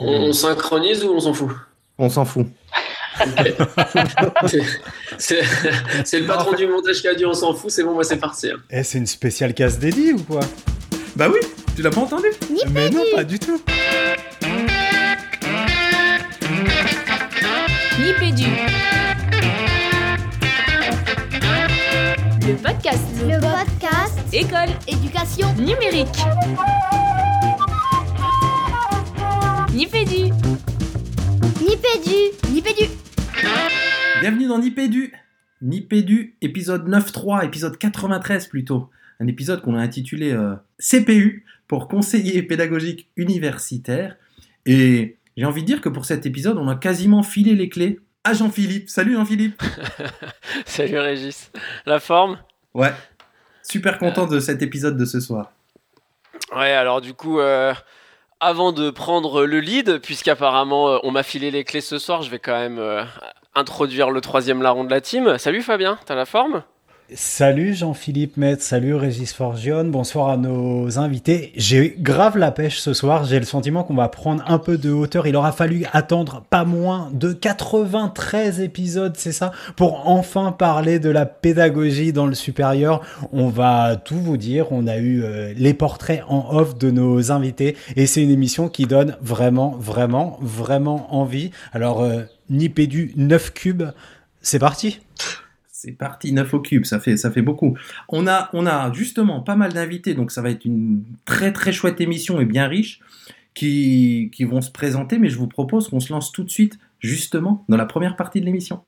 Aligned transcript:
On, 0.00 0.32
synchronise 0.32 1.04
ou 1.04 1.10
on 1.10 1.20
s'en 1.20 1.32
fout? 1.32 1.50
On 1.98 2.08
s'en 2.08 2.24
fout. 2.24 2.46
c'est 5.18 5.40
le 6.20 6.26
patron 6.26 6.54
du 6.54 6.68
montage 6.68 7.00
qui 7.00 7.08
a 7.08 7.14
dit 7.14 7.26
on 7.26 7.34
s'en 7.34 7.52
fout, 7.52 7.70
c'est 7.70 7.82
bon, 7.82 7.94
moi 7.94 8.04
c'est 8.04 8.18
parti. 8.18 8.48
Hein. 8.50 8.58
Eh, 8.70 8.84
c'est 8.84 8.98
une 8.98 9.06
spéciale 9.06 9.54
casse 9.54 9.78
dédiée 9.78 10.12
ou 10.12 10.22
quoi? 10.22 10.40
Bah 11.16 11.26
oui, 11.28 11.40
tu 11.74 11.82
l'as 11.82 11.90
pas 11.90 12.02
entendu? 12.02 12.28
Mais 12.70 12.88
non, 12.90 13.02
pas 13.14 13.24
du 13.24 13.40
tout. 13.40 13.60
Nipédu. 17.98 18.46
Le 22.46 22.54
podcast. 22.54 23.04
Le 23.26 23.40
podcast. 23.40 24.18
École. 24.32 24.68
Éducation. 24.86 25.52
Numérique. 25.58 26.06
Nipédu. 29.78 30.32
Nipédu. 31.62 32.50
Nipédu. 32.50 32.90
Bienvenue 34.20 34.48
dans 34.48 34.58
Nipédu. 34.58 35.12
Nipédu, 35.62 36.34
épisode 36.42 36.88
9.3, 36.88 37.44
épisode 37.44 37.78
93 37.78 38.48
plutôt. 38.48 38.90
Un 39.20 39.28
épisode 39.28 39.62
qu'on 39.62 39.76
a 39.76 39.80
intitulé 39.80 40.32
euh, 40.32 40.56
CPU 40.80 41.44
pour 41.68 41.86
conseiller 41.86 42.42
pédagogique 42.42 43.06
universitaire. 43.16 44.16
Et 44.66 45.16
j'ai 45.36 45.44
envie 45.44 45.62
de 45.62 45.66
dire 45.68 45.80
que 45.80 45.88
pour 45.88 46.06
cet 46.06 46.26
épisode, 46.26 46.58
on 46.58 46.66
a 46.66 46.74
quasiment 46.74 47.22
filé 47.22 47.54
les 47.54 47.68
clés 47.68 48.00
à 48.24 48.34
Jean-Philippe. 48.34 48.90
Salut 48.90 49.14
Jean-Philippe. 49.14 49.62
Salut 50.66 50.98
Régis. 50.98 51.52
La 51.86 52.00
forme? 52.00 52.40
Ouais. 52.74 52.92
Super 53.62 53.98
content 53.98 54.26
de 54.26 54.40
cet 54.40 54.60
épisode 54.60 54.96
de 54.96 55.04
ce 55.04 55.20
soir. 55.20 55.52
Ouais, 56.52 56.72
alors 56.72 57.00
du 57.00 57.14
coup, 57.14 57.38
euh, 57.38 57.72
avant 58.40 58.72
de 58.72 58.90
prendre 58.90 59.44
le 59.44 59.60
lead, 59.60 59.98
puisqu'apparemment 59.98 60.90
euh, 60.90 60.98
on 61.02 61.10
m'a 61.10 61.22
filé 61.22 61.50
les 61.50 61.64
clés 61.64 61.80
ce 61.80 61.98
soir, 61.98 62.22
je 62.22 62.30
vais 62.30 62.38
quand 62.38 62.56
même 62.56 62.78
euh, 62.78 63.04
introduire 63.54 64.10
le 64.10 64.20
troisième 64.20 64.62
larron 64.62 64.84
de 64.84 64.90
la 64.90 65.00
team. 65.00 65.38
Salut 65.38 65.62
Fabien, 65.62 65.98
t'as 66.06 66.14
la 66.14 66.24
forme? 66.24 66.62
Salut 67.14 67.72
Jean-Philippe 67.72 68.36
Metz, 68.36 68.62
salut 68.62 68.94
Régis 68.94 69.32
Forgione, 69.32 69.90
bonsoir 69.90 70.28
à 70.28 70.36
nos 70.36 70.98
invités. 70.98 71.52
J'ai 71.56 71.96
grave 71.98 72.36
la 72.36 72.50
pêche 72.50 72.80
ce 72.80 72.92
soir, 72.92 73.24
j'ai 73.24 73.38
le 73.38 73.46
sentiment 73.46 73.82
qu'on 73.82 73.94
va 73.94 74.08
prendre 74.08 74.44
un 74.46 74.58
peu 74.58 74.76
de 74.76 74.90
hauteur. 74.90 75.26
Il 75.26 75.34
aura 75.34 75.52
fallu 75.52 75.86
attendre 75.94 76.44
pas 76.50 76.66
moins 76.66 77.10
de 77.14 77.32
93 77.32 78.60
épisodes, 78.60 79.14
c'est 79.16 79.32
ça, 79.32 79.52
pour 79.74 80.06
enfin 80.06 80.52
parler 80.52 80.98
de 80.98 81.08
la 81.08 81.24
pédagogie 81.24 82.12
dans 82.12 82.26
le 82.26 82.34
supérieur. 82.34 83.00
On 83.32 83.48
va 83.48 83.96
tout 83.96 84.18
vous 84.20 84.36
dire, 84.36 84.70
on 84.70 84.86
a 84.86 84.98
eu 84.98 85.22
euh, 85.22 85.54
les 85.56 85.72
portraits 85.72 86.24
en 86.28 86.54
off 86.54 86.76
de 86.76 86.90
nos 86.90 87.32
invités 87.32 87.74
et 87.96 88.06
c'est 88.06 88.22
une 88.22 88.30
émission 88.30 88.68
qui 88.68 88.84
donne 88.84 89.16
vraiment, 89.22 89.74
vraiment, 89.78 90.38
vraiment 90.42 91.14
envie. 91.14 91.52
Alors, 91.72 92.02
euh, 92.02 92.24
Nipédu 92.50 93.14
9 93.16 93.54
cubes, 93.54 93.84
c'est 94.42 94.58
parti? 94.58 95.00
C'est 95.80 95.92
parti, 95.92 96.32
9 96.32 96.54
au 96.54 96.60
cube, 96.60 96.84
ça 96.84 96.98
fait, 96.98 97.16
ça 97.16 97.30
fait 97.30 97.40
beaucoup. 97.40 97.78
On 98.08 98.26
a, 98.26 98.50
on 98.52 98.66
a 98.66 98.92
justement 98.92 99.42
pas 99.42 99.54
mal 99.54 99.72
d'invités, 99.72 100.12
donc 100.12 100.32
ça 100.32 100.42
va 100.42 100.50
être 100.50 100.64
une 100.64 101.04
très 101.24 101.52
très 101.52 101.70
chouette 101.70 102.00
émission 102.00 102.40
et 102.40 102.44
bien 102.44 102.66
riche 102.66 102.98
qui, 103.54 104.28
qui 104.34 104.42
vont 104.42 104.60
se 104.60 104.72
présenter, 104.72 105.18
mais 105.18 105.28
je 105.28 105.38
vous 105.38 105.46
propose 105.46 105.88
qu'on 105.88 106.00
se 106.00 106.12
lance 106.12 106.32
tout 106.32 106.42
de 106.42 106.50
suite 106.50 106.80
justement 106.98 107.64
dans 107.68 107.76
la 107.76 107.86
première 107.86 108.16
partie 108.16 108.40
de 108.40 108.46
l'émission. 108.46 108.82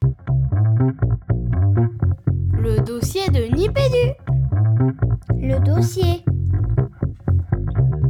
Le 2.59 2.81
dossier 2.85 3.29
de 3.29 3.55
Nipédu. 3.55 4.17
Le 5.41 5.65
dossier. 5.65 6.25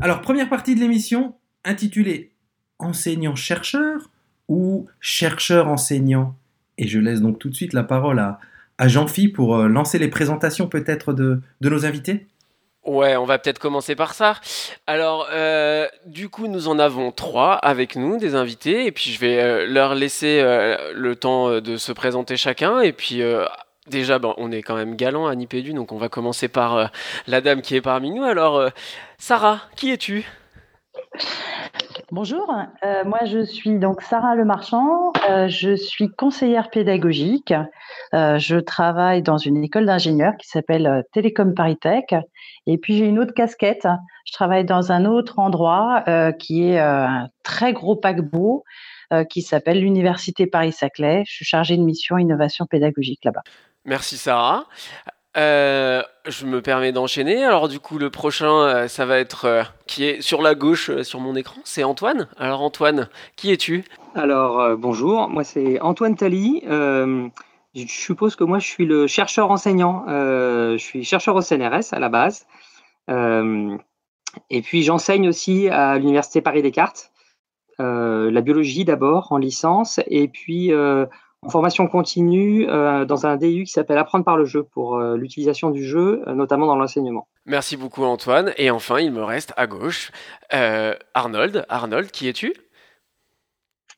Alors, 0.01 0.23
première 0.23 0.48
partie 0.48 0.75
de 0.75 0.81
l'émission 0.81 1.34
intitulée 1.67 2.33
Enseignant-chercheur 2.78 4.11
ou 4.48 4.86
chercheur-enseignant 5.01 6.34
Et 6.78 6.89
je 6.89 6.98
laisse 6.98 7.20
donc 7.20 7.39
tout 7.39 7.51
de 7.51 7.55
suite 7.55 7.75
la 7.75 7.84
parole 7.84 8.19
à, 8.19 8.41
à 8.81 8.89
Jean-Phi 8.89 9.28
pour 9.28 9.56
euh, 9.56 9.69
lancer 9.69 9.98
les 9.98 10.09
présentations 10.09 10.67
peut-être 10.67 11.13
de, 11.13 11.41
nos 11.61 11.85
invités? 11.85 12.27
Ouais, 12.83 13.14
on 13.17 13.27
va 13.27 13.39
peut-être 13.39 13.58
commencer 13.58 13.95
par 13.95 14.14
ça. 14.14 14.36
Alors, 14.86 15.29
euh, 15.30 15.86
du 16.07 16.30
coup, 16.30 16.46
nous 16.46 16.67
en 16.67 16.79
avons 16.79 17.13
trois 17.13 17.52
avec 17.52 17.95
nous, 17.95 18.17
des 18.17 18.35
invités, 18.35 18.86
et 18.86 18.90
puis 18.90 19.11
je 19.11 19.20
vais 19.20 19.39
euh, 19.39 19.67
leur 19.67 19.95
laisser 19.95 20.42
le 20.95 21.14
temps 21.14 21.61
de 21.61 21.77
se 21.77 21.92
présenter 21.92 22.39
chacun, 22.39 22.80
et 22.80 22.92
puis 22.92 23.20
déjà, 23.86 24.19
bon, 24.19 24.35
on 24.39 24.51
est 24.51 24.63
quand 24.63 24.77
même 24.77 24.96
galant 24.96 25.27
à 25.27 25.35
Nipédu, 25.35 25.74
donc 25.74 25.92
on 25.92 25.98
va 25.98 26.08
commencer 26.08 26.48
par 26.48 26.90
la 27.27 27.40
dame 27.42 27.61
qui 27.61 27.77
est 27.77 27.83
parmi 27.83 28.11
nous. 28.11 28.24
Alors, 28.24 28.70
Sarah, 29.19 29.61
qui 29.77 29.90
es-tu? 29.90 30.27
Bonjour, 32.12 32.52
euh, 32.83 33.05
moi 33.05 33.20
je 33.24 33.45
suis 33.45 33.78
donc 33.78 34.02
Sarah 34.02 34.34
Lemarchand, 34.34 35.12
euh, 35.28 35.46
je 35.48 35.77
suis 35.77 36.11
conseillère 36.11 36.70
pédagogique. 36.70 37.55
Euh, 38.14 38.36
je 38.36 38.56
travaille 38.56 39.23
dans 39.23 39.36
une 39.36 39.62
école 39.62 39.86
d'ingénieurs 39.86 40.36
qui 40.36 40.48
s'appelle 40.48 41.05
Télécom 41.12 41.55
ParisTech. 41.55 42.17
Et 42.67 42.78
puis 42.78 42.96
j'ai 42.96 43.06
une 43.06 43.20
autre 43.20 43.33
casquette, 43.33 43.86
je 44.27 44.33
travaille 44.33 44.64
dans 44.64 44.90
un 44.90 45.05
autre 45.05 45.39
endroit 45.39 46.05
qui 46.39 46.64
est 46.64 46.78
un 46.78 47.28
très 47.45 47.72
gros 47.72 47.95
paquebot 47.95 48.64
qui 49.28 49.42
s'appelle 49.42 49.80
l'Université 49.80 50.46
Paris-Saclay. 50.46 51.22
Je 51.27 51.33
suis 51.33 51.45
chargée 51.45 51.77
de 51.77 51.83
mission 51.83 52.18
innovation 52.18 52.67
pédagogique 52.67 53.24
là-bas. 53.24 53.42
Merci 53.84 54.17
Sarah. 54.17 54.67
Euh, 55.36 56.02
je 56.27 56.45
me 56.45 56.61
permets 56.61 56.92
d'enchaîner. 56.92 57.45
Alors 57.45 57.68
du 57.68 57.79
coup, 57.79 57.98
le 57.98 58.11
prochain, 58.11 58.63
euh, 58.63 58.89
ça 58.89 59.07
va 59.07 59.18
être 59.18 59.45
euh, 59.45 59.63
qui 59.86 60.05
est 60.05 60.20
sur 60.20 60.42
la 60.42 60.55
gauche 60.55 61.02
sur 61.02 61.20
mon 61.20 61.36
écran, 61.36 61.61
c'est 61.64 61.85
Antoine. 61.85 62.29
Alors 62.36 62.63
Antoine, 62.63 63.08
qui 63.36 63.52
es-tu? 63.52 63.85
Alors 64.14 64.77
bonjour, 64.77 65.29
moi 65.29 65.45
c'est 65.45 65.80
Antoine 65.80 66.17
Tally. 66.17 66.63
je 66.67 67.29
suppose 67.86 68.35
que 68.35 68.42
moi 68.42 68.58
je 68.58 68.67
suis 68.67 68.86
le 68.86 69.07
chercheur 69.07 69.52
enseignant. 69.52 70.05
je 70.08 70.79
suis 70.79 71.05
chercheur 71.05 71.36
au 71.36 71.42
CNRS 71.42 71.92
à 71.92 72.01
la 72.01 72.08
base. 72.08 72.46
et 73.08 74.63
puis 74.63 74.83
j'enseigne 74.83 75.29
aussi 75.29 75.69
à 75.69 75.96
l'université 75.98 76.40
Paris 76.40 76.63
Descartes. 76.63 77.13
la 77.79 78.40
biologie 78.40 78.85
d'abord 78.85 79.30
en 79.30 79.39
licence 79.39 80.01
et 80.08 80.27
puis 80.27 80.73
en 81.42 81.48
formation 81.48 81.86
continue 81.86 82.68
euh, 82.68 83.05
dans 83.05 83.27
un 83.27 83.36
DU 83.36 83.64
qui 83.64 83.73
s'appelle 83.73 83.98
Apprendre 83.98 84.24
par 84.24 84.36
le 84.36 84.45
jeu 84.45 84.62
pour 84.62 84.96
euh, 84.96 85.17
l'utilisation 85.17 85.70
du 85.70 85.84
jeu, 85.84 86.23
euh, 86.27 86.34
notamment 86.34 86.67
dans 86.67 86.77
l'enseignement. 86.77 87.28
Merci 87.46 87.77
beaucoup 87.77 88.05
Antoine. 88.05 88.52
Et 88.58 88.70
enfin, 88.70 88.98
il 88.98 89.12
me 89.12 89.23
reste 89.23 89.52
à 89.56 89.67
gauche 89.67 90.11
Arnold. 91.14 91.64
Arnold, 91.68 92.11
qui 92.11 92.28
es-tu? 92.28 92.52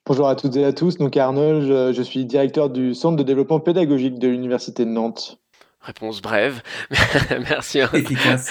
Bonjour 0.07 0.29
à 0.29 0.37
toutes 0.37 0.57
et 0.57 0.65
à 0.65 0.73
tous. 0.73 0.99
Donc 0.99 1.17
Arnold, 1.17 1.63
je, 1.63 1.93
je 1.93 2.03
suis 2.03 2.25
directeur 2.25 2.71
du 2.71 2.95
Centre 2.95 3.17
de 3.17 3.23
développement 3.23 3.61
pédagogique 3.61 4.19
de 4.19 4.29
l'Université 4.29 4.85
de 4.85 4.91
Nantes. 4.91 5.39
Réponse 5.81 6.23
brève. 6.23 6.63
Merci. 7.51 7.81
Efficace. 7.81 8.51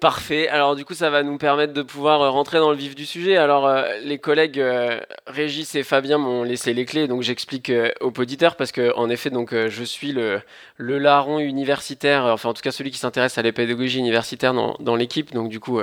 Parfait. 0.00 0.46
Alors 0.48 0.76
du 0.76 0.84
coup, 0.84 0.94
ça 0.94 1.10
va 1.10 1.24
nous 1.24 1.36
permettre 1.36 1.72
de 1.72 1.82
pouvoir 1.82 2.22
euh, 2.22 2.30
rentrer 2.30 2.58
dans 2.58 2.70
le 2.70 2.76
vif 2.76 2.94
du 2.94 3.04
sujet. 3.04 3.36
Alors 3.36 3.66
euh, 3.66 3.98
les 4.04 4.18
collègues 4.18 4.60
euh, 4.60 5.00
Régis 5.26 5.74
et 5.74 5.82
Fabien 5.82 6.18
m'ont 6.18 6.44
laissé 6.44 6.72
les 6.72 6.84
clés, 6.84 7.08
donc 7.08 7.22
j'explique 7.22 7.72
aux 8.00 8.12
auditeurs 8.16 8.54
parce 8.54 8.70
que 8.70 8.94
en 8.94 9.10
effet, 9.10 9.30
donc 9.30 9.52
je 9.52 9.84
suis 9.84 10.12
le, 10.12 10.40
larron 10.78 11.40
universitaire, 11.40 12.26
enfin 12.26 12.50
en 12.50 12.54
tout 12.54 12.62
cas 12.62 12.70
celui 12.70 12.92
qui 12.92 12.98
s'intéresse 12.98 13.36
à 13.38 13.42
la 13.42 13.50
pédagogie 13.50 13.98
universitaire 13.98 14.54
dans, 14.54 14.76
dans 14.78 14.94
l'équipe. 14.94 15.32
Donc 15.32 15.48
du 15.48 15.58
coup, 15.58 15.80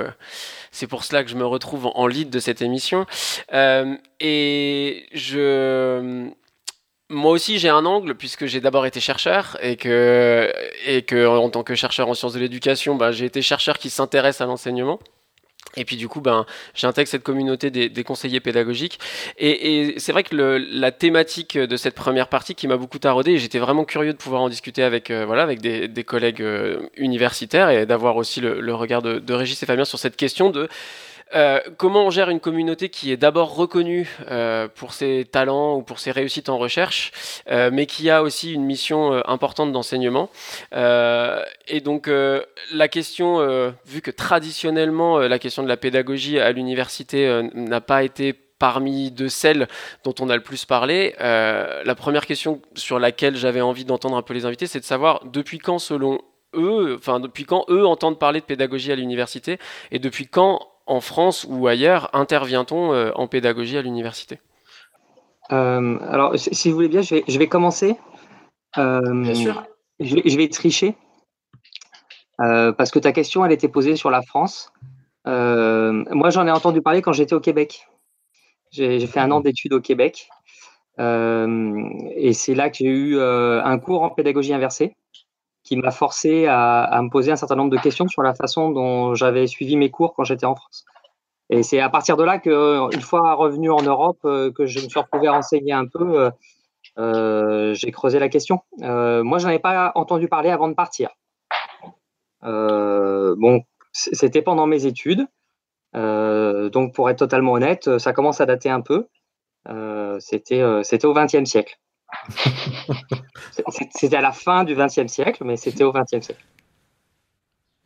c'est 0.70 0.86
pour 0.86 1.04
cela 1.04 1.22
que 1.22 1.28
je 1.28 1.36
me 1.36 1.44
retrouve 1.44 1.90
en 1.94 2.06
lead 2.06 2.30
de 2.30 2.38
cette 2.38 2.62
émission. 2.62 3.04
et 3.52 5.06
je 5.12 6.30
moi 7.08 7.30
aussi, 7.30 7.58
j'ai 7.58 7.68
un 7.68 7.84
angle 7.84 8.14
puisque 8.14 8.46
j'ai 8.46 8.60
d'abord 8.60 8.86
été 8.86 9.00
chercheur 9.00 9.56
et 9.62 9.76
que, 9.76 10.52
et 10.86 11.02
que 11.02 11.26
en 11.26 11.48
tant 11.50 11.62
que 11.62 11.74
chercheur 11.74 12.08
en 12.08 12.14
sciences 12.14 12.32
de 12.32 12.40
l'éducation, 12.40 12.96
bah, 12.96 13.12
j'ai 13.12 13.26
été 13.26 13.42
chercheur 13.42 13.78
qui 13.78 13.90
s'intéresse 13.90 14.40
à 14.40 14.46
l'enseignement. 14.46 14.98
Et 15.76 15.84
puis 15.84 15.96
du 15.96 16.08
coup, 16.08 16.20
ben, 16.20 16.46
j'intègre 16.74 17.08
cette 17.08 17.22
communauté 17.22 17.70
des, 17.70 18.04
conseillers 18.04 18.40
pédagogiques. 18.40 18.98
Et, 19.38 19.94
c'est 19.98 20.12
vrai 20.12 20.22
que 20.22 20.34
la 20.34 20.90
thématique 20.92 21.58
de 21.58 21.76
cette 21.76 21.94
première 21.94 22.28
partie 22.28 22.54
qui 22.54 22.66
m'a 22.66 22.76
beaucoup 22.76 22.98
taraudé, 22.98 23.32
et 23.32 23.38
j'étais 23.38 23.58
vraiment 23.58 23.84
curieux 23.84 24.12
de 24.12 24.18
pouvoir 24.18 24.42
en 24.42 24.48
discuter 24.48 24.82
avec, 24.82 25.10
euh, 25.10 25.26
voilà, 25.26 25.42
avec 25.42 25.60
des, 25.60 26.04
collègues 26.04 26.40
euh, 26.40 26.88
universitaires 26.96 27.70
et 27.70 27.84
d'avoir 27.84 28.16
aussi 28.16 28.40
le, 28.40 28.74
regard 28.74 29.02
de, 29.02 29.18
de 29.18 29.34
Régis 29.34 29.62
et 29.62 29.66
Fabien 29.66 29.84
sur 29.84 29.98
cette 29.98 30.16
question 30.16 30.50
de 30.50 30.68
euh, 31.34 31.60
comment 31.76 32.06
on 32.06 32.10
gère 32.10 32.30
une 32.30 32.40
communauté 32.40 32.88
qui 32.88 33.10
est 33.10 33.16
d'abord 33.16 33.56
reconnue 33.56 34.08
euh, 34.30 34.68
pour 34.72 34.92
ses 34.92 35.24
talents 35.24 35.76
ou 35.76 35.82
pour 35.82 35.98
ses 35.98 36.12
réussites 36.12 36.48
en 36.48 36.58
recherche, 36.58 37.10
euh, 37.50 37.70
mais 37.72 37.86
qui 37.86 38.10
a 38.10 38.22
aussi 38.22 38.52
une 38.52 38.64
mission 38.64 39.12
importante 39.26 39.72
d'enseignement 39.72 40.30
Et 40.72 41.80
donc 41.80 42.08
la 42.72 42.88
question, 42.88 43.72
vu 43.86 44.00
que 44.00 44.10
traditionnellement 44.10 45.18
la 45.18 45.38
question 45.38 45.62
de 45.62 45.68
la 45.68 45.76
pédagogie 45.76 46.38
à 46.38 46.52
l'université 46.52 47.42
n'a 47.54 47.80
pas 47.80 48.02
été 48.02 48.32
parmi 48.32 49.10
de 49.10 49.28
celles 49.28 49.68
dont 50.04 50.14
on 50.20 50.30
a 50.30 50.36
le 50.36 50.42
plus 50.42 50.64
parlé, 50.64 51.14
la 51.18 51.94
première 51.96 52.26
question 52.26 52.60
sur 52.74 52.98
laquelle 52.98 53.36
j'avais 53.36 53.60
envie 53.60 53.84
d'entendre 53.84 54.16
un 54.16 54.22
peu 54.22 54.34
les 54.34 54.44
invités, 54.44 54.66
c'est 54.66 54.80
de 54.80 54.84
savoir 54.84 55.24
depuis 55.24 55.58
quand 55.58 55.78
selon 55.78 56.20
eux, 56.54 56.96
enfin 56.98 57.20
depuis 57.20 57.44
quand 57.44 57.64
eux 57.68 57.86
entendent 57.86 58.18
parler 58.18 58.40
de 58.40 58.46
pédagogie 58.46 58.92
à 58.92 58.96
l'université 58.96 59.58
et 59.90 59.98
depuis 59.98 60.26
quand 60.26 60.60
en 60.86 61.00
France 61.00 61.46
ou 61.48 61.66
ailleurs 61.66 62.10
intervient-on 62.12 63.10
en 63.14 63.26
pédagogie 63.26 63.76
à 63.76 63.82
l'université? 63.82 64.40
Alors, 65.48 66.34
si 66.36 66.70
vous 66.70 66.74
voulez 66.74 66.88
bien, 66.88 67.02
je 67.02 67.38
vais, 67.38 67.46
commencer. 67.46 67.96
bien 68.76 69.34
sûr. 69.34 69.64
Je, 70.00 70.36
vais 70.36 70.48
tricher. 70.48 70.96
parce 72.38 72.90
que 72.90 72.98
ta 72.98 73.12
question, 73.12 73.44
elle 73.44 73.52
était 73.52 73.68
posée 73.68 73.96
sur 73.96 74.10
la 74.10 74.22
France. 74.22 74.72
moi, 75.24 76.30
j'en 76.30 76.46
ai 76.46 76.50
entendu 76.50 76.82
parler 76.82 77.02
quand 77.02 77.12
j'étais 77.12 77.34
au 77.34 77.40
Québec. 77.40 77.88
J'ai 78.70 79.06
fait 79.06 79.20
un 79.20 79.30
an 79.30 79.40
d'études 79.40 79.72
au 79.72 79.80
Québec. 79.80 80.28
et 80.98 82.32
c'est 82.32 82.54
là 82.54 82.70
que 82.70 82.76
j'ai 82.78 82.86
eu 82.86 83.20
un 83.20 83.78
cours 83.78 84.02
en 84.02 84.10
pédagogie 84.10 84.54
inversée 84.54 84.96
qui 85.66 85.76
m'a 85.76 85.90
forcé 85.90 86.46
à, 86.46 87.00
me 87.02 87.10
poser 87.10 87.32
un 87.32 87.36
certain 87.36 87.56
nombre 87.56 87.72
de 87.72 87.76
questions 87.78 88.06
sur 88.06 88.22
la 88.22 88.34
façon 88.34 88.70
dont 88.70 89.14
j'avais 89.14 89.48
suivi 89.48 89.76
mes 89.76 89.90
cours 89.90 90.14
quand 90.14 90.22
j'étais 90.22 90.46
en 90.46 90.54
France. 90.54 90.84
Et 91.50 91.64
c'est 91.64 91.80
à 91.80 91.90
partir 91.90 92.16
de 92.16 92.22
là 92.22 92.38
que, 92.38 92.94
une 92.94 93.00
fois 93.00 93.34
revenu 93.34 93.70
en 93.70 93.82
Europe, 93.82 94.20
euh, 94.24 94.52
que 94.52 94.66
je 94.66 94.80
me 94.80 94.88
suis 94.88 95.00
retrouvé 95.00 95.26
à 95.26 95.34
enseigner 95.34 95.72
un 95.72 95.86
peu. 95.86 96.20
Euh, 96.20 96.30
euh, 96.98 97.74
j'ai 97.74 97.90
creusé 97.90 98.20
la 98.20 98.28
question. 98.28 98.60
moi, 98.78 99.38
je 99.38 99.44
n'en 99.44 99.48
avais 99.48 99.58
pas 99.58 99.90
entendu 99.96 100.28
parler 100.28 100.50
avant 100.50 100.68
de 100.68 100.74
partir. 100.74 101.10
bon, 102.42 103.62
c'était 103.92 104.42
pendant 104.42 104.66
mes 104.68 104.86
études. 104.86 105.26
donc, 105.94 106.94
pour 106.94 107.10
être 107.10 107.18
totalement 107.18 107.52
honnête, 107.52 107.98
ça 107.98 108.12
commence 108.12 108.40
à 108.40 108.46
dater 108.46 108.70
un 108.70 108.82
peu. 108.82 109.08
c'était, 110.20 110.62
c'était 110.84 111.06
au 111.06 111.12
XXe 111.12 111.44
siècle. 111.44 111.76
C'était 113.94 114.16
à 114.16 114.20
la 114.20 114.32
fin 114.32 114.64
du 114.64 114.74
XXe 114.74 115.06
siècle, 115.06 115.44
mais 115.44 115.56
c'était 115.56 115.84
au 115.84 115.92
XXe 115.92 116.24
siècle. 116.24 116.44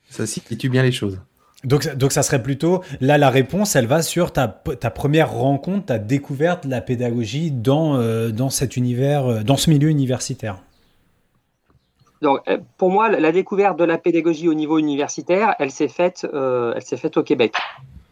Ça 0.08 0.26
situe 0.26 0.68
bien 0.68 0.82
les 0.82 0.92
choses. 0.92 1.20
Donc, 1.64 1.94
donc 1.94 2.12
ça 2.12 2.22
serait 2.22 2.42
plutôt, 2.42 2.82
là 3.00 3.18
la 3.18 3.28
réponse, 3.28 3.76
elle 3.76 3.86
va 3.86 4.02
sur 4.02 4.32
ta, 4.32 4.48
ta 4.48 4.90
première 4.90 5.30
rencontre, 5.30 5.86
ta 5.86 5.98
découverte 5.98 6.64
de 6.64 6.70
la 6.70 6.80
pédagogie 6.80 7.50
dans, 7.50 7.96
euh, 7.96 8.30
dans 8.30 8.48
cet 8.48 8.76
univers, 8.76 9.26
euh, 9.26 9.42
dans 9.42 9.56
ce 9.56 9.68
milieu 9.68 9.90
universitaire. 9.90 10.62
Donc, 12.22 12.40
euh, 12.48 12.58
pour 12.78 12.90
moi, 12.90 13.10
la 13.10 13.32
découverte 13.32 13.78
de 13.78 13.84
la 13.84 13.98
pédagogie 13.98 14.48
au 14.48 14.54
niveau 14.54 14.78
universitaire, 14.78 15.54
elle 15.58 15.70
s'est 15.70 15.88
faite, 15.88 16.26
elle 16.32 16.82
s'est 16.82 16.96
faite 16.96 17.16
au 17.16 17.22
Québec. 17.22 17.54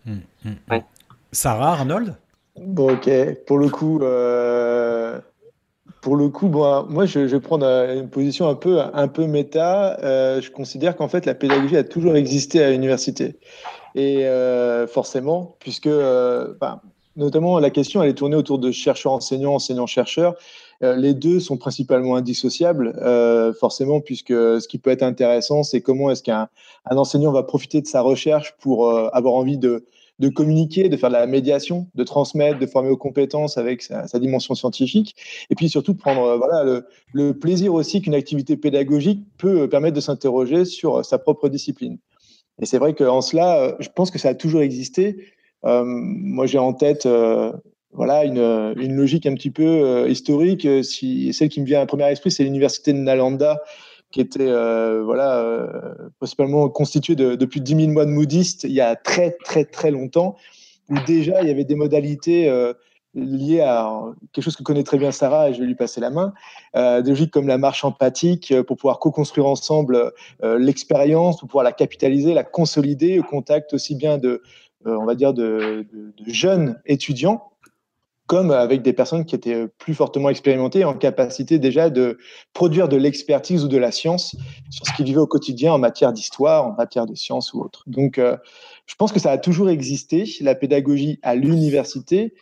Hum, 0.06 0.20
hum, 0.44 0.56
hum. 0.70 0.82
Sarah, 1.32 1.72
Arnold? 1.72 2.16
Bon, 2.58 2.94
ok. 2.94 3.10
Pour 3.46 3.58
le 3.58 3.68
coup, 3.68 4.00
pour 6.08 6.16
le 6.16 6.30
coup, 6.30 6.48
moi, 6.48 7.04
je, 7.04 7.18
vais 7.18 7.38
prendre 7.38 7.66
une 7.66 8.08
position 8.08 8.48
un 8.48 8.54
peu, 8.54 8.80
un 8.80 9.08
peu 9.08 9.26
méta. 9.26 9.98
Euh, 10.02 10.40
je 10.40 10.50
considère 10.50 10.96
qu'en 10.96 11.06
fait, 11.06 11.26
la 11.26 11.34
pédagogie 11.34 11.76
a 11.76 11.84
toujours 11.84 12.16
existé 12.16 12.64
à 12.64 12.70
l'université. 12.70 13.36
Et 13.94 14.24
euh, 14.24 14.86
forcément, 14.86 15.56
puisque, 15.58 15.86
euh, 15.86 16.54
notamment, 17.16 17.58
la 17.58 17.68
question, 17.68 18.02
elle 18.02 18.08
est 18.08 18.14
tournée 18.14 18.36
autour 18.36 18.58
de 18.58 18.70
chercheurs-enseignants, 18.70 19.56
enseignants-chercheurs. 19.56 20.34
les 20.80 21.12
deux 21.12 21.40
sont 21.40 21.58
principalement 21.58 22.16
indissociables, 22.16 22.94
forcément, 23.60 24.00
puisque 24.00 24.32
ce 24.32 24.66
qui 24.66 24.78
peut 24.78 24.90
être 24.90 25.02
intéressant, 25.02 25.62
c'est 25.62 25.82
comment 25.82 26.10
est-ce 26.10 26.22
qu'un 26.22 26.48
enseignant 26.86 27.32
va 27.32 27.42
profiter 27.42 27.82
de 27.82 27.86
sa 27.86 28.00
recherche 28.00 28.54
pour 28.62 28.90
avoir 29.14 29.34
envie 29.34 29.58
de 29.58 29.84
de 30.18 30.28
communiquer, 30.28 30.88
de 30.88 30.96
faire 30.96 31.10
de 31.10 31.14
la 31.14 31.26
médiation, 31.26 31.86
de 31.94 32.04
transmettre, 32.04 32.58
de 32.58 32.66
former 32.66 32.90
aux 32.90 32.96
compétences 32.96 33.56
avec 33.56 33.82
sa, 33.82 34.06
dimension 34.18 34.54
scientifique, 34.54 35.14
et 35.50 35.54
puis 35.54 35.68
surtout 35.68 35.94
prendre 35.94 36.22
euh, 36.24 36.36
voilà, 36.36 36.82
le, 37.12 37.38
plaisir 37.38 37.74
aussi 37.74 38.02
qu'une 38.02 38.14
activité 38.14 38.56
pédagogique 38.56 39.24
peut 39.38 39.62
euh, 39.62 39.68
permettre 39.68 39.94
de 39.94 40.00
s'interroger 40.00 40.64
sur 40.64 40.96
euh, 40.96 41.02
sa 41.02 41.18
propre 41.18 41.48
discipline. 41.48 41.98
Et 42.60 42.66
c'est 42.66 42.78
vrai 42.78 42.94
qu'en 42.94 43.20
cela, 43.20 43.76
je 43.78 43.88
pense 43.94 44.10
que 44.10 44.18
ça 44.18 44.30
a 44.30 44.34
toujours 44.34 44.62
existé. 44.62 45.28
moi, 45.62 46.46
j'ai 46.46 46.58
en 46.58 46.72
tête 46.72 47.06
voilà, 47.92 48.24
une, 48.24 48.74
une, 48.76 48.96
logique 48.96 49.26
un 49.26 49.34
petit 49.34 49.52
peu 49.52 50.10
historique. 50.10 50.66
Si, 50.82 51.32
celle 51.32 51.50
qui 51.50 51.60
me 51.60 51.66
vient 51.66 51.80
à 51.80 51.86
premier 51.86 52.10
esprit, 52.10 52.32
c'est 52.32 52.42
l'université 52.42 52.92
de 52.92 52.98
Nalanda, 52.98 53.62
qui 54.10 54.20
était 54.20 54.48
euh, 54.48 55.02
voilà, 55.04 55.38
euh, 55.38 55.92
principalement 56.18 56.68
constitué 56.68 57.14
de, 57.14 57.44
plus 57.44 57.60
de 57.60 57.64
10 57.64 57.76
000 57.76 57.92
moines 57.92 58.10
modistes 58.10 58.64
il 58.64 58.72
y 58.72 58.80
a 58.80 58.96
très 58.96 59.32
très 59.44 59.64
très 59.64 59.90
longtemps, 59.90 60.36
où 60.88 60.94
déjà 61.06 61.42
il 61.42 61.48
y 61.48 61.50
avait 61.50 61.64
des 61.64 61.74
modalités 61.74 62.48
euh, 62.48 62.72
liées 63.14 63.60
à 63.60 63.90
quelque 64.32 64.44
chose 64.44 64.56
que 64.56 64.62
connaît 64.62 64.82
très 64.82 64.98
bien 64.98 65.12
Sarah, 65.12 65.50
et 65.50 65.54
je 65.54 65.60
vais 65.60 65.66
lui 65.66 65.74
passer 65.74 66.00
la 66.00 66.10
main, 66.10 66.32
des 66.74 67.08
logiques 67.08 67.32
comme 67.32 67.48
la 67.48 67.58
marche 67.58 67.84
empathique, 67.84 68.54
pour 68.66 68.76
pouvoir 68.76 68.98
co-construire 69.00 69.46
ensemble 69.46 70.12
l'expérience, 70.42 71.38
pour 71.38 71.48
pouvoir 71.48 71.64
la 71.64 71.72
capitaliser, 71.72 72.34
la 72.34 72.44
consolider 72.44 73.18
au 73.18 73.24
contact 73.24 73.72
aussi 73.72 73.96
bien 73.96 74.18
de, 74.18 74.42
on 74.84 75.06
va 75.06 75.14
dire, 75.14 75.32
de 75.32 75.86
jeunes 76.26 76.78
étudiants 76.84 77.50
comme 78.28 78.50
avec 78.50 78.82
des 78.82 78.92
personnes 78.92 79.24
qui 79.24 79.34
étaient 79.34 79.66
plus 79.78 79.94
fortement 79.94 80.28
expérimentées, 80.28 80.84
en 80.84 80.92
capacité 80.92 81.58
déjà 81.58 81.88
de 81.88 82.18
produire 82.52 82.86
de 82.86 82.96
l'expertise 82.96 83.64
ou 83.64 83.68
de 83.68 83.78
la 83.78 83.90
science 83.90 84.36
sur 84.70 84.86
ce 84.86 84.92
qu'ils 84.92 85.06
vivaient 85.06 85.18
au 85.18 85.26
quotidien 85.26 85.72
en 85.72 85.78
matière 85.78 86.12
d'histoire, 86.12 86.66
en 86.66 86.74
matière 86.74 87.06
de 87.06 87.14
sciences 87.14 87.54
ou 87.54 87.62
autre. 87.62 87.84
Donc, 87.86 88.18
euh, 88.18 88.36
je 88.86 88.94
pense 88.96 89.12
que 89.12 89.18
ça 89.18 89.30
a 89.30 89.38
toujours 89.38 89.70
existé, 89.70 90.24
la 90.42 90.54
pédagogie 90.54 91.18
à 91.22 91.34
l'université. 91.34 92.34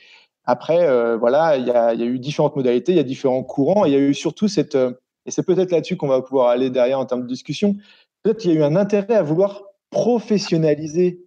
Après, 0.44 0.88
euh, 0.88 1.17
voilà, 1.17 1.56
il 1.56 1.67
y, 1.67 1.71
a, 1.71 1.94
eu 1.94 2.19
différentes 2.19 2.56
modalités, 2.56 2.91
il 2.91 2.97
y 2.97 3.00
a 3.00 3.05
différents 3.05 3.44
courants, 3.44 3.85
il 3.85 3.93
y 3.93 3.97
a 3.97 4.00
eu 4.00 4.12
surtout 4.12 4.49
cette, 4.49 4.75
euh, 4.75 4.93
et 5.25 5.31
c'est 5.31 5.44
peut-être 5.44 5.71
là-dessus 5.71 5.97
qu'on 5.97 6.09
va 6.09 6.21
pouvoir 6.21 6.49
aller 6.49 6.69
derrière 6.69 6.99
en 6.99 7.06
termes 7.06 7.23
de 7.23 7.29
discussion, 7.29 7.77
peut-être 8.25 8.38
qu'il 8.38 8.50
y 8.50 8.56
a 8.56 8.59
eu 8.59 8.65
un 8.65 8.75
intérêt 8.75 9.15
à 9.15 9.23
vouloir 9.23 9.62
professionnaliser 9.91 11.25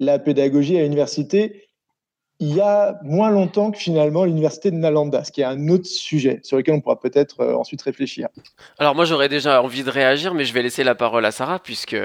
la 0.00 0.18
pédagogie 0.18 0.76
à 0.78 0.82
l'université 0.82 1.65
il 2.38 2.54
y 2.54 2.60
a 2.60 2.98
moins 3.02 3.30
longtemps 3.30 3.70
que 3.70 3.78
finalement 3.78 4.24
l'université 4.24 4.70
de 4.70 4.76
Nalanda, 4.76 5.24
ce 5.24 5.32
qui 5.32 5.40
est 5.40 5.44
un 5.44 5.68
autre 5.68 5.86
sujet 5.86 6.40
sur 6.42 6.58
lequel 6.58 6.74
on 6.74 6.80
pourra 6.80 7.00
peut-être 7.00 7.40
euh, 7.40 7.54
ensuite 7.56 7.80
réfléchir. 7.80 8.28
Alors 8.78 8.94
moi 8.94 9.06
j'aurais 9.06 9.28
déjà 9.28 9.62
envie 9.62 9.84
de 9.84 9.90
réagir, 9.90 10.34
mais 10.34 10.44
je 10.44 10.52
vais 10.52 10.62
laisser 10.62 10.84
la 10.84 10.94
parole 10.94 11.24
à 11.24 11.30
Sarah 11.30 11.58
puisque... 11.58 11.96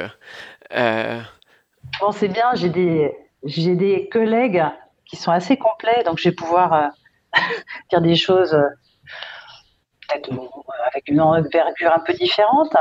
Euh... 0.72 1.22
Bon 2.00 2.12
c'est 2.12 2.30
bien, 2.30 2.54
j'ai 2.54 2.70
des, 2.70 3.14
j'ai 3.44 3.76
des 3.76 4.08
collègues 4.10 4.64
qui 5.06 5.18
sont 5.18 5.32
assez 5.32 5.58
complets, 5.58 6.04
donc 6.06 6.18
je 6.18 6.30
vais 6.30 6.36
pouvoir 6.36 6.74
euh, 6.74 6.88
dire 7.90 8.02
des 8.02 8.16
choses 8.16 8.54
euh, 8.54 8.70
peut-être 10.08 10.30
avec 10.90 11.10
une 11.10 11.20
envergure 11.20 11.92
un 11.94 12.00
peu 12.00 12.14
différente. 12.14 12.74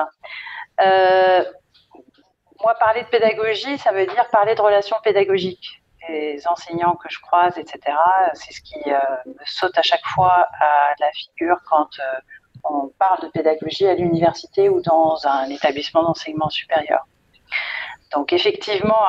moi 0.79 2.75
parler 2.79 3.03
de 3.03 3.09
pédagogie, 3.09 3.77
ça 3.79 3.91
veut 3.91 4.07
dire 4.07 4.29
parler 4.31 4.55
de 4.55 4.61
relations 4.61 4.97
pédagogiques 5.03 5.80
les 6.11 6.47
enseignants 6.47 6.95
que 6.95 7.09
je 7.09 7.21
croise, 7.21 7.57
etc. 7.59 7.81
C'est 8.35 8.53
ce 8.53 8.61
qui 8.61 8.81
euh, 8.87 8.99
me 9.27 9.45
saute 9.47 9.77
à 9.77 9.83
chaque 9.83 10.05
fois 10.15 10.47
à 10.61 10.93
la 10.99 11.11
figure 11.13 11.59
quand 11.69 11.89
euh, 11.99 12.19
on 12.65 12.89
parle 12.99 13.23
de 13.23 13.29
pédagogie 13.29 13.87
à 13.87 13.95
l'université 13.95 14.69
ou 14.69 14.81
dans 14.81 15.27
un 15.27 15.49
établissement 15.49 16.03
d'enseignement 16.03 16.51
supérieur. 16.51 17.07
Donc 18.13 18.33
effectivement, 18.33 19.03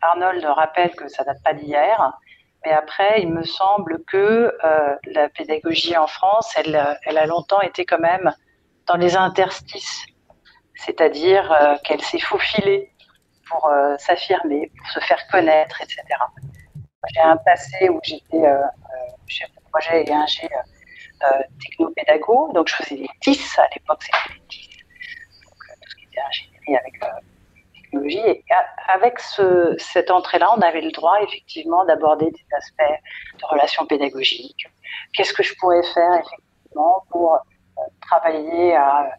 Arnold 0.00 0.44
rappelle 0.44 0.94
que 0.94 1.08
ça 1.08 1.24
date 1.24 1.42
pas 1.42 1.54
d'hier, 1.54 2.12
mais 2.64 2.72
après, 2.72 3.22
il 3.22 3.30
me 3.30 3.42
semble 3.42 4.02
que 4.04 4.56
euh, 4.64 4.96
la 5.06 5.28
pédagogie 5.28 5.96
en 5.96 6.06
France, 6.06 6.52
elle, 6.56 6.98
elle, 7.04 7.18
a 7.18 7.26
longtemps 7.26 7.60
été 7.60 7.84
quand 7.84 7.98
même 7.98 8.32
dans 8.86 8.96
les 8.96 9.16
interstices, 9.16 10.04
c'est-à-dire 10.74 11.78
qu'elle 11.84 12.02
s'est 12.02 12.18
faufilée 12.18 12.93
pour 13.48 13.68
euh, 13.68 13.96
s'affirmer, 13.98 14.70
pour 14.76 14.88
se 14.88 15.00
faire 15.00 15.26
connaître, 15.28 15.80
etc. 15.82 16.02
J'ai 17.12 17.20
un 17.20 17.36
passé 17.36 17.88
où 17.88 18.00
j'étais 18.02 18.44
euh, 18.44 18.60
euh, 18.60 18.66
chef 19.26 19.50
de 19.54 19.60
projet 19.70 20.04
et 20.04 20.12
ingé 20.12 20.48
technopédago, 21.62 22.52
donc 22.52 22.68
je 22.68 22.74
faisais 22.74 22.96
des 22.96 23.08
TIS, 23.20 23.58
à 23.58 23.66
l'époque 23.74 24.02
c'était 24.02 24.34
des 24.34 24.46
TIS, 24.46 24.68
donc 25.42 25.54
tout 25.80 25.88
ce 25.88 25.96
qui 25.96 26.04
était 26.04 26.20
ingénierie 26.20 26.76
avec 26.76 27.00
technologie. 27.74 28.18
Et 28.18 28.44
avec 28.92 29.18
ce, 29.20 29.74
cette 29.78 30.10
entrée-là, 30.10 30.52
on 30.54 30.60
avait 30.60 30.82
le 30.82 30.90
droit 30.90 31.18
effectivement 31.22 31.84
d'aborder 31.86 32.30
des 32.30 32.56
aspects 32.56 33.00
de 33.40 33.46
relations 33.46 33.86
pédagogiques. 33.86 34.66
Qu'est-ce 35.14 35.32
que 35.32 35.42
je 35.42 35.54
pourrais 35.58 35.82
faire 35.94 36.12
effectivement 36.12 37.04
pour 37.10 37.38
travailler 38.02 38.76
à 38.76 39.10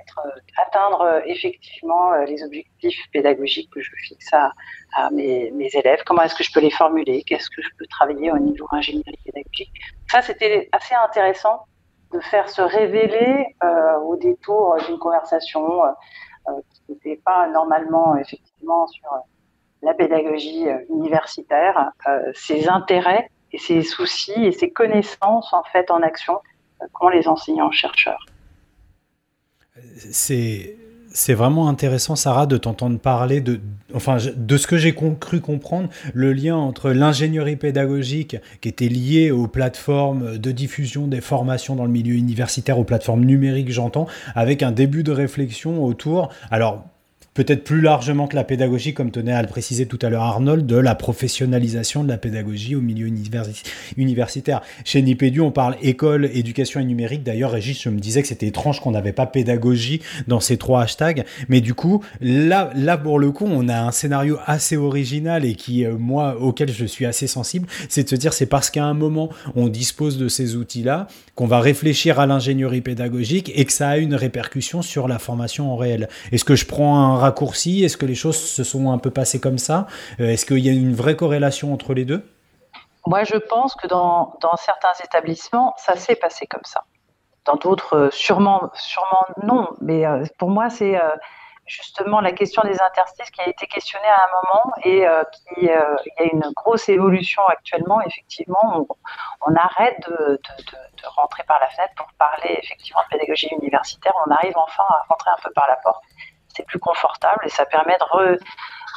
être, 0.00 0.20
atteindre 0.56 1.00
euh, 1.00 1.20
effectivement 1.26 2.12
euh, 2.12 2.24
les 2.24 2.42
objectifs 2.42 3.00
pédagogiques 3.12 3.70
que 3.70 3.80
je 3.80 3.90
fixe 4.06 4.32
à, 4.32 5.10
mes, 5.10 5.50
élèves, 5.72 6.02
comment 6.06 6.22
est-ce 6.22 6.34
que 6.34 6.44
je 6.44 6.52
peux 6.52 6.60
les 6.60 6.70
formuler, 6.70 7.22
qu'est-ce 7.24 7.50
que 7.50 7.62
je 7.62 7.68
peux 7.78 7.86
travailler 7.86 8.30
au 8.32 8.38
niveau 8.38 8.66
ingénierie 8.70 9.18
pédagogique? 9.24 9.72
Ça, 10.10 10.22
c'était 10.22 10.68
assez 10.72 10.94
intéressant 10.94 11.64
de 12.12 12.20
faire 12.20 12.48
se 12.48 12.62
révéler 12.62 13.56
euh, 13.64 13.98
au 13.98 14.16
détour 14.16 14.76
d'une 14.86 14.98
conversation 14.98 15.82
qui 16.72 16.92
n'était 16.92 17.20
pas 17.24 17.48
normalement 17.48 18.16
effectivement 18.16 18.86
sur 18.86 19.08
la 19.82 19.94
pédagogie 19.94 20.66
universitaire, 20.88 21.90
ses 22.34 22.68
intérêts 22.68 23.28
et 23.50 23.58
ses 23.58 23.82
soucis 23.82 24.44
et 24.44 24.52
ses 24.52 24.70
connaissances 24.70 25.52
en 25.52 25.64
fait 25.64 25.90
en 25.90 26.02
action 26.02 26.38
qu'ont 26.92 27.08
les 27.08 27.26
enseignants-chercheurs 27.26 28.24
c'est 29.96 30.76
c'est 31.16 31.32
vraiment 31.32 31.70
intéressant, 31.70 32.14
Sarah, 32.14 32.44
de 32.46 32.58
t'entendre 32.58 32.98
parler 32.98 33.40
de, 33.40 33.58
enfin, 33.94 34.18
de 34.36 34.56
ce 34.58 34.66
que 34.66 34.76
j'ai 34.76 34.94
cru 34.94 35.40
comprendre, 35.40 35.88
le 36.12 36.34
lien 36.34 36.56
entre 36.56 36.90
l'ingénierie 36.90 37.56
pédagogique 37.56 38.36
qui 38.60 38.68
était 38.68 38.88
liée 38.88 39.30
aux 39.30 39.48
plateformes 39.48 40.36
de 40.36 40.52
diffusion 40.52 41.06
des 41.06 41.22
formations 41.22 41.74
dans 41.74 41.86
le 41.86 41.90
milieu 41.90 42.14
universitaire, 42.14 42.78
aux 42.78 42.84
plateformes 42.84 43.24
numériques, 43.24 43.72
j'entends, 43.72 44.06
avec 44.34 44.62
un 44.62 44.72
début 44.72 45.02
de 45.02 45.12
réflexion 45.12 45.82
autour. 45.82 46.28
Alors, 46.50 46.84
peut-être 47.36 47.64
plus 47.64 47.82
largement 47.82 48.26
que 48.26 48.34
la 48.34 48.44
pédagogie, 48.44 48.94
comme 48.94 49.10
tenait 49.10 49.32
à 49.32 49.42
le 49.42 49.48
préciser 49.48 49.84
tout 49.84 49.98
à 50.00 50.08
l'heure 50.08 50.22
Arnold, 50.22 50.64
de 50.64 50.76
la 50.76 50.94
professionnalisation 50.94 52.02
de 52.02 52.08
la 52.08 52.16
pédagogie 52.16 52.74
au 52.74 52.80
milieu 52.80 53.06
universitaire. 53.96 54.62
Chez 54.84 55.02
Nipédu, 55.02 55.42
on 55.42 55.50
parle 55.50 55.76
école, 55.82 56.30
éducation 56.32 56.80
et 56.80 56.84
numérique. 56.84 57.22
D'ailleurs, 57.22 57.50
Régis, 57.50 57.82
je 57.82 57.90
me 57.90 58.00
disais 58.00 58.22
que 58.22 58.28
c'était 58.28 58.46
étrange 58.46 58.80
qu'on 58.80 58.92
n'avait 58.92 59.12
pas 59.12 59.26
pédagogie 59.26 60.00
dans 60.26 60.40
ces 60.40 60.56
trois 60.56 60.82
hashtags. 60.82 61.26
Mais 61.50 61.60
du 61.60 61.74
coup, 61.74 62.02
là, 62.22 62.70
là, 62.74 62.96
pour 62.96 63.18
le 63.18 63.30
coup, 63.30 63.46
on 63.46 63.68
a 63.68 63.78
un 63.78 63.92
scénario 63.92 64.38
assez 64.46 64.78
original 64.78 65.44
et 65.44 65.54
qui, 65.54 65.84
euh, 65.84 65.96
moi, 65.98 66.40
auquel 66.40 66.72
je 66.72 66.86
suis 66.86 67.04
assez 67.04 67.26
sensible. 67.26 67.68
C'est 67.90 68.04
de 68.04 68.08
se 68.08 68.16
dire, 68.16 68.32
c'est 68.32 68.46
parce 68.46 68.70
qu'à 68.70 68.84
un 68.86 68.94
moment, 68.94 69.28
on 69.54 69.68
dispose 69.68 70.16
de 70.16 70.28
ces 70.28 70.56
outils-là 70.56 71.06
qu'on 71.34 71.46
va 71.46 71.60
réfléchir 71.60 72.18
à 72.18 72.26
l'ingénierie 72.26 72.80
pédagogique 72.80 73.52
et 73.54 73.66
que 73.66 73.72
ça 73.72 73.90
a 73.90 73.98
une 73.98 74.14
répercussion 74.14 74.80
sur 74.80 75.06
la 75.06 75.18
formation 75.18 75.70
en 75.70 75.76
réel. 75.76 76.08
Est-ce 76.32 76.44
que 76.44 76.56
je 76.56 76.64
prends 76.64 76.98
un 76.98 77.18
Est-ce 77.30 77.96
que 77.96 78.06
les 78.06 78.14
choses 78.14 78.38
se 78.38 78.64
sont 78.64 78.92
un 78.92 78.98
peu 78.98 79.10
passées 79.10 79.40
comme 79.40 79.58
ça? 79.58 79.86
Euh, 80.20 80.30
Est-ce 80.30 80.46
qu'il 80.46 80.58
y 80.58 80.68
a 80.68 80.72
une 80.72 80.94
vraie 80.94 81.16
corrélation 81.16 81.72
entre 81.72 81.94
les 81.94 82.04
deux? 82.04 82.24
Moi, 83.06 83.24
je 83.24 83.36
pense 83.36 83.74
que 83.74 83.86
dans, 83.86 84.36
dans 84.40 84.56
certains 84.56 84.94
établissements, 85.04 85.74
ça 85.76 85.96
s'est 85.96 86.16
passé 86.16 86.46
comme 86.46 86.64
ça. 86.64 86.82
Dans 87.44 87.54
d'autres, 87.54 87.96
euh, 87.96 88.10
sûrement, 88.10 88.70
sûrement 88.74 89.26
non. 89.44 89.68
Mais 89.80 90.04
euh, 90.06 90.24
pour 90.38 90.50
moi, 90.50 90.68
c'est 90.70 91.00
justement 91.66 92.20
la 92.20 92.30
question 92.30 92.62
des 92.62 92.80
interstices 92.80 93.30
qui 93.30 93.40
a 93.40 93.48
été 93.48 93.66
questionnée 93.66 94.06
à 94.06 94.22
un 94.22 94.30
moment 94.36 94.72
et 94.84 95.04
qui 95.32 95.62
il 95.62 95.66
y 95.66 95.70
a 95.70 96.32
une 96.32 96.52
grosse 96.54 96.88
évolution 96.88 97.42
actuellement. 97.48 98.00
Effectivement, 98.02 98.86
on, 99.44 99.54
arrête 99.54 99.98
de, 100.08 100.40
de, 100.58 101.06
rentrer 101.16 101.42
par 101.42 101.58
la 101.58 101.68
fenêtre 101.70 101.94
pour 101.96 102.06
parler 102.18 102.60
effectivement 102.62 103.00
de 103.10 103.16
pédagogie 103.16 103.48
universitaire. 103.60 104.12
On 104.26 104.30
arrive 104.30 104.56
enfin 104.56 104.84
à 104.90 105.04
rentrer 105.08 105.30
un 105.30 105.42
peu 105.42 105.50
par 105.54 105.66
la 105.66 105.76
porte 105.76 106.02
c'est 106.56 106.64
plus 106.64 106.78
confortable 106.78 107.44
et 107.44 107.48
ça 107.50 107.66
permet 107.66 107.96
de 107.98 108.38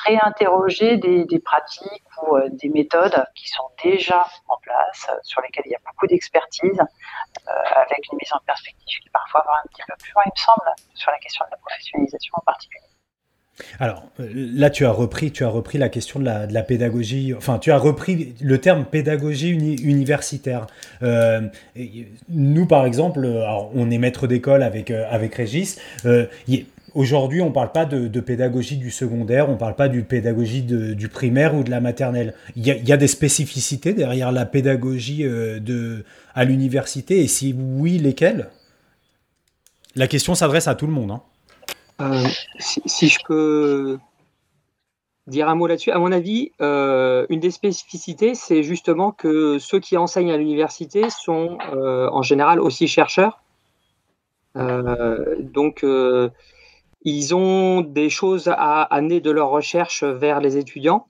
réinterroger 0.05 0.97
des, 0.97 1.39
pratiques 1.39 2.03
ou 2.21 2.37
euh, 2.37 2.49
des 2.51 2.69
méthodes 2.69 3.23
qui 3.35 3.49
sont 3.49 3.69
déjà 3.83 4.25
en 4.47 4.57
place, 4.61 5.07
euh, 5.09 5.15
sur 5.23 5.41
lesquelles 5.41 5.65
il 5.67 5.71
y 5.71 5.75
a 5.75 5.79
beaucoup 5.85 6.07
d'expertise, 6.07 6.79
euh, 6.79 7.51
avec 7.75 7.99
une 8.11 8.17
mise 8.19 8.31
en 8.33 8.39
perspective 8.45 8.99
qui 9.01 9.09
parfois 9.09 9.43
va 9.45 9.53
un 9.63 9.67
petit 9.67 9.81
peu 9.87 9.93
plus 9.99 10.11
loin, 10.13 10.23
il 10.25 10.31
me 10.31 10.41
semble, 10.41 10.75
sur 10.93 11.11
la 11.11 11.17
question 11.17 11.45
de 11.45 11.51
la 11.51 11.57
professionnalisation 11.57 12.33
en 12.35 12.41
particulier. 12.41 12.85
Alors 13.77 14.03
là, 14.19 14.69
tu 14.69 14.85
as 14.85 14.91
repris, 14.91 15.33
tu 15.33 15.43
as 15.43 15.49
repris 15.49 15.77
la 15.77 15.89
question 15.89 16.21
de 16.21 16.25
la, 16.25 16.63
pédagogie. 16.63 17.33
Enfin, 17.35 17.59
tu 17.59 17.73
as 17.73 17.77
repris 17.77 18.33
le 18.39 18.61
terme 18.61 18.85
pédagogie 18.85 19.49
universitaire. 19.49 20.65
nous, 21.01 22.67
par 22.67 22.85
exemple, 22.85 23.25
on 23.25 23.91
est 23.91 23.97
maître 23.97 24.27
d'école 24.27 24.63
avec 24.63 24.91
avec 24.91 25.35
Régis. 25.35 25.77
Aujourd'hui, 26.95 27.41
on 27.41 27.47
ne 27.47 27.53
parle 27.53 27.71
pas 27.71 27.85
de, 27.85 28.19
pédagogie 28.19 28.77
du 28.77 28.91
secondaire, 28.91 29.49
on 29.49 29.53
ne 29.53 29.57
parle 29.57 29.75
pas 29.75 29.89
du 29.89 30.03
pédagogie 30.03 30.61
du 30.63 31.09
primaire 31.09 31.55
ou 31.55 31.63
de 31.63 31.69
la 31.69 31.81
maternelle. 31.81 32.33
Il 32.55 32.65
y, 32.65 32.91
a, 32.91 32.97
des 32.97 33.07
spécificités 33.07 33.93
derrière 33.93 34.31
la 34.31 34.45
pédagogie 34.45 35.23
euh, 35.23 36.03
à 36.33 36.45
l'université, 36.45 37.19
et 37.19 37.27
si 37.27 37.55
oui, 37.57 37.97
lesquelles? 37.97 38.49
La 39.95 40.07
question 40.07 40.35
s'adresse 40.35 40.67
à 40.67 40.75
tout 40.75 40.87
le 40.87 40.93
monde. 40.93 41.11
Hein. 41.11 41.21
Euh, 42.01 42.27
si, 42.59 43.09
je 43.09 43.19
peux 43.27 43.97
dire 45.27 45.49
un 45.49 45.55
mot 45.55 45.67
là-dessus, 45.67 45.91
à 45.91 45.99
mon 45.99 46.11
avis, 46.11 46.51
euh, 46.61 47.25
une 47.29 47.39
des 47.39 47.51
spécificités, 47.51 48.35
c'est 48.35 48.63
justement 48.63 49.11
que 49.11 49.59
ceux 49.59 49.79
qui 49.79 49.97
enseignent 49.97 50.31
à 50.31 50.37
l'université 50.37 51.09
sont 51.09 51.57
en 51.71 52.21
général 52.21 52.59
aussi 52.59 52.87
chercheurs. 52.87 53.41
donc, 54.55 55.83
ils 57.01 57.33
ont 57.33 57.81
des 57.81 58.09
choses 58.09 58.47
à 58.47 58.83
amener 58.83 59.21
de 59.21 59.31
leur 59.31 59.49
recherche 59.49 60.03
vers 60.03 60.41
les 60.41 60.57
étudiants. 60.57 61.07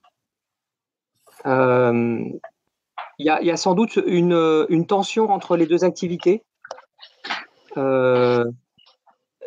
Euh, 1.46 2.24
il 3.17 3.25
y, 3.25 3.51
a 3.51 3.58
sans 3.58 3.74
doute 3.74 4.00
une, 4.05 4.86
tension 4.88 5.29
entre 5.29 5.58
les 5.58 5.65
deux 5.65 5.84
activités. 5.84 6.43
Euh, 7.75 8.46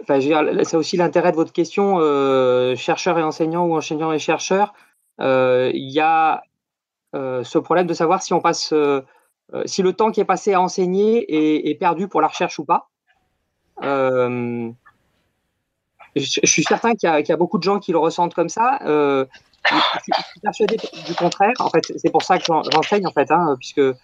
c'est 0.06 0.74
aussi 0.74 0.96
l'intérêt 0.98 1.30
de 1.30 1.36
votre 1.36 1.52
question, 1.52 1.98
euh, 1.98 2.76
chercheur 2.76 3.18
et 3.18 3.22
enseignant 3.22 3.64
ou 3.66 3.74
enseignant 3.74 4.12
et 4.12 4.18
chercheur. 4.18 4.74
Il 5.18 5.90
y 5.90 6.00
a 6.00 6.42
ce 7.14 7.58
problème 7.58 7.86
de 7.86 7.94
savoir 7.94 8.22
si 8.22 8.34
on 8.34 8.40
passe, 8.40 8.74
si 9.64 9.82
le 9.82 9.92
temps 9.94 10.10
qui 10.10 10.20
est 10.20 10.26
passé 10.26 10.52
à 10.52 10.60
enseigner 10.60 11.70
est, 11.70 11.74
perdu 11.76 12.08
pour 12.08 12.20
la 12.20 12.28
recherche 12.28 12.58
ou 12.58 12.66
pas. 12.66 12.90
Je, 16.14 16.40
suis 16.44 16.62
certain 16.62 16.94
qu'il 16.94 17.08
y, 17.08 17.32
a 17.32 17.36
beaucoup 17.36 17.58
de 17.58 17.62
gens 17.62 17.78
qui 17.78 17.92
le 17.92 17.98
ressentent 17.98 18.34
comme 18.34 18.50
ça. 18.50 18.80
Euh, 18.84 19.24
je, 19.70 19.76
suis 20.30 20.40
persuadé 20.42 20.76
du 21.06 21.14
contraire. 21.14 21.54
En 21.60 21.70
fait, 21.70 21.92
c'est 21.96 22.10
pour 22.10 22.22
ça 22.22 22.38
que 22.38 22.44
j'enseigne, 22.44 23.06
en 23.06 23.12
fait, 23.12 23.30
hein, 23.30 23.56
puisque 23.58 23.78
euh, 23.78 23.94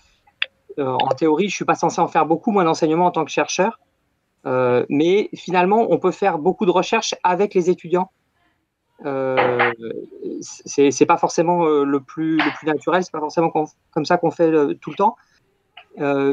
en 0.79 1.09
théorie, 1.09 1.49
je 1.49 1.55
suis 1.55 1.65
pas 1.65 1.75
censé 1.75 2.01
en 2.01 2.09
faire 2.09 2.27
beaucoup, 2.27 2.51
moi, 2.51 2.65
d'enseignement 2.65 3.07
en 3.07 3.11
tant 3.11 3.25
que 3.25 3.31
chercheur. 3.31 3.79
Euh, 4.47 4.87
mais 4.89 5.29
finalement, 5.35 5.87
on 5.91 5.99
peut 5.99 6.13
faire 6.13 6.39
beaucoup 6.39 6.65
de 6.65 6.71
recherches 6.71 7.15
avec 7.25 7.55
les 7.55 7.69
étudiants. 7.71 8.11
Euh, 9.05 9.73
c'est 10.41 11.07
pas 11.07 11.19
forcément 11.19 11.65
le 11.65 12.01
plus 12.01 12.37
le 12.37 12.57
plus 12.57 12.67
naturel, 12.67 13.05
c'est 13.05 13.13
pas 13.13 13.21
forcément 13.21 13.51
comme 13.51 14.05
ça 14.05 14.17
qu'on 14.17 14.33
fait 14.33 14.51
tout 14.81 14.91
le 14.91 14.97
temps. 14.97 15.17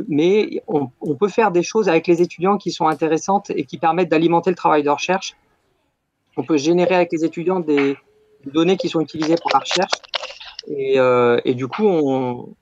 mais 0.07 0.63
on, 0.67 0.89
on, 1.01 1.15
peut 1.15 1.27
faire 1.27 1.51
des 1.51 1.61
choses 1.61 1.89
avec 1.89 2.07
les 2.07 2.23
étudiants 2.23 2.57
qui 2.57 2.71
sont 2.71 2.87
intéressantes 2.87 3.51
et 3.51 3.65
qui 3.65 3.77
permettent 3.77 4.09
d'alimenter 4.09 4.49
le 4.49 4.55
travail 4.55 4.81
de 4.81 4.89
recherche 4.89 5.35
on 6.37 6.43
peut 6.43 6.57
générer 6.57 6.95
avec 6.95 7.11
les 7.11 7.23
étudiants 7.23 7.59
des 7.59 7.97
données 8.45 8.77
qui 8.77 8.89
sont 8.89 9.01
utilisées 9.01 9.35
pour 9.35 9.51
la 9.53 9.59
recherche. 9.59 9.91
Et, 10.67 10.99
euh, 10.99 11.39
du 11.45 11.67
coup, 11.67 11.87
on, 11.87 12.55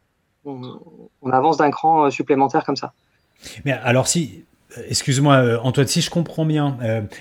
avance 1.32 1.58
d'un 1.58 1.72
cran 1.72 2.06
euh, 2.06 2.10
supplémentaire 2.10 2.66
comme 2.66 2.76
ça. 2.76 2.94
Mais 3.66 3.72
alors 3.72 4.08
si, 4.08 4.44
Excuse-moi, 4.90 5.36
euh, 5.36 5.60
Antoine, 5.62 5.86
si 5.86 6.02
je 6.02 6.10
comprends 6.10 6.46
bien, 6.46 6.80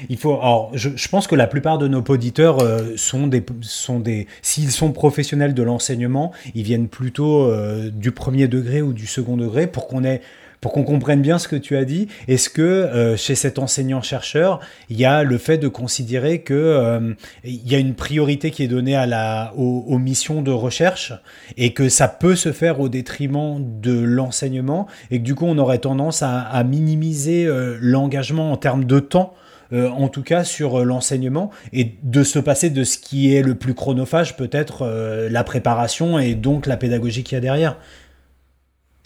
il 0.08 0.16
faut. 0.16 0.40
Alors, 0.40 0.70
je, 0.72 1.08
pense 1.08 1.26
que 1.26 1.34
la 1.34 1.46
plupart 1.46 1.76
de 1.76 1.86
nos 1.86 2.00
auditeurs 2.00 2.60
sont 2.96 3.26
des, 3.26 3.44
sont 3.60 4.00
des. 4.00 4.26
S'ils 4.40 4.70
sont 4.70 4.92
professionnels 4.92 5.52
de 5.52 5.62
l'enseignement, 5.62 6.32
ils 6.54 6.62
viennent 6.62 6.88
plutôt 6.88 7.52
du 7.90 8.10
premier 8.10 8.48
degré 8.48 8.80
ou 8.80 8.94
du 8.94 9.06
second 9.06 9.36
degré 9.36 9.66
pour 9.66 9.86
qu'on 9.86 10.02
ait 10.02 10.22
pour 10.62 10.72
qu'on 10.72 10.84
comprenne 10.84 11.20
bien 11.20 11.38
ce 11.40 11.48
que 11.48 11.56
tu 11.56 11.76
as 11.76 11.84
dit, 11.84 12.06
est-ce 12.28 12.48
que 12.48 12.62
euh, 12.62 13.16
chez 13.16 13.34
cet 13.34 13.58
enseignant-chercheur, 13.58 14.60
il 14.88 14.98
y 14.98 15.04
a 15.04 15.24
le 15.24 15.36
fait 15.36 15.58
de 15.58 15.66
considérer 15.66 16.42
que 16.42 16.54
euh, 16.54 17.14
il 17.42 17.68
y 17.68 17.74
a 17.74 17.78
une 17.78 17.94
priorité 17.94 18.52
qui 18.52 18.62
est 18.62 18.68
donnée 18.68 18.94
à 18.94 19.04
la, 19.04 19.52
aux, 19.56 19.98
missions 19.98 20.40
de 20.40 20.52
recherche 20.52 21.14
et 21.56 21.72
que 21.74 21.88
ça 21.88 22.06
peut 22.06 22.36
se 22.36 22.52
faire 22.52 22.78
au 22.78 22.88
détriment 22.88 23.58
de 23.80 23.98
l'enseignement 23.98 24.86
et 25.10 25.18
que 25.18 25.24
du 25.24 25.34
coup 25.34 25.46
on 25.46 25.58
aurait 25.58 25.78
tendance 25.78 26.22
à, 26.22 26.62
minimiser 26.62 27.44
euh, 27.44 27.76
l'engagement 27.80 28.52
en 28.52 28.56
termes 28.56 28.84
de 28.84 29.00
temps 29.00 29.34
en 29.74 30.08
tout 30.08 30.22
cas 30.22 30.44
sur 30.44 30.84
l'enseignement, 30.84 31.50
et 31.72 31.94
de 32.02 32.24
se 32.24 32.38
passer 32.38 32.68
de 32.68 32.84
ce 32.84 32.98
qui 32.98 33.34
est 33.34 33.40
le 33.40 33.54
plus 33.54 33.72
chronophage, 33.72 34.36
peut-être 34.36 34.86
la 35.30 35.44
préparation 35.44 36.18
et 36.18 36.34
donc 36.34 36.66
la 36.66 36.76
pédagogie 36.76 37.22
qu'il 37.22 37.36
y 37.36 37.38
a 37.38 37.40
derrière. 37.40 37.78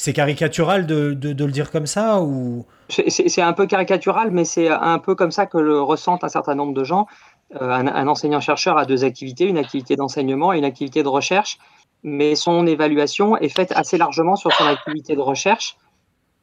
C'est 0.06 0.12
caricatural 0.12 0.86
de, 0.86 1.18
le 1.20 1.50
dire 1.50 1.72
comme 1.72 1.86
ça 1.86 2.22
ou? 2.22 2.64
C'est 2.88 3.42
un 3.42 3.52
peu 3.52 3.66
caricatural, 3.66 4.30
mais 4.30 4.44
c'est 4.44 4.68
un 4.68 5.00
peu 5.00 5.16
comme 5.16 5.32
ça 5.32 5.46
que 5.46 5.58
le 5.58 5.82
ressentent 5.82 6.22
un 6.22 6.28
certain 6.28 6.54
nombre 6.54 6.74
de 6.74 6.84
gens. 6.84 7.08
Euh, 7.60 7.72
un, 7.72 8.06
enseignant-chercheur 8.06 8.78
a 8.78 8.84
deux 8.84 9.02
activités, 9.04 9.46
une 9.46 9.58
activité 9.58 9.96
d'enseignement 9.96 10.52
et 10.52 10.58
une 10.58 10.64
activité 10.64 11.02
de 11.02 11.08
recherche, 11.08 11.58
mais 12.04 12.36
son 12.36 12.68
évaluation 12.68 13.36
est 13.36 13.48
faite 13.48 13.72
assez 13.74 13.98
largement 13.98 14.36
sur 14.36 14.52
son 14.52 14.66
activité 14.66 15.16
de 15.16 15.20
recherche. 15.20 15.76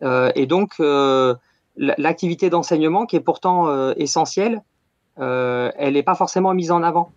Euh, 0.02 0.30
et 0.36 0.46
donc, 0.46 0.74
euh, 0.82 1.34
l'activité 1.78 2.50
d'enseignement, 2.50 3.06
qui 3.06 3.16
est 3.16 3.22
pourtant 3.22 3.94
essentielle, 3.94 4.62
elle 5.16 5.94
n'est 5.94 6.04
pas 6.04 6.16
forcément 6.16 6.54
mise 6.54 6.72
en 6.72 6.84
avant. 6.84 7.14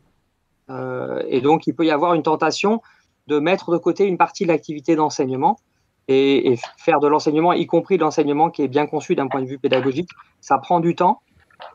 et 1.27 1.41
donc, 1.41 1.67
il 1.67 1.75
peut 1.75 1.87
y 1.87 1.91
avoir 1.91 2.15
une 2.15 2.23
tentation 2.23 2.83
de 3.27 3.41
mettre 3.41 3.73
de 3.73 3.79
côté 3.79 4.05
une 4.05 4.17
partie 4.17 4.45
de 4.45 4.51
l'activité 4.51 4.95
d'enseignement 4.95 5.59
et, 6.09 6.57
faire 6.77 7.01
de 7.01 7.09
l'enseignement, 7.09 7.53
y 7.53 7.67
compris 7.67 7.97
de 7.97 8.03
l'enseignement 8.03 8.51
qui 8.51 8.63
est 8.63 8.69
bien 8.69 8.87
conçu 8.87 9.15
d'un 9.15 9.29
point 9.29 9.43
de 9.43 9.47
vue 9.47 9.59
pédagogique, 9.59 10.11
ça 10.41 10.59
prend 10.59 10.81
du 10.81 10.95
temps. 10.95 11.21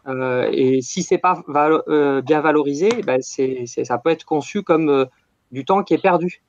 Euh, 0.08 0.50
et 0.52 0.82
si 0.82 1.04
c'est 1.04 1.18
pas 1.18 1.42
euh, 1.88 2.22
bien 2.22 2.42
valorisé, 2.42 2.90
ben 3.04 3.22
ça 3.22 3.98
peut 3.98 4.10
être 4.10 4.26
conçu 4.26 4.62
comme 4.64 4.90
euh, 4.90 5.06
du 5.52 5.66
temps 5.66 5.84
qui 5.84 5.94
est 5.94 6.02
perdu. 6.02 6.44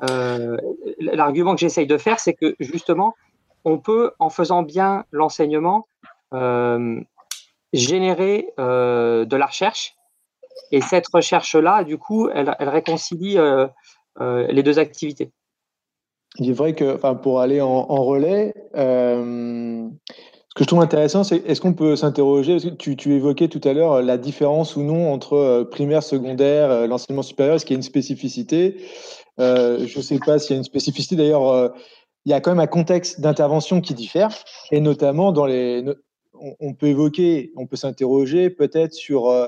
l'argument 0.00 1.54
que 1.54 1.60
j'essaye 1.60 1.86
de 1.86 1.98
faire, 1.98 2.20
c'est 2.20 2.34
que 2.34 2.54
justement, 2.60 3.14
on 3.64 3.78
peut, 3.78 4.12
en 4.18 4.30
faisant 4.30 4.62
bien 4.62 5.04
l'enseignement, 5.10 5.88
générer 7.72 8.48
de 8.58 9.36
la 9.36 9.46
recherche 9.46 9.96
Et 10.70 10.80
cette 10.80 11.08
recherche-là, 11.08 11.84
du 11.84 11.98
coup, 11.98 12.28
elle, 12.28 12.54
réconcilie 12.60 13.38
les 14.20 14.62
deux 14.62 14.78
activités. 14.78 15.32
Il 16.38 16.50
est 16.50 16.52
vrai 16.52 16.74
que, 16.74 16.96
pour 17.14 17.40
aller 17.40 17.60
en, 17.60 17.84
relais, 18.04 18.54
ce 18.74 19.88
que 20.54 20.64
je 20.64 20.66
trouve 20.66 20.80
intéressant, 20.80 21.24
c'est 21.24 21.36
est-ce 21.46 21.60
qu'on 21.60 21.74
peut 21.74 21.96
s'interroger, 21.96 22.58
tu, 22.76 22.96
tu, 22.96 23.14
évoquais 23.14 23.48
tout 23.48 23.60
à 23.64 23.72
l'heure 23.72 24.02
la 24.02 24.18
différence 24.18 24.76
ou 24.76 24.82
non 24.82 25.12
entre 25.12 25.66
primaire, 25.70 26.02
secondaire, 26.02 26.86
l'enseignement 26.86 27.22
supérieur, 27.22 27.56
est-ce 27.56 27.64
qu'il 27.64 27.74
y 27.74 27.76
a 27.76 27.80
une 27.80 27.82
spécificité? 27.82 28.76
Je 29.38 29.96
ne 29.96 30.02
sais 30.02 30.18
pas 30.24 30.38
s'il 30.38 30.52
y 30.52 30.54
a 30.54 30.58
une 30.58 30.64
spécificité. 30.64 31.16
D'ailleurs, 31.16 31.72
il 32.26 32.30
y 32.30 32.32
a 32.32 32.40
quand 32.40 32.50
même 32.50 32.60
un 32.60 32.66
contexte 32.66 33.20
d'intervention 33.20 33.80
qui 33.80 33.94
diffère, 33.94 34.30
et 34.72 34.80
notamment 34.80 35.32
dans 35.32 35.46
les. 35.46 35.84
On, 36.60 36.74
peut 36.74 36.88
évoquer, 36.88 37.50
on 37.56 37.66
peut 37.66 37.76
s'interroger 37.76 38.50
peut-être 38.50 38.92
sur 38.92 39.30
euh, 39.30 39.46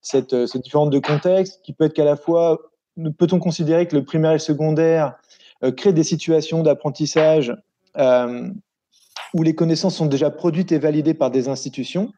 cette, 0.00 0.32
euh, 0.32 0.46
cette, 0.46 0.62
différence 0.62 0.88
de 0.88 0.98
contexte 0.98 1.60
qui 1.62 1.74
peut 1.74 1.84
être 1.84 1.92
qu'à 1.92 2.06
la 2.06 2.16
fois, 2.16 2.58
peut-on 3.18 3.38
considérer 3.38 3.86
que 3.86 3.94
le 3.94 4.02
primaire 4.02 4.30
et 4.30 4.36
le 4.36 4.38
secondaire 4.38 5.18
euh, 5.64 5.72
créent 5.72 5.92
des 5.92 6.04
situations 6.04 6.62
d'apprentissage 6.62 7.54
où 9.34 9.42
les 9.42 9.54
connaissances 9.54 9.96
sont 9.96 10.06
déjà 10.06 10.30
produites 10.30 10.72
et 10.72 10.78
validées 10.78 11.14
par 11.14 11.30
des 11.30 11.48
institutions, 11.48 12.10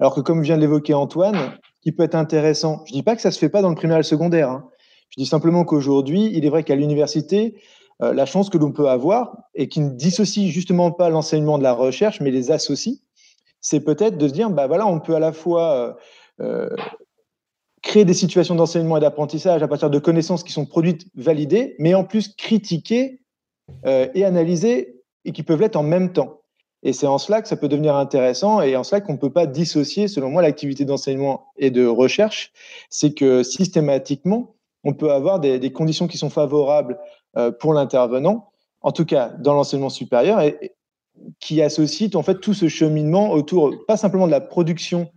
alors 0.00 0.14
que 0.14 0.20
comme 0.20 0.42
vient 0.42 0.56
de 0.56 0.60
l'évoquer 0.60 0.94
Antoine, 0.94 1.58
qui 1.82 1.92
peut 1.92 2.02
être 2.02 2.14
intéressant, 2.14 2.82
je 2.86 2.92
ne 2.92 2.98
dis 2.98 3.02
pas 3.02 3.16
que 3.16 3.22
ça 3.22 3.28
ne 3.28 3.34
se 3.34 3.38
fait 3.38 3.48
pas 3.48 3.62
dans 3.62 3.68
le 3.68 3.74
primaire 3.74 3.96
et 3.96 4.00
le 4.00 4.04
secondaire, 4.04 4.50
hein. 4.50 4.68
je 5.10 5.22
dis 5.22 5.26
simplement 5.26 5.64
qu'aujourd'hui, 5.64 6.30
il 6.32 6.44
est 6.44 6.48
vrai 6.48 6.62
qu'à 6.62 6.76
l'université, 6.76 7.56
euh, 8.02 8.12
la 8.12 8.26
chance 8.26 8.50
que 8.50 8.58
l'on 8.58 8.72
peut 8.72 8.88
avoir 8.88 9.36
et 9.54 9.68
qui 9.68 9.80
ne 9.80 9.90
dissocie 9.90 10.50
justement 10.50 10.90
pas 10.90 11.08
l'enseignement 11.08 11.58
de 11.58 11.62
la 11.62 11.72
recherche, 11.72 12.20
mais 12.20 12.30
les 12.30 12.50
associe, 12.50 12.98
c'est 13.60 13.80
peut-être 13.80 14.18
de 14.18 14.26
se 14.26 14.32
dire, 14.32 14.50
bah 14.50 14.66
voilà, 14.66 14.86
on 14.86 14.98
peut 14.98 15.14
à 15.14 15.20
la 15.20 15.32
fois 15.32 15.72
euh, 15.72 15.92
euh, 16.40 16.76
créer 17.82 18.04
des 18.04 18.14
situations 18.14 18.54
d'enseignement 18.54 18.96
et 18.96 19.00
d'apprentissage 19.00 19.62
à 19.62 19.68
partir 19.68 19.90
de 19.90 19.98
connaissances 19.98 20.44
qui 20.44 20.52
sont 20.52 20.66
produites, 20.66 21.06
validées, 21.14 21.74
mais 21.78 21.94
en 21.94 22.04
plus 22.04 22.28
critiquer 22.28 23.20
et 23.84 24.24
analyser 24.24 25.02
et 25.24 25.32
qui 25.32 25.42
peuvent 25.42 25.60
l'être 25.60 25.76
en 25.76 25.82
même 25.82 26.12
temps. 26.12 26.42
Et 26.82 26.92
c'est 26.92 27.06
en 27.06 27.18
cela 27.18 27.42
que 27.42 27.48
ça 27.48 27.56
peut 27.56 27.68
devenir 27.68 27.94
intéressant 27.94 28.60
et 28.60 28.76
en 28.76 28.82
cela 28.82 29.00
qu'on 29.00 29.12
ne 29.12 29.18
peut 29.18 29.32
pas 29.32 29.46
dissocier, 29.46 30.08
selon 30.08 30.30
moi, 30.30 30.42
l'activité 30.42 30.84
d'enseignement 30.84 31.46
et 31.56 31.70
de 31.70 31.86
recherche. 31.86 32.52
C'est 32.90 33.14
que 33.14 33.42
systématiquement, 33.42 34.56
on 34.82 34.92
peut 34.92 35.12
avoir 35.12 35.38
des, 35.38 35.72
conditions 35.72 36.08
qui 36.08 36.18
sont 36.18 36.30
favorables 36.30 36.98
euh, 37.36 37.52
pour 37.52 37.72
l'intervenant, 37.72 38.50
en 38.80 38.90
tout 38.90 39.04
cas 39.04 39.28
dans 39.38 39.54
l'enseignement 39.54 39.90
supérieur, 39.90 40.40
et, 40.40 40.72
qui 41.38 41.62
associe 41.62 42.14
en 42.16 42.22
fait 42.22 42.40
tout 42.40 42.54
ce 42.54 42.68
cheminement 42.68 43.30
autour, 43.30 43.72
pas 43.86 43.96
simplement 43.96 44.26
de 44.26 44.32
la 44.32 44.40
production 44.40 45.12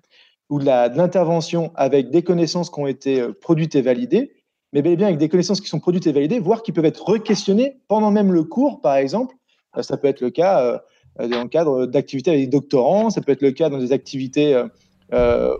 ou 0.49 0.59
de 0.59 0.65
l'intervention 0.65 1.71
avec 1.75 2.11
des 2.11 2.21
connaissances 2.21 2.69
qui 2.69 2.79
ont 2.79 2.87
été 2.87 3.19
euh, 3.19 3.33
produites 3.33 3.75
et 3.75 3.81
validées, 3.81 4.33
mais 4.73 4.81
bien 4.81 5.07
avec 5.07 5.17
des 5.17 5.29
connaissances 5.29 5.61
qui 5.61 5.69
sont 5.69 5.79
produites 5.79 6.05
et 6.07 6.11
validées, 6.11 6.39
voire 6.39 6.61
qui 6.61 6.71
peuvent 6.71 6.85
être 6.85 7.03
re-questionnées 7.03 7.77
pendant 7.87 8.11
même 8.11 8.31
le 8.31 8.43
cours, 8.43 8.81
par 8.81 8.95
exemple. 8.95 9.35
Euh, 9.77 9.81
ça 9.81 9.97
peut 9.97 10.07
être 10.07 10.21
le 10.21 10.29
cas 10.29 10.81
dans 11.17 11.43
le 11.43 11.47
cadre 11.47 11.85
d'activités 11.85 12.31
avec 12.31 12.43
des 12.43 12.47
doctorants, 12.47 13.09
ça 13.09 13.21
peut 13.21 13.31
être 13.31 13.41
le 13.41 13.51
cas 13.51 13.69
dans 13.69 13.77
des 13.77 13.93
activités 13.93 14.61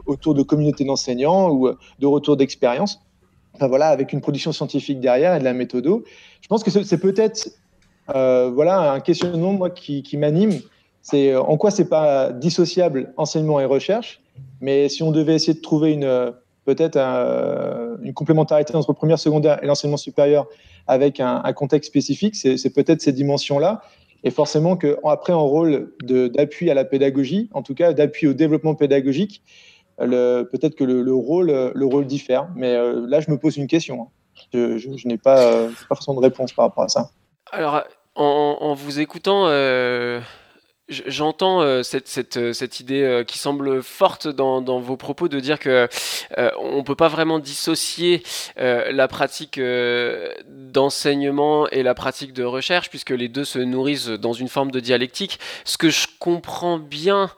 autour 0.06 0.34
de 0.34 0.44
communautés 0.44 0.84
d'enseignants 0.84 1.50
ou 1.50 1.70
de 2.00 2.06
retour 2.06 2.36
d'expérience 2.36 3.00
voilà, 3.62 3.88
avec 3.88 4.14
une 4.14 4.22
production 4.22 4.52
scientifique 4.52 5.00
derrière 5.00 5.36
et 5.36 5.40
de 5.40 5.44
la 5.44 5.54
méthode. 5.54 5.86
Je 6.42 6.48
pense 6.48 6.64
que 6.64 6.72
c'est 6.72 6.98
peut-être 6.98 7.50
euh, 8.14 8.52
voilà, 8.54 8.92
un 8.92 9.00
questionnement 9.00 9.54
moi, 9.54 9.70
qui, 9.70 10.18
m'anime. 10.18 10.60
C'est 11.06 11.32
euh, 11.32 11.40
en 11.40 11.56
quoi 11.56 11.70
c'est 11.70 11.88
pas 11.88 12.32
dissociable 12.32 13.14
enseignement 13.16 13.60
et 13.60 13.66
recherche, 13.66 14.24
mais 14.60 14.90
si 14.90 15.04
on 15.04 15.12
devait 15.12 15.36
essayer 15.36 15.54
de 15.54 15.62
trouver 15.62 15.92
une 15.94 16.34
peut-être 16.66 16.98
une 16.98 18.14
complémentarité 18.16 18.76
entre 18.76 18.92
première, 18.92 19.20
secondaire 19.20 19.64
et 19.64 19.68
l'enseignement 19.68 19.98
supérieur 19.98 20.48
avec 20.88 21.20
un, 21.20 21.54
contexte 21.54 21.92
spécifique, 21.92 22.36
c'est 22.36 22.74
peut-être 22.74 23.02
ces 23.02 23.12
dimensions-là. 23.12 23.84
Et 24.24 24.32
forcément 24.32 24.76
qu'après, 24.76 25.32
en 25.32 25.46
rôle 25.46 25.94
d'appui 26.02 26.72
à 26.72 26.74
la 26.74 26.84
pédagogie, 26.84 27.52
en 27.54 27.62
tout 27.62 27.76
cas 27.76 27.94
d'appui 27.94 28.26
au 28.26 28.34
développement 28.34 28.74
pédagogique, 28.74 29.44
peut-être 29.98 30.74
que 30.74 30.84
le, 30.84 31.14
rôle, 31.14 31.72
le 31.76 31.86
rôle 31.86 32.08
diffère. 32.08 32.50
Mais 32.56 32.74
euh, 32.74 33.06
là, 33.08 33.20
je 33.20 33.30
me 33.30 33.38
pose 33.38 33.58
une 33.58 33.68
question. 33.68 34.02
Hein. 34.02 34.08
Je, 34.52 35.08
n'ai 35.08 35.20
pas, 35.20 35.40
euh, 35.40 35.70
pas 35.88 35.96
forcément 35.96 36.20
de 36.20 36.26
réponse 36.26 36.52
par 36.52 36.66
rapport 36.66 36.84
à 36.86 36.90
ça. 36.90 37.12
Alors, 37.52 37.84
en, 38.16 38.74
vous 38.74 39.00
écoutant, 39.00 39.48
euh, 39.48 40.20
j'entends 40.90 41.84
cette, 41.84 42.08
cette, 42.08 42.54
cette, 42.54 42.80
idée 42.80 43.24
qui 43.28 43.38
semble 43.38 43.82
forte 43.82 44.28
dans, 44.28 44.62
dans, 44.62 44.80
vos 44.80 44.98
propos 44.98 45.28
de 45.28 45.40
dire 45.40 45.60
que 45.60 45.88
on 46.60 46.84
peut 46.84 46.96
pas 46.96 47.08
vraiment 47.08 47.40
dissocier 47.40 48.24
la 48.58 49.08
pratique 49.08 49.60
d'enseignement 50.48 51.68
et 51.70 51.84
la 51.84 51.96
pratique 51.96 52.34
de 52.34 52.44
recherche 52.44 52.90
puisque 52.90 53.10
les 53.12 53.30
deux 53.30 53.46
se 53.46 53.60
nourrissent 53.60 54.10
dans 54.10 54.34
une 54.34 54.50
forme 54.50 54.72
de 54.72 54.80
dialectique. 54.80 55.40
Ce 55.64 55.78
que 55.78 55.90
je 55.90 56.08
comprends 56.20 56.78
bien 56.78 57.32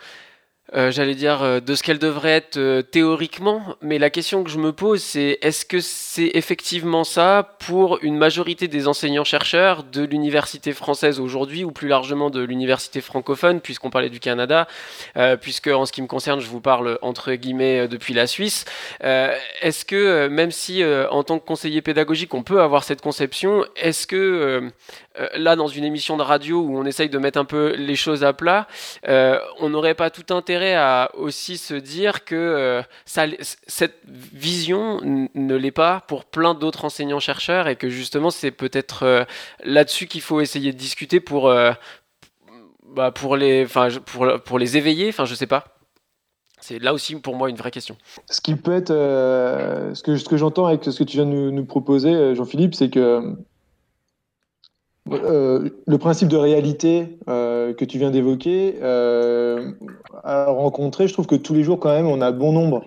euh, 0.75 0.91
j'allais 0.91 1.15
dire, 1.15 1.43
euh, 1.43 1.59
de 1.61 1.75
ce 1.75 1.83
qu'elle 1.83 1.97
devrait 1.97 2.31
être 2.31 2.57
euh, 2.57 2.81
théoriquement, 2.81 3.77
mais 3.81 3.99
la 3.99 4.09
question 4.09 4.43
que 4.43 4.49
je 4.49 4.57
me 4.57 4.73
pose, 4.73 5.01
c'est 5.01 5.37
est-ce 5.41 5.65
que 5.65 5.79
c'est 5.79 6.31
effectivement 6.33 7.05
ça 7.05 7.55
pour 7.59 7.99
une 8.01 8.17
majorité 8.17 8.67
des 8.67 8.89
enseignants-chercheurs 8.89 9.83
de 9.83 10.03
l'université 10.03 10.73
française 10.73 11.21
aujourd'hui, 11.21 11.63
ou 11.63 11.71
plus 11.71 11.87
largement 11.87 12.29
de 12.29 12.41
l'université 12.41 12.99
francophone, 12.99 13.61
puisqu'on 13.61 13.89
parlait 13.89 14.09
du 14.09 14.19
Canada, 14.19 14.67
puisque 15.41 15.67
en 15.67 15.85
ce 15.85 15.91
qui 15.91 16.01
me 16.01 16.07
concerne, 16.07 16.39
je 16.39 16.47
vous 16.47 16.61
parle 16.61 16.99
entre 17.01 17.33
guillemets 17.33 17.87
depuis 17.87 18.13
la 18.13 18.27
Suisse. 18.27 18.65
est-ce 19.01 19.85
que, 19.85 20.27
même 20.27 20.51
si 20.51 20.83
en 20.83 21.23
tant 21.23 21.39
que 21.39 21.45
conseiller 21.45 21.81
pédagogique, 21.81 22.33
on 22.33 22.43
peut 22.43 22.61
avoir 22.61 22.83
cette 22.83 23.01
conception, 23.01 23.65
est-ce 23.75 24.07
que 24.07 24.71
là, 25.35 25.55
dans 25.55 25.67
une 25.67 25.83
émission 25.83 26.17
de 26.17 26.23
radio 26.23 26.61
où 26.61 26.77
on 26.77 26.85
essaye 26.85 27.09
de 27.09 27.17
mettre 27.17 27.39
un 27.39 27.45
peu 27.45 27.75
les 27.75 27.95
choses 27.95 28.23
à 28.23 28.33
plat, 28.33 28.67
on 29.05 29.69
n'aurait 29.69 29.95
pas 29.95 30.09
tout 30.09 30.33
intérêt 30.33 30.75
à 30.75 31.11
aussi 31.15 31.57
se 31.57 31.73
dire 31.73 32.25
que 32.25 32.35
euh, 32.35 32.81
cette 33.67 34.01
vision 34.05 35.01
ne 35.03 35.55
l'est 35.55 35.71
pas 35.71 36.01
pour 36.07 36.25
plein 36.25 36.53
d'autres 36.53 36.85
enseignants-chercheurs 36.85 37.67
et 37.67 37.75
que 37.75 37.89
justement 37.89 38.29
c'est 38.29 38.51
peut-être 38.51 39.03
euh, 39.03 39.23
là-dessus 39.63 40.07
qu'il 40.07 40.21
faut 40.21 40.41
essayer 40.41 40.71
de 40.71 40.77
discuter 40.77 41.19
pour, 41.19 41.47
euh, 41.47 41.71
bah, 42.87 43.11
pour, 43.11 43.35
les, 43.35 43.67
pour, 44.05 44.27
pour 44.43 44.59
les 44.59 44.77
éveiller, 44.77 45.09
enfin 45.09 45.25
je 45.25 45.35
sais 45.35 45.47
pas. 45.47 45.65
C'est 46.59 46.79
là 46.79 46.93
aussi 46.93 47.15
pour 47.15 47.35
moi 47.35 47.49
une 47.49 47.55
vraie 47.55 47.71
question. 47.71 47.97
Ce 48.29 48.41
qui 48.41 48.55
peut 48.55 48.75
être, 48.75 48.91
ce 48.91 50.01
que, 50.01 50.37
j'entends 50.37 50.65
avec 50.65 50.83
ce 50.83 50.97
que 50.97 51.03
tu 51.03 51.17
viens 51.17 51.25
de 51.25 51.51
nous 51.51 51.65
proposer, 51.65 52.33
Jean-Philippe, 52.35 52.73
c'est 52.73 52.89
que 52.89 53.35
euh, 55.11 55.69
le 55.85 55.97
principe 55.97 56.27
de 56.27 56.37
réalité 56.37 57.17
euh, 57.29 57.73
que 57.73 57.85
tu 57.85 57.97
viens 57.97 58.11
d'évoquer 58.11 58.75
euh, 58.81 59.71
a 60.23 60.45
rencontré, 60.45 61.07
je 61.07 61.13
trouve 61.13 61.27
que 61.27 61.35
tous 61.35 61.53
les 61.53 61.63
jours 61.63 61.79
quand 61.79 61.93
même, 61.93 62.07
on 62.07 62.21
a 62.21 62.31
bon 62.31 62.51
nombre 62.51 62.83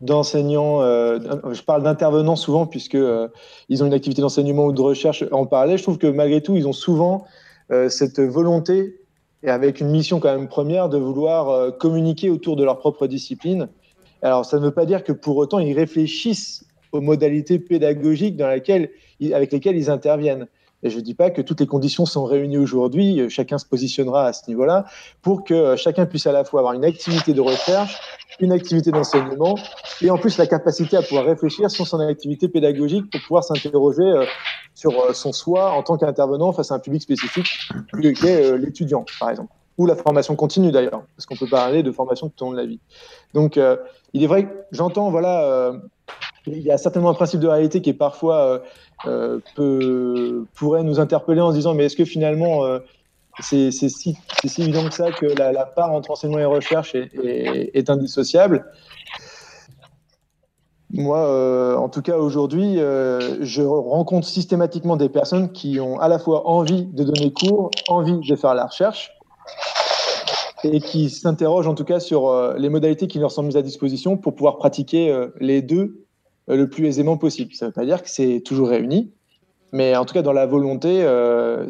d'enseignants, 0.00 0.80
je 0.80 1.62
parle 1.62 1.82
d'intervenants 1.82 2.36
souvent 2.36 2.64
puisque 2.64 2.96
ils 3.68 3.82
ont 3.82 3.86
une 3.86 3.92
activité 3.92 4.22
d'enseignement 4.22 4.64
ou 4.64 4.72
de 4.72 4.80
recherche 4.80 5.24
en 5.30 5.44
parallèle. 5.44 5.76
Je 5.76 5.82
trouve 5.82 5.98
que 5.98 6.06
malgré 6.06 6.40
tout, 6.40 6.56
ils 6.56 6.66
ont 6.66 6.72
souvent 6.72 7.26
cette 7.68 8.18
volonté 8.18 8.98
et 9.42 9.50
avec 9.50 9.78
une 9.78 9.90
mission 9.90 10.18
quand 10.18 10.34
même 10.34 10.48
première 10.48 10.88
de 10.88 10.96
vouloir 10.96 11.76
communiquer 11.76 12.30
autour 12.30 12.56
de 12.56 12.64
leur 12.64 12.78
propre 12.78 13.06
discipline. 13.08 13.68
Alors, 14.22 14.46
ça 14.46 14.58
ne 14.58 14.62
veut 14.62 14.70
pas 14.70 14.86
dire 14.86 15.04
que 15.04 15.12
pour 15.12 15.36
autant 15.36 15.58
ils 15.58 15.74
réfléchissent 15.74 16.64
aux 16.92 17.02
modalités 17.02 17.58
pédagogiques 17.58 18.38
dans 18.38 18.46
laquelle, 18.46 18.88
avec 19.34 19.52
lesquelles 19.52 19.76
ils 19.76 19.90
interviennent. 19.90 20.46
Et 20.82 20.90
je 20.90 20.96
ne 20.96 21.02
dis 21.02 21.14
pas 21.14 21.30
que 21.30 21.42
toutes 21.42 21.60
les 21.60 21.66
conditions 21.66 22.06
sont 22.06 22.24
réunies 22.24 22.56
aujourd'hui, 22.56 23.20
euh, 23.20 23.28
chacun 23.28 23.58
se 23.58 23.66
positionnera 23.66 24.26
à 24.26 24.32
ce 24.32 24.48
niveau-là, 24.48 24.86
pour 25.22 25.44
que 25.44 25.52
euh, 25.52 25.76
chacun 25.76 26.06
puisse 26.06 26.26
à 26.26 26.32
la 26.32 26.44
fois 26.44 26.60
avoir 26.60 26.72
une 26.72 26.84
activité 26.84 27.34
de 27.34 27.40
recherche, 27.40 28.00
une 28.40 28.52
activité 28.52 28.90
d'enseignement, 28.90 29.56
et 30.00 30.10
en 30.10 30.16
plus 30.16 30.38
la 30.38 30.46
capacité 30.46 30.96
à 30.96 31.02
pouvoir 31.02 31.26
réfléchir 31.26 31.70
sur 31.70 31.86
son 31.86 32.00
activité 32.00 32.48
pédagogique 32.48 33.10
pour 33.10 33.20
pouvoir 33.20 33.44
s'interroger 33.44 34.02
euh, 34.02 34.24
sur 34.74 35.14
son 35.14 35.32
soi 35.32 35.72
en 35.72 35.82
tant 35.82 35.98
qu'intervenant 35.98 36.52
face 36.52 36.70
à 36.70 36.76
un 36.76 36.78
public 36.78 37.02
spécifique, 37.02 37.68
qui 38.00 38.26
est 38.26 38.56
l'étudiant, 38.56 39.04
par 39.18 39.28
exemple, 39.28 39.52
ou 39.76 39.84
la 39.84 39.96
formation 39.96 40.36
continue 40.36 40.70
d'ailleurs, 40.70 41.02
parce 41.16 41.26
qu'on 41.26 41.36
peut 41.36 41.48
parler 41.48 41.82
de 41.82 41.92
formation 41.92 42.30
tout 42.30 42.44
au 42.44 42.46
long 42.46 42.52
de 42.52 42.56
la 42.56 42.66
vie. 42.66 42.80
Donc, 43.34 43.58
il 44.14 44.22
est 44.22 44.26
vrai 44.26 44.44
que 44.44 44.54
j'entends, 44.70 45.10
voilà, 45.10 45.72
il 46.46 46.62
y 46.62 46.70
a 46.70 46.78
certainement 46.78 47.10
un 47.10 47.14
principe 47.14 47.40
de 47.40 47.48
réalité 47.48 47.80
qui 47.80 47.90
est 47.90 47.94
parfois 47.94 48.62
euh, 49.06 49.38
peut, 49.54 50.46
pourrait 50.54 50.82
nous 50.82 51.00
interpeller 51.00 51.40
en 51.40 51.50
se 51.50 51.56
disant 51.56 51.74
mais 51.74 51.86
est-ce 51.86 51.96
que 51.96 52.04
finalement 52.04 52.64
euh, 52.64 52.78
c'est 53.40 53.70
si, 53.70 54.16
évident 54.58 54.86
que 54.86 54.94
ça 54.94 55.10
que 55.10 55.26
la, 55.26 55.64
part 55.64 55.92
entre 55.92 56.10
enseignement 56.10 56.38
et 56.38 56.44
recherche 56.44 56.94
est, 56.94 57.88
indissociable? 57.88 58.66
Moi, 60.92 61.18
euh, 61.18 61.76
en 61.76 61.88
tout 61.88 62.02
cas 62.02 62.18
aujourd'hui, 62.18 62.74
je 62.76 63.62
rencontre 63.62 64.26
systématiquement 64.26 64.96
des 64.96 65.08
personnes 65.08 65.52
qui 65.52 65.80
ont 65.80 65.98
à 66.00 66.08
la 66.08 66.18
fois 66.18 66.48
envie 66.48 66.84
de 66.84 67.04
donner 67.04 67.32
cours, 67.32 67.70
envie 67.88 68.18
de 68.28 68.36
faire 68.36 68.54
la 68.54 68.66
recherche, 68.66 69.12
et 70.64 70.80
qui 70.80 71.08
s'interrogent 71.08 71.68
en 71.68 71.74
tout 71.74 71.84
cas 71.84 72.00
sur 72.00 72.54
les 72.58 72.68
modalités 72.68 73.06
qui 73.06 73.20
leur 73.20 73.30
sont 73.30 73.44
mises 73.44 73.56
à 73.56 73.62
disposition 73.62 74.18
pour 74.18 74.34
pouvoir 74.34 74.58
pratiquer 74.58 75.28
les 75.38 75.62
deux 75.62 76.04
le 76.56 76.68
plus 76.68 76.86
aisément 76.86 77.16
possible. 77.16 77.54
Ça 77.54 77.66
ne 77.66 77.70
veut 77.70 77.74
pas 77.74 77.84
dire 77.84 78.02
que 78.02 78.10
c'est 78.10 78.42
toujours 78.44 78.68
réuni, 78.68 79.12
mais 79.72 79.96
en 79.96 80.04
tout 80.04 80.14
cas 80.14 80.22
dans 80.22 80.32
la 80.32 80.46
volonté, 80.46 81.06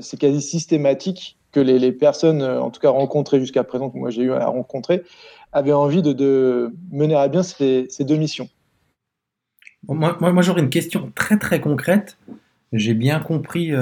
c'est 0.01 0.19
quasi 0.19 0.41
systématique 0.41 1.39
que 1.53 1.61
les, 1.61 1.93
personnes, 1.93 2.43
en 2.43 2.71
tout 2.71 2.81
cas 2.81 2.91
rencontrées 2.91 3.41
jusqu'à 3.41 3.65
présent, 3.65 3.91
que 3.91 3.99
moi 3.99 4.11
j'ai 4.11 4.23
eu 4.23 4.33
à 4.33 4.47
rencontrer, 4.47 5.03
avaient 5.53 5.73
envie 5.73 6.03
de, 6.03 6.73
mener 6.93 7.17
à 7.17 7.29
bien 7.29 7.43
ces, 7.43 7.89
deux 8.01 8.17
missions. 8.17 8.49
Moi, 9.89 10.17
moi, 10.21 10.43
j'aurais 10.43 10.61
une 10.61 10.71
question 10.71 11.11
très 11.15 11.39
très 11.39 11.61
concrète. 11.61 12.19
J'ai 12.73 12.95
bien 12.95 13.21
compris 13.21 13.73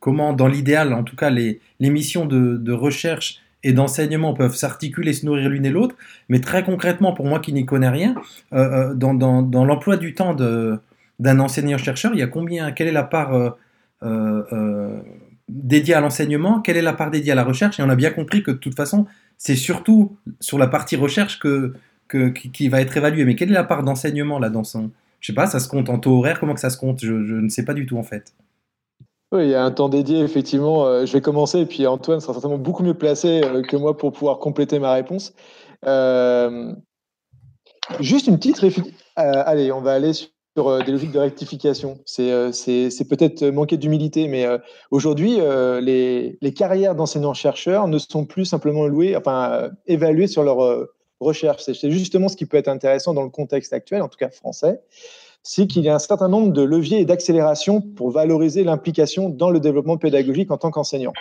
comment, 0.00 0.32
dans 0.32 0.48
l'idéal, 0.48 0.92
en 0.92 1.04
tout 1.04 1.14
cas, 1.14 1.30
les, 1.30 1.60
missions 1.78 2.26
de, 2.26 2.72
recherche 2.72 3.40
et 3.62 3.72
d'enseignement 3.72 4.34
peuvent 4.34 4.54
s'articuler, 4.54 5.12
se 5.12 5.26
nourrir 5.26 5.48
l'une 5.48 5.66
et 5.66 5.70
l'autre, 5.70 5.94
mais 6.28 6.40
très 6.40 6.64
concrètement, 6.64 7.12
pour 7.12 7.26
moi 7.26 7.40
qui 7.40 7.52
n'y 7.52 7.66
connais 7.66 7.88
rien, 7.88 8.14
euh, 8.52 8.92
euh, 8.92 8.94
dans, 8.94 9.64
l'emploi 9.64 9.96
du 9.96 10.14
temps 10.14 10.34
d'un 10.34 11.40
enseignant-chercheur, 11.40 12.12
il 12.14 12.20
y 12.20 12.22
a 12.22 12.26
combien, 12.26 12.72
quelle 12.72 12.88
est 12.88 12.92
la 12.92 13.02
part 13.02 13.54
euh, 14.02 15.00
dédiée 15.48 15.94
à 15.94 16.00
l'enseignement, 16.00 16.60
quelle 16.60 16.76
est 16.76 16.82
la 16.82 16.94
part 16.94 17.10
dédiée 17.10 17.32
à 17.32 17.34
la 17.34 17.44
recherche, 17.44 17.80
et 17.80 17.82
on 17.82 17.90
a 17.90 17.96
bien 17.96 18.10
compris 18.10 18.42
que 18.42 18.50
de 18.50 18.56
toute 18.56 18.76
façon, 18.76 19.06
c'est 19.36 19.56
surtout 19.56 20.16
sur 20.40 20.58
la 20.58 20.66
partie 20.66 20.96
recherche 20.96 21.38
que, 21.38 21.74
qui, 22.08 22.68
va 22.68 22.80
être 22.80 22.96
évaluée. 22.96 23.24
Mais 23.24 23.36
quelle 23.36 23.50
est 23.50 23.54
la 23.54 23.64
part 23.64 23.82
d'enseignement 23.82 24.38
là 24.38 24.50
dans 24.50 24.64
son, 24.64 24.90
je 25.20 25.28
sais 25.28 25.34
pas, 25.34 25.46
ça 25.46 25.60
se 25.60 25.68
compte 25.68 25.88
en 25.88 25.98
taux 25.98 26.18
horaire, 26.18 26.40
comment 26.40 26.54
que 26.54 26.60
ça 26.60 26.70
se 26.70 26.78
compte, 26.78 27.04
je 27.04 27.12
ne 27.12 27.48
sais 27.48 27.64
pas 27.64 27.74
du 27.74 27.86
tout 27.86 27.98
en 27.98 28.02
fait. 28.02 28.32
Oui, 29.32 29.44
il 29.44 29.50
y 29.50 29.54
a 29.54 29.64
un 29.64 29.70
temps 29.70 29.88
dédié, 29.88 30.20
effectivement. 30.20 30.86
Euh, 30.86 31.06
je 31.06 31.12
vais 31.12 31.20
commencer, 31.20 31.60
et 31.60 31.66
puis 31.66 31.86
Antoine 31.86 32.20
sera 32.20 32.32
certainement 32.32 32.58
beaucoup 32.58 32.82
mieux 32.82 32.94
placé 32.94 33.42
euh, 33.44 33.62
que 33.62 33.76
moi 33.76 33.96
pour 33.96 34.10
pouvoir 34.12 34.40
compléter 34.40 34.80
ma 34.80 34.92
réponse. 34.92 35.32
Euh, 35.86 36.74
juste 38.00 38.26
une 38.26 38.38
petite 38.38 38.58
réflexion. 38.58 38.92
allez, 39.14 39.70
on 39.70 39.80
va 39.80 39.92
aller 39.92 40.12
sur 40.14 40.84
des 40.84 40.90
logiques 40.90 41.12
de 41.12 41.20
rectification. 41.20 42.00
C'est 42.06 43.08
peut-être 43.08 43.44
manquer 43.44 43.76
d'humilité, 43.76 44.26
mais 44.26 44.46
aujourd'hui, 44.90 45.38
les, 45.80 46.36
les, 46.40 46.52
carrières 46.52 46.94
d'enseignants-chercheurs 46.94 47.86
ne 47.86 47.98
sont 47.98 48.26
plus 48.26 48.44
simplement 48.44 48.86
louées, 48.86 49.16
enfin, 49.16 49.70
évaluées 49.86 50.26
sur 50.26 50.42
leur 50.42 50.88
recherche. 51.20 51.62
C'est 51.62 51.90
justement 51.90 52.28
ce 52.28 52.36
qui 52.36 52.46
peut 52.46 52.56
être 52.56 52.68
intéressant 52.68 53.14
dans 53.14 53.22
le 53.22 53.30
contexte 53.30 53.72
actuel, 53.72 54.02
en 54.02 54.08
tout 54.08 54.18
cas 54.18 54.28
français 54.28 54.80
c'est 55.42 55.66
qu'il 55.66 55.82
y 55.82 55.88
a 55.88 55.94
un 55.94 55.98
certain 55.98 56.28
nombre 56.28 56.52
de 56.52 56.62
leviers 56.62 57.00
et 57.00 57.04
d'accélération 57.04 57.80
pour 57.80 58.10
valoriser 58.10 58.64
l'implication 58.64 59.28
dans 59.28 59.50
le 59.50 59.60
développement 59.60 59.96
pédagogique 59.96 60.50
en 60.50 60.58
tant 60.58 60.70
qu'enseignant. 60.70 61.12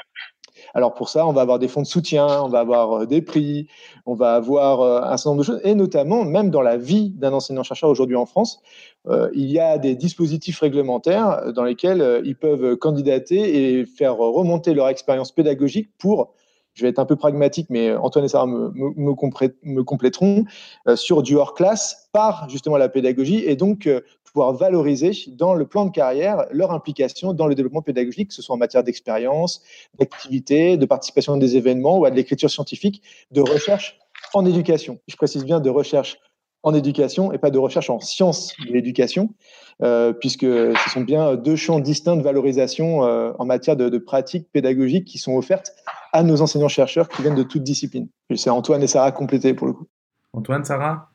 Alors 0.73 0.93
pour 0.93 1.09
ça, 1.09 1.25
on 1.25 1.33
va 1.33 1.41
avoir 1.41 1.59
des 1.59 1.67
fonds 1.67 1.81
de 1.81 1.87
soutien, 1.87 2.41
on 2.43 2.49
va 2.49 2.59
avoir 2.59 3.01
euh, 3.01 3.05
des 3.05 3.21
prix, 3.21 3.67
on 4.05 4.13
va 4.13 4.35
avoir 4.35 4.81
euh, 4.81 5.01
un 5.01 5.17
certain 5.17 5.31
nombre 5.31 5.41
de 5.41 5.45
choses, 5.45 5.61
et 5.63 5.73
notamment 5.73 6.25
même 6.25 6.49
dans 6.49 6.61
la 6.61 6.77
vie 6.77 7.11
d'un 7.11 7.33
enseignant-chercheur 7.33 7.89
aujourd'hui 7.89 8.15
en 8.15 8.25
France, 8.25 8.61
euh, 9.07 9.29
il 9.33 9.49
y 9.49 9.59
a 9.59 9.77
des 9.77 9.95
dispositifs 9.95 10.59
réglementaires 10.59 11.53
dans 11.53 11.63
lesquels 11.63 12.21
ils 12.25 12.35
peuvent 12.35 12.75
candidater 12.77 13.79
et 13.79 13.85
faire 13.85 14.17
remonter 14.17 14.73
leur 14.73 14.89
expérience 14.89 15.31
pédagogique 15.31 15.89
pour 15.97 16.33
je 16.79 16.83
vais 16.83 16.89
être 16.89 16.99
un 16.99 17.05
peu 17.05 17.17
pragmatique, 17.17 17.67
mais 17.69 17.93
Antoine 17.93 18.23
et 18.23 18.29
Sarah 18.29 18.47
me, 18.47 18.71
me, 18.73 19.83
compléteront, 19.83 20.45
euh, 20.87 20.95
sur 20.95 21.21
du 21.21 21.35
hors-classe 21.35 22.09
par 22.13 22.49
justement 22.49 22.77
la 22.77 22.87
pédagogie 22.87 23.43
et 23.45 23.57
donc 23.57 23.85
euh, 23.85 23.99
pouvoir 24.23 24.53
valoriser 24.53 25.11
dans 25.27 25.53
le 25.53 25.65
plan 25.65 25.85
de 25.85 25.91
carrière 25.91 26.45
leur 26.51 26.71
implication 26.71 27.33
dans 27.33 27.47
le 27.47 27.55
développement 27.55 27.81
pédagogique, 27.81 28.29
que 28.29 28.33
ce 28.33 28.41
soit 28.41 28.55
en 28.55 28.59
matière 28.59 28.83
d'expérience, 28.83 29.61
d'activité, 29.99 30.77
de 30.77 30.85
participation 30.85 31.33
à 31.33 31.37
des 31.37 31.57
événements 31.57 31.97
ou 31.97 32.05
à 32.05 32.11
de 32.11 32.15
l'écriture 32.15 32.49
scientifique, 32.49 33.01
de 33.31 33.41
recherche 33.41 33.99
en 34.33 34.45
éducation. 34.45 34.99
Je 35.07 35.17
précise 35.17 35.43
bien 35.43 35.59
de 35.59 35.69
recherche 35.69 36.17
en 36.63 36.73
éducation 36.73 37.31
et 37.31 37.37
pas 37.37 37.51
de 37.51 37.57
recherche 37.57 37.89
en 37.89 37.99
sciences 37.99 38.53
de 38.67 38.73
l'éducation, 38.73 39.33
euh, 39.81 40.11
puisque 40.11 40.45
ce 40.45 40.89
sont 40.89 41.01
bien 41.01 41.35
deux 41.35 41.55
champs 41.55 41.79
distincts 41.79 42.17
de 42.17 42.21
valorisation 42.21 43.05
euh, 43.05 43.31
en 43.39 43.45
matière 43.45 43.75
de, 43.75 43.97
pratiques 43.97 44.51
pédagogiques 44.51 45.05
qui 45.05 45.17
sont 45.17 45.35
offertes 45.35 45.73
à 46.11 46.23
nos 46.23 46.41
enseignants-chercheurs 46.41 47.07
qui 47.07 47.21
viennent 47.21 47.35
de 47.35 47.43
toutes 47.43 47.63
disciplines. 47.63 48.09
C'est 48.35 48.49
Antoine 48.49 48.83
et 48.83 48.87
Sarah 48.87 49.11
complétés 49.11 49.53
pour 49.53 49.67
le 49.67 49.73
coup. 49.73 49.87
Antoine, 50.33 50.65
Sarah? 50.65 51.09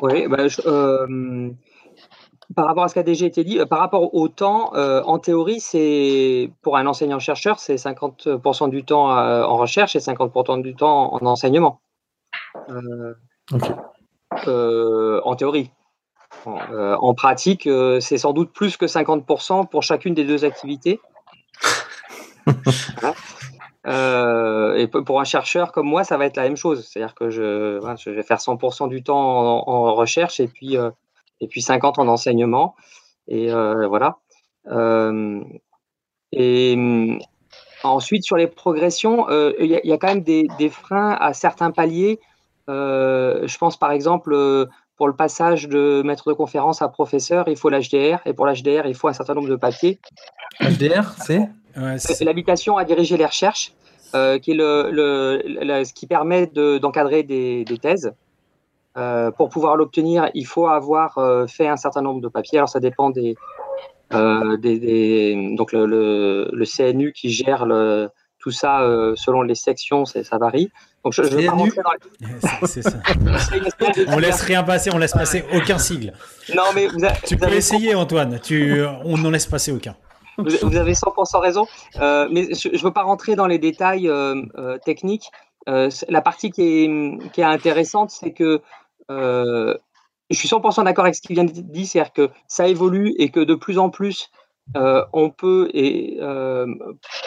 Oui, 0.00 0.26
bah, 0.26 0.46
euh, 0.66 1.50
par 2.54 2.66
rapport 2.66 2.84
à 2.84 2.88
ce 2.88 2.94
qui 2.94 3.00
a 3.00 3.04
déjà 3.04 3.26
été 3.26 3.44
dit, 3.44 3.58
par 3.68 3.78
rapport 3.78 4.14
au 4.14 4.28
temps, 4.28 4.72
en 4.74 5.18
théorie, 5.18 5.60
c'est 5.60 6.50
pour 6.62 6.76
un 6.76 6.86
enseignant-chercheur, 6.86 7.60
c'est 7.60 7.76
50% 7.76 8.70
du 8.70 8.84
temps 8.84 9.08
en 9.10 9.56
recherche 9.56 9.94
et 9.94 10.00
50% 10.00 10.62
du 10.62 10.74
temps 10.74 11.14
en 11.14 11.24
enseignement. 11.26 11.80
Ok. 13.52 13.72
Euh, 14.46 15.20
en 15.24 15.34
théorie. 15.34 15.70
En, 16.46 16.58
euh, 16.72 17.12
pratique, 17.14 17.66
euh, 17.66 17.98
c'est 18.00 18.18
sans 18.18 18.32
doute 18.32 18.52
plus 18.52 18.76
que 18.76 18.86
50% 18.86 19.66
pour 19.68 19.82
chacune 19.82 20.14
des 20.14 20.24
deux 20.24 20.44
activités. 20.44 21.00
et 23.86 24.86
pour 24.86 25.20
un 25.20 25.24
chercheur 25.24 25.72
comme 25.72 25.86
moi, 25.86 26.04
ça 26.04 26.16
va 26.16 26.26
être 26.26 26.36
la 26.36 26.44
même 26.44 26.56
chose. 26.56 26.86
C'est-à-dire 26.86 27.14
que 27.14 27.30
je, 27.30 27.80
je, 27.98 28.10
vais 28.10 28.22
faire 28.22 28.38
100% 28.38 28.88
du 28.88 29.02
temps 29.02 29.68
en, 29.68 29.94
recherche 29.94 30.38
et 30.38 30.46
puis, 30.46 30.76
et 31.40 31.48
puis 31.48 31.60
50 31.60 31.98
en 31.98 32.06
enseignement. 32.06 32.76
Et 33.26 33.50
voilà. 33.50 34.18
et 36.32 36.74
hum, 36.74 37.18
ensuite, 37.82 38.22
sur 38.22 38.36
les 38.36 38.46
progressions, 38.46 39.28
il 39.58 39.66
y, 39.66 39.88
y, 39.88 39.92
a 39.92 39.98
quand 39.98 40.08
même 40.08 40.22
des, 40.22 40.46
des, 40.58 40.68
freins 40.68 41.16
à 41.20 41.32
certains 41.32 41.72
paliers 41.72 42.20
euh, 42.20 42.29
je 42.70 43.58
pense 43.58 43.76
par 43.76 43.92
exemple 43.92 44.32
euh, 44.32 44.66
pour 44.96 45.08
le 45.08 45.14
passage 45.14 45.68
de 45.68 46.02
maître 46.04 46.28
de 46.28 46.34
conférence 46.34 46.82
à 46.82 46.88
professeur, 46.88 47.48
il 47.48 47.56
faut 47.56 47.70
l'HDR, 47.70 48.20
et 48.26 48.34
pour 48.34 48.46
l'HDR, 48.46 48.86
il 48.86 48.94
faut 48.94 49.08
un 49.08 49.14
certain 49.14 49.34
nombre 49.34 49.48
de 49.48 49.56
papiers. 49.56 49.98
HDR, 50.60 51.14
c'est? 51.18 51.48
L'habitation 52.20 52.76
à 52.76 52.84
diriger 52.84 53.16
les 53.16 53.24
recherches, 53.24 53.72
euh, 54.14 54.38
qui 54.38 54.50
est 54.50 54.54
le, 54.54 55.40
ce 55.84 55.92
qui 55.94 56.06
permet 56.06 56.46
d'encadrer 56.46 57.22
des, 57.22 57.64
thèses. 57.80 58.12
pour 58.94 59.48
pouvoir 59.48 59.76
l'obtenir, 59.76 60.28
il 60.34 60.46
faut 60.46 60.66
avoir 60.66 61.18
fait 61.48 61.68
un 61.68 61.76
certain 61.78 62.02
nombre 62.02 62.20
de 62.20 62.28
papiers. 62.28 62.58
Alors, 62.58 62.68
ça 62.68 62.80
dépend 62.80 63.08
des. 63.08 63.36
des, 64.12 65.54
donc, 65.56 65.72
le, 65.72 65.86
le, 66.52 66.64
CNU 66.66 67.12
qui 67.12 67.30
gère 67.30 67.64
le, 67.64 68.10
tout 68.40 68.50
ça 68.50 68.80
selon 69.16 69.42
les 69.42 69.54
sections, 69.54 70.04
ça 70.04 70.38
varie. 70.38 70.70
Donc 71.04 71.14
je, 71.14 71.22
C'est 72.66 72.82
ça. 72.82 72.98
on 74.08 74.18
laisse 74.18 74.42
rien 74.42 74.62
passer, 74.62 74.90
on 74.92 74.98
laisse 74.98 75.12
passer 75.12 75.44
aucun 75.54 75.78
sigle. 75.78 76.12
Non 76.54 76.64
mais 76.74 76.88
tu 77.26 77.36
peux 77.36 77.52
essayer 77.52 77.94
Antoine. 77.94 78.38
Tu, 78.42 78.82
on 79.04 79.16
n'en 79.16 79.30
laisse 79.30 79.46
passer 79.46 79.72
aucun. 79.72 79.94
Vous, 80.38 80.76
avez 80.76 80.92
100% 80.92 81.38
raison, 81.38 81.66
euh, 82.00 82.28
mais 82.30 82.54
je 82.54 82.68
ne 82.68 82.78
veux 82.78 82.92
pas 82.92 83.02
rentrer 83.02 83.34
dans 83.36 83.46
les 83.46 83.58
détails 83.58 84.08
euh, 84.08 84.42
euh, 84.56 84.78
techniques. 84.78 85.30
la 85.66 86.22
partie 86.22 86.50
qui 86.50 86.62
est, 86.62 87.30
qui 87.32 87.40
est 87.40 87.44
intéressante, 87.44 88.10
c'est 88.10 88.32
que 88.32 88.60
je 89.08 90.36
suis 90.36 90.48
100% 90.48 90.84
d'accord 90.84 91.04
avec 91.04 91.16
ce 91.16 91.22
qu'il 91.22 91.34
vient 91.34 91.44
de 91.44 91.50
dire, 91.50 91.86
c'est-à-dire 91.86 92.12
que 92.12 92.30
ça 92.46 92.68
évolue 92.68 93.14
et 93.18 93.30
que 93.30 93.40
de 93.40 93.54
plus 93.54 93.78
en 93.78 93.90
plus, 93.90 94.30
on 94.74 95.30
peut 95.30 95.70
et, 95.74 96.18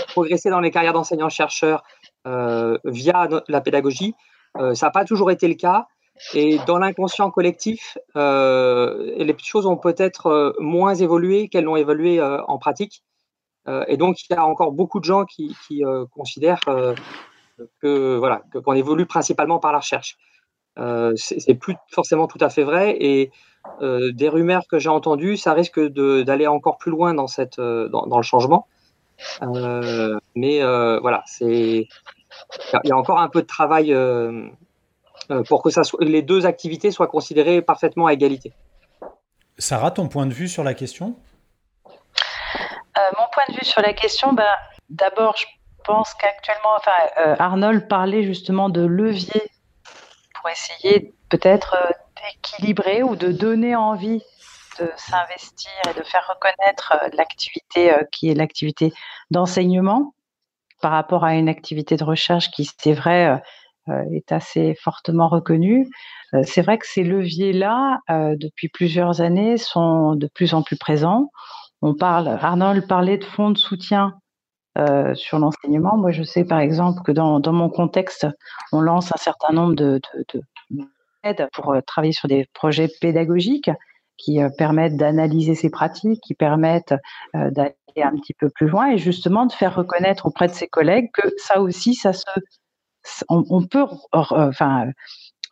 progresser 0.08 0.50
dans 0.50 0.60
les 0.60 0.72
carrières 0.72 0.94
d'enseignants-chercheurs 0.94 1.84
euh, 2.26 2.78
via 2.86 3.28
la 3.50 3.60
pédagogie. 3.60 4.16
Euh, 4.58 4.76
ça 4.76 4.86
n'a 4.86 4.92
pas 4.92 5.04
toujours 5.04 5.30
été 5.30 5.48
le 5.48 5.56
cas. 5.56 5.88
Et 6.34 6.58
dans 6.68 6.78
l'inconscient 6.78 7.30
collectif, 7.32 7.98
euh, 8.16 9.14
les 9.18 9.36
choses 9.40 9.66
ont 9.66 9.76
peut-être 9.76 10.56
moins 10.60 10.96
évolué 10.96 11.50
qu'elles 11.50 11.66
l'ont 11.66 11.76
évolué 11.76 12.22
en 12.22 12.58
pratique. 12.60 13.04
et 13.88 13.98
donc, 13.98 14.22
il 14.22 14.34
y 14.34 14.36
a 14.36 14.46
encore 14.46 14.72
beaucoup 14.72 15.00
de 15.00 15.06
gens 15.06 15.26
qui, 15.26 15.56
considèrent 16.12 16.62
que 17.82 18.18
voilà 18.18 18.42
qu'on 18.64 18.74
évolue 18.74 19.06
principalement 19.06 19.60
par 19.60 19.72
la 19.72 19.80
recherche. 19.80 20.18
C'est 21.16 21.56
plus 21.56 21.76
forcément 21.90 22.28
tout 22.28 22.40
à 22.42 22.50
fait 22.50 22.64
vrai. 22.64 22.96
Et 23.00 23.32
des 23.82 24.30
rumeurs 24.30 24.64
que 24.70 24.80
j'ai 24.80 24.90
entendues, 24.90 25.38
ça 25.38 25.54
risque 25.54 25.80
d'aller 25.80 26.48
encore 26.48 26.78
plus 26.78 26.92
loin 26.92 27.14
dans, 27.14 27.28
cette, 27.28 27.60
dans 27.60 28.18
le 28.18 28.24
changement. 28.24 28.68
Euh, 29.42 30.20
mais 30.36 30.62
euh, 30.62 31.00
voilà, 31.00 31.24
c'est 31.26 31.88
il 32.84 32.90
y 32.90 32.92
a 32.92 32.98
encore 32.98 33.20
un 33.20 33.30
peu 33.30 33.42
de 33.42 33.48
travail 33.48 33.94
euh, 33.94 34.50
pour 35.48 35.64
que 35.64 35.70
ça 35.70 35.84
soit, 35.84 36.04
les 36.04 36.22
deux 36.22 36.46
activités 36.46 36.92
soient 36.92 37.08
considérées 37.08 37.62
parfaitement 37.62 38.08
à 38.08 38.14
égalité. 38.14 38.54
Sarah, 39.58 39.92
ton 39.92 40.08
point 40.08 40.26
de 40.26 40.34
vue 40.34 40.48
sur 40.48 40.64
la 40.64 40.74
question? 40.74 41.16
Mon 43.18 43.26
point 43.32 43.44
de 43.50 43.54
vue 43.54 43.66
sur 43.66 43.82
la 43.82 43.94
question, 43.94 44.34
ben, 44.34 44.46
d'abord, 44.90 45.36
je 45.36 45.46
pense 45.84 46.14
qu'actuellement, 46.14 46.76
enfin, 46.78 47.36
Arnold 47.40 47.88
parlait 47.88 48.24
justement 48.24 48.70
de 48.70 48.82
levier 48.82 49.42
essayer 50.50 51.14
peut-être 51.30 51.76
d'équilibrer 52.16 53.04
ou 53.04 53.16
de 53.16 53.32
donner 53.32 53.76
envie 53.76 54.22
de 54.80 54.90
s'investir 54.98 55.72
et 55.90 56.00
de 56.00 56.04
faire 56.04 56.28
reconnaître 56.28 56.94
euh, 56.96 57.10
l'activité 57.14 57.94
euh, 57.94 58.04
qui 58.12 58.30
est 58.30 58.34
l'activité 58.34 58.92
d'enseignement. 59.32 60.14
par 60.82 60.92
rapport 60.92 61.24
à 61.24 61.36
une 61.36 61.48
activité 61.48 61.96
de 61.96 62.04
recherche 62.04 62.52
qui, 62.52 62.70
c'est 62.78 62.94
vrai, 62.94 63.42
est 64.12 64.34
assez 64.34 64.76
fortement 64.76 65.30
reconnue. 65.30 65.90
c'est 66.44 66.62
vrai 66.62 66.78
que 66.78 66.86
ces 66.86 67.04
leviers-là, 67.04 68.00
depuis 68.10 68.68
plusieurs 68.68 69.22
années, 69.22 69.56
sont 69.58 70.16
de 70.16 70.28
plus 70.28 70.54
en 70.54 70.62
plus 70.62 70.76
présents. 70.76 71.30
On 71.82 71.94
parle, 71.94 72.28
Arnold 72.28 72.86
parlait 72.86 73.18
de 73.18 73.24
fonds 73.24 73.52
de 73.52 73.58
soutien 73.58 74.14
sur 75.14 75.40
l'enseignement. 75.40 75.98
Moi, 75.98 76.12
je 76.12 76.24
sais 76.24 76.44
par 76.44 76.60
exemple 76.60 77.02
que 77.04 77.12
dans, 77.12 77.42
mon 77.52 77.70
contexte, 77.70 78.28
on 78.72 78.82
lance 78.82 79.12
un 79.12 79.18
certain 79.18 79.54
nombre 79.54 79.76
de, 79.76 80.02
aides 81.24 81.48
pour 81.54 81.76
travailler 81.86 82.14
sur 82.14 82.28
des 82.28 82.48
projets 82.54 82.90
pédagogiques 83.00 83.70
qui 84.18 84.40
permettent 84.58 84.98
d'analyser 84.98 85.56
ces 85.56 85.70
pratiques, 85.70 86.22
qui 86.22 86.34
permettent 86.34 86.96
d'aller 87.34 87.76
un 87.98 88.16
petit 88.16 88.34
peu 88.34 88.50
plus 88.50 88.68
loin 88.68 88.92
et 88.92 88.98
justement 88.98 89.46
de 89.46 89.52
faire 89.52 89.76
reconnaître 89.76 90.26
auprès 90.26 90.48
de 90.48 90.54
ses 90.54 90.68
collègues 90.68 91.12
que 91.14 91.28
ça 91.38 91.62
aussi, 91.62 91.94
ça 91.94 92.14
se, 92.14 92.26
on, 93.30 93.66
peut, 93.66 93.86
enfin, 94.12 94.88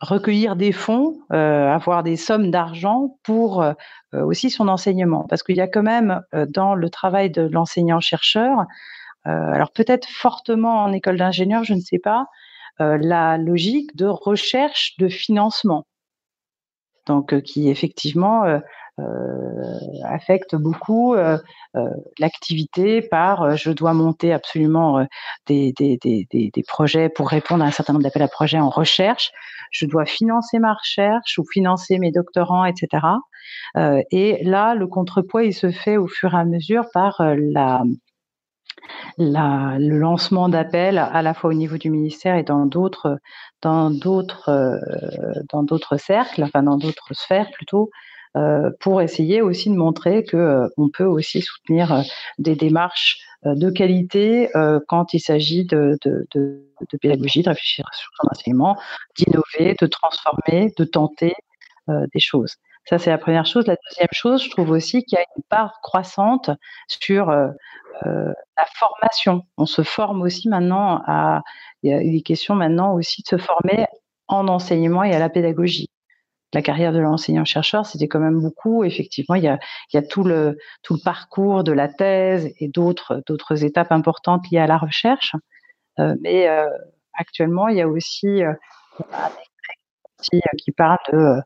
recueillir 0.00 0.56
des 0.56 0.72
fonds, 0.72 1.20
euh, 1.32 1.68
avoir 1.68 2.02
des 2.02 2.16
sommes 2.16 2.50
d'argent 2.50 3.16
pour 3.22 3.62
euh, 3.62 3.72
aussi 4.12 4.50
son 4.50 4.68
enseignement. 4.68 5.26
Parce 5.28 5.42
qu'il 5.42 5.56
y 5.56 5.60
a 5.60 5.68
quand 5.68 5.82
même 5.82 6.22
euh, 6.34 6.46
dans 6.48 6.74
le 6.74 6.90
travail 6.90 7.30
de 7.30 7.42
l'enseignant-chercheur, 7.42 8.66
alors 9.24 9.72
peut-être 9.72 10.08
fortement 10.08 10.82
en 10.82 10.92
école 10.92 11.16
d'ingénieur, 11.16 11.64
je 11.64 11.74
ne 11.74 11.80
sais 11.80 11.98
pas, 11.98 12.26
la 12.78 13.38
logique 13.38 13.94
de 13.96 14.06
recherche 14.06 14.96
de 14.98 15.08
financement. 15.08 15.86
Donc 17.06 17.40
qui 17.42 17.68
effectivement 17.68 18.60
euh, 19.00 20.04
affecte 20.04 20.54
beaucoup 20.54 21.14
euh, 21.14 21.38
euh, 21.76 21.88
l'activité 22.18 23.00
par 23.00 23.56
je 23.56 23.70
dois 23.70 23.94
monter 23.94 24.34
absolument 24.34 25.06
des, 25.46 25.72
des, 25.78 26.62
projets 26.68 27.08
pour 27.08 27.30
répondre 27.30 27.64
à 27.64 27.68
un 27.68 27.70
certain 27.70 27.94
nombre 27.94 28.02
d'appels 28.02 28.20
à 28.20 28.28
projets 28.28 28.58
en 28.58 28.68
recherche, 28.68 29.30
je 29.70 29.86
dois 29.86 30.04
financer 30.04 30.58
ma 30.58 30.74
recherche 30.74 31.38
ou 31.38 31.44
financer 31.50 31.98
mes 31.98 32.12
doctorants, 32.12 32.66
etc. 32.66 33.06
et 34.10 34.44
là, 34.44 34.74
le 34.74 34.86
contrepoids, 34.86 35.44
il 35.44 35.54
se 35.54 35.70
fait 35.70 35.96
au 35.96 36.06
fur 36.06 36.34
et 36.34 36.38
à 36.38 36.44
mesure 36.44 36.84
par 36.92 37.16
la, 37.18 37.84
le 39.18 39.98
lancement 39.98 40.48
d'appels 40.48 40.98
à 40.98 41.22
la 41.22 41.34
fois 41.34 41.50
au 41.50 41.54
niveau 41.54 41.76
du 41.76 41.90
ministère 41.90 42.36
et 42.36 42.42
dans 42.42 42.66
d'autres 42.66 43.18
d'autres 43.62 44.46
cercles, 45.98 46.42
enfin 46.42 46.62
dans 46.62 46.76
d'autres 46.76 47.14
sphères 47.14 47.50
plutôt, 47.52 47.90
euh, 48.34 48.70
pour 48.80 49.02
essayer 49.02 49.42
aussi 49.42 49.68
de 49.68 49.74
montrer 49.74 50.24
que 50.24 50.38
euh, 50.38 50.68
on 50.78 50.88
peut 50.88 51.04
aussi 51.04 51.42
soutenir 51.42 51.92
euh, 51.92 52.00
des 52.38 52.56
démarches 52.56 53.18
de 53.44 53.70
qualité 53.70 54.48
quand 54.86 55.14
il 55.14 55.18
s'agit 55.18 55.64
de, 55.64 55.98
de, 56.04 56.96
pédagogie, 57.00 57.42
de 57.42 57.48
réfléchir 57.48 57.84
sur 57.92 58.08
son 58.20 58.28
enseignement, 58.30 58.78
d'innover, 59.16 59.74
de 59.80 59.86
transformer, 59.88 60.72
de 60.78 60.84
tenter 60.84 61.34
des 61.88 62.20
choses. 62.20 62.54
Ça, 62.84 62.98
c'est 62.98 63.10
la 63.10 63.18
première 63.18 63.46
chose. 63.46 63.66
La 63.66 63.76
deuxième 63.90 64.08
chose, 64.12 64.42
je 64.42 64.50
trouve 64.50 64.70
aussi 64.70 65.04
qu'il 65.04 65.16
y 65.18 65.20
a 65.20 65.24
une 65.36 65.42
part 65.48 65.80
croissante 65.82 66.50
sur 66.88 67.30
euh, 67.30 67.48
la 68.04 68.64
formation. 68.74 69.42
On 69.56 69.66
se 69.66 69.82
forme 69.82 70.22
aussi 70.22 70.48
maintenant 70.48 71.02
à. 71.06 71.42
Il 71.84 72.12
des 72.12 72.22
questions 72.22 72.54
maintenant 72.54 72.94
aussi 72.94 73.22
de 73.22 73.28
se 73.28 73.36
former 73.38 73.86
en 74.28 74.46
enseignement 74.46 75.02
et 75.02 75.12
à 75.14 75.18
la 75.18 75.28
pédagogie 75.28 75.90
la 76.52 76.62
carrière 76.62 76.92
de 76.92 76.98
l'enseignant-chercheur, 76.98 77.86
c'était 77.86 78.08
quand 78.08 78.20
même 78.20 78.40
beaucoup. 78.40 78.84
Effectivement, 78.84 79.34
il 79.36 79.44
y 79.44 79.48
a, 79.48 79.58
il 79.92 79.96
y 79.96 79.98
a 79.98 80.02
tout, 80.02 80.22
le, 80.22 80.58
tout 80.82 80.94
le 80.94 81.00
parcours 81.02 81.64
de 81.64 81.72
la 81.72 81.88
thèse 81.88 82.52
et 82.58 82.68
d'autres, 82.68 83.22
d'autres 83.26 83.64
étapes 83.64 83.92
importantes 83.92 84.44
liées 84.50 84.58
à 84.58 84.66
la 84.66 84.76
recherche. 84.76 85.34
Euh, 85.98 86.14
mais 86.20 86.48
euh, 86.48 86.68
actuellement, 87.14 87.68
il 87.68 87.76
y 87.76 87.82
a 87.82 87.88
aussi 87.88 88.42
euh, 88.42 88.52
qui 90.58 90.72
parle 90.72 90.98
de 91.12 91.40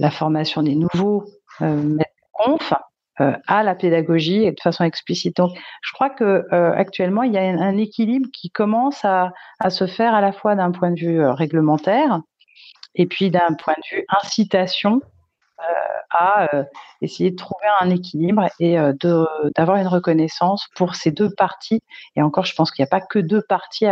la 0.00 0.10
formation 0.10 0.62
des 0.62 0.74
nouveaux 0.74 1.24
maîtres 1.60 2.10
conf 2.32 2.72
à 3.18 3.62
la 3.62 3.74
pédagogie 3.74 4.44
et 4.44 4.52
de 4.52 4.60
façon 4.60 4.82
explicite. 4.82 5.36
Donc, 5.36 5.52
je 5.82 5.92
crois 5.92 6.10
que 6.10 6.46
actuellement, 6.50 7.22
il 7.22 7.32
y 7.32 7.38
a 7.38 7.42
un, 7.42 7.76
équilibre 7.76 8.28
qui 8.32 8.50
commence 8.50 9.04
à, 9.04 9.32
se 9.68 9.86
faire 9.86 10.14
à 10.14 10.20
la 10.20 10.32
fois 10.32 10.54
d'un 10.54 10.72
point 10.72 10.90
de 10.90 10.98
vue 10.98 11.24
réglementaire, 11.24 12.20
et 12.94 13.06
puis 13.06 13.30
d'un 13.30 13.54
point 13.58 13.74
de 13.74 13.96
vue 13.96 14.04
incitation 14.22 15.00
euh, 15.60 15.62
à 16.10 16.54
euh, 16.54 16.64
essayer 17.02 17.30
de 17.30 17.36
trouver 17.36 17.66
un 17.80 17.90
équilibre 17.90 18.48
et 18.58 18.78
euh, 18.78 18.92
d'avoir 19.56 19.76
une 19.76 19.86
reconnaissance 19.86 20.66
pour 20.74 20.94
ces 20.94 21.12
deux 21.12 21.30
parties. 21.36 21.82
Et 22.16 22.22
encore, 22.22 22.46
je 22.46 22.54
pense 22.54 22.70
qu'il 22.70 22.82
n'y 22.82 22.88
a 22.88 22.90
pas 22.90 23.04
que 23.04 23.18
deux 23.18 23.42
parties 23.42 23.86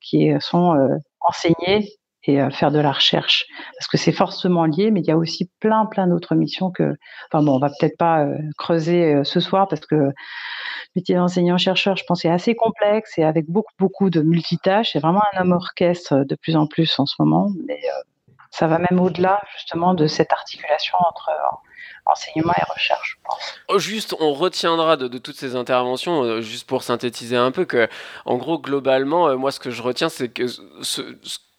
qui 0.00 0.32
sont 0.40 1.00
enseignées 1.20 1.88
et 2.26 2.40
faire 2.50 2.70
de 2.70 2.78
la 2.78 2.92
recherche 2.92 3.46
parce 3.78 3.86
que 3.86 3.98
c'est 3.98 4.12
forcément 4.12 4.64
lié 4.64 4.90
mais 4.90 5.00
il 5.00 5.06
y 5.06 5.10
a 5.10 5.16
aussi 5.16 5.50
plein 5.60 5.84
plein 5.86 6.06
d'autres 6.06 6.34
missions 6.34 6.70
que 6.70 6.94
enfin 7.30 7.44
bon 7.44 7.56
on 7.56 7.58
va 7.58 7.68
peut-être 7.68 7.98
pas 7.98 8.26
creuser 8.56 9.22
ce 9.24 9.40
soir 9.40 9.68
parce 9.68 9.84
que 9.84 10.12
métier 10.96 11.14
d'enseignant-chercheur, 11.16 11.96
je 11.96 12.04
pense, 12.04 12.24
est 12.24 12.30
assez 12.30 12.54
complexe 12.54 13.18
et 13.18 13.24
avec 13.24 13.46
beaucoup, 13.46 13.72
beaucoup 13.78 14.10
de 14.10 14.20
multitâches. 14.20 14.92
C'est 14.92 15.00
vraiment 15.00 15.22
un 15.32 15.40
homme 15.40 15.52
orchestre 15.52 16.24
de 16.24 16.34
plus 16.36 16.56
en 16.56 16.66
plus 16.66 16.98
en 16.98 17.06
ce 17.06 17.14
moment. 17.18 17.50
Mais 17.66 17.80
euh, 17.84 18.02
ça 18.50 18.66
va 18.66 18.78
même 18.78 19.00
au-delà, 19.00 19.40
justement, 19.56 19.94
de 19.94 20.06
cette 20.06 20.32
articulation 20.32 20.96
entre 21.00 21.30
euh, 21.30 21.56
enseignement 22.06 22.52
et 22.56 22.72
recherche. 22.72 23.18
Oh, 23.68 23.78
juste, 23.78 24.14
on 24.20 24.32
retiendra 24.32 24.96
de, 24.96 25.18
toutes 25.18 25.36
ces 25.36 25.56
interventions, 25.56 26.22
euh, 26.22 26.40
juste 26.40 26.68
pour 26.68 26.82
synthétiser 26.82 27.36
un 27.36 27.50
peu, 27.50 27.64
que, 27.64 27.88
en 28.24 28.36
gros, 28.36 28.58
globalement, 28.58 29.36
moi, 29.36 29.50
ce 29.50 29.58
que 29.58 29.70
je 29.70 29.82
retiens, 29.82 30.08
c'est 30.08 30.28
que 30.28 30.46
ce, 30.46 31.02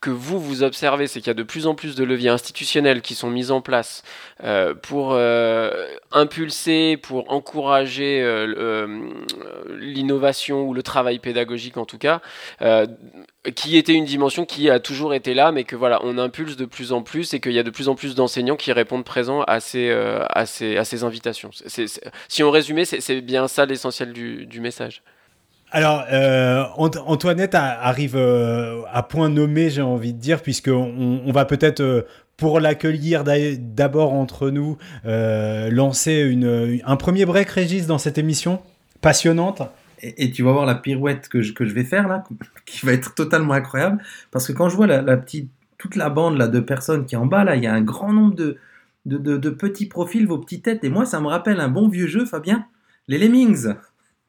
que 0.05 0.11
vous, 0.11 0.39
vous 0.39 0.61
observez, 0.61 1.07
c'est 1.07 1.19
qu'il 1.19 1.29
y 1.29 1.31
a 1.31 1.33
de 1.33 1.41
plus 1.41 1.65
en 1.65 1.73
plus 1.73 1.95
de 1.95 2.03
leviers 2.03 2.29
institutionnels 2.29 3.01
qui 3.01 3.15
sont 3.15 3.31
mis 3.31 3.49
en 3.49 3.59
place 3.59 4.03
euh, 4.43 4.75
pour 4.75 5.13
euh, 5.13 5.87
impulser, 6.11 6.95
pour 6.95 7.33
encourager 7.33 8.21
euh, 8.21 8.85
l'innovation 9.79 10.61
ou 10.61 10.75
le 10.75 10.83
travail 10.83 11.17
pédagogique 11.17 11.77
en 11.77 11.85
tout 11.85 11.97
cas, 11.97 12.21
qui 13.55 13.77
était 13.77 13.93
une 13.93 14.05
dimension 14.05 14.45
qui 14.45 14.69
a 14.69 14.79
toujours 14.79 15.15
été 15.15 15.33
là, 15.33 15.51
mais 15.51 15.63
que 15.63 15.75
voilà, 15.75 15.99
on 16.03 16.19
impulse 16.19 16.55
de 16.55 16.65
plus 16.65 16.93
en 16.93 17.01
plus 17.01 17.33
et 17.33 17.39
qu'il 17.39 17.53
y 17.53 17.59
a 17.59 17.63
de 17.63 17.71
plus 17.71 17.89
en 17.89 17.95
plus 17.95 18.13
d'enseignants 18.13 18.57
qui 18.57 18.71
répondent 18.71 19.05
présents 19.05 19.41
à 19.41 19.59
ces, 19.59 19.89
à 19.89 20.45
invitations. 21.01 21.49
si 22.27 22.43
on 22.43 22.51
résumait, 22.51 22.85
c'est 22.85 23.21
bien 23.21 23.47
ça 23.47 23.65
l'essentiel 23.65 24.13
du 24.13 24.59
message. 24.59 25.01
Alors, 25.75 26.05
euh, 26.09 26.63
Antoinette 26.77 27.53
arrive 27.53 28.15
euh, 28.15 28.83
à 28.93 29.03
point 29.03 29.27
nommé, 29.27 29.69
j'ai 29.69 29.81
envie 29.81 30.13
de 30.13 30.17
dire, 30.17 30.41
puisqu'on 30.41 31.21
on 31.25 31.31
va 31.33 31.43
peut-être, 31.43 31.81
euh, 31.81 32.03
pour 32.37 32.61
l'accueillir 32.61 33.25
d'abord 33.25 34.13
entre 34.13 34.51
nous, 34.51 34.77
lancer 35.03 36.33
un 36.85 36.95
premier 36.95 37.25
break, 37.25 37.49
Régis, 37.49 37.87
dans 37.87 37.97
cette 37.97 38.17
émission 38.17 38.61
passionnante. 39.01 39.63
Et, 40.01 40.31
tu 40.31 40.43
vas 40.43 40.53
voir 40.53 40.65
la 40.65 40.75
pirouette 40.75 41.27
que 41.27 41.41
je, 41.41 41.53
vais 41.73 41.83
faire 41.83 42.07
là, 42.07 42.23
qui 42.65 42.85
va 42.85 42.93
être 42.93 43.13
totalement 43.13 43.53
incroyable, 43.53 44.01
parce 44.31 44.47
que 44.47 44.53
quand 44.53 44.69
je 44.69 44.77
vois 44.77 44.87
la, 44.87 45.17
petite, 45.17 45.51
toute 45.77 45.97
la 45.97 46.09
bande 46.09 46.37
là, 46.37 46.47
de 46.47 46.61
personnes 46.61 47.05
qui 47.05 47.15
est 47.15 47.17
en 47.17 47.25
bas, 47.25 47.43
là, 47.43 47.57
il 47.57 47.63
y 47.65 47.67
a 47.67 47.73
un 47.73 47.81
grand 47.81 48.13
nombre 48.13 48.35
de, 48.35 48.57
de 49.05 49.49
petits 49.49 49.87
profils, 49.87 50.25
vos 50.25 50.37
petites 50.37 50.63
têtes, 50.63 50.85
et 50.85 50.89
moi, 50.89 51.05
ça 51.05 51.19
me 51.19 51.27
rappelle 51.27 51.59
un 51.59 51.67
bon 51.67 51.89
vieux 51.89 52.07
jeu, 52.07 52.25
Fabien, 52.25 52.65
les 53.09 53.17
Lemmings. 53.17 53.73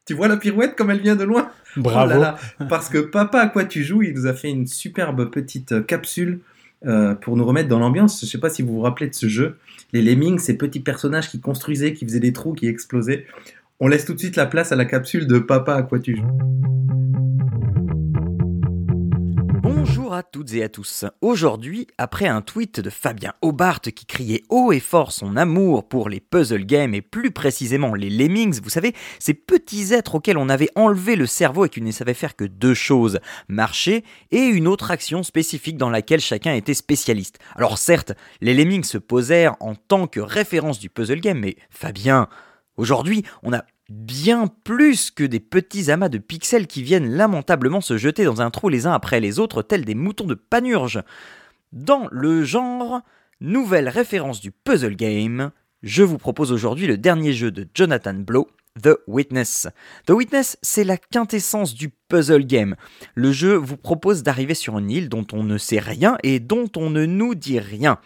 Tu 0.07 0.15
vois 0.15 0.29
la 0.29 0.37
pirouette 0.37 0.77
comme 0.77 0.91
elle 0.93 1.01
vient 1.01 1.17
de 1.17 1.25
loin? 1.25 1.51
Bravo. 1.77 2.23
Oh 2.61 2.65
Parce 2.69 2.89
que 2.89 2.99
papa, 2.99 3.41
à 3.41 3.49
quoi 3.49 3.65
tu 3.65 3.83
joues, 3.83 4.03
il 4.03 4.15
nous 4.15 4.27
a 4.27 4.35
fait 4.35 4.49
une 4.49 4.69
superbe 4.69 5.31
petite 5.31 5.73
euh, 5.73 5.83
capsule 5.83 6.39
euh, 6.87 7.17
pour 7.17 7.37
nous 7.37 7.45
remettre 7.45 7.69
dans 7.69 7.81
l'ambiance. 7.81 8.21
Je 8.21 8.27
ne 8.27 8.31
sais 8.31 8.39
pas 8.39 8.49
si 8.49 8.63
vous 8.63 8.73
vous 8.73 8.81
rappelez 8.83 9.09
de 9.09 9.15
ce 9.15 9.27
jeu. 9.29 9.57
Les 9.93 10.03
Lemmings, 10.03 10.39
ces 10.39 10.57
petits 10.57 10.79
personnages 10.79 11.29
qui 11.29 11.41
construisaient, 11.41 11.93
qui 11.93 12.07
faisaient 12.07 12.21
des 12.21 12.33
trous, 12.33 12.53
qui 12.53 12.69
explosaient. 12.69 13.27
On 13.81 13.89
laisse 13.89 14.05
tout 14.05 14.15
de 14.15 14.21
suite 14.21 14.37
la 14.37 14.47
place 14.47 14.71
à 14.71 14.77
la 14.77 14.85
capsule 14.85 15.27
de 15.27 15.41
papa, 15.41 15.75
à 15.75 15.83
quoi 15.83 15.99
tu 15.99 16.17
joues. 16.17 16.39
Bonjour 19.69 20.15
à 20.15 20.23
toutes 20.23 20.55
et 20.55 20.63
à 20.63 20.69
tous. 20.69 21.05
Aujourd'hui, 21.23 21.89
après 21.99 22.29
un 22.29 22.41
tweet 22.41 22.79
de 22.79 22.89
Fabien 22.89 23.33
Hobart 23.43 23.81
qui 23.81 24.07
criait 24.07 24.45
haut 24.49 24.71
et 24.71 24.79
fort 24.79 25.11
son 25.11 25.37
amour 25.37 25.89
pour 25.89 26.09
les 26.09 26.21
puzzle 26.21 26.65
games 26.65 26.95
et 26.95 27.03
plus 27.03 27.33
précisément 27.33 27.93
les 27.95 28.09
lemmings, 28.09 28.61
vous 28.63 28.71
savez, 28.71 28.95
ces 29.19 29.35
petits 29.35 29.93
êtres 29.93 30.15
auxquels 30.15 30.39
on 30.39 30.49
avait 30.49 30.71
enlevé 30.77 31.17
le 31.17 31.27
cerveau 31.27 31.65
et 31.65 31.69
qui 31.69 31.83
ne 31.83 31.91
savaient 31.91 32.15
faire 32.15 32.37
que 32.37 32.45
deux 32.45 32.75
choses, 32.75 33.19
marcher 33.49 34.05
et 34.31 34.45
une 34.45 34.69
autre 34.69 34.93
action 34.93 35.25
spécifique 35.25 35.79
dans 35.79 35.91
laquelle 35.91 36.21
chacun 36.21 36.55
était 36.55 36.73
spécialiste. 36.73 37.41
Alors 37.57 37.77
certes, 37.77 38.13
les 38.41 38.55
lemmings 38.55 38.85
se 38.85 38.99
posèrent 38.99 39.57
en 39.59 39.75
tant 39.75 40.07
que 40.07 40.21
référence 40.21 40.79
du 40.79 40.91
puzzle 40.91 41.19
game, 41.19 41.41
mais 41.41 41.57
Fabien, 41.71 42.29
aujourd'hui, 42.77 43.25
on 43.43 43.53
a 43.53 43.65
bien 43.89 44.49
plus 44.65 45.11
que 45.11 45.25
des 45.25 45.41
petits 45.41 45.91
amas 45.91 46.09
de 46.09 46.19
pixels 46.19 46.67
qui 46.67 46.83
viennent 46.83 47.15
lamentablement 47.15 47.81
se 47.81 47.97
jeter 47.97 48.25
dans 48.25 48.43
un 48.43 48.51
trou 48.51 48.69
les 48.69 48.87
uns 48.87 48.93
après 48.93 49.21
les 49.21 49.39
autres 49.39 49.63
tels 49.63 49.85
des 49.85 49.95
moutons 49.95 50.27
de 50.27 50.35
panurge. 50.35 51.03
Dans 51.73 52.09
le 52.11 52.45
genre, 52.45 53.03
nouvelle 53.41 53.89
référence 53.89 54.41
du 54.41 54.51
puzzle 54.51 54.97
game, 54.97 55.51
je 55.83 56.03
vous 56.03 56.19
propose 56.19 56.53
aujourd'hui 56.53 56.87
le 56.87 56.99
dernier 56.99 57.33
jeu 57.33 57.51
de 57.51 57.69
Jonathan 57.75 58.15
Blow, 58.15 58.49
The 58.83 58.99
Witness. 59.07 59.69
The 60.07 60.11
Witness, 60.11 60.59
c'est 60.63 60.85
la 60.85 60.97
quintessence 60.97 61.75
du 61.75 61.91
puzzle 62.09 62.45
game. 62.45 62.77
Le 63.15 63.33
jeu 63.33 63.55
vous 63.55 63.77
propose 63.77 64.23
d'arriver 64.23 64.55
sur 64.55 64.79
une 64.79 64.91
île 64.91 65.09
dont 65.09 65.27
on 65.33 65.45
ne 65.45 65.59
sait 65.59 65.79
rien 65.79 66.19
et 66.23 66.41
dont 66.41 66.71
on 66.77 66.91
ne 66.91 67.07
nous 67.07 67.35
dit 67.35 67.61
rien. 67.61 67.99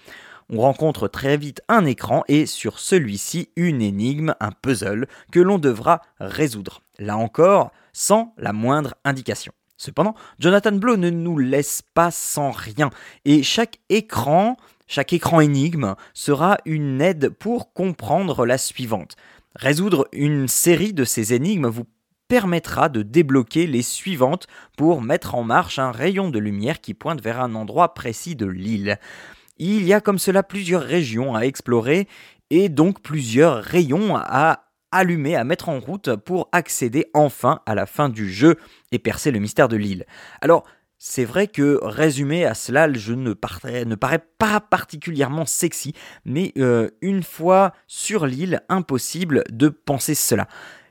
On 0.52 0.62
rencontre 0.62 1.06
très 1.06 1.36
vite 1.36 1.62
un 1.68 1.84
écran 1.84 2.24
et 2.26 2.44
sur 2.44 2.80
celui-ci 2.80 3.50
une 3.54 3.80
énigme, 3.80 4.34
un 4.40 4.50
puzzle 4.50 5.06
que 5.30 5.38
l'on 5.38 5.58
devra 5.58 6.02
résoudre. 6.18 6.82
Là 6.98 7.16
encore, 7.16 7.70
sans 7.92 8.34
la 8.36 8.52
moindre 8.52 8.96
indication. 9.04 9.52
Cependant, 9.76 10.16
Jonathan 10.40 10.72
Blow 10.72 10.96
ne 10.96 11.08
nous 11.08 11.38
laisse 11.38 11.82
pas 11.94 12.10
sans 12.10 12.50
rien 12.50 12.90
et 13.24 13.44
chaque 13.44 13.78
écran, 13.90 14.56
chaque 14.88 15.12
écran 15.12 15.40
énigme 15.40 15.94
sera 16.14 16.58
une 16.64 17.00
aide 17.00 17.28
pour 17.28 17.72
comprendre 17.72 18.44
la 18.44 18.58
suivante. 18.58 19.14
Résoudre 19.54 20.08
une 20.12 20.48
série 20.48 20.92
de 20.92 21.04
ces 21.04 21.32
énigmes 21.32 21.68
vous 21.68 21.86
permettra 22.26 22.88
de 22.88 23.02
débloquer 23.02 23.68
les 23.68 23.82
suivantes 23.82 24.48
pour 24.76 25.00
mettre 25.00 25.36
en 25.36 25.44
marche 25.44 25.78
un 25.78 25.92
rayon 25.92 26.28
de 26.28 26.40
lumière 26.40 26.80
qui 26.80 26.94
pointe 26.94 27.22
vers 27.22 27.40
un 27.40 27.54
endroit 27.54 27.94
précis 27.94 28.34
de 28.34 28.46
l'île. 28.46 28.98
Il 29.62 29.84
y 29.84 29.92
a 29.92 30.00
comme 30.00 30.18
cela 30.18 30.42
plusieurs 30.42 30.80
régions 30.80 31.34
à 31.34 31.42
explorer 31.42 32.08
et 32.48 32.70
donc 32.70 33.02
plusieurs 33.02 33.62
rayons 33.62 34.16
à 34.16 34.64
allumer, 34.90 35.36
à 35.36 35.44
mettre 35.44 35.68
en 35.68 35.80
route 35.80 36.16
pour 36.16 36.48
accéder 36.50 37.10
enfin 37.12 37.60
à 37.66 37.74
la 37.74 37.84
fin 37.84 38.08
du 38.08 38.32
jeu 38.32 38.56
et 38.90 38.98
percer 38.98 39.30
le 39.30 39.38
mystère 39.38 39.68
de 39.68 39.76
l'île. 39.76 40.06
Alors, 40.40 40.64
c'est 40.96 41.26
vrai 41.26 41.46
que 41.46 41.78
résumé 41.82 42.46
à 42.46 42.54
cela, 42.54 42.86
le 42.86 42.98
jeu 42.98 43.16
ne, 43.16 43.34
paraît 43.34 44.24
pas 44.38 44.60
particulièrement 44.60 45.44
sexy, 45.44 45.92
mais 46.24 46.54
euh, 46.56 46.88
une 47.02 47.22
fois 47.22 47.74
sur 47.86 48.26
l'île, 48.26 48.62
impossible 48.70 49.44
de 49.50 49.68
penser 49.68 50.14
cela. 50.14 50.48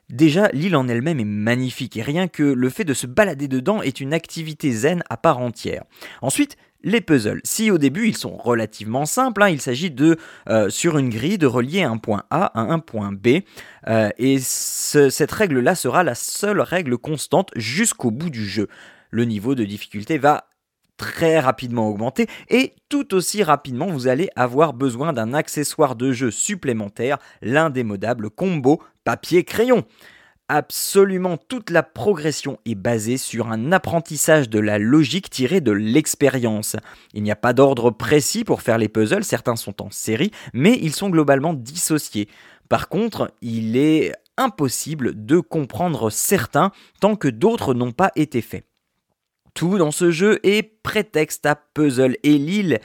Déjà, 0.09 0.49
l'île 0.53 0.75
en 0.75 0.87
elle-même 0.87 1.19
est 1.19 1.23
magnifique 1.23 1.97
et 1.97 2.01
rien 2.03 2.27
que 2.27 2.43
le 2.43 2.69
fait 2.69 2.83
de 2.83 2.95
se 2.95 3.07
balader 3.07 3.47
dedans 3.47 3.81
est 3.81 3.99
une 3.99 4.13
activité 4.13 4.71
zen 4.71 5.03
à 5.09 5.17
part 5.17 5.39
entière. 5.39 5.83
Ensuite, 6.23 6.57
les 6.83 7.01
puzzles. 7.01 7.41
Si 7.43 7.71
au 7.71 7.77
début 7.77 8.07
ils 8.07 8.17
sont 8.17 8.35
relativement 8.35 9.05
simples, 9.05 9.43
hein, 9.43 9.49
il 9.49 9.61
s'agit 9.61 9.91
de, 9.91 10.17
euh, 10.49 10.69
sur 10.69 10.97
une 10.97 11.09
grille, 11.09 11.37
de 11.37 11.47
relier 11.47 11.83
un 11.83 11.97
point 11.97 12.23
A 12.29 12.45
à 12.45 12.61
un 12.61 12.79
point 12.79 13.11
B. 13.11 13.39
Euh, 13.87 14.09
et 14.17 14.39
cette 14.39 15.31
règle-là 15.31 15.75
sera 15.75 16.03
la 16.03 16.15
seule 16.15 16.61
règle 16.61 16.97
constante 16.97 17.51
jusqu'au 17.55 18.11
bout 18.11 18.29
du 18.29 18.45
jeu 18.45 18.67
le 19.11 19.25
niveau 19.25 19.55
de 19.55 19.63
difficulté 19.63 20.17
va 20.17 20.45
très 20.97 21.39
rapidement 21.39 21.87
augmenter 21.87 22.27
et 22.49 22.73
tout 22.89 23.15
aussi 23.15 23.41
rapidement 23.41 23.87
vous 23.87 24.07
allez 24.07 24.29
avoir 24.35 24.73
besoin 24.73 25.13
d'un 25.13 25.33
accessoire 25.33 25.95
de 25.95 26.11
jeu 26.11 26.29
supplémentaire, 26.29 27.17
l'indémodable 27.41 28.29
combo 28.29 28.81
papier-crayon. 29.05 29.85
Absolument 30.51 31.37
toute 31.37 31.69
la 31.69 31.83
progression 31.83 32.57
est 32.65 32.73
basée 32.73 33.17
sur 33.17 33.49
un 33.49 33.71
apprentissage 33.71 34.49
de 34.49 34.57
la 34.57 34.79
logique 34.79 35.29
tirée 35.29 35.61
de 35.61 35.71
l'expérience. 35.71 36.75
Il 37.13 37.21
n'y 37.21 37.29
a 37.29 37.35
pas 37.35 37.53
d'ordre 37.53 37.91
précis 37.91 38.43
pour 38.43 38.63
faire 38.63 38.79
les 38.79 38.89
puzzles, 38.89 39.23
certains 39.23 39.55
sont 39.55 39.79
en 39.83 39.91
série, 39.91 40.31
mais 40.53 40.75
ils 40.81 40.95
sont 40.95 41.11
globalement 41.11 41.53
dissociés. 41.53 42.29
Par 42.67 42.89
contre, 42.89 43.31
il 43.43 43.77
est 43.77 44.11
impossible 44.37 45.23
de 45.23 45.39
comprendre 45.39 46.09
certains 46.09 46.71
tant 46.99 47.15
que 47.15 47.27
d'autres 47.27 47.75
n'ont 47.75 47.91
pas 47.91 48.11
été 48.15 48.41
faits. 48.41 48.65
Tout 49.53 49.77
dans 49.77 49.91
ce 49.91 50.09
jeu 50.09 50.39
est 50.41 50.63
prétexte 50.63 51.45
à 51.45 51.53
puzzle 51.53 52.17
et 52.23 52.39
l'île 52.39 52.79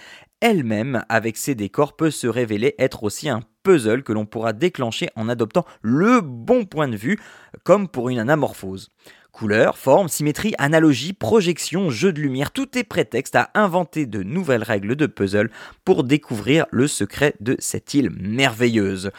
elle-même, 0.45 1.03
avec 1.09 1.39
ses 1.39 1.55
décors, 1.55 1.97
peut 1.97 2.11
se 2.11 2.27
révéler 2.27 2.75
être 2.79 3.03
aussi 3.03 3.31
un 3.31 3.41
puzzle 3.63 4.03
que 4.03 4.13
l'on 4.13 4.27
pourra 4.27 4.53
déclencher 4.53 5.09
en 5.17 5.31
adoptant 5.31 5.65
le 5.81 6.21
bon 6.21 6.67
point 6.67 6.87
de 6.87 6.97
vue, 6.97 7.19
comme 7.63 7.89
pour 7.89 8.11
une 8.11 8.19
anamorphose. 8.19 8.91
Couleurs, 9.33 9.79
forme, 9.79 10.09
symétrie, 10.09 10.53
analogie, 10.59 11.15
projection, 11.15 11.89
jeu 11.89 12.13
de 12.13 12.21
lumière, 12.21 12.51
tout 12.51 12.77
est 12.77 12.85
prétexte 12.85 13.37
à 13.37 13.51
inventer 13.55 14.05
de 14.05 14.23
nouvelles 14.23 14.63
règles 14.63 14.97
de 14.97 15.07
puzzle 15.07 15.51
pour 15.83 16.05
découvrir 16.05 16.67
le 16.71 16.89
secret 16.89 17.35
de 17.41 17.57
cette 17.59 17.95
île 17.95 18.11
merveilleuse. 18.11 19.13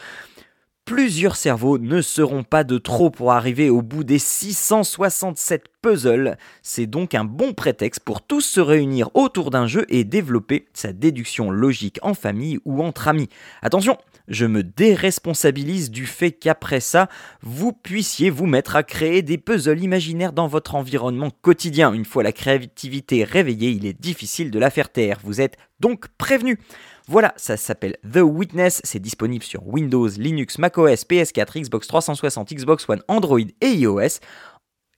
Plusieurs 0.86 1.34
cerveaux 1.34 1.78
ne 1.78 2.00
seront 2.00 2.44
pas 2.44 2.62
de 2.62 2.78
trop 2.78 3.10
pour 3.10 3.32
arriver 3.32 3.70
au 3.70 3.82
bout 3.82 4.04
des 4.04 4.20
667 4.20 5.64
puzzles. 5.82 6.38
C'est 6.62 6.86
donc 6.86 7.16
un 7.16 7.24
bon 7.24 7.54
prétexte 7.54 8.04
pour 8.04 8.22
tous 8.22 8.42
se 8.42 8.60
réunir 8.60 9.10
autour 9.14 9.50
d'un 9.50 9.66
jeu 9.66 9.84
et 9.88 10.04
développer 10.04 10.68
sa 10.74 10.92
déduction 10.92 11.50
logique 11.50 11.98
en 12.02 12.14
famille 12.14 12.60
ou 12.64 12.84
entre 12.84 13.08
amis. 13.08 13.28
Attention, 13.62 13.98
je 14.28 14.46
me 14.46 14.62
déresponsabilise 14.62 15.90
du 15.90 16.06
fait 16.06 16.30
qu'après 16.30 16.78
ça, 16.78 17.08
vous 17.42 17.72
puissiez 17.72 18.30
vous 18.30 18.46
mettre 18.46 18.76
à 18.76 18.84
créer 18.84 19.22
des 19.22 19.38
puzzles 19.38 19.82
imaginaires 19.82 20.32
dans 20.32 20.46
votre 20.46 20.76
environnement 20.76 21.30
quotidien. 21.42 21.92
Une 21.92 22.04
fois 22.04 22.22
la 22.22 22.30
créativité 22.30 23.24
réveillée, 23.24 23.70
il 23.70 23.86
est 23.86 24.00
difficile 24.00 24.52
de 24.52 24.58
la 24.60 24.70
faire 24.70 24.92
taire. 24.92 25.18
Vous 25.24 25.40
êtes 25.40 25.56
donc 25.80 26.06
prévenu. 26.16 26.60
Voilà, 27.08 27.32
ça 27.36 27.56
s'appelle 27.56 27.96
The 28.02 28.18
Witness, 28.18 28.80
c'est 28.82 28.98
disponible 28.98 29.44
sur 29.44 29.64
Windows, 29.64 30.08
Linux, 30.08 30.58
macOS, 30.58 31.06
PS4, 31.06 31.62
Xbox 31.62 31.86
360, 31.86 32.52
Xbox 32.52 32.88
One, 32.88 33.00
Android 33.06 33.38
et 33.60 33.68
iOS, 33.68 34.18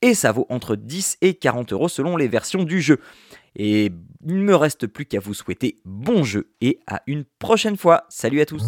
et 0.01 0.14
ça 0.14 0.33
vaut 0.33 0.47
entre 0.49 0.75
10 0.75 1.18
et 1.21 1.35
40 1.35 1.75
euros 1.75 1.88
selon 1.88 2.16
les 2.16 2.27
versions 2.27 2.62
du 2.62 2.81
jeu. 2.81 2.99
Et 3.57 3.92
il 4.25 4.37
ne 4.37 4.42
me 4.42 4.57
reste 4.57 4.87
plus 4.87 5.05
qu'à 5.05 5.21
vous 5.21 5.35
souhaiter 5.35 5.77
bon 5.85 6.25
jeu 6.25 6.51
et 6.62 6.81
à 6.87 7.03
une 7.07 7.25
prochaine 7.38 7.77
fois. 7.77 8.05
Salut 8.09 8.40
à 8.40 8.47
tous 8.47 8.64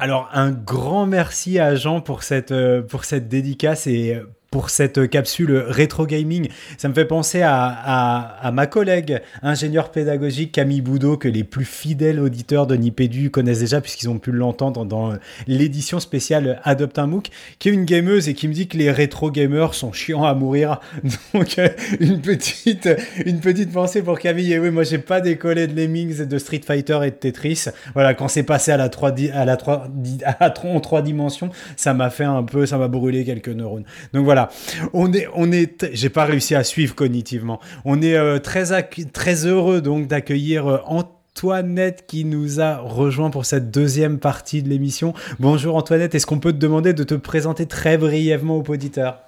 alors 0.00 0.28
un 0.34 0.50
grand 0.50 1.06
merci 1.06 1.58
à 1.58 1.76
Jean 1.76 2.02
pour 2.02 2.24
cette, 2.24 2.52
euh, 2.52 2.82
pour 2.82 3.04
cette 3.06 3.26
dédicace 3.28 3.86
et 3.86 4.20
pour 4.54 4.70
cette 4.70 5.10
capsule 5.10 5.64
rétro 5.66 6.06
gaming. 6.06 6.46
Ça 6.78 6.88
me 6.88 6.94
fait 6.94 7.06
penser 7.06 7.42
à, 7.42 8.52
ma 8.52 8.68
collègue 8.68 9.20
ingénieur 9.42 9.90
pédagogique 9.90 10.52
Camille 10.52 10.80
Boudot, 10.80 11.16
que 11.16 11.26
les 11.26 11.42
plus 11.42 11.64
fidèles 11.64 12.20
auditeurs 12.20 12.68
de 12.68 12.76
Nipédu 12.76 13.30
connaissent 13.30 13.58
déjà, 13.58 13.80
puisqu'ils 13.80 14.08
ont 14.08 14.20
pu 14.20 14.30
l'entendre 14.30 14.84
dans 14.84 15.14
l'édition 15.48 15.98
spéciale 15.98 16.60
Adopte 16.62 17.00
un 17.00 17.08
MOOC, 17.08 17.30
qui 17.58 17.68
est 17.68 17.72
une 17.72 17.84
gameuse 17.84 18.28
et 18.28 18.34
qui 18.34 18.46
me 18.46 18.52
dit 18.52 18.68
que 18.68 18.76
les 18.76 18.92
rétro 18.92 19.32
gamers 19.32 19.74
sont 19.74 19.92
chiants 19.92 20.22
à 20.22 20.34
mourir. 20.34 20.78
Donc, 21.34 21.60
une 21.98 22.20
petite, 22.20 22.88
une 23.26 23.40
petite 23.40 23.72
pensée 23.72 24.02
pour 24.02 24.20
Camille. 24.20 24.52
Et 24.52 24.60
oui, 24.60 24.70
moi, 24.70 24.84
j'ai 24.84 24.98
pas 24.98 25.20
décollé 25.20 25.66
de 25.66 25.74
Lemmings, 25.74 26.26
de 26.26 26.38
Street 26.38 26.60
Fighter 26.64 27.00
et 27.02 27.10
de 27.10 27.16
Tetris. 27.16 27.64
Voilà, 27.94 28.14
quand 28.14 28.28
c'est 28.28 28.44
passé 28.44 28.70
à 28.70 28.76
la 28.76 28.88
3, 28.88 29.14
à 29.32 29.44
la 29.44 29.56
3, 29.56 29.88
à 30.24 30.50
3 30.50 31.02
dimensions, 31.02 31.50
ça 31.74 31.92
m'a 31.92 32.08
fait 32.08 32.22
un 32.22 32.44
peu, 32.44 32.66
ça 32.66 32.78
m'a 32.78 32.86
brûlé 32.86 33.24
quelques 33.24 33.48
neurones. 33.48 33.84
Donc 34.12 34.24
voilà, 34.24 34.43
on 34.92 35.12
est, 35.12 35.86
j'ai 35.92 36.08
pas 36.08 36.24
réussi 36.24 36.54
à 36.54 36.64
suivre 36.64 36.94
cognitivement. 36.94 37.60
On 37.84 38.02
est 38.02 38.16
euh, 38.16 38.38
très, 38.38 38.64
très 39.12 39.46
heureux 39.46 39.80
donc 39.80 40.06
d'accueillir 40.06 40.66
euh, 40.66 40.78
Antoinette 40.86 42.04
qui 42.06 42.24
nous 42.24 42.60
a 42.60 42.78
rejoint 42.78 43.30
pour 43.30 43.44
cette 43.44 43.70
deuxième 43.70 44.18
partie 44.18 44.62
de 44.62 44.68
l'émission. 44.68 45.14
Bonjour 45.40 45.76
Antoinette, 45.76 46.14
est-ce 46.14 46.26
qu'on 46.26 46.40
peut 46.40 46.52
te 46.52 46.58
demander 46.58 46.92
de 46.92 47.04
te 47.04 47.14
présenter 47.14 47.66
très 47.66 47.98
brièvement 47.98 48.58
aux 48.58 48.70
auditeurs? 48.70 49.18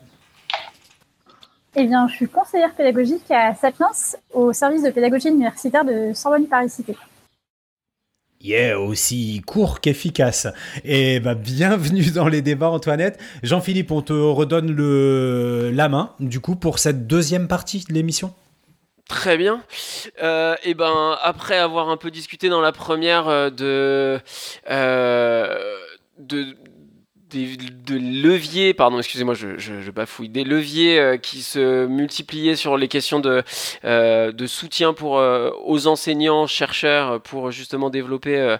Eh 1.79 1.87
bien, 1.87 2.09
je 2.09 2.15
suis 2.15 2.29
conseillère 2.29 2.75
pédagogique 2.75 3.31
à 3.31 3.55
Sapiens, 3.55 3.91
au 4.33 4.55
service 4.55 4.83
de 4.83 4.91
pédagogie 4.91 5.29
universitaire 5.29 5.85
de 5.85 6.13
Sorbonne 6.15 6.47
Paris 6.47 6.71
Cité. 6.71 6.97
Yeah, 8.47 8.79
aussi 8.79 9.43
court 9.45 9.81
qu'efficace. 9.81 10.47
Et 10.85 11.19
bah, 11.19 11.35
bienvenue 11.35 12.13
dans 12.13 12.29
les 12.29 12.43
débats, 12.43 12.69
Antoinette. 12.71 13.19
Jean-Philippe, 13.43 13.91
on 13.91 14.03
te 14.03 14.13
redonne 14.13 14.71
le, 14.71 15.73
la 15.75 15.89
main, 15.89 16.13
du 16.21 16.39
coup, 16.39 16.55
pour 16.55 16.79
cette 16.79 17.09
deuxième 17.09 17.49
partie 17.49 17.85
de 17.89 17.93
l'émission. 17.93 18.33
Très 19.09 19.37
bien. 19.37 19.63
Euh, 20.23 20.55
et 20.63 20.75
ben 20.75 21.19
après 21.23 21.59
avoir 21.59 21.89
un 21.89 21.97
peu 21.97 22.13
discuté 22.13 22.49
dans 22.49 22.61
la 22.61 22.71
première 22.71 23.27
euh, 23.27 23.51
de, 23.51 24.21
euh, 24.71 25.77
de 26.19 26.57
des 27.31 27.57
de 27.57 27.97
leviers, 27.97 28.75
pardon, 28.75 28.99
excusez-moi, 28.99 29.35
je, 29.35 29.59
je, 29.59 29.91
bafouille, 29.91 30.29
des 30.29 30.45
leviers 30.45 30.99
euh, 30.99 31.17
qui 31.17 31.43
se 31.43 31.87
multipliaient 31.87 32.57
sur 32.57 32.77
les 32.77 32.89
questions 32.89 33.21
de, 33.21 33.43
euh, 33.85 34.33
de 34.33 34.47
soutien 34.47 34.93
pour, 34.93 35.19
euh, 35.19 35.51
aux 35.65 35.87
enseignants, 35.87 36.47
chercheurs, 36.47 37.21
pour 37.21 37.51
justement 37.51 37.91
développer 37.91 38.57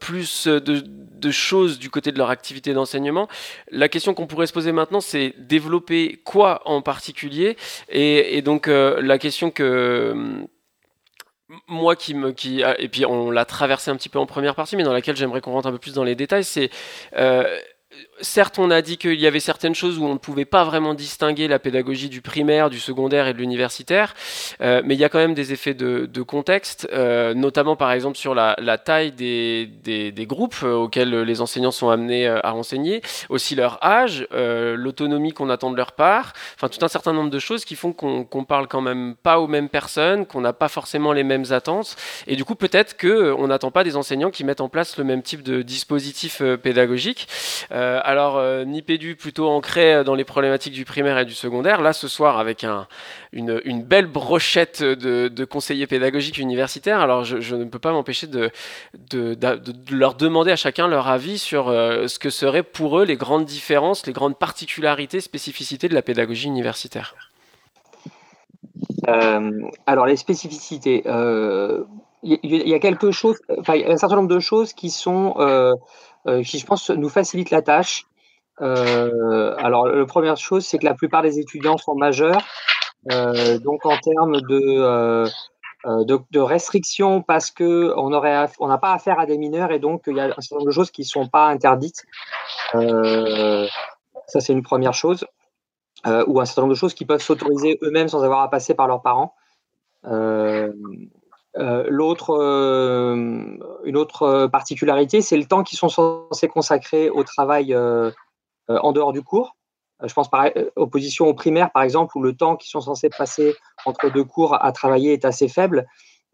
plus 0.00 0.46
de, 0.46 0.82
de, 0.84 1.30
choses 1.30 1.78
du 1.78 1.90
côté 1.90 2.12
de 2.12 2.18
leur 2.18 2.30
activité 2.30 2.72
d'enseignement. 2.72 3.28
La 3.70 3.88
question 3.88 4.14
qu'on 4.14 4.26
pourrait 4.26 4.46
se 4.46 4.52
poser 4.52 4.72
maintenant, 4.72 5.00
c'est 5.00 5.34
développer 5.38 6.20
quoi 6.24 6.62
en 6.64 6.82
particulier? 6.82 7.56
Et, 7.88 8.36
et 8.36 8.42
donc 8.42 8.66
la 8.68 9.18
question 9.18 9.50
que 9.50 10.46
moi 11.68 11.94
qui 11.96 12.14
me 12.14 12.32
qui 12.32 12.62
et 12.78 12.88
puis 12.88 13.06
on 13.06 13.30
l'a 13.30 13.44
traversé 13.44 13.90
un 13.90 13.96
petit 13.96 14.08
peu 14.08 14.18
en 14.18 14.26
première 14.26 14.54
partie 14.54 14.76
mais 14.76 14.82
dans 14.82 14.92
laquelle 14.92 15.16
j'aimerais 15.16 15.40
qu'on 15.40 15.52
rentre 15.52 15.68
un 15.68 15.72
peu 15.72 15.78
plus 15.78 15.94
dans 15.94 16.04
les 16.04 16.16
détails 16.16 16.44
c'est 16.44 16.70
euh, 17.16 17.58
certes, 18.20 18.58
on 18.58 18.70
a 18.70 18.82
dit 18.82 18.96
qu'il 18.96 19.20
y 19.20 19.26
avait 19.26 19.40
certaines 19.40 19.74
choses 19.74 19.98
où 19.98 20.04
on 20.04 20.14
ne 20.14 20.18
pouvait 20.18 20.44
pas 20.44 20.64
vraiment 20.64 20.94
distinguer 20.94 21.48
la 21.48 21.58
pédagogie 21.58 22.08
du 22.08 22.20
primaire, 22.20 22.70
du 22.70 22.78
secondaire 22.78 23.26
et 23.28 23.32
de 23.32 23.38
l'universitaire, 23.38 24.14
euh, 24.60 24.82
mais 24.84 24.94
il 24.94 25.00
y 25.00 25.04
a 25.04 25.08
quand 25.08 25.18
même 25.18 25.34
des 25.34 25.52
effets 25.52 25.74
de, 25.74 26.22
contexte, 26.22 26.88
euh, 26.92 27.34
notamment 27.34 27.76
par 27.76 27.92
exemple 27.92 28.16
sur 28.16 28.34
la, 28.34 28.78
taille 28.78 29.12
des, 29.12 29.66
des, 29.66 30.26
groupes 30.26 30.56
euh, 30.62 30.74
auxquels 30.74 31.22
les 31.22 31.40
enseignants 31.40 31.70
sont 31.70 31.88
amenés 31.88 32.26
à 32.26 32.54
enseigner, 32.54 33.02
aussi 33.28 33.54
leur 33.54 33.84
âge, 33.84 34.26
l'autonomie 34.32 35.32
qu'on 35.32 35.50
attend 35.50 35.70
de 35.70 35.76
leur 35.76 35.92
part, 35.92 36.32
enfin 36.54 36.68
tout 36.68 36.84
un 36.84 36.88
certain 36.88 37.12
nombre 37.12 37.30
de 37.30 37.38
choses 37.38 37.64
qui 37.64 37.76
font 37.76 37.92
qu'on 37.92 38.44
parle 38.44 38.66
quand 38.66 38.80
même 38.80 39.14
pas 39.22 39.40
aux 39.40 39.46
mêmes 39.46 39.68
personnes, 39.68 40.26
qu'on 40.26 40.40
n'a 40.40 40.52
pas 40.52 40.68
forcément 40.68 41.12
les 41.12 41.24
mêmes 41.24 41.44
attentes, 41.50 41.96
et 42.26 42.36
du 42.36 42.44
coup 42.44 42.54
peut-être 42.54 42.96
qu'on 42.96 43.46
n'attend 43.46 43.70
pas 43.70 43.84
des 43.84 43.96
enseignants 43.96 44.30
qui 44.30 44.44
mettent 44.44 44.60
en 44.60 44.68
place 44.68 44.96
le 44.96 45.04
même 45.04 45.22
type 45.22 45.42
de 45.42 45.62
dispositif 45.62 46.42
pédagogique 46.62 47.28
alors 48.06 48.36
euh, 48.36 48.64
Nipédu 48.64 49.16
plutôt 49.16 49.48
ancré 49.48 49.92
euh, 49.92 50.04
dans 50.04 50.14
les 50.14 50.24
problématiques 50.24 50.72
du 50.72 50.84
primaire 50.84 51.18
et 51.18 51.24
du 51.24 51.34
secondaire. 51.34 51.82
Là, 51.82 51.92
ce 51.92 52.06
soir, 52.06 52.38
avec 52.38 52.64
une, 53.32 53.82
belle 53.82 54.06
brochette 54.06 54.82
de, 54.82 55.44
conseillers 55.44 55.88
pédagogiques 55.88 56.38
universitaires. 56.38 57.00
Alors, 57.00 57.24
je, 57.24 57.56
ne 57.56 57.64
peux 57.64 57.80
pas 57.80 57.90
m'empêcher 57.90 58.28
de, 58.28 58.50
leur 59.90 60.14
demander 60.14 60.52
à 60.52 60.56
chacun 60.56 60.86
leur 60.86 61.08
avis 61.08 61.38
sur 61.38 61.68
euh, 61.68 62.06
ce 62.06 62.20
que 62.20 62.30
seraient 62.30 62.62
pour 62.62 63.00
eux 63.00 63.04
les 63.04 63.16
grandes 63.16 63.44
différences, 63.44 64.06
les 64.06 64.12
grandes 64.12 64.38
particularités, 64.38 65.20
spécificités 65.20 65.88
de 65.88 65.94
la 65.94 66.02
pédagogie 66.02 66.46
universitaire. 66.46 67.16
alors, 69.86 70.06
les 70.06 70.16
spécificités. 70.16 71.02
Il 72.22 72.38
y, 72.42 72.74
a 72.74 72.78
quelque 72.78 73.10
chose, 73.10 73.36
un 73.48 73.96
certain 73.96 74.16
nombre 74.16 74.34
de 74.34 74.40
choses 74.40 74.72
qui 74.72 74.90
sont 74.90 75.34
qui, 76.44 76.58
je 76.58 76.66
pense, 76.66 76.90
nous 76.90 77.08
facilite 77.08 77.50
la 77.50 77.62
tâche. 77.62 78.06
Euh, 78.60 79.54
alors, 79.58 79.86
la 79.86 80.06
première 80.06 80.36
chose, 80.36 80.64
c'est 80.66 80.78
que 80.78 80.84
la 80.84 80.94
plupart 80.94 81.22
des 81.22 81.38
étudiants 81.38 81.76
sont 81.76 81.94
majeurs. 81.94 82.42
Euh, 83.12 83.58
donc, 83.58 83.86
en 83.86 83.96
termes 83.98 84.40
de, 84.42 85.26
de, 86.04 86.40
restrictions, 86.40 87.22
parce 87.22 87.50
qu'on 87.50 88.10
n'a 88.10 88.48
on 88.58 88.78
pas 88.78 88.92
affaire 88.92 89.20
à 89.20 89.26
des 89.26 89.38
mineurs 89.38 89.70
et 89.70 89.78
donc 89.78 90.04
il 90.06 90.16
y 90.16 90.20
a 90.20 90.24
un 90.24 90.40
certain 90.40 90.56
nombre 90.56 90.66
de 90.66 90.72
choses 90.72 90.90
qui 90.90 91.02
ne 91.02 91.06
sont 91.06 91.28
pas 91.28 91.46
interdites. 91.46 92.04
ça, 92.72 94.40
c'est 94.40 94.52
une 94.52 94.62
première 94.62 94.94
chose. 94.94 95.24
ou 96.04 96.40
un 96.40 96.44
certain 96.44 96.62
nombre 96.62 96.74
de 96.74 96.78
choses 96.78 96.94
qui 96.94 97.04
peuvent 97.04 97.22
s'autoriser 97.22 97.78
eux-mêmes 97.82 98.08
sans 98.08 98.24
avoir 98.24 98.40
à 98.40 98.50
passer 98.50 98.74
par 98.74 98.88
leurs 98.88 99.02
parents. 99.02 99.34
Euh, 100.06 100.72
l'autre, 101.56 102.30
euh, 102.30 103.14
une 103.84 103.96
autre 103.96 104.46
particularité, 104.46 105.20
c'est 105.20 105.36
le 105.36 105.46
temps 105.46 105.62
qu'ils 105.62 105.78
sont 105.78 105.88
censés 105.88 106.48
consacrer 106.48 107.08
au 107.10 107.24
travail 107.24 107.74
euh, 107.74 108.10
en 108.68 108.92
dehors 108.92 109.12
du 109.12 109.22
cours. 109.22 109.56
Je 110.02 110.12
pense 110.12 110.28
par 110.28 110.50
opposition 110.76 111.26
au 111.26 111.32
primaire, 111.32 111.70
par 111.72 111.82
exemple, 111.82 112.18
où 112.18 112.22
le 112.22 112.36
temps 112.36 112.56
qu'ils 112.56 112.68
sont 112.68 112.82
censés 112.82 113.08
passer 113.08 113.54
entre 113.86 114.10
deux 114.10 114.24
cours 114.24 114.62
à 114.62 114.70
travailler 114.72 115.14
est 115.14 115.24
assez 115.24 115.48
faible. 115.48 115.86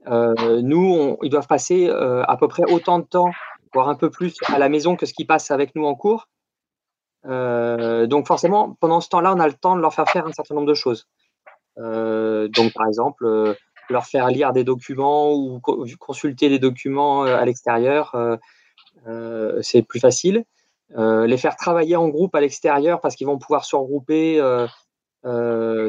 nous, 0.08 1.16
ils 1.22 1.30
doivent 1.30 1.46
passer 1.46 1.88
à 1.88 2.36
peu 2.36 2.48
près 2.48 2.64
autant 2.72 2.98
de 2.98 3.04
temps, 3.04 3.30
voire 3.72 3.88
un 3.88 3.94
peu 3.94 4.10
plus, 4.10 4.34
à 4.48 4.58
la 4.58 4.68
maison 4.68 4.96
que 4.96 5.06
ce 5.06 5.12
qu'ils 5.12 5.28
passent 5.28 5.52
avec 5.52 5.76
nous 5.76 5.84
en 5.84 5.94
cours. 5.94 6.26
donc 7.24 8.26
forcément, 8.26 8.76
pendant 8.80 9.00
ce 9.00 9.08
temps-là, 9.10 9.32
on 9.32 9.38
a 9.38 9.46
le 9.46 9.54
temps 9.54 9.76
de 9.76 9.80
leur 9.80 9.94
faire 9.94 10.08
faire 10.08 10.26
un 10.26 10.32
certain 10.32 10.56
nombre 10.56 10.66
de 10.66 10.74
choses. 10.74 11.06
donc 11.76 12.72
par 12.72 12.88
exemple, 12.88 13.54
leur 13.92 14.06
faire 14.06 14.28
lire 14.28 14.52
des 14.52 14.64
documents 14.64 15.32
ou 15.32 15.60
consulter 15.60 16.48
des 16.48 16.58
documents 16.58 17.24
euh, 17.24 17.36
à 17.36 17.44
l'extérieur, 17.44 18.14
euh, 18.14 18.36
euh, 19.06 19.60
c'est 19.62 19.82
plus 19.82 20.00
facile. 20.00 20.44
les 20.96 21.38
faire 21.38 21.56
travailler 21.56 21.96
en 21.96 22.08
groupe 22.08 22.34
à 22.34 22.40
l'extérieur 22.40 23.00
parce 23.00 23.14
qu'ils 23.16 23.26
vont 23.26 23.38
pouvoir 23.38 23.64
se 23.64 23.76
regrouper 23.76 24.40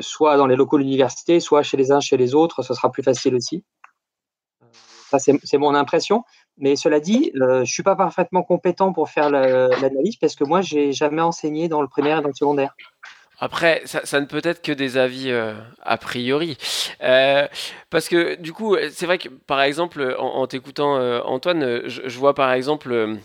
soit 0.01 0.37
dans 0.37 0.47
les 0.47 0.55
locaux 0.55 0.77
de 0.77 0.83
l'université, 0.83 1.39
soit 1.39 1.63
chez 1.63 1.77
les 1.77 1.91
uns, 1.91 1.99
chez 1.99 2.17
les 2.17 2.35
autres, 2.35 2.61
ce 2.61 2.73
sera 2.73 2.91
plus 2.91 3.03
facile 3.03 3.35
aussi. 3.35 3.63
Ça, 5.09 5.19
c'est 5.19 5.57
mon 5.57 5.75
impression. 5.75 6.23
Mais 6.57 6.75
cela 6.75 6.99
dit, 6.99 7.31
je 7.35 7.59
ne 7.59 7.65
suis 7.65 7.83
pas 7.83 7.95
parfaitement 7.95 8.43
compétent 8.43 8.93
pour 8.93 9.09
faire 9.09 9.29
l'analyse 9.29 10.15
parce 10.17 10.35
que 10.35 10.43
moi, 10.43 10.61
j'ai 10.61 10.91
jamais 10.91 11.21
enseigné 11.21 11.67
dans 11.67 11.81
le 11.81 11.87
primaire 11.87 12.19
et 12.19 12.21
dans 12.21 12.29
le 12.29 12.33
secondaire. 12.33 12.73
Après, 13.39 13.81
ça, 13.85 14.21
ne 14.21 14.25
peut 14.25 14.41
être 14.43 14.61
que 14.61 14.71
des 14.71 14.97
avis 14.97 15.29
euh, 15.29 15.53
a 15.81 15.97
priori. 15.97 16.57
Euh, 17.01 17.47
parce 17.89 18.07
que 18.07 18.35
du 18.35 18.53
coup, 18.53 18.77
c'est 18.91 19.05
vrai 19.05 19.17
que 19.17 19.29
par 19.29 19.61
exemple, 19.61 20.15
en, 20.17 20.45
t'écoutant 20.47 20.97
euh, 20.97 21.19
Antoine, 21.25 21.87
je, 21.87 22.17
vois 22.19 22.35
par 22.35 22.53
exemple 22.53 23.17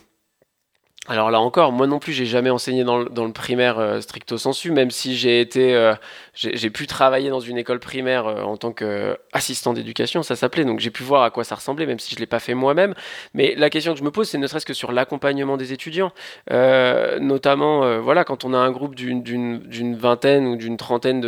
alors 1.09 1.31
là 1.31 1.41
encore, 1.41 1.73
moi 1.73 1.87
non 1.87 1.99
plus, 1.99 2.13
j'ai 2.13 2.27
jamais 2.27 2.51
enseigné 2.51 2.85
dans 2.85 2.99
le, 2.99 3.33
primaire 3.33 3.79
euh, 3.79 4.01
stricto 4.03 4.37
sensu, 4.37 4.71
même 4.71 4.91
si 4.91 5.17
j'ai 5.17 5.41
été, 5.41 5.75
euh, 5.75 5.95
j'ai 6.35 6.69
pu 6.69 6.87
travailler 6.87 7.31
dans 7.31 7.41
une 7.41 7.57
école 7.57 7.81
primaire 7.81 8.27
euh, 8.27 8.43
en 8.43 8.59
tant 8.59 8.73
qu'assistant 8.73 9.73
d'éducation, 9.73 10.23
ça 10.23 10.37
s'appelait, 10.37 10.67
donc 10.67 10.81
j'ai 10.81 10.91
pu 10.91 11.03
voir 11.03 11.23
à 11.23 11.31
quoi 11.31 11.45
ça 11.45 11.55
ressemblait, 11.55 11.87
même 11.87 11.99
si 11.99 12.15
je 12.15 12.21
l'ai 12.21 12.27
pas 12.27 12.41
fait 12.41 12.53
moi-même. 12.53 12.95
Mais 13.33 13.55
la 13.57 13.71
question 13.71 13.95
que 13.95 13.99
je 13.99 14.05
me 14.05 14.11
pose, 14.11 14.29
c'est 14.29 14.37
ne 14.37 14.47
serait-ce 14.47 14.67
que 14.67 14.75
sur 14.75 14.93
l'accompagnement 14.93 15.57
des 15.57 15.73
étudiants, 15.73 16.13
notamment, 16.51 18.01
voilà, 18.01 18.25
quand 18.25 18.45
on 18.45 18.53
a 18.53 18.59
un 18.59 18.71
groupe 18.71 18.95
d'une 18.95 19.97
vingtaine 19.97 20.47
ou 20.47 20.57
d'une 20.57 20.77
trentaine 20.77 21.21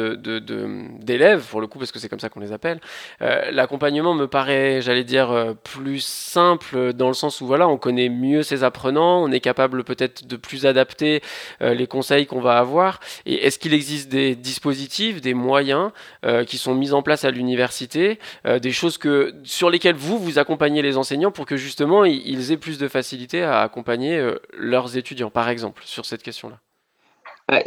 d'élèves, 1.01 1.47
pour 1.49 1.63
le 1.63 1.67
coup, 1.67 1.79
parce 1.79 1.91
que 1.91 1.99
c'est 1.99 2.09
comme 2.09 2.21
ça 2.21 2.29
qu'on 2.29 2.41
les 2.41 2.53
appelle, 2.53 2.81
l'accompagnement 3.21 4.15
me 4.15 4.27
paraît, 4.27 4.83
j'allais 4.83 5.05
dire, 5.05 5.55
plus 5.65 6.05
simple 6.05 6.93
dans 6.93 7.09
le 7.09 7.15
sens 7.15 7.41
où 7.41 7.47
voilà, 7.47 7.67
on 7.69 7.79
connaît 7.79 8.09
mieux 8.11 8.43
ses 8.43 8.63
apprenants, 8.65 9.23
on 9.23 9.31
est 9.33 9.41
capable 9.41 9.70
peut-être 9.85 10.27
de 10.27 10.37
plus 10.37 10.67
adapter 10.67 11.23
euh, 11.63 11.75
les 11.75 11.87
conseils 11.87 12.27
qu'on 12.27 12.41
va 12.41 12.59
avoir 12.59 13.01
Et 13.27 13.47
est-ce 13.47 13.59
qu'il 13.59 13.75
existe 13.75 14.09
des 14.09 14.35
dispositifs, 14.35 15.21
des 15.21 15.35
moyens 15.35 15.91
euh, 16.25 16.45
qui 16.45 16.59
sont 16.59 16.75
mis 16.75 16.93
en 16.93 17.03
place 17.03 17.25
à 17.25 17.31
l'université, 17.31 18.19
euh, 18.47 18.59
des 18.59 18.73
choses 18.73 18.99
sur 19.45 19.71
lesquelles 19.71 19.97
vous, 19.97 20.19
vous 20.19 20.39
accompagnez 20.39 20.83
les 20.83 20.97
enseignants 20.97 21.31
pour 21.31 21.47
que 21.47 21.57
justement 21.57 22.05
ils 22.05 22.53
aient 22.53 22.57
plus 22.57 22.79
de 22.79 22.89
facilité 22.89 23.43
à 23.43 23.61
accompagner 23.61 24.35
leurs 24.53 24.97
étudiants, 24.97 25.31
par 25.31 25.49
exemple, 25.49 25.83
sur 25.85 26.05
cette 26.05 26.23
question-là? 26.23 26.59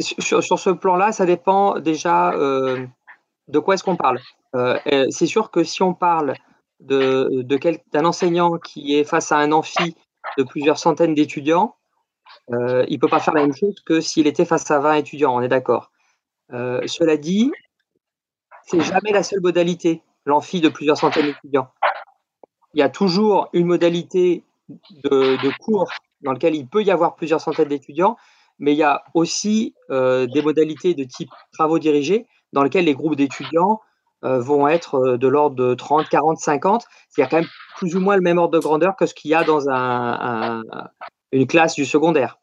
Sur, 0.00 0.58
ce 0.58 0.70
plan-là, 0.70 1.12
ça 1.12 1.26
dépend 1.26 1.78
déjà 1.78 2.32
de 2.32 3.58
quoi 3.58 3.74
est-ce 3.74 3.84
qu'on 3.84 3.96
parle. 3.96 4.20
c'est 5.10 5.26
sûr 5.26 5.50
que 5.50 5.64
si 5.64 5.82
on 5.82 5.94
parle 5.94 6.34
d'un 6.80 8.04
enseignant 8.04 8.58
qui 8.58 8.96
est 8.96 9.04
face 9.04 9.32
à 9.32 9.38
un 9.38 9.52
amphi 9.52 9.94
de 10.38 10.42
plusieurs 10.42 10.78
centaines 10.78 11.14
d'étudiants, 11.14 11.76
euh, 12.52 12.84
il 12.88 12.94
ne 12.94 13.00
peut 13.00 13.08
pas 13.08 13.20
faire 13.20 13.34
la 13.34 13.42
même 13.42 13.54
chose 13.54 13.80
que 13.86 14.00
s'il 14.00 14.26
était 14.26 14.44
face 14.44 14.70
à 14.70 14.78
20 14.78 14.94
étudiants, 14.94 15.34
on 15.34 15.40
est 15.40 15.48
d'accord. 15.48 15.90
Euh, 16.52 16.80
cela 16.86 17.16
dit, 17.16 17.50
c'est 18.66 18.80
jamais 18.80 19.12
la 19.12 19.22
seule 19.22 19.40
modalité, 19.40 20.02
l'amphi 20.26 20.60
de 20.60 20.68
plusieurs 20.68 20.96
centaines 20.96 21.26
d'étudiants. 21.26 21.68
Il 22.74 22.80
y 22.80 22.82
a 22.82 22.88
toujours 22.88 23.48
une 23.52 23.66
modalité 23.66 24.42
de, 25.04 25.58
cours 25.60 25.90
dans 26.22 26.32
lequel 26.32 26.54
il 26.54 26.66
peut 26.66 26.82
y 26.82 26.90
avoir 26.90 27.14
plusieurs 27.14 27.40
centaines 27.40 27.68
d'étudiants, 27.68 28.16
mais 28.58 28.72
il 28.72 28.78
y 28.78 28.82
a 28.82 29.04
aussi 29.14 29.74
euh, 29.90 30.26
des 30.26 30.42
modalités 30.42 30.94
de 30.94 31.04
type 31.04 31.30
travaux 31.52 31.78
dirigés 31.78 32.26
dans 32.52 32.62
lesquels 32.62 32.84
les 32.84 32.94
groupes 32.94 33.16
d'étudiants 33.16 33.80
vont 34.22 34.66
être 34.68 35.18
de 35.18 35.28
l'ordre 35.28 35.54
de 35.54 35.74
30, 35.74 36.08
40, 36.08 36.38
50. 36.38 36.86
Il 37.18 37.20
y 37.20 37.24
a 37.24 37.26
quand 37.26 37.36
même 37.36 37.48
plus 37.76 37.94
ou 37.94 38.00
moins 38.00 38.16
le 38.16 38.22
même 38.22 38.38
ordre 38.38 38.54
de 38.54 38.58
grandeur 38.58 38.96
que 38.96 39.04
ce 39.04 39.12
qu'il 39.12 39.30
y 39.30 39.34
a 39.34 39.44
dans 39.44 39.68
un, 39.68 40.62
une 41.34 41.46
classe 41.46 41.74
du 41.74 41.84
secondaire. 41.84 42.38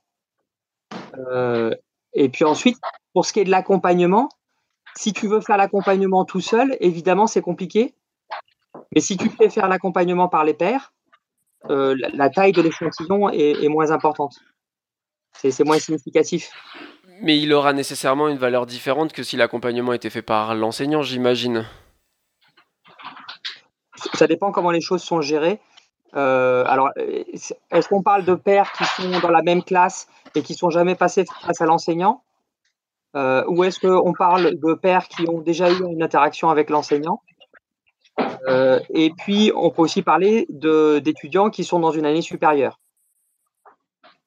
Euh, 1.18 1.74
et 2.14 2.30
puis 2.30 2.44
ensuite, 2.44 2.78
pour 3.14 3.26
ce 3.26 3.34
qui 3.34 3.40
est 3.40 3.46
de 3.46 3.50
l'accompagnement, 3.50 4.30
si 4.96 5.14
tu 5.14 5.28
veux 5.28 5.40
faire 5.40 5.58
l'accompagnement 5.58 6.26
tout 6.26 6.42
seul, 6.42 6.76
évidemment, 6.82 7.28
c'est 7.28 7.42
compliqué. 7.42 7.96
Mais 8.94 9.02
si 9.02 9.18
tu 9.18 9.30
fais 9.30 9.50
faire 9.50 9.70
l'accompagnement 9.70 10.28
par 10.28 10.44
les 10.44 10.54
pairs, 10.54 10.94
euh, 11.70 11.96
la, 12.14 12.30
taille 12.30 12.52
de 12.52 12.62
l'échantillon 12.62 13.30
est, 13.30 13.68
moins 13.70 13.92
importante. 13.92 14.40
C'est 15.34 15.64
moins 15.64 15.80
significatif. 15.80 16.52
Mais 17.22 17.40
il 17.40 17.54
aura 17.54 17.72
nécessairement 17.74 18.28
une 18.28 18.38
valeur 18.38 18.66
différente 18.66 19.14
que 19.14 19.24
si 19.24 19.38
l'accompagnement 19.38 19.94
était 19.94 20.10
fait 20.10 20.22
par 20.22 20.54
l'enseignant, 20.56 21.02
j'imagine. 21.02 21.66
Ça 24.16 24.28
dépend 24.28 24.52
comment 24.52 24.72
les 24.72 24.82
choses 24.82 25.04
sont 25.04 25.22
gérées. 25.22 25.62
Euh, 26.16 26.64
alors, 26.68 26.92
est-ce 26.96 27.88
qu'on 27.88 28.02
parle 28.02 28.26
de 28.26 28.36
pères 28.36 28.72
qui 28.74 28.84
sont 28.84 29.20
dans 29.20 29.30
la 29.30 29.42
même 29.42 29.64
classe 29.64 30.08
et 30.36 30.42
qui 30.42 30.54
sont 30.56 30.70
jamais 30.70 30.96
passés 30.96 31.26
face 31.42 31.62
à 31.62 31.66
l'enseignant? 31.66 32.24
Euh, 33.16 33.44
Ou 33.48 33.64
est-ce 33.64 33.80
qu'on 33.80 34.14
parle 34.14 34.56
de 34.56 34.74
pères 34.74 35.08
qui 35.08 35.28
ont 35.28 35.40
déjà 35.40 35.72
eu 35.72 35.84
une 35.84 36.04
interaction 36.04 36.50
avec 36.50 36.70
l'enseignant? 36.70 37.22
Euh, 38.48 38.80
Et 38.94 39.12
puis, 39.12 39.52
on 39.56 39.70
peut 39.70 39.82
aussi 39.82 40.02
parler 40.02 40.46
d'étudiants 40.50 41.50
qui 41.50 41.64
sont 41.64 41.80
dans 41.80 41.92
une 41.92 42.06
année 42.06 42.22
supérieure. 42.22 42.80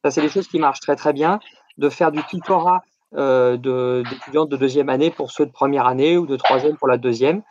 Ça, 0.05 0.11
c'est 0.11 0.21
des 0.21 0.29
choses 0.29 0.49
qui 0.49 0.59
marchent 0.59 0.81
très 0.81 0.97
très 0.97 1.13
bien, 1.13 1.41
de 1.79 1.89
faire 1.89 2.13
du 2.13 2.23
tutorat 2.25 2.83
d'étudiants 3.13 4.45
de, 4.45 4.57
deuxième 4.57 4.89
année 4.89 5.11
pour 5.11 5.31
ceux 5.31 5.47
de 5.47 5.53
première 5.53 5.87
année 5.87 6.19
ou 6.19 6.27
de 6.27 6.37
troisième 6.37 6.77
pour 6.77 6.89
la 6.89 6.97
deuxième. 6.99 7.43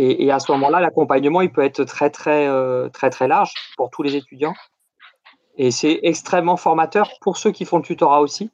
Et, 0.00 0.30
à 0.30 0.38
ce 0.38 0.52
moment-là, 0.52 0.80
l'accompagnement, 0.80 1.40
il 1.40 1.50
peut 1.50 1.64
être 1.64 1.82
très, 1.82 2.08
très, 2.10 2.46
euh, 2.46 2.88
très, 2.88 3.10
très 3.10 3.26
large 3.26 3.52
pour 3.76 3.90
tous 3.90 4.04
les 4.04 4.14
étudiants. 4.14 4.54
Et 5.56 5.72
c'est 5.72 5.98
extrêmement 6.04 6.56
formateur 6.56 7.10
pour 7.20 7.36
ceux 7.36 7.50
qui 7.50 7.64
font 7.64 7.78
le 7.78 7.82
tutorat 7.82 8.20
aussi. 8.20 8.52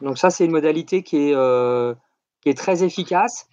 Donc 0.00 0.16
ça, 0.16 0.30
c'est 0.30 0.46
une 0.46 0.52
modalité 0.52 1.02
qui 1.02 1.28
est, 1.28 1.34
euh, 1.34 1.94
qui 2.40 2.48
est 2.48 2.56
très 2.56 2.82
efficace 2.82 3.46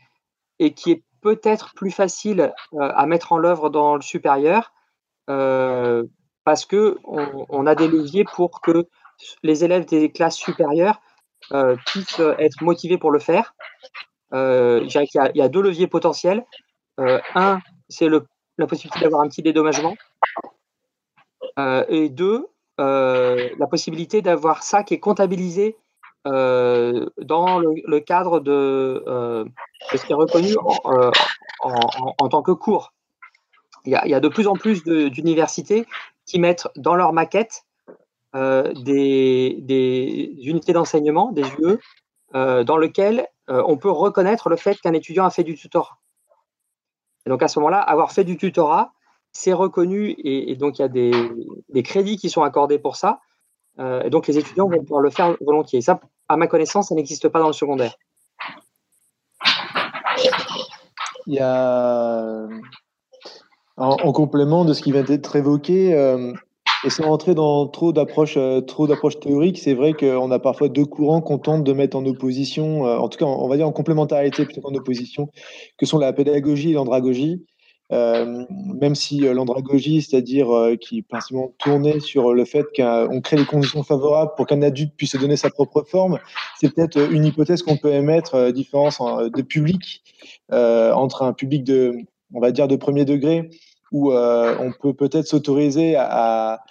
et 0.58 0.74
qui 0.74 0.92
est 0.92 1.04
peut-être 1.22 1.74
plus 1.76 1.92
facile 1.92 2.54
euh, 2.74 2.92
à 2.96 3.06
mettre 3.06 3.34
en 3.34 3.44
œuvre 3.44 3.70
dans 3.70 3.96
le 3.96 4.02
supérieur 4.02 4.72
parce 6.44 6.66
que 6.66 6.98
on, 7.04 7.68
a 7.68 7.76
des 7.76 7.88
leviers 7.88 8.24
pour 8.24 8.62
que 8.62 8.88
les 9.44 9.64
élèves 9.64 9.86
des 9.86 10.12
classes 10.12 10.38
supérieures 10.38 11.00
puissent 11.86 12.20
être 12.40 12.64
motivés 12.64 12.98
pour 12.98 13.12
le 13.12 13.20
faire. 13.20 13.54
je 14.32 14.84
dirais 14.86 15.06
qu'il 15.06 15.22
y, 15.36 15.38
y, 15.38 15.42
a 15.44 15.50
deux 15.50 15.62
leviers 15.62 15.86
potentiels. 15.86 16.44
Un, 17.36 17.60
c'est 17.88 18.10
la 18.10 18.68
possibilité 18.68 19.04
d'avoir 19.04 19.22
un 19.22 19.28
petit 19.28 19.42
dédommagement. 19.42 19.96
et 21.58 22.10
deux, 22.10 22.48
la 22.78 23.68
possibilité 23.70 24.22
d'avoir 24.22 24.64
ça 24.64 24.84
qui 24.84 24.94
est 24.94 25.00
comptabilisé 25.00 25.78
euh, 26.28 27.06
dans 27.18 27.60
le, 27.60 28.00
cadre 28.00 28.42
de, 28.42 29.04
euh, 29.08 29.46
ce 29.96 30.06
qui 30.06 30.12
est 30.12 30.16
reconnu 30.16 30.54
euh, 30.86 31.12
en, 31.62 32.30
tant 32.30 32.42
que 32.42 32.52
cours. 32.52 32.94
Il 33.86 33.94
y, 33.94 34.14
a, 34.14 34.20
de 34.20 34.28
plus 34.28 34.48
en 34.48 34.54
plus 34.54 34.84
d'universités 34.84 35.86
qui 36.26 36.38
mettent 36.38 36.68
dans 36.76 36.96
leur 36.96 37.14
maquette 37.14 37.64
des, 38.34 39.56
unités 40.44 40.74
d'enseignement, 40.74 41.32
des 41.32 41.46
UE, 41.60 41.78
dans 42.34 42.78
lesquelles 42.78 43.26
on 43.48 43.78
peut 43.78 43.90
reconnaître 43.90 44.50
le 44.50 44.58
fait 44.58 44.80
qu'un 44.82 44.94
étudiant 44.94 45.26
a 45.26 45.30
fait 45.30 45.46
du 45.46 45.56
tutorat. 45.56 45.99
Et 47.30 47.32
donc 47.32 47.44
à 47.44 47.48
ce 47.48 47.60
moment-là, 47.60 47.80
avoir 47.80 48.12
fait 48.12 48.24
du 48.24 48.38
tutorat, 48.38 48.92
c'est 49.32 49.54
reconnu 49.54 50.16
et, 50.18 50.56
donc 50.56 50.80
il 50.80 50.82
y 50.82 50.86
a 50.86 50.88
des, 50.88 51.84
crédits 51.84 52.18
qui 52.18 52.28
sont 52.28 52.42
accordés 52.42 52.80
pour 52.80 52.96
ça. 52.96 53.20
Euh, 53.78 54.02
et 54.02 54.10
donc, 54.10 54.26
les 54.26 54.40
étudiants 54.40 54.68
vont 54.68 54.82
pouvoir 54.82 55.02
le 55.02 55.12
faire 55.12 55.38
volontiers. 55.40 55.82
Ça, 55.82 56.00
à 56.28 56.38
ma 56.38 56.48
connaissance, 56.48 56.90
ça 56.90 56.96
n'existe 56.96 57.30
pas 57.30 57.40
dans 57.40 57.46
le 57.46 57.54
secondaire. 57.54 57.94
Il 61.28 61.36
y 61.36 61.40
a, 61.40 62.48
en, 63.78 64.12
complément 64.12 64.66
de 64.66 64.74
ce 64.74 64.82
qui 64.82 64.92
vient 64.92 65.04
d'être 65.04 65.36
évoqué, 65.36 65.94
euh, 65.94 66.34
et 66.86 66.90
sans 66.90 67.04
rentrer 67.04 67.36
dans 67.36 67.68
trop 67.68 67.94
d'approches, 67.94 68.38
euh, 68.38 68.62
trop 68.62 68.88
d'approches 68.88 69.20
théoriques, 69.20 69.60
c'est 69.60 69.74
vrai 69.74 69.94
qu'on 69.94 70.32
a 70.32 70.40
parfois 70.40 70.70
deux 70.70 70.86
courants 70.86 71.22
qu'on 71.22 71.38
tente 71.38 71.64
de 71.64 71.74
mettre 71.74 71.98
en 71.98 72.06
opposition, 72.06 72.84
en 72.84 73.10
tout 73.10 73.18
cas, 73.18 73.26
on 73.26 73.48
va 73.48 73.58
dire 73.58 73.68
en 73.68 73.72
complémentarité 73.72 74.46
plutôt 74.46 74.62
qu'en 74.62 74.74
opposition, 74.74 75.30
que 75.78 75.86
sont 75.86 75.98
la 75.98 76.14
pédagogie 76.14 76.72
et 76.72 76.74
l'andragogie. 76.74 77.46
Euh, 77.92 78.46
même 78.80 78.94
si 78.94 79.26
euh, 79.26 79.34
l'andragogie, 79.34 80.04
c'est-à-dire 80.04 80.56
euh, 80.56 80.76
qui 80.76 81.02
principalement 81.02 81.56
tournait 81.58 82.00
sur 82.00 82.36
le 82.36 82.46
fait 82.46 82.66
qu'on 82.76 83.20
crée 83.22 83.36
les 83.36 83.46
conditions 83.46 83.82
favorables 83.82 84.32
pour 84.38 84.46
qu'un 84.46 84.62
adulte 84.62 84.94
puisse 84.96 85.14
se 85.14 85.18
donner 85.18 85.36
sa 85.36 85.50
propre 85.50 85.84
forme, 85.88 86.20
c'est 86.60 86.74
peut-être 86.74 87.12
une 87.12 87.26
hypothèse 87.26 87.64
qu'on 87.64 87.78
peut 87.78 87.92
émettre, 87.92 88.52
différence 88.52 89.00
de 89.02 89.42
public 89.42 90.04
entre 90.52 91.24
un 91.24 91.34
public 91.34 91.64
de, 91.64 91.96
on 92.34 92.40
va 92.40 92.52
dire, 92.52 92.68
de 92.68 92.76
premier 92.76 93.06
degré, 93.06 93.50
où 93.92 94.14
on 94.14 94.72
peut 94.82 94.94
peut-être 94.94 95.28
s'autoriser 95.28 95.96
à, 95.98 96.62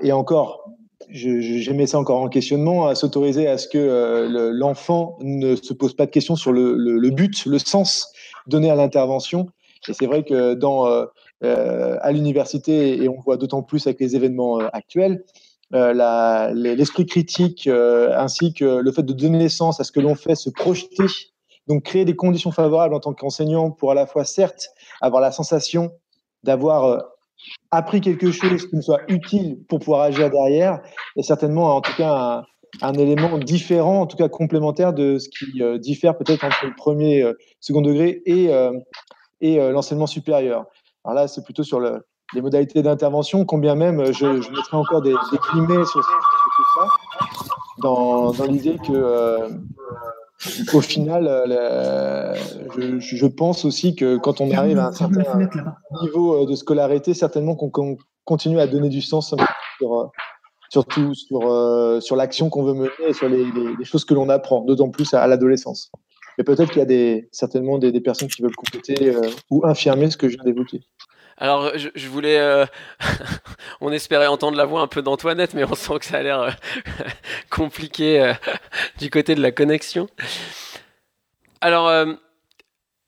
et 0.00 0.12
encore, 0.12 0.70
j'aimais 1.10 1.86
ça 1.86 1.98
encore 1.98 2.20
en 2.20 2.28
questionnement, 2.28 2.86
à 2.86 2.94
s'autoriser 2.94 3.48
à 3.48 3.58
ce 3.58 3.68
que 3.68 4.50
l'enfant 4.52 5.18
ne 5.20 5.56
se 5.56 5.72
pose 5.72 5.94
pas 5.94 6.06
de 6.06 6.10
questions 6.10 6.36
sur 6.36 6.52
le, 6.52 7.10
but, 7.10 7.46
le 7.46 7.58
sens 7.58 8.12
donné 8.46 8.70
à 8.70 8.76
l'intervention, 8.76 9.48
et 9.88 9.92
c'est 9.92 10.06
vrai 10.06 10.24
que 10.24 10.54
dans, 10.54 10.86
euh, 10.86 11.06
euh, 11.44 11.98
à 12.00 12.12
l'université, 12.12 13.02
et 13.02 13.08
on 13.08 13.20
voit 13.20 13.36
d'autant 13.36 13.62
plus 13.62 13.86
avec 13.86 14.00
les 14.00 14.16
événements 14.16 14.60
euh, 14.60 14.68
actuels, 14.72 15.24
l'esprit 15.72 17.06
critique 17.06 17.68
ainsi 17.68 18.54
que 18.54 18.64
le 18.64 18.92
fait 18.92 19.02
de 19.02 19.12
donner 19.12 19.38
naissance 19.38 19.80
à 19.80 19.84
ce 19.84 19.90
que 19.90 19.98
l'on 19.98 20.14
fait, 20.14 20.36
se 20.36 20.48
projeter, 20.48 21.06
donc 21.66 21.82
créer 21.82 22.04
des 22.04 22.14
conditions 22.14 22.52
favorables 22.52 22.94
en 22.94 23.00
tant 23.00 23.12
qu'enseignant 23.12 23.72
pour 23.72 23.90
à 23.90 23.94
la 23.94 24.06
fois, 24.06 24.24
certes, 24.24 24.68
avoir 25.00 25.20
la 25.20 25.32
sensation 25.32 25.90
d'avoir 26.46 27.04
appris 27.70 28.00
quelque 28.00 28.30
chose 28.30 28.66
qui 28.66 28.76
me 28.76 28.80
soit 28.80 29.00
utile 29.08 29.58
pour 29.68 29.80
pouvoir 29.80 30.02
agir 30.02 30.30
derrière, 30.30 30.80
et 31.16 31.22
certainement, 31.22 31.76
en 31.76 31.80
tout 31.80 31.94
cas, 31.96 32.42
un, 32.82 32.92
élément 32.94 33.38
différent, 33.38 34.00
en 34.00 34.06
tout 34.06 34.16
cas 34.16 34.28
complémentaire 34.28 34.92
de 34.92 35.18
ce 35.18 35.28
qui 35.28 35.62
diffère 35.80 36.16
peut-être 36.16 36.44
entre 36.44 36.64
le 36.64 36.74
premier, 36.74 37.30
second 37.60 37.82
degré 37.82 38.22
et, 38.26 38.50
et 39.40 39.60
euh, 39.60 39.72
l'enseignement 39.72 40.06
supérieur. 40.06 40.64
Alors 41.04 41.14
là, 41.14 41.28
c'est 41.28 41.44
plutôt 41.44 41.62
sur 41.62 41.80
le, 41.80 42.04
les 42.34 42.40
modalités 42.40 42.82
d'intervention, 42.82 43.44
combien 43.44 43.74
même 43.74 44.00
euh, 44.00 44.12
je, 44.12 44.40
je 44.40 44.50
mettrai 44.50 44.76
encore 44.76 45.02
des, 45.02 45.12
des 45.12 45.84
sur, 45.84 46.00
tout 46.00 46.64
ça, 46.74 46.88
dans, 47.82 48.32
l'idée 48.48 48.76
que, 48.78 48.92
euh, 48.92 49.48
au 50.72 50.80
final, 50.80 51.26
je, 52.76 52.98
je, 52.98 53.26
pense 53.26 53.64
aussi 53.64 53.94
que 53.94 54.16
quand 54.16 54.40
on 54.40 54.50
arrive 54.50 54.78
à 54.78 54.88
un 54.88 54.92
certain 54.92 55.22
niveau 56.02 56.44
de 56.44 56.54
scolarité, 56.54 57.14
certainement 57.14 57.56
qu'on 57.56 57.96
continue 58.24 58.60
à 58.60 58.66
donner 58.66 58.88
du 58.88 59.00
sens 59.00 59.34
sur, 59.78 60.10
surtout 60.70 61.14
sur, 61.14 62.02
sur 62.02 62.16
l'action 62.16 62.50
qu'on 62.50 62.64
veut 62.64 62.74
mener 62.74 62.90
et 63.08 63.12
sur 63.12 63.28
les, 63.28 63.44
les, 63.44 63.76
les 63.78 63.84
choses 63.84 64.04
que 64.04 64.14
l'on 64.14 64.28
apprend, 64.28 64.62
d'autant 64.62 64.90
plus 64.90 65.14
à 65.14 65.26
l'adolescence. 65.26 65.90
Mais 66.38 66.44
peut-être 66.44 66.70
qu'il 66.70 66.78
y 66.78 66.82
a 66.82 66.86
des, 66.86 67.28
certainement 67.32 67.78
des, 67.78 68.00
personnes 68.00 68.28
qui 68.28 68.42
veulent 68.42 68.56
compléter 68.56 69.14
euh, 69.14 69.30
ou 69.50 69.64
infirmer 69.64 70.10
ce 70.10 70.16
que 70.16 70.28
je 70.28 70.34
viens 70.34 70.44
d'évoquer. 70.44 70.82
Alors, 71.38 71.72
je, 71.76 72.08
voulais. 72.08 72.38
Euh, 72.38 72.64
on 73.80 73.92
espérait 73.92 74.26
entendre 74.26 74.56
la 74.56 74.64
voix 74.64 74.80
un 74.80 74.86
peu 74.86 75.02
d'Antoinette, 75.02 75.54
mais 75.54 75.64
on 75.64 75.74
sent 75.74 75.98
que 75.98 76.04
ça 76.04 76.18
a 76.18 76.22
l'air 76.22 76.40
euh, 76.40 76.50
compliqué 77.50 78.34
du 78.98 79.10
côté 79.10 79.34
de 79.34 79.42
la 79.42 79.52
connexion. 79.52 80.08
Alors, 81.60 82.06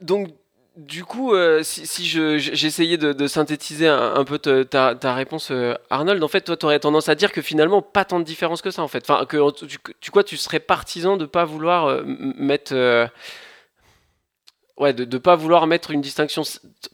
donc, 0.01 0.31
du 0.79 1.05
coup, 1.05 1.35
euh, 1.35 1.63
si, 1.65 2.07
j'essayais 2.07 2.97
de, 2.97 3.27
synthétiser 3.27 3.89
un, 3.89 4.25
peu 4.25 4.39
ta, 4.39 4.95
réponse, 5.13 5.51
euh, 5.51 5.75
Arnold, 5.91 6.23
en 6.23 6.29
fait, 6.29 6.43
toi, 6.43 6.57
tu 6.57 6.67
aurais 6.67 6.79
tendance 6.79 7.09
à 7.09 7.17
dire 7.17 7.33
que 7.33 7.43
finalement, 7.43 7.83
pas 7.83 8.05
tant 8.05 8.21
de 8.21 8.25
différence 8.25 8.63
que 8.63 8.71
ça, 8.71 8.83
en 8.83 8.89
fait. 8.89 9.11
Enfin, 9.11 9.27
que 9.27 9.39
tu, 10.01 10.11
quoi, 10.13 10.23
tu 10.23 10.37
serais 10.37 10.61
partisan 10.61 11.17
de 11.17 11.27
pas 11.27 11.45
vouloir 11.45 11.87
euh, 11.87 12.03
mettre. 12.07 12.75
Ouais, 14.79 14.93
de 14.93 15.05
ne 15.05 15.19
pas 15.19 15.37
vouloir 15.37 15.67
mettre 15.67 15.91
une 15.91 16.01
distinction 16.01 16.43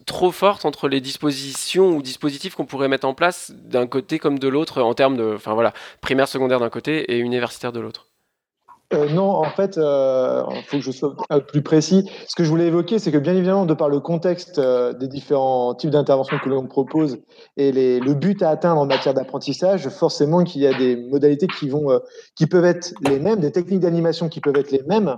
trop 0.05 0.31
forte 0.31 0.65
entre 0.65 0.87
les 0.87 1.01
dispositions 1.01 1.95
ou 1.95 2.01
dispositifs 2.01 2.55
qu'on 2.55 2.65
pourrait 2.65 2.87
mettre 2.87 3.07
en 3.07 3.13
place 3.13 3.51
d'un 3.55 3.87
côté 3.87 4.19
comme 4.19 4.39
de 4.39 4.47
l'autre, 4.47 4.81
en 4.81 4.93
termes 4.93 5.17
de. 5.17 5.33
Enfin, 5.35 5.53
voilà, 5.53 5.73
primaire, 6.01 6.27
secondaire 6.27 6.59
d'un 6.59 6.69
côté 6.69 7.11
et 7.13 7.17
universitaire 7.17 7.71
de 7.71 7.79
l'autre. 7.79 8.07
Euh, 8.93 9.09
non, 9.09 9.29
en 9.29 9.49
fait, 9.49 9.77
il 9.77 9.81
euh, 9.81 10.43
faut 10.67 10.77
que 10.77 10.83
je 10.83 10.91
sois 10.91 11.15
plus 11.47 11.63
précis. 11.63 12.09
Ce 12.27 12.35
que 12.35 12.43
je 12.43 12.49
voulais 12.49 12.67
évoquer, 12.67 12.99
c'est 12.99 13.11
que 13.11 13.17
bien 13.17 13.35
évidemment, 13.35 13.65
de 13.65 13.73
par 13.73 13.89
le 13.89 13.99
contexte 13.99 14.59
euh, 14.59 14.93
des 14.93 15.07
différents 15.07 15.73
types 15.73 15.89
d'interventions 15.89 16.37
que 16.37 16.49
l'on 16.49 16.67
propose 16.67 17.17
et 17.57 17.71
le 17.71 18.13
but 18.13 18.43
à 18.43 18.51
atteindre 18.51 18.79
en 18.79 18.85
matière 18.85 19.15
d'apprentissage, 19.15 19.89
forcément 19.89 20.43
qu'il 20.43 20.61
y 20.61 20.67
a 20.67 20.73
des 20.77 20.95
modalités 20.97 21.47
qui, 21.47 21.67
vont, 21.67 21.99
qui 22.35 22.45
peuvent 22.45 22.65
être 22.65 22.93
les 23.01 23.19
mêmes, 23.19 23.39
des 23.39 23.51
techniques 23.51 23.79
d'animation 23.79 24.29
qui 24.29 24.39
peuvent 24.39 24.57
être 24.57 24.71
les 24.71 24.83
mêmes, 24.83 25.17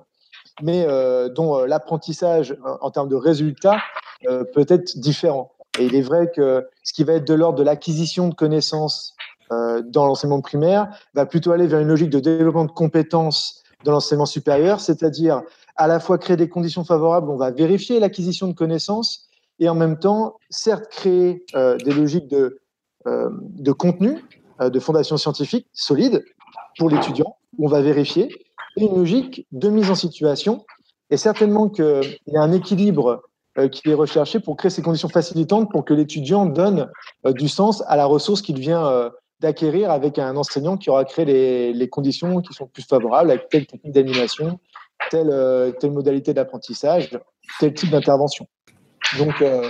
mais 0.61 0.87
dont 1.35 1.65
l'apprentissage 1.65 2.55
en 2.81 2.89
termes 2.91 3.09
de 3.09 3.15
résultats 3.15 3.77
peut 4.23 4.65
être 4.67 4.97
différent. 4.97 5.51
Et 5.79 5.85
il 5.85 5.95
est 5.95 6.01
vrai 6.01 6.31
que 6.33 6.67
ce 6.83 6.93
qui 6.93 7.03
va 7.03 7.13
être 7.13 7.27
de 7.27 7.33
l'ordre 7.33 7.59
de 7.59 7.63
l'acquisition 7.63 8.27
de 8.27 8.33
connaissances 8.33 9.15
euh, 9.51 9.81
dans 9.81 10.05
l'enseignement 10.05 10.41
primaire 10.41 10.89
va 11.13 11.25
plutôt 11.25 11.51
aller 11.51 11.67
vers 11.67 11.79
une 11.79 11.87
logique 11.87 12.09
de 12.09 12.19
développement 12.19 12.65
de 12.65 12.71
compétences 12.71 13.63
dans 13.85 13.91
l'enseignement 13.91 14.25
supérieur, 14.25 14.81
c'est-à-dire 14.81 15.43
à 15.75 15.87
la 15.87 15.99
fois 15.99 16.17
créer 16.17 16.35
des 16.35 16.49
conditions 16.49 16.83
favorables, 16.83 17.29
on 17.29 17.37
va 17.37 17.51
vérifier 17.51 17.99
l'acquisition 17.99 18.47
de 18.47 18.53
connaissances 18.53 19.29
et 19.59 19.69
en 19.69 19.75
même 19.75 19.99
temps, 19.99 20.35
certes, 20.49 20.87
créer 20.89 21.45
euh, 21.55 21.77
des 21.77 21.93
logiques 21.93 22.27
de, 22.27 22.59
euh, 23.07 23.29
de 23.41 23.71
contenu, 23.71 24.23
de 24.59 24.79
fondation 24.79 25.17
scientifique 25.17 25.67
solide 25.71 26.25
pour 26.79 26.89
l'étudiant, 26.89 27.37
où 27.57 27.67
on 27.67 27.69
va 27.69 27.81
vérifier, 27.81 28.29
une 28.77 28.95
logique 28.95 29.45
de 29.51 29.69
mise 29.69 29.89
en 29.89 29.95
situation. 29.95 30.65
Et 31.09 31.17
certainement 31.17 31.69
qu'il 31.69 32.19
y 32.27 32.37
a 32.37 32.41
un 32.41 32.51
équilibre 32.51 33.23
qui 33.71 33.89
est 33.89 33.93
recherché 33.93 34.39
pour 34.39 34.55
créer 34.55 34.69
ces 34.69 34.81
conditions 34.81 35.09
facilitantes 35.09 35.71
pour 35.71 35.83
que 35.83 35.93
l'étudiant 35.93 36.45
donne 36.45 36.89
du 37.25 37.47
sens 37.47 37.83
à 37.87 37.95
la 37.95 38.05
ressource 38.05 38.41
qu'il 38.41 38.59
vient 38.59 39.11
d'acquérir 39.39 39.91
avec 39.91 40.19
un 40.19 40.35
enseignant 40.35 40.77
qui 40.77 40.89
aura 40.89 41.05
créé 41.05 41.73
les, 41.73 41.89
conditions 41.89 42.41
qui 42.41 42.53
sont 42.53 42.67
plus 42.67 42.83
favorables 42.83 43.31
avec 43.31 43.49
telle 43.49 43.65
technique 43.65 43.93
d'animation, 43.93 44.59
telle, 45.11 45.29
euh, 45.31 45.71
telle 45.71 45.91
modalité 45.91 46.33
d'apprentissage, 46.33 47.09
tel 47.59 47.73
type 47.73 47.91
d'intervention. 47.91 48.47
Donc, 49.19 49.41
euh, 49.41 49.69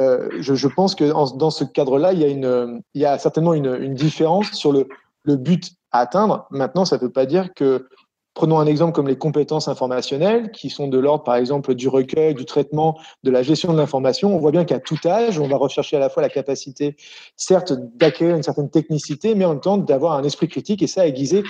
euh, 0.00 0.28
je, 0.40 0.68
pense 0.68 0.94
que 0.94 1.04
dans 1.36 1.50
ce 1.50 1.64
cadre-là, 1.64 2.12
il, 2.12 2.20
y 2.20 2.24
a 2.24 2.28
il 2.28 3.00
y 3.00 3.06
a 3.06 3.18
certainement 3.18 3.54
une, 3.54 3.74
une 3.80 3.94
différence 3.94 4.50
sur 4.52 4.72
le, 4.72 4.88
le 5.22 5.36
but 5.36 5.72
à 5.92 6.00
atteindre. 6.00 6.46
Maintenant, 6.50 6.84
ça 6.84 6.96
ne 6.96 7.02
veut 7.02 7.12
pas 7.12 7.26
dire 7.26 7.54
que 7.54 7.88
Prenons 8.36 8.58
un 8.58 8.66
exemple 8.66 8.92
comme 8.92 9.08
les 9.08 9.16
compétences 9.16 9.66
informationnelles, 9.66 10.50
qui 10.50 10.68
sont 10.68 10.88
de 10.88 10.98
l'ordre, 10.98 11.24
par 11.24 11.36
exemple, 11.36 11.74
du 11.74 11.88
recueil, 11.88 12.34
du 12.34 12.44
traitement, 12.44 12.98
de 13.24 13.30
la 13.30 13.42
gestion 13.42 13.72
de 13.72 13.78
l'information. 13.78 14.36
On 14.36 14.38
voit 14.38 14.50
bien 14.50 14.66
qu'à 14.66 14.78
tout 14.78 14.98
âge, 15.06 15.38
on 15.38 15.48
va 15.48 15.56
rechercher 15.56 15.96
à 15.96 16.00
la 16.00 16.10
fois 16.10 16.22
la 16.22 16.28
capacité, 16.28 16.96
certes, 17.34 17.72
d'acquérir 17.96 18.36
une 18.36 18.42
certaine 18.42 18.68
technicité, 18.68 19.34
mais 19.34 19.46
en 19.46 19.52
même 19.54 19.60
temps 19.60 19.78
d'avoir 19.78 20.12
un 20.12 20.22
esprit 20.22 20.48
critique, 20.48 20.82
et 20.82 20.86
ça 20.86 21.06
aiguisé 21.06 21.44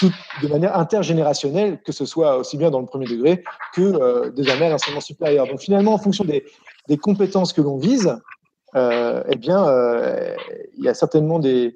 de 0.00 0.46
manière 0.46 0.78
intergénérationnelle, 0.78 1.80
que 1.82 1.90
ce 1.90 2.06
soit 2.06 2.36
aussi 2.36 2.56
bien 2.56 2.70
dans 2.70 2.78
le 2.78 2.86
premier 2.86 3.06
degré 3.06 3.42
que 3.74 3.80
euh, 3.80 4.30
désormais 4.30 4.66
à 4.66 4.70
l'enseignement 4.70 5.00
supérieur. 5.00 5.48
Donc 5.48 5.58
finalement, 5.58 5.94
en 5.94 5.98
fonction 5.98 6.24
des, 6.24 6.44
des 6.86 6.98
compétences 6.98 7.52
que 7.52 7.62
l'on 7.62 7.78
vise, 7.78 8.16
euh, 8.76 9.24
eh 9.28 9.36
bien, 9.36 9.66
euh, 9.66 10.36
il 10.76 10.84
y 10.84 10.88
a 10.88 10.94
certainement 10.94 11.40
des, 11.40 11.74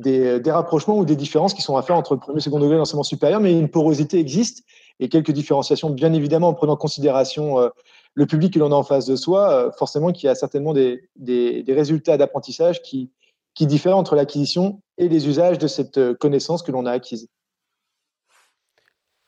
des, 0.00 0.50
rapprochements 0.50 0.98
ou 0.98 1.04
des 1.04 1.16
différences 1.16 1.54
qui 1.54 1.62
sont 1.62 1.76
à 1.76 1.82
faire 1.82 1.96
entre 1.96 2.14
le 2.14 2.20
premier 2.20 2.34
et 2.34 2.36
le 2.36 2.40
second 2.40 2.58
degré 2.58 2.74
de 2.74 2.78
l'enseignement 2.78 3.02
supérieur, 3.02 3.40
mais 3.40 3.58
une 3.58 3.68
porosité 3.68 4.18
existe 4.18 4.64
et 4.98 5.08
quelques 5.08 5.30
différenciations, 5.30 5.90
bien 5.90 6.12
évidemment, 6.12 6.48
en 6.48 6.54
prenant 6.54 6.74
en 6.74 6.76
considération 6.76 7.58
euh, 7.58 7.68
le 8.14 8.26
public 8.26 8.52
que 8.54 8.58
l'on 8.58 8.72
a 8.72 8.74
en 8.74 8.82
face 8.82 9.06
de 9.06 9.16
soi, 9.16 9.50
euh, 9.50 9.70
forcément 9.72 10.12
qu'il 10.12 10.26
y 10.26 10.30
a 10.30 10.34
certainement 10.34 10.72
des, 10.72 11.08
des, 11.16 11.62
des 11.62 11.72
résultats 11.72 12.16
d'apprentissage 12.16 12.82
qui, 12.82 13.10
qui 13.54 13.66
diffèrent 13.66 13.96
entre 13.96 14.14
l'acquisition 14.14 14.80
et 14.98 15.08
les 15.08 15.28
usages 15.28 15.58
de 15.58 15.68
cette 15.68 15.98
euh, 15.98 16.14
connaissance 16.14 16.62
que 16.62 16.72
l'on 16.72 16.86
a 16.86 16.92
acquise. 16.92 17.28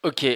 Ok. 0.05 0.27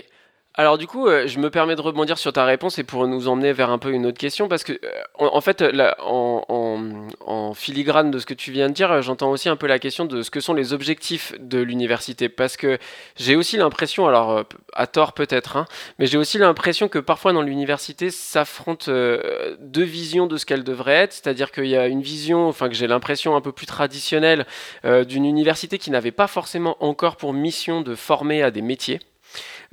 Alors 0.59 0.79
du 0.79 0.87
coup, 0.87 1.07
euh, 1.07 1.27
je 1.27 1.39
me 1.39 1.51
permets 1.51 1.77
de 1.77 1.83
rebondir 1.83 2.17
sur 2.17 2.33
ta 2.33 2.47
réponse 2.47 2.79
et 2.79 2.85
pour 2.85 3.07
nous 3.07 3.29
emmener 3.29 3.53
vers 3.53 3.69
un 3.69 3.77
peu 3.77 3.93
une 3.93 4.07
autre 4.07 4.17
question, 4.17 4.49
parce 4.49 4.65
que 4.65 4.73
euh, 4.73 4.89
en, 5.19 5.43
fait, 5.43 5.63
en, 5.99 7.53
filigrane 7.55 8.11
de 8.11 8.19
ce 8.19 8.25
que 8.25 8.33
tu 8.33 8.53
viens 8.53 8.71
de 8.71 8.75
dire, 8.75 8.91
euh, 8.91 9.03
j'entends 9.03 9.31
aussi 9.31 9.51
un 9.51 9.57
peu 9.57 9.67
la 9.67 9.79
question 9.79 10.07
de 10.07 10.23
ce 10.23 10.31
que 10.31 10.41
sont 10.41 10.55
les 10.55 10.73
objectifs 10.73 11.35
de 11.39 11.59
l'université, 11.59 12.31
parce 12.31 12.57
que 12.57 12.79
j'ai 13.17 13.37
aussi 13.37 13.59
l'impression, 13.59 14.07
alors 14.07 14.45
à 14.73 14.87
tort 14.87 15.13
peut-être, 15.13 15.59
hein, 15.59 15.67
mais 15.99 16.07
j'ai 16.07 16.17
aussi 16.17 16.39
l'impression 16.39 16.89
que 16.89 16.99
parfois 16.99 17.35
dans 17.35 17.43
l'université 17.43 18.11
s'affrontent 18.11 18.91
deux 18.91 19.85
visions 19.85 20.27
de 20.27 20.39
ce 20.39 20.47
qu'elle 20.47 20.65
devrait 20.65 20.95
être, 20.95 21.13
c'est-à-dire 21.13 21.53
qu'il 21.53 21.67
y 21.67 21.77
a 21.77 21.87
une 21.87 22.01
vision, 22.01 22.49
enfin 22.49 22.71
que 22.71 22.75
j'ai 22.75 22.87
l'impression 22.87 23.37
un 23.37 23.43
peu 23.43 23.53
plus 23.53 23.67
traditionnelle 23.67 24.47
d'une 24.85 25.27
université 25.27 25.79
qui 25.79 25.91
n'avait 25.91 26.13
pas 26.13 26.27
forcément 26.27 26.77
encore 26.81 27.17
pour 27.17 27.35
mission 27.35 27.83
de 27.83 27.95
former 27.95 28.43
à 28.43 28.51
des 28.51 28.63
métiers. 28.63 29.01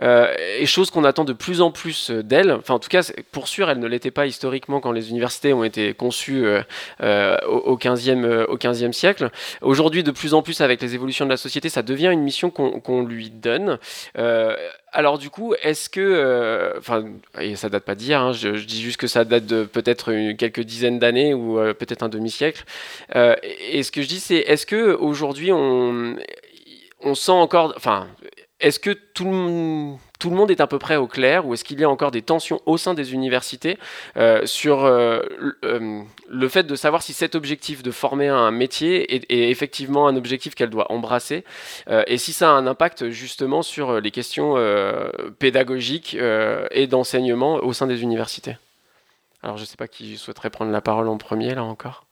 Euh, 0.02 0.34
et 0.60 0.66
chose 0.66 0.90
qu'on 0.90 1.04
attend 1.04 1.24
de 1.24 1.34
plus 1.34 1.62
en 1.62 1.72
plus 1.72 2.10
euh, 2.10 2.24
d'elle. 2.24 2.52
Enfin, 2.52 2.76
en 2.76 2.80
tout 2.80 2.90
cas, 2.90 3.12
pour 3.32 3.48
sûr, 3.48 3.70
elle 3.70 3.80
ne 3.80 3.88
l'était 3.88 4.12
pas 4.12 4.26
historiquement 4.26 4.80
quand 4.80 4.92
les 4.92 5.10
universités 5.10 5.54
ont 5.54 5.64
été 5.64 5.94
conçues 5.94 6.46
euh, 7.02 7.38
au, 7.48 7.78
15e, 7.78 8.46
au 8.46 8.58
15e 8.58 8.92
siècle. 8.92 9.30
Aujourd'hui, 9.62 10.04
de 10.04 10.12
plus 10.12 10.34
en 10.34 10.42
plus, 10.42 10.62
avec 10.62 10.82
les 10.82 10.96
évolutions 10.96 11.26
de 11.26 11.30
la 11.30 11.38
société, 11.38 11.70
ça 11.70 11.84
devient 11.84 12.10
une 12.12 12.22
mission 12.22 12.50
qu'on 12.50 13.06
lui 13.06 13.30
donne. 13.30 13.78
alors 14.92 15.18
du 15.18 15.30
coup, 15.30 15.54
est-ce 15.62 15.90
que, 15.90 16.74
enfin, 16.78 17.06
et 17.40 17.56
ça 17.56 17.70
date 17.70 17.84
pas 17.84 17.96
d'hier, 17.96 18.22
hein, 18.22 18.32
je, 18.32 18.50
dis 18.50 18.82
juste 18.82 18.98
que 18.98 19.08
ça 19.08 19.26
date 19.26 19.46
de 19.46 19.64
peut-être 19.64 20.34
quelques 20.34 20.62
dizaines 20.62 21.00
d'années 21.00 21.34
ou 21.34 21.56
peut-être 21.74 22.04
un 22.04 22.10
demi-siècle. 22.10 22.64
et 23.16 23.84
ce 23.84 23.92
que 23.92 24.02
je 24.02 24.08
dis, 24.08 24.20
c'est 24.20 24.38
est-ce 24.38 24.66
que 24.66 24.94
aujourd'hui 24.94 25.52
on 25.52 26.16
on 27.04 27.16
sent 27.16 27.32
encore, 27.32 27.74
enfin, 27.76 28.08
est-ce 28.64 28.80
que 28.80 28.92
tout 28.92 29.26
le, 29.26 30.36
monde 30.36 30.50
est 30.50 30.62
à 30.62 30.68
peu 30.68 30.80
près 30.80 30.96
au 30.96 31.06
clair 31.06 31.46
ou 31.46 31.54
est-ce 31.54 31.66
qu'il 31.66 31.80
y 31.80 31.84
a 31.84 31.90
encore 31.90 32.12
des 32.12 32.22
tensions 32.22 32.62
au 32.66 32.78
sein 32.78 32.94
des 32.94 33.14
universités 33.14 33.78
euh, 34.16 34.46
sur 34.46 34.86
euh, 34.86 35.22
euh, 35.66 36.02
le 36.30 36.48
fait 36.48 36.64
de 36.64 36.76
savoir 36.76 37.04
si 37.04 37.12
cet 37.12 37.36
objectif 37.36 37.84
de 37.84 37.92
former 37.92 38.30
un 38.30 38.52
métier 38.52 39.14
est, 39.14 39.50
effectivement 39.50 40.08
un 40.08 40.16
objectif 40.16 40.56
qu'elle 40.56 40.70
doit 40.70 40.92
embrasser 40.92 41.44
et 42.08 42.18
si 42.18 42.32
ça 42.32 42.50
a 42.50 42.54
un 42.54 42.66
impact 42.66 43.10
justement 43.10 43.62
sur 43.62 44.00
les 44.00 44.12
questions 44.12 44.56
pédagogiques 45.40 46.16
et 46.72 46.88
d'enseignement 46.88 47.56
au 47.56 47.74
sein 47.74 47.88
des 47.88 48.02
universités? 48.02 48.56
Alors 49.44 49.58
je 49.58 49.64
ne 49.64 49.68
sais 49.68 49.76
pas 49.76 49.90
qui 49.90 50.18
souhaiterait 50.18 50.50
prendre 50.50 50.72
la 50.72 50.82
parole 50.82 51.10
en 51.10 51.18
premier 51.18 51.54
là 51.54 51.64
encore. 51.64 52.06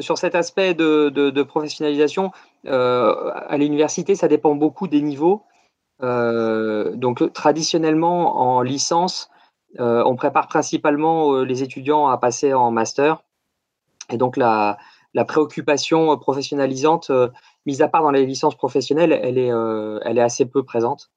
Sur 0.00 0.18
cet 0.18 0.34
aspect 0.34 0.74
de, 0.74 1.42
professionnalisation, 1.42 2.30
à 2.66 3.56
l'université, 3.56 4.14
ça 4.14 4.28
dépend 4.28 4.54
beaucoup 4.54 4.88
des 4.88 5.02
niveaux. 5.02 5.44
Euh, 6.02 6.94
donc, 6.96 7.32
traditionnellement, 7.32 8.40
en 8.40 8.62
licence, 8.62 9.30
euh, 9.80 10.02
on 10.04 10.16
prépare 10.16 10.48
principalement 10.48 11.42
les 11.42 11.62
étudiants 11.62 12.08
à 12.08 12.18
passer 12.18 12.52
en 12.54 12.70
master. 12.70 13.22
Et 14.10 14.16
donc, 14.16 14.36
la, 14.36 14.78
préoccupation 15.26 16.16
professionnalisante, 16.18 17.10
mise 17.66 17.82
à 17.82 17.88
part 17.88 18.02
dans 18.02 18.10
les 18.10 18.26
licences 18.26 18.56
professionnelles, 18.56 19.12
elle 19.12 19.38
est, 19.38 20.20
assez 20.20 20.46
peu 20.46 20.62
présente. 20.64 21.10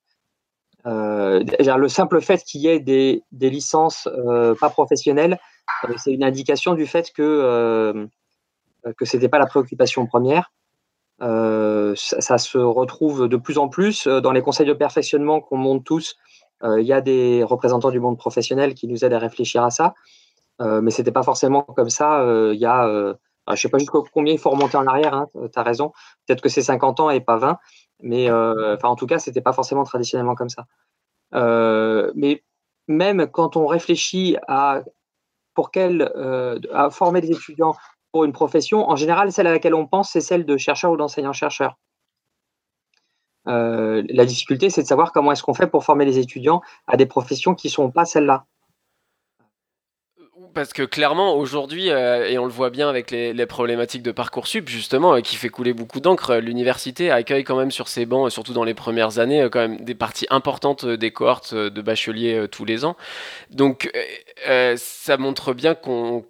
Euh, 0.85 1.43
le 1.59 1.87
simple 1.87 2.21
fait 2.21 2.43
qu'il 2.43 2.61
y 2.61 2.67
ait 2.67 2.79
des, 2.79 3.23
licences 3.31 4.07
pas 4.59 4.69
professionnelles, 4.69 5.39
c'est 5.97 6.13
une 6.13 6.23
indication 6.23 6.75
du 6.75 6.85
fait 6.85 7.11
que 7.11 8.07
ce 9.01 9.17
n'était 9.17 9.29
pas 9.29 9.39
la 9.39 9.47
préoccupation 9.47 10.05
première. 10.05 10.51
Euh, 11.21 11.93
ça, 11.95 12.37
se 12.37 12.57
retrouve 12.57 13.29
de 13.29 13.37
plus 13.37 13.57
en 13.57 13.69
plus 13.69 14.05
euh, 14.05 14.19
dans 14.19 14.33
les 14.33 14.41
conseils 14.41 14.65
de 14.65 14.73
perfectionnement 14.73 15.39
qu'on 15.39 15.57
monte 15.57 15.85
tous. 15.85 16.17
Euh, 16.63 16.81
il 16.81 16.87
y 16.87 16.91
a 16.91 16.99
des 16.99 17.43
représentants 17.43 17.91
du 17.91 18.01
monde 18.01 18.17
professionnel 18.17 18.73
qui 18.73 18.87
nous 18.87 19.05
aident 19.05 19.13
à 19.13 19.19
réfléchir 19.19 19.63
à 19.63 19.69
ça, 19.69 19.93
mais 20.59 20.89
c'était 20.89 21.11
pas 21.11 21.23
forcément 21.23 21.63
comme 21.63 21.89
ça. 21.89 22.23
Il 22.53 22.59
y 22.59 22.65
a, 22.65 23.15
je 23.49 23.55
sais 23.55 23.69
pas 23.69 23.77
jusqu'à 23.77 23.99
combien 24.13 24.33
il 24.33 24.39
faut 24.39 24.49
remonter 24.49 24.77
en 24.77 24.87
arrière. 24.87 25.13
Hein, 25.13 25.29
tu 25.33 25.59
as 25.59 25.63
raison. 25.63 25.91
Peut-être 26.25 26.41
que 26.41 26.47
c'est 26.47 26.61
50 26.61 27.01
ans 27.01 27.09
et 27.09 27.19
pas 27.19 27.35
20, 27.35 27.59
mais 28.01 28.31
enfin 28.31 28.87
en 28.87 28.95
tout 28.95 29.05
cas 29.05 29.19
c'était 29.19 29.41
pas 29.41 29.51
forcément 29.51 29.83
traditionnellement 29.83 30.35
comme 30.35 30.49
ça. 30.49 30.65
mais 32.15 32.43
même 32.87 33.27
quand 33.27 33.57
on 33.57 33.67
réfléchit 33.67 34.37
à 34.47 34.81
pour 35.53 35.71
quel, 35.71 36.09
à 36.73 36.89
former 36.89 37.19
des 37.19 37.31
étudiants 37.31 37.75
une 38.23 38.31
profession, 38.31 38.89
en 38.89 38.95
général, 38.95 39.31
celle 39.31 39.47
à 39.47 39.51
laquelle 39.51 39.75
on 39.75 39.87
pense, 39.87 40.11
c'est 40.11 40.21
celle 40.21 40.45
de 40.45 40.57
chercheur 40.57 40.91
ou 40.91 40.97
d'enseignant-chercheur. 40.97 41.77
Euh, 43.47 44.03
la 44.09 44.25
difficulté, 44.25 44.69
c'est 44.69 44.83
de 44.83 44.87
savoir 44.87 45.11
comment 45.11 45.31
est-ce 45.31 45.43
qu'on 45.43 45.53
fait 45.53 45.67
pour 45.67 45.83
former 45.83 46.05
les 46.05 46.17
étudiants 46.19 46.61
à 46.87 46.97
des 46.97 47.05
professions 47.05 47.53
qui 47.53 47.67
ne 47.67 47.71
sont 47.71 47.91
pas 47.91 48.05
celles-là 48.05 48.45
parce 50.55 50.73
que 50.73 50.83
clairement, 50.83 51.35
aujourd'hui, 51.35 51.91
euh, 51.91 52.27
et 52.27 52.39
on 52.39 52.45
le 52.45 52.51
voit 52.51 52.69
bien 52.69 52.89
avec 52.89 53.11
les, 53.11 53.45
problématiques 53.45 54.01
de 54.01 54.11
Parcoursup, 54.11 54.67
justement, 54.69 55.15
euh, 55.15 55.19
qui 55.19 55.35
fait 55.35 55.49
couler 55.49 55.73
beaucoup 55.73 55.99
d'encre, 55.99 56.31
euh, 56.31 56.39
l'université 56.39 57.11
accueille 57.11 57.43
quand 57.43 57.57
même 57.57 57.71
sur 57.71 57.89
ses 57.89 58.05
bancs, 58.05 58.31
surtout 58.31 58.53
dans 58.53 58.63
les 58.63 58.73
premières 58.73 59.19
années, 59.19 59.47
quand 59.51 59.59
même 59.59 59.81
des 59.81 59.93
parties 59.93 60.25
importantes 60.29 60.85
des 60.85 61.11
cohortes 61.11 61.53
de 61.53 61.81
bacheliers 61.81 62.47
tous 62.49 62.63
les 62.65 62.85
ans. 62.85 62.95
Donc, 63.51 63.91
ça 64.77 65.17
montre 65.17 65.53
bien 65.53 65.75
qu'on, 65.75 66.23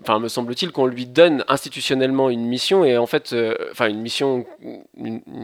enfin, 0.00 0.20
me 0.20 0.28
semble-t-il, 0.28 0.70
qu'on 0.70 0.86
lui 0.86 1.06
donne 1.06 1.44
institutionnellement 1.48 2.30
une 2.30 2.46
mission, 2.46 2.84
et 2.84 2.96
en 2.96 3.06
fait, 3.06 3.34
enfin, 3.72 3.88
une 3.88 4.00
mission 4.00 4.46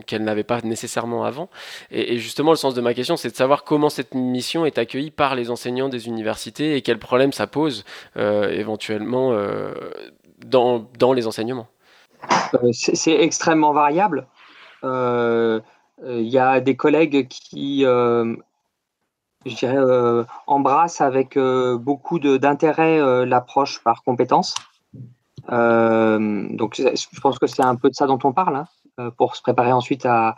qu'elle 0.07 0.23
n'avait 0.23 0.45
pas 0.45 0.61
nécessairement 0.63 1.25
avant. 1.25 1.51
Et, 1.91 2.15
et, 2.15 2.19
justement, 2.19 2.53
le 2.53 2.57
sens 2.57 2.75
de 2.75 2.81
ma 2.81 2.95
question, 2.95 3.17
c'est 3.17 3.31
de 3.31 3.37
savoir 3.37 3.65
comment 3.65 3.89
cette 3.91 4.15
mission 4.15 4.65
est 4.65 4.79
accueillie 4.79 5.11
par 5.11 5.35
les 5.35 5.51
enseignants 5.51 5.89
des 5.89 6.07
universités 6.07 6.77
et 6.77 6.83
quels 6.83 6.99
problèmes 6.99 7.33
ça 7.33 7.49
pose. 7.49 7.85
Euh, 8.21 8.51
éventuellement 8.51 9.33
euh, 9.33 9.73
dans, 10.45 10.91
dans, 10.99 11.15
les 11.15 11.27
enseignements 11.27 11.69
euh, 12.55 12.71
C'est 12.73 13.19
extrêmement 13.19 13.73
variable. 13.73 14.27
Il 14.83 15.63
y 16.05 16.39
a 16.39 16.61
des 16.61 16.77
collègues 16.77 17.29
qui 17.29 17.83
je 17.83 18.37
dirais, 19.57 20.25
embrassent 20.47 21.01
avec 21.01 21.39
beaucoup 21.39 22.19
d'intérêt 22.19 23.25
l'approche 23.25 23.83
par 23.83 24.03
compétence. 24.03 24.55
donc, 25.49 26.75
je 26.77 27.21
pense 27.23 27.39
que 27.39 27.47
c'est 27.47 27.63
un 27.63 27.77
peu 27.77 27.89
de 27.89 27.95
ça 27.95 28.07
dont 28.07 28.19
on 28.25 28.33
parle, 28.33 28.57
hein, 28.99 29.11
pour 29.17 29.35
se 29.35 29.41
préparer 29.41 29.73
ensuite 29.73 30.05
à, 30.05 30.35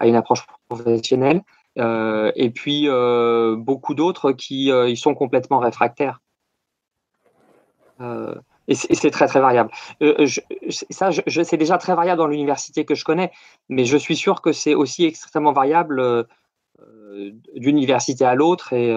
à 0.00 0.06
une 0.06 0.16
approche 0.16 0.44
professionnelle. 0.68 1.42
et 1.76 2.50
puis, 2.54 2.88
beaucoup 3.56 3.94
d'autres 3.94 4.32
qui 4.32 4.66
ils 4.66 4.98
sont 4.98 5.14
complètement 5.14 5.60
réfractaires. 5.60 6.20
Euh, 8.02 8.34
et 8.68 8.74
c'est 8.74 9.10
très 9.10 9.26
très 9.26 9.40
variable. 9.40 9.70
Euh, 10.02 10.26
ça, 10.90 11.10
je, 11.10 11.42
c'est 11.42 11.56
déjà 11.56 11.78
très 11.78 11.94
variable 11.94 12.18
dans 12.18 12.28
l'université 12.28 12.84
que 12.84 12.94
je 12.94 13.04
connais, 13.04 13.32
mais 13.68 13.84
je 13.84 13.96
suis 13.96 14.16
sûr 14.16 14.40
que 14.40 14.52
c'est 14.52 14.74
aussi 14.74 15.04
extrêmement 15.04 15.52
variable 15.52 16.00
euh, 16.00 16.24
d'une 17.56 17.76
université 17.76 18.24
à 18.24 18.34
l'autre. 18.34 18.72
Et 18.72 18.94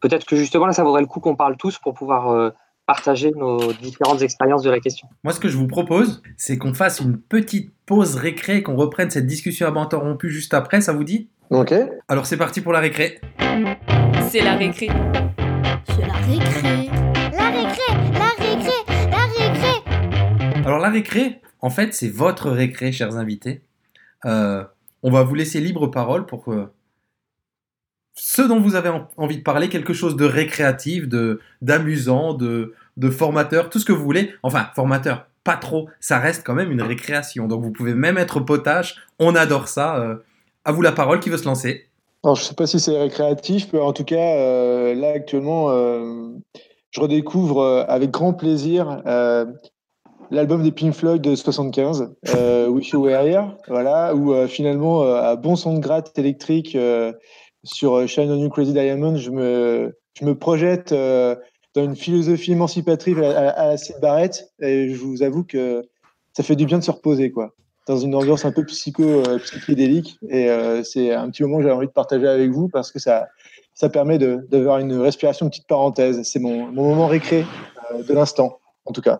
peut-être 0.00 0.24
que 0.24 0.36
justement 0.36 0.66
là, 0.66 0.72
ça 0.72 0.84
vaudrait 0.84 1.02
le 1.02 1.06
coup 1.06 1.20
qu'on 1.20 1.36
parle 1.36 1.56
tous 1.56 1.78
pour 1.78 1.94
pouvoir 1.94 2.52
partager 2.86 3.30
nos 3.32 3.72
différentes 3.74 4.22
expériences 4.22 4.62
de 4.62 4.70
la 4.70 4.80
question. 4.80 5.06
Moi, 5.22 5.32
ce 5.32 5.38
que 5.38 5.48
je 5.48 5.56
vous 5.56 5.68
propose, 5.68 6.22
c'est 6.36 6.58
qu'on 6.58 6.74
fasse 6.74 7.00
une 7.00 7.18
petite 7.18 7.72
pause 7.86 8.16
récré, 8.16 8.62
qu'on 8.62 8.76
reprenne 8.76 9.10
cette 9.10 9.26
discussion 9.26 9.66
à 9.66 9.70
banc 9.70 9.82
interrompu 9.82 10.30
juste 10.30 10.54
après. 10.54 10.80
Ça 10.80 10.92
vous 10.92 11.04
dit? 11.04 11.28
Ok. 11.50 11.74
Alors 12.08 12.26
c'est 12.26 12.38
parti 12.38 12.62
pour 12.62 12.72
la 12.72 12.80
récré. 12.80 13.20
C'est 14.30 14.42
la 14.42 14.54
récré. 14.56 14.88
C'est 15.86 16.06
la 16.06 16.12
récré. 16.14 16.90
La 17.32 17.50
récré, 17.50 18.12
la 18.12 18.28
récré, 18.38 19.10
la 19.10 19.26
récré. 19.26 20.62
Alors 20.64 20.78
la 20.78 20.90
récré, 20.90 21.40
en 21.60 21.70
fait, 21.70 21.94
c'est 21.94 22.08
votre 22.08 22.50
récré, 22.50 22.92
chers 22.92 23.16
invités. 23.16 23.62
Euh, 24.26 24.64
On 25.02 25.10
va 25.10 25.22
vous 25.22 25.34
laisser 25.34 25.60
libre 25.60 25.86
parole 25.86 26.26
pour 26.26 26.52
euh, 26.52 26.70
ce 28.14 28.42
dont 28.42 28.60
vous 28.60 28.74
avez 28.74 28.90
en- 28.90 29.08
envie 29.16 29.38
de 29.38 29.42
parler, 29.42 29.68
quelque 29.68 29.94
chose 29.94 30.16
de 30.16 30.24
récréatif, 30.26 31.08
de 31.08 31.40
d'amusant, 31.62 32.34
de, 32.34 32.74
de 32.98 33.10
formateur, 33.10 33.70
tout 33.70 33.78
ce 33.78 33.84
que 33.86 33.92
vous 33.92 34.04
voulez. 34.04 34.34
Enfin, 34.42 34.68
formateur, 34.74 35.26
pas 35.44 35.56
trop, 35.56 35.88
ça 36.00 36.18
reste 36.18 36.44
quand 36.46 36.54
même 36.54 36.70
une 36.70 36.82
récréation. 36.82 37.48
Donc 37.48 37.62
vous 37.62 37.70
pouvez 37.72 37.94
même 37.94 38.18
être 38.18 38.40
potage, 38.40 38.96
on 39.18 39.34
adore 39.34 39.68
ça. 39.68 39.96
euh. 40.00 40.16
à 40.66 40.72
vous 40.72 40.82
la 40.82 40.92
parole, 40.92 41.20
qui 41.20 41.30
veut 41.30 41.38
se 41.38 41.46
lancer 41.46 41.88
Alors, 42.22 42.36
je 42.36 42.42
sais 42.42 42.54
pas 42.54 42.66
si 42.66 42.78
c'est 42.78 42.98
récréatif, 42.98 43.72
mais 43.72 43.78
en 43.80 43.94
tout 43.94 44.04
cas, 44.04 44.36
euh, 44.36 44.94
là 44.94 45.12
actuellement, 45.12 45.70
euh, 45.70 46.28
je 46.90 47.00
redécouvre 47.00 47.60
euh, 47.62 47.84
avec 47.88 48.10
grand 48.10 48.34
plaisir 48.34 49.02
l'album 50.32 50.62
des 50.62 50.70
Pink 50.70 50.94
Floyd 50.94 51.22
de 51.22 51.34
75, 51.34 52.14
euh, 52.36 52.68
Wish 52.68 52.90
You 52.90 53.02
Were 53.02 53.26
Here, 53.26 53.56
voilà, 53.66 54.14
où 54.14 54.46
finalement, 54.46 55.02
à 55.02 55.34
bon 55.34 55.56
son 55.56 55.74
de 55.74 55.80
gratte 55.80 56.16
électrique 56.18 56.78
sur 57.64 58.06
Shine 58.06 58.30
on 58.30 58.36
You 58.36 58.48
Crazy 58.48 58.72
Diamond, 58.72 59.16
je 59.16 59.30
me, 59.30 59.98
je 60.16 60.24
me 60.24 60.38
projette 60.38 60.92
dans 60.92 61.82
une 61.82 61.96
philosophie 61.96 62.52
émancipatrice 62.52 63.18
à, 63.18 63.48
à, 63.48 63.70
à 63.70 63.76
Syd 63.76 63.96
Barrett, 64.00 64.52
et 64.60 64.90
je 64.90 64.96
vous 65.00 65.24
avoue 65.24 65.42
que 65.42 65.82
ça 66.36 66.44
fait 66.44 66.54
du 66.54 66.64
bien 66.66 66.78
de 66.78 66.84
se 66.84 66.92
reposer, 66.92 67.32
quoi 67.32 67.52
dans 67.90 67.98
une 67.98 68.14
ambiance 68.14 68.44
un 68.44 68.52
peu 68.52 68.64
psycho, 68.64 69.02
euh, 69.02 69.38
psychédélique. 69.38 70.18
Et 70.28 70.48
euh, 70.48 70.82
c'est 70.84 71.12
un 71.12 71.28
petit 71.28 71.42
moment 71.42 71.56
que 71.56 71.64
j'avais 71.64 71.74
envie 71.74 71.88
de 71.88 71.92
partager 71.92 72.28
avec 72.28 72.50
vous 72.50 72.68
parce 72.68 72.92
que 72.92 73.00
ça, 73.00 73.26
ça 73.74 73.88
permet 73.88 74.18
de- 74.18 74.46
d'avoir 74.48 74.78
une 74.78 74.92
respiration, 74.96 75.46
une 75.46 75.50
petite 75.50 75.66
parenthèse. 75.66 76.22
C'est 76.22 76.38
mon, 76.38 76.66
mon 76.66 76.88
moment 76.90 77.08
récré 77.08 77.44
euh, 77.92 78.02
de 78.04 78.14
l'instant, 78.14 78.60
en 78.84 78.92
tout 78.92 79.00
cas. 79.02 79.18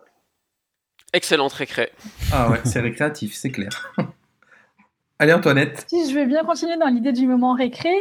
Excellente 1.13 1.51
récré. 1.51 1.89
Ah 2.31 2.49
ouais, 2.49 2.59
c'est 2.63 2.79
récréatif, 2.79 3.33
c'est 3.35 3.51
clair. 3.51 3.93
Allez 5.19 5.33
Antoinette. 5.33 5.85
Si 5.87 6.09
je 6.09 6.17
veux 6.17 6.25
bien 6.25 6.43
continuer 6.45 6.77
dans 6.77 6.87
l'idée 6.87 7.11
du 7.11 7.27
moment 7.27 7.53
récré, 7.53 7.93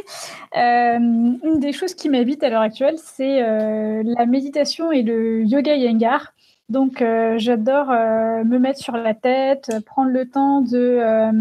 euh, 0.56 0.96
une 0.98 1.58
des 1.60 1.72
choses 1.72 1.94
qui 1.94 2.08
m'habite 2.08 2.42
à 2.44 2.48
l'heure 2.48 2.62
actuelle, 2.62 2.94
c'est 2.96 3.42
euh, 3.42 4.02
la 4.06 4.24
méditation 4.24 4.90
et 4.92 5.02
le 5.02 5.42
yoga 5.44 5.74
yengar. 5.74 6.32
Donc, 6.70 7.02
euh, 7.02 7.34
j'adore 7.38 7.90
euh, 7.90 8.44
me 8.44 8.58
mettre 8.58 8.78
sur 8.78 8.96
la 8.96 9.12
tête, 9.14 9.70
prendre 9.86 10.10
le 10.10 10.24
temps 10.28 10.60
de, 10.60 10.78
euh, 10.78 11.32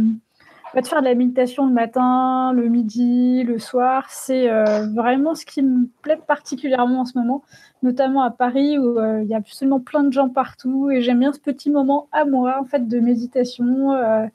bah, 0.74 0.82
de 0.82 0.88
faire 0.88 1.02
de 1.02 1.06
la 1.06 1.14
méditation 1.16 1.68
le 1.68 1.74
matin, 1.74 2.52
le 2.54 2.68
midi, 2.68 3.44
le 3.44 3.60
soir. 3.60 4.08
C'est 4.10 4.50
euh, 4.50 4.88
vraiment 4.88 5.36
ce 5.36 5.46
qui 5.46 5.62
me 5.62 5.86
plaît 6.02 6.20
particulièrement 6.28 7.02
en 7.02 7.06
ce 7.06 7.16
moment, 7.18 7.44
notamment 7.84 8.24
à 8.24 8.32
Paris 8.32 8.80
où 8.80 8.98
euh, 9.00 9.22
il 9.24 9.30
y 9.30 9.36
a 9.36 9.38
absolument 9.38 9.80
plein 9.80 10.04
de 10.04 10.12
gens 10.12 10.30
partout. 10.30 10.90
Et 10.90 11.02
j'aime 11.02 11.20
bien 11.20 11.32
ce 11.32 11.40
petit 11.40 11.70
moment 11.70 12.08
à 12.12 12.26
moi, 12.26 12.58
en 12.60 12.66
fait, 12.66 12.88
de 12.88 13.00
méditation 13.00 13.94
euh, 13.94 14.26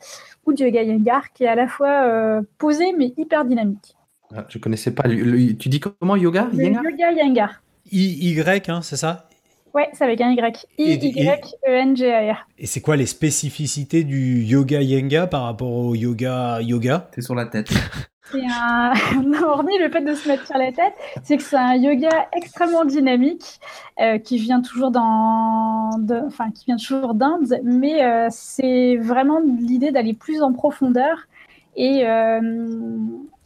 ou 0.47 0.53
de 0.53 0.63
yoga 0.65 0.83
yengar 0.83 1.33
qui 1.33 1.43
est 1.43 1.49
à 1.49 1.57
la 1.57 1.67
fois 1.67 2.05
euh, 2.07 2.43
posé 2.59 2.93
mais 2.97 3.13
hyper 3.17 3.45
dynamique. 3.45 3.97
Ah, 4.35 4.45
je 4.49 4.59
connaissais 4.59 4.93
pas. 4.93 5.09
le- 5.09 5.23
le- 5.23 5.57
tu 5.57 5.69
dis 5.69 5.81
comment 5.81 6.17
yoga 6.17 6.49
Yengar 6.53 6.85
yoga? 6.85 7.11
yengar. 7.13 7.63
I, 7.91 8.31
Y, 8.31 8.69
hein, 8.71 8.81
c'est 8.83 8.97
ça? 8.97 9.29
Ouais, 9.75 9.89
c'est 9.93 10.05
avec 10.05 10.21
un 10.21 10.31
Y. 10.31 10.67
I-Y-E-N-G-A-R. 10.79 12.47
Et 12.59 12.67
c'est 12.67 12.81
quoi 12.81 12.97
les 12.97 13.07
spécificités 13.07 14.05
du 14.05 14.43
yoga 14.45 14.81
yenga 14.81 15.27
par 15.27 15.43
rapport 15.43 15.71
au 15.73 15.95
yoga 15.97 16.61
yoga? 16.63 17.09
T'es 17.13 17.23
sur 17.23 17.35
la 17.35 17.47
tête. 17.47 17.69
C'est 18.33 18.41
un... 18.41 18.93
hormis 19.47 19.77
le 19.79 19.91
fait 19.91 20.01
de 20.01 20.15
se 20.15 20.27
mettre 20.27 20.47
sur 20.47 20.57
la 20.57 20.73
tête, 20.73 20.95
c'est 21.23 21.37
que 21.37 21.43
c'est 21.43 21.57
un 21.59 21.75
yoga 21.77 22.27
extrêmement 22.35 22.87
dynamique 22.87 23.61
euh, 24.01 24.19
qui 24.19 24.39
vient 24.39 24.63
toujours 24.63 24.91
dans, 24.91 25.91
de- 25.99 26.23
enfin 26.27 26.51
qui 26.51 26.65
vient 26.65 26.77
toujours 26.79 27.13
d'Inde, 27.15 27.61
mais 27.63 28.03
euh, 28.03 28.29
c'est 28.31 28.97
vraiment 28.97 29.41
l'idée 29.41 29.93
d'aller 29.93 30.15
plus 30.15 30.43
en 30.43 30.53
profondeur 30.55 31.29
et 31.77 32.07
euh, 32.07 32.41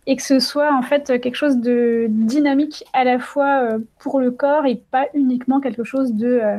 et 0.09 0.16
que 0.16 0.22
ce 0.22 0.40
soit 0.40 0.74
en 0.74 0.80
fait 0.80 1.20
quelque 1.20 1.34
chose 1.34 1.59
de 1.59 2.06
dynamique 2.09 2.82
à 2.94 3.04
la 3.04 3.18
fois 3.18 3.62
euh, 3.62 3.78
pour 3.98 4.20
le 4.20 4.30
corps 4.30 4.64
et 4.64 4.76
pas 4.76 5.06
uniquement 5.12 5.61
quelque 5.61 5.84
chose 5.84 6.14
de 6.14 6.40
euh, 6.42 6.56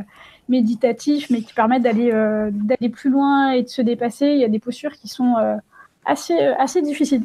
méditatif, 0.50 1.32
mais 1.32 1.42
qui 1.42 1.54
permet 1.54 1.80
d'aller 1.80 2.12
euh, 2.14 2.52
d'aller 2.54 2.90
plus 2.90 3.10
loin 3.10 3.50
et 3.50 3.64
de 3.64 3.68
se 3.68 3.82
dépasser. 3.82 4.28
Il 4.28 4.40
y 4.40 4.46
a 4.46 4.50
des 4.50 4.60
postures 4.60 4.94
qui 4.94 5.08
sont 5.08 5.34
assez 6.06 6.38
assez 6.60 6.84
difficiles 6.84 7.24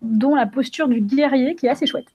dont 0.00 0.34
la 0.34 0.46
posture 0.46 0.88
du 0.88 1.02
guerrier 1.02 1.54
qui 1.56 1.66
est 1.66 1.70
assez 1.70 1.86
chouette. 1.86 2.08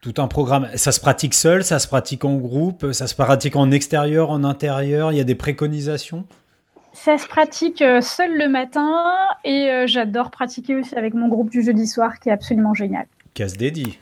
Tout 0.00 0.14
un 0.18 0.26
programme. 0.26 0.68
Ça 0.74 0.90
se 0.90 1.00
pratique 1.00 1.34
seul, 1.34 1.62
ça 1.62 1.78
se 1.78 1.86
pratique 1.86 2.24
en 2.24 2.34
groupe, 2.34 2.92
ça 2.92 3.06
se 3.06 3.14
pratique 3.14 3.54
en 3.54 3.70
extérieur, 3.70 4.30
en 4.30 4.42
intérieur. 4.42 5.12
Il 5.12 5.18
y 5.18 5.20
a 5.20 5.24
des 5.24 5.36
préconisations? 5.36 6.24
Ça 6.96 7.18
se 7.18 7.28
pratique 7.28 7.82
euh, 7.82 8.00
seul 8.00 8.36
le 8.38 8.48
matin 8.48 9.04
et 9.44 9.70
euh, 9.70 9.86
j'adore 9.86 10.30
pratiquer 10.30 10.76
aussi 10.76 10.94
avec 10.96 11.12
mon 11.14 11.28
groupe 11.28 11.50
du 11.50 11.62
jeudi 11.62 11.86
soir 11.86 12.18
qui 12.18 12.30
est 12.30 12.32
absolument 12.32 12.72
génial. 12.74 13.06
Casse 13.34 13.52
dédié. 13.56 13.98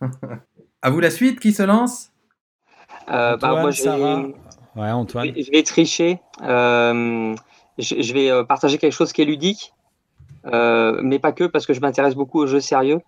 À 0.82 0.88
vous 0.90 1.00
la 1.00 1.10
suite, 1.10 1.40
qui 1.40 1.52
se 1.52 1.62
lance? 1.62 2.10
Euh, 3.10 3.36
bah, 3.36 3.60
moi, 3.60 3.70
je 3.70 3.82
Sarah. 3.82 4.22
vais, 4.22 4.34
Ouais, 4.76 4.90
Antoine. 4.90 5.26
je 5.28 5.32
vais- 5.32 5.42
je 5.42 5.50
vais 5.50 5.62
tricher. 5.62 6.20
Euh, 6.42 7.34
je, 7.78 8.00
je 8.00 8.14
vais 8.14 8.44
partager 8.46 8.78
quelque 8.78 8.92
chose 8.94 9.12
qui 9.12 9.20
est 9.20 9.26
ludique, 9.26 9.74
euh, 10.46 10.98
mais 11.02 11.18
pas 11.18 11.32
que, 11.32 11.44
parce 11.44 11.66
que 11.66 11.74
je 11.74 11.80
m'intéresse 11.80 12.14
beaucoup 12.14 12.38
aux 12.40 12.46
jeux 12.46 12.60
sérieux. 12.60 13.00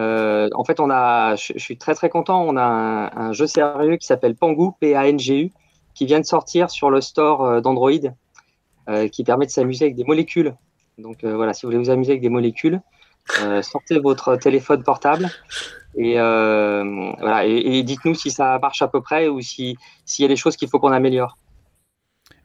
Euh, 0.00 0.48
en 0.54 0.64
fait, 0.64 0.80
on 0.80 0.90
a, 0.90 1.36
je, 1.36 1.52
je 1.54 1.60
suis 1.60 1.78
très 1.78 1.94
très 1.94 2.08
content. 2.08 2.42
On 2.44 2.56
a 2.56 2.62
un, 2.64 3.06
un 3.28 3.32
jeu 3.32 3.46
sérieux 3.46 3.96
qui 3.98 4.06
s'appelle 4.06 4.34
Pangu, 4.34 4.70
P-A-N-G-U, 4.80 5.52
qui 5.94 6.06
vient 6.06 6.18
de 6.20 6.24
sortir 6.26 6.70
sur 6.70 6.90
le 6.90 7.00
store 7.00 7.60
d'Android, 7.62 7.90
euh, 7.92 8.10
qui 9.12 9.24
permet 9.24 9.46
de 9.46 9.50
s'amuser 9.50 9.86
avec 9.86 9.96
des 9.96 10.04
molécules. 10.04 10.54
Donc 10.98 11.24
euh, 11.24 11.34
voilà, 11.34 11.54
si 11.54 11.64
vous 11.64 11.72
voulez 11.72 11.82
vous 11.82 11.90
amuser 11.90 12.12
avec 12.12 12.22
des 12.22 12.28
molécules, 12.28 12.80
euh, 13.40 13.62
sortez 13.62 13.98
votre 13.98 14.36
téléphone 14.36 14.82
portable 14.82 15.30
et, 15.96 16.18
euh, 16.18 17.12
voilà, 17.18 17.46
et, 17.46 17.56
et 17.56 17.82
dites-nous 17.82 18.14
si 18.14 18.30
ça 18.30 18.58
marche 18.58 18.82
à 18.82 18.88
peu 18.88 19.00
près 19.00 19.28
ou 19.28 19.40
si 19.40 19.76
s'il 20.04 20.22
y 20.22 20.26
a 20.26 20.28
des 20.28 20.36
choses 20.36 20.56
qu'il 20.56 20.68
faut 20.68 20.78
qu'on 20.78 20.92
améliore. 20.92 21.38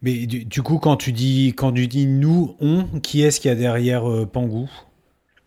Mais 0.01 0.27
du, 0.27 0.45
du 0.45 0.61
coup, 0.61 0.77
quand 0.77 0.95
tu 0.95 1.11
dis 1.11 1.53
quand 1.57 1.73
tu 1.73 1.87
dis 1.87 2.07
nous, 2.07 2.55
on, 2.59 2.85
qui 3.01 3.23
est-ce 3.23 3.39
qu'il 3.39 3.49
y 3.49 3.51
a 3.51 3.55
derrière 3.55 4.09
euh, 4.09 4.25
Pangou? 4.25 4.69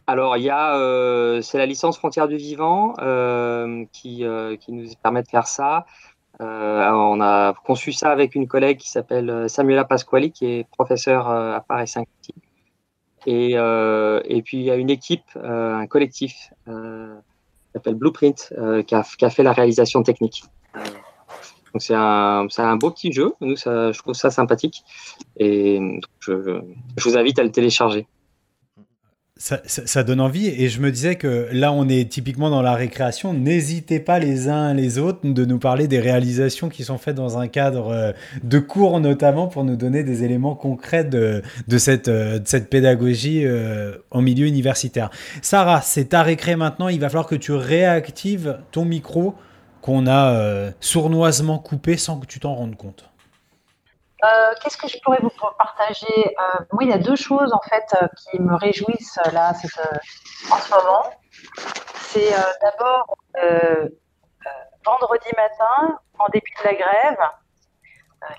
Alors, 0.06 0.36
il 0.36 0.42
y 0.42 0.50
a, 0.50 0.76
euh, 0.76 1.40
c'est 1.40 1.56
la 1.56 1.66
licence 1.66 1.96
Frontières 1.96 2.26
du 2.26 2.36
Vivant 2.36 2.94
euh, 2.98 3.84
qui, 3.92 4.24
euh, 4.24 4.56
qui 4.56 4.72
nous 4.72 4.88
permet 5.00 5.22
de 5.22 5.28
faire 5.28 5.46
ça. 5.46 5.86
Euh, 6.40 6.90
on 6.90 7.20
a 7.20 7.54
conçu 7.64 7.92
ça 7.92 8.10
avec 8.10 8.34
une 8.34 8.48
collègue 8.48 8.78
qui 8.78 8.88
s'appelle 8.88 9.28
euh, 9.28 9.48
Samuela 9.48 9.84
Pasquali, 9.84 10.32
qui 10.32 10.46
est 10.46 10.68
professeure 10.70 11.28
euh, 11.28 11.56
à 11.56 11.60
Paris 11.60 11.88
5 11.88 12.06
et, 13.26 13.50
et 13.52 14.42
puis, 14.42 14.56
il 14.56 14.62
y 14.62 14.70
a 14.70 14.76
une 14.76 14.88
équipe, 14.88 15.36
un 15.36 15.86
collectif 15.86 16.54
qui 16.64 16.72
s'appelle 17.74 17.94
Blueprint, 17.94 18.54
qui, 18.86 18.94
a, 18.94 19.30
fait 19.30 19.42
la 19.42 19.52
réalisation 19.52 20.02
technique. 20.02 20.44
Donc, 20.74 21.82
c'est 21.82 21.94
un, 21.94 22.46
un 22.56 22.76
beau 22.76 22.90
petit 22.90 23.12
jeu. 23.12 23.34
Nous, 23.42 23.56
je 23.58 23.98
trouve 23.98 24.14
ça 24.14 24.30
sympathique. 24.30 24.84
Et 25.36 25.78
je 26.20 26.62
vous 27.04 27.18
invite 27.18 27.38
à 27.38 27.42
le 27.42 27.52
télécharger. 27.52 28.06
Ça, 29.40 30.02
donne 30.02 30.20
envie 30.20 30.48
et 30.48 30.68
je 30.68 30.80
me 30.80 30.92
disais 30.92 31.16
que 31.16 31.48
là 31.50 31.72
on 31.72 31.88
est 31.88 32.10
typiquement 32.10 32.50
dans 32.50 32.60
la 32.60 32.74
récréation. 32.74 33.32
N'hésitez 33.32 33.98
pas 33.98 34.18
les 34.18 34.48
uns 34.48 34.74
les 34.74 34.98
autres 34.98 35.20
de 35.24 35.44
nous 35.46 35.58
parler 35.58 35.88
des 35.88 35.98
réalisations 35.98 36.68
qui 36.68 36.84
sont 36.84 36.98
faites 36.98 37.16
dans 37.16 37.38
un 37.38 37.48
cadre 37.48 37.88
euh, 37.88 38.12
de 38.44 38.58
cours 38.58 39.00
notamment 39.00 39.46
pour 39.46 39.64
nous 39.64 39.76
donner 39.76 40.04
des 40.04 40.24
éléments 40.24 40.54
concrets 40.54 41.04
de, 41.04 41.42
cette, 41.78 42.08
euh, 42.08 42.38
de 42.38 42.46
cette 42.46 42.68
pédagogie 42.68 43.46
euh, 43.46 43.96
en 44.10 44.20
milieu 44.20 44.46
universitaire. 44.46 45.10
Sarah, 45.40 45.80
c'est 45.80 46.10
ta 46.10 46.22
récré 46.22 46.54
maintenant. 46.54 46.88
Il 46.88 47.00
va 47.00 47.08
falloir 47.08 47.26
que 47.26 47.34
tu 47.34 47.52
réactives 47.52 48.58
ton 48.72 48.84
micro 48.84 49.34
qu'on 49.80 50.06
a 50.06 50.70
sournoisement 50.80 51.58
coupé 51.58 51.96
sans 51.96 52.18
que 52.18 52.26
tu 52.26 52.38
t'en 52.38 52.54
rendes 52.54 52.76
compte. 52.76 53.09
Euh, 54.22 54.54
Qu'est-ce 54.62 54.76
que 54.76 54.88
je 54.88 54.98
pourrais 55.02 55.20
vous 55.22 55.30
partager? 55.58 56.06
Euh, 56.26 56.64
Moi, 56.72 56.84
il 56.84 56.90
y 56.90 56.92
a 56.92 56.98
deux 56.98 57.16
choses 57.16 57.52
en 57.52 57.60
fait 57.68 57.84
euh, 58.02 58.06
qui 58.18 58.40
me 58.40 58.54
réjouissent 58.54 59.18
euh, 59.26 59.30
là 59.30 59.52
en 60.50 60.56
ce 60.58 60.70
moment. 60.70 61.04
C'est 61.94 62.32
d'abord 62.60 63.14
vendredi 64.84 65.28
matin, 65.36 65.98
en 66.18 66.26
début 66.32 66.50
de 66.58 66.64
la 66.64 66.74
grève, 66.74 67.18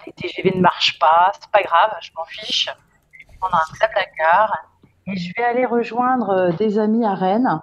les 0.05 0.11
TGV 0.13 0.51
ne 0.55 0.61
marchent 0.61 0.99
pas, 0.99 1.31
c'est 1.39 1.49
pas 1.51 1.63
grave, 1.63 1.95
je 2.01 2.11
m'en 2.17 2.25
fiche. 2.25 2.67
Je 3.13 3.25
vais 3.27 3.37
prendre 3.39 3.55
un 3.55 3.77
blablacar 3.77 4.53
et 5.07 5.15
je 5.15 5.31
vais 5.37 5.43
aller 5.43 5.65
rejoindre 5.65 6.51
des 6.57 6.79
amis 6.79 7.05
à 7.05 7.13
Rennes 7.15 7.61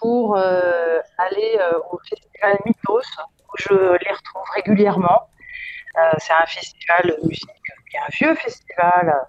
pour 0.00 0.38
aller 0.38 1.60
au 1.90 1.98
festival 2.08 2.58
Mythos 2.64 3.02
où 3.48 3.56
je 3.58 3.74
les 3.74 4.12
retrouve 4.12 4.48
régulièrement. 4.54 5.28
Euh, 5.96 6.12
c'est 6.18 6.32
un 6.32 6.46
festival 6.46 7.02
de 7.04 7.26
musique 7.26 7.62
qui 7.90 7.96
est 7.96 8.00
un 8.00 8.08
vieux 8.10 8.34
festival, 8.34 9.08
euh, 9.08 9.24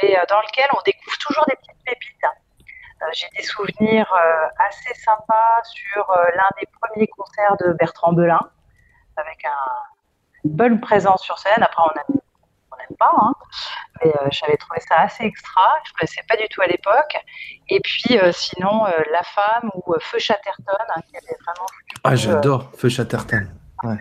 mais 0.00 0.16
euh, 0.16 0.22
dans 0.28 0.40
lequel 0.40 0.66
on 0.72 0.80
découvre 0.84 1.18
toujours 1.18 1.44
des 1.46 1.56
petites 1.56 1.84
pépites. 1.84 2.24
Euh, 3.02 3.06
J'ai 3.12 3.28
des 3.36 3.42
souvenirs 3.42 4.12
euh, 4.12 4.46
assez 4.68 4.94
sympas 5.00 5.62
sur 5.64 6.10
euh, 6.10 6.24
l'un 6.36 6.48
des 6.60 6.68
premiers 6.80 7.08
concerts 7.08 7.56
de 7.60 7.72
Bertrand 7.72 8.12
Belin, 8.12 8.40
avec 9.16 9.44
un, 9.44 9.70
une 10.44 10.52
bonne 10.52 10.80
présence 10.80 11.22
sur 11.22 11.38
scène. 11.38 11.62
Après, 11.62 11.82
on 11.82 11.94
n'aime 11.96 12.20
on 12.90 12.94
pas, 12.94 13.12
hein. 13.18 13.32
j'avais 14.00 14.16
euh, 14.16 14.28
j'avais 14.30 14.56
trouvé 14.56 14.80
ça 14.80 14.96
assez 15.00 15.24
extra. 15.24 15.68
Je 15.84 15.92
ne 15.92 15.98
connaissais 15.98 16.22
pas 16.28 16.36
du 16.36 16.48
tout 16.48 16.60
à 16.60 16.66
l'époque. 16.66 17.16
Et 17.68 17.80
puis, 17.80 18.18
euh, 18.18 18.30
sinon, 18.30 18.86
euh, 18.86 18.90
La 19.10 19.22
Femme 19.22 19.70
ou 19.74 19.94
euh, 19.94 19.98
Feu 20.00 20.18
Chatterton, 20.18 20.76
hein, 20.94 21.00
qui 21.08 21.16
avait 21.16 21.36
vraiment. 21.44 21.66
Ah, 22.04 22.10
euh, 22.12 22.16
j'adore 22.16 22.70
Feu 22.76 22.88
Chatterton. 22.88 23.48
Ouais. 23.82 23.96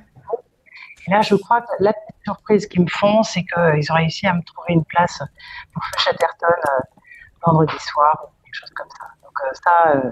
Et 1.08 1.12
là, 1.12 1.22
je 1.22 1.36
crois 1.36 1.62
que 1.62 1.72
la 1.80 1.94
petite 1.94 2.24
surprise 2.24 2.68
qu'ils 2.68 2.82
me 2.82 2.90
font, 2.90 3.24
c'est 3.24 3.44
qu'ils 3.44 3.92
ont 3.92 3.96
réussi 3.96 4.26
à 4.28 4.34
me 4.34 4.42
trouver 4.44 4.74
une 4.74 4.86
place 4.86 5.22
pour 5.74 5.84
Feu 5.84 6.00
Chatterton 6.00 6.48
euh, 6.48 6.80
vendredi 7.46 7.78
soir 7.80 8.26
ou 8.26 8.44
quelque 8.44 8.56
chose 8.56 8.72
comme 8.72 8.90
ça. 8.90 9.08
Donc 9.22 9.34
euh, 9.44 9.54
ça, 9.64 9.92
euh, 9.96 10.12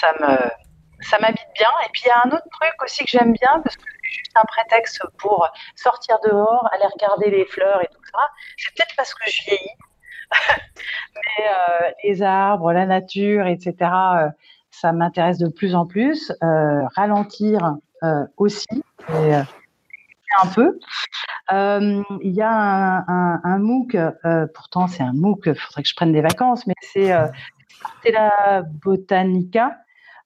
ça 0.00 0.12
me, 0.20 1.04
ça 1.04 1.18
m'habite 1.20 1.48
bien. 1.54 1.70
Et 1.84 1.88
puis 1.92 2.02
il 2.04 2.08
y 2.08 2.10
a 2.10 2.22
un 2.24 2.30
autre 2.30 2.48
truc 2.50 2.74
aussi 2.82 3.04
que 3.04 3.10
j'aime 3.10 3.32
bien 3.32 3.60
parce 3.62 3.76
que 3.76 3.82
c'est 3.82 4.18
juste 4.18 4.36
un 4.36 4.44
prétexte 4.44 5.02
pour 5.18 5.48
sortir 5.76 6.18
dehors, 6.24 6.68
aller 6.72 6.86
regarder 6.92 7.30
les 7.30 7.44
fleurs 7.46 7.82
et 7.82 7.88
tout 7.88 8.04
ça. 8.12 8.20
C'est 8.56 8.74
peut-être 8.74 8.94
parce 8.96 9.14
que 9.14 9.30
je 9.30 9.44
vieillis, 9.44 9.76
mais 11.14 11.48
euh, 11.48 11.90
les 12.04 12.22
arbres, 12.22 12.72
la 12.72 12.86
nature, 12.86 13.46
etc. 13.46 13.74
ça 14.70 14.92
m'intéresse 14.92 15.38
de 15.38 15.48
plus 15.48 15.74
en 15.74 15.86
plus. 15.86 16.32
Ralentir 16.96 17.76
aussi. 18.36 18.82
Et, 19.08 19.34
euh, 19.34 19.42
un 20.42 20.46
peu. 20.48 20.78
Euh, 21.52 22.02
Il 22.22 22.32
y 22.32 22.42
a 22.42 23.04
un, 23.06 23.40
un, 23.44 23.58
MOOC, 23.58 23.94
euh, 23.94 24.46
pourtant 24.54 24.86
c'est 24.86 25.02
un 25.02 25.12
MOOC, 25.12 25.46
il 25.46 25.54
faudrait 25.54 25.82
que 25.82 25.88
je 25.88 25.94
prenne 25.94 26.12
des 26.12 26.20
vacances, 26.20 26.66
mais 26.66 26.74
c'est 26.80 27.12
euh, 27.12 27.26
Stella 28.00 28.62
Botanica 28.84 29.76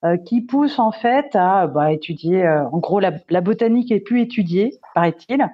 euh, 0.05 0.16
qui 0.16 0.43
pousse 0.43 0.79
en 0.79 0.93
fait 0.93 1.35
à 1.35 1.66
bah, 1.66 1.93
étudier, 1.93 2.45
euh, 2.45 2.68
en 2.68 2.79
gros 2.79 3.01
la, 3.01 3.12
la 3.31 3.41
botanique 3.41 3.91
est 3.91 4.01
plus 4.01 4.20
étudiée, 4.20 4.79
paraît-il. 4.95 5.49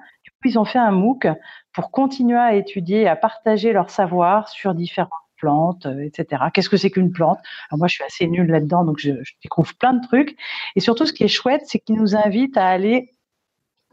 Ils 0.45 0.59
ont 0.59 0.65
fait 0.65 0.79
un 0.79 0.91
MOOC 0.91 1.27
pour 1.73 1.89
continuer 1.89 2.37
à 2.37 2.53
étudier, 2.53 3.07
à 3.07 3.15
partager 3.15 3.71
leur 3.71 3.89
savoir 3.89 4.49
sur 4.49 4.75
différentes 4.75 5.09
plantes, 5.43 5.85
euh, 5.85 6.05
etc. 6.05 6.43
Qu'est-ce 6.53 6.69
que 6.69 6.77
c'est 6.77 6.89
qu'une 6.89 7.11
plante? 7.11 7.39
Moi, 7.71 7.87
je 7.87 7.95
suis 7.95 8.03
assez 8.05 8.27
nulle 8.27 8.49
là-dedans, 8.49 8.85
donc 8.85 8.97
je, 8.99 9.11
découvre 9.43 9.73
plein 9.75 9.93
de 9.93 10.05
trucs. 10.07 10.37
Et 10.77 10.79
surtout, 10.79 11.05
ce 11.05 11.11
qui 11.11 11.23
est 11.23 11.35
chouette, 11.39 11.63
c'est 11.65 11.79
qu'ils 11.79 11.97
nous 11.97 12.15
invitent 12.15 12.55
à 12.55 12.67
aller 12.67 13.11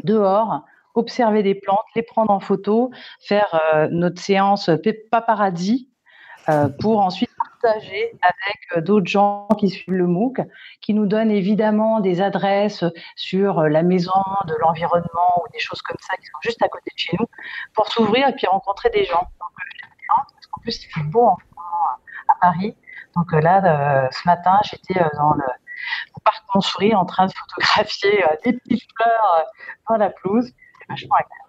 dehors, 0.05 0.63
observer 0.95 1.43
des 1.43 1.57
plantes, 1.57 1.87
les 1.97 2.03
prendre 2.03 2.31
en 2.31 2.39
photo, 2.39 2.93
faire 3.21 3.61
euh, 3.75 3.89
notre 3.91 4.21
séance 4.21 4.71
paparazzi 5.11 5.89
euh, 6.49 6.69
pour 6.69 7.01
ensuite 7.01 7.31
partager 7.37 8.13
avec 8.23 8.85
d'autres 8.85 9.09
gens 9.09 9.49
qui 9.59 9.69
suivent 9.69 9.95
le 9.95 10.07
MOOC, 10.07 10.41
qui 10.81 10.95
nous 10.95 11.07
donnent 11.07 11.33
évidemment 11.33 11.99
des 11.99 12.23
adresses 12.23 12.85
sur 13.17 13.63
la 13.63 13.83
maison, 13.83 14.23
de 14.47 14.55
l'environnement 14.61 15.43
ou 15.43 15.53
des 15.53 15.59
choses 15.59 15.83
comme 15.83 15.99
ça 16.01 16.17
qui 16.17 16.27
sont 16.27 16.39
juste 16.43 16.63
à 16.63 16.69
côté 16.69 16.91
de 16.95 16.99
chez 16.99 17.17
nous 17.19 17.27
pour 17.75 17.89
s'ouvrir 17.89 18.29
et 18.29 18.33
puis 18.35 18.47
rencontrer 18.47 18.91
des 18.91 19.05
gens. 19.05 19.27
Plus, 20.61 20.85
il 20.85 20.89
fait 20.89 21.03
beau 21.03 21.27
en 21.27 21.37
moment 21.57 21.99
à 22.29 22.35
Paris. 22.41 22.77
Donc 23.17 23.33
euh, 23.33 23.41
là, 23.41 24.05
euh, 24.05 24.09
ce 24.11 24.27
matin, 24.27 24.59
j'étais 24.65 25.01
euh, 25.01 25.09
dans 25.17 25.35
le 25.35 25.45
parc 26.25 26.45
Montsouris 26.55 26.95
en 26.95 27.05
train 27.05 27.27
de 27.27 27.33
photographier 27.49 28.25
euh, 28.25 28.37
des 28.45 28.53
petites 28.53 28.89
fleurs 28.97 29.39
euh, 29.39 29.43
dans 29.89 29.97
la 29.97 30.11
pelouse. 30.11 30.53
C'est 30.79 30.89
vachement 30.89 31.17
agréable. 31.17 31.40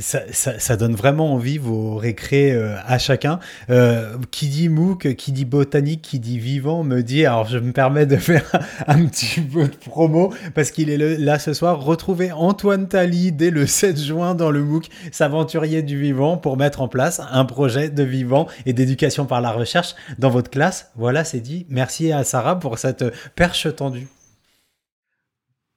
Ça, 0.00 0.20
ça, 0.30 0.58
ça, 0.58 0.76
donne 0.76 0.94
vraiment 0.94 1.34
envie 1.34 1.58
vos 1.58 1.96
récrés 1.96 2.52
euh, 2.52 2.76
à 2.86 2.98
chacun. 2.98 3.40
Euh, 3.68 4.16
qui 4.30 4.48
dit 4.48 4.68
MOOC, 4.68 5.14
qui 5.16 5.32
dit 5.32 5.44
botanique, 5.44 6.02
qui 6.02 6.20
dit 6.20 6.38
vivant 6.38 6.84
me 6.84 7.02
dit, 7.02 7.26
alors 7.26 7.46
je 7.46 7.58
me 7.58 7.72
permets 7.72 8.06
de 8.06 8.16
faire 8.28 8.44
un 8.86 9.06
petit 9.06 9.40
peu 9.40 9.64
de 9.64 9.76
promo 9.76 10.32
parce 10.54 10.70
qu'il 10.70 10.90
est 10.90 11.18
là 11.18 11.38
ce 11.38 11.52
soir. 11.52 11.80
Retrouvez 11.80 12.32
Antoine 12.32 12.88
Tally 12.88 13.32
dès 13.32 13.50
le 13.50 13.66
7 13.66 14.00
juin 14.00 14.34
dans 14.34 14.50
le 14.50 14.62
MOOC 14.62 14.88
S'aventurier 15.10 15.82
du 15.82 15.98
vivant 15.98 16.36
pour 16.36 16.56
mettre 16.56 16.80
en 16.80 16.88
place 16.88 17.20
un 17.30 17.44
projet 17.44 17.90
de 17.90 18.02
vivant 18.02 18.46
et 18.66 18.72
d'éducation 18.72 19.26
par 19.26 19.40
la 19.40 19.50
recherche 19.50 19.94
dans 20.18 20.30
votre 20.30 20.50
classe. 20.50 20.90
Voilà, 20.96 21.24
c'est 21.24 21.40
dit. 21.40 21.66
Merci 21.68 22.12
à 22.12 22.24
Sarah 22.24 22.58
pour 22.58 22.78
cette 22.78 23.04
perche 23.34 23.74
tendue. 23.74 24.08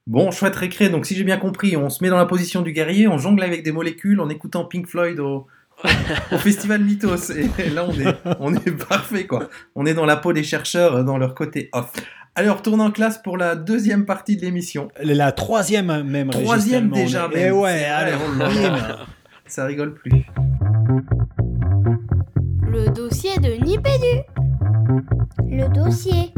Bon, 0.06 0.32
chouette 0.32 0.56
récré. 0.56 0.88
Donc, 0.88 1.06
si 1.06 1.14
j'ai 1.14 1.24
bien 1.24 1.36
compris, 1.36 1.76
on 1.76 1.88
se 1.88 2.02
met 2.02 2.10
dans 2.10 2.16
la 2.16 2.26
position 2.26 2.62
du 2.62 2.72
guerrier, 2.72 3.06
on 3.06 3.18
jongle 3.18 3.42
avec 3.42 3.62
des 3.62 3.72
molécules 3.72 4.20
en 4.20 4.28
écoutant 4.28 4.64
Pink 4.64 4.88
Floyd 4.88 5.20
au, 5.20 5.46
au 6.32 6.38
festival 6.38 6.82
Mythos. 6.82 7.30
Et 7.30 7.70
là, 7.70 7.86
on 7.88 7.92
est, 7.92 8.16
on 8.40 8.54
est 8.54 8.86
parfait, 8.88 9.26
quoi. 9.26 9.48
On 9.76 9.86
est 9.86 9.94
dans 9.94 10.06
la 10.06 10.16
peau 10.16 10.32
des 10.32 10.42
chercheurs, 10.42 11.04
dans 11.04 11.18
leur 11.18 11.34
côté 11.36 11.68
off. 11.72 11.92
Allez, 12.34 12.48
on 12.48 12.54
retourne 12.54 12.80
en 12.80 12.90
classe 12.90 13.18
pour 13.18 13.36
la 13.36 13.54
deuxième 13.54 14.04
partie 14.04 14.36
de 14.36 14.42
l'émission. 14.42 14.88
La 15.02 15.30
troisième, 15.30 16.02
même. 16.02 16.30
Troisième 16.30 16.90
déjà, 16.90 17.28
même. 17.28 17.38
Et 17.38 17.50
ouais, 17.52 17.84
allez, 17.84 18.14
on 18.16 18.50
Ça 19.46 19.66
rigole 19.66 19.94
plus. 19.94 20.24
Le 22.66 22.88
dossier 22.90 23.36
de 23.38 23.50
Nipédu. 23.62 24.22
Le 25.46 25.68
dossier. 25.68 26.32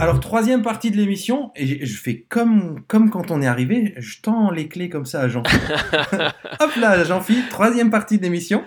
Alors, 0.00 0.20
troisième 0.20 0.62
partie 0.62 0.90
de 0.90 0.96
l'émission, 0.96 1.52
et 1.54 1.86
je 1.86 2.00
fais 2.00 2.24
comme, 2.28 2.82
comme 2.88 3.10
quand 3.10 3.30
on 3.30 3.40
est 3.40 3.46
arrivé, 3.46 3.94
je 3.96 4.20
tends 4.20 4.50
les 4.50 4.68
clés 4.68 4.88
comme 4.88 5.06
ça 5.06 5.20
à 5.20 5.28
jean 5.28 5.42
Hop 6.60 6.76
là, 6.76 7.04
Jean-Philippe, 7.04 7.48
troisième 7.50 7.90
partie 7.90 8.18
de 8.18 8.22
l'émission. 8.22 8.64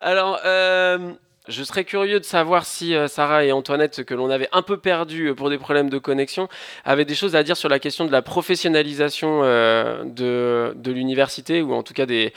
Alors, 0.00 0.40
euh, 0.44 1.12
je 1.48 1.62
serais 1.62 1.84
curieux 1.84 2.20
de 2.20 2.24
savoir 2.24 2.66
si 2.66 2.94
euh, 2.94 3.08
Sarah 3.08 3.44
et 3.44 3.52
Antoinette, 3.52 4.04
que 4.04 4.14
l'on 4.14 4.30
avait 4.30 4.48
un 4.52 4.62
peu 4.62 4.76
perdu 4.76 5.34
pour 5.34 5.48
des 5.48 5.58
problèmes 5.58 5.90
de 5.90 5.98
connexion, 5.98 6.48
avaient 6.84 7.04
des 7.04 7.14
choses 7.14 7.34
à 7.34 7.42
dire 7.42 7.56
sur 7.56 7.68
la 7.68 7.78
question 7.78 8.04
de 8.04 8.12
la 8.12 8.22
professionnalisation 8.22 9.40
euh, 9.42 10.04
de, 10.04 10.74
de 10.76 10.92
l'université, 10.92 11.62
ou 11.62 11.72
en 11.72 11.82
tout 11.82 11.94
cas 11.94 12.06
des, 12.06 12.32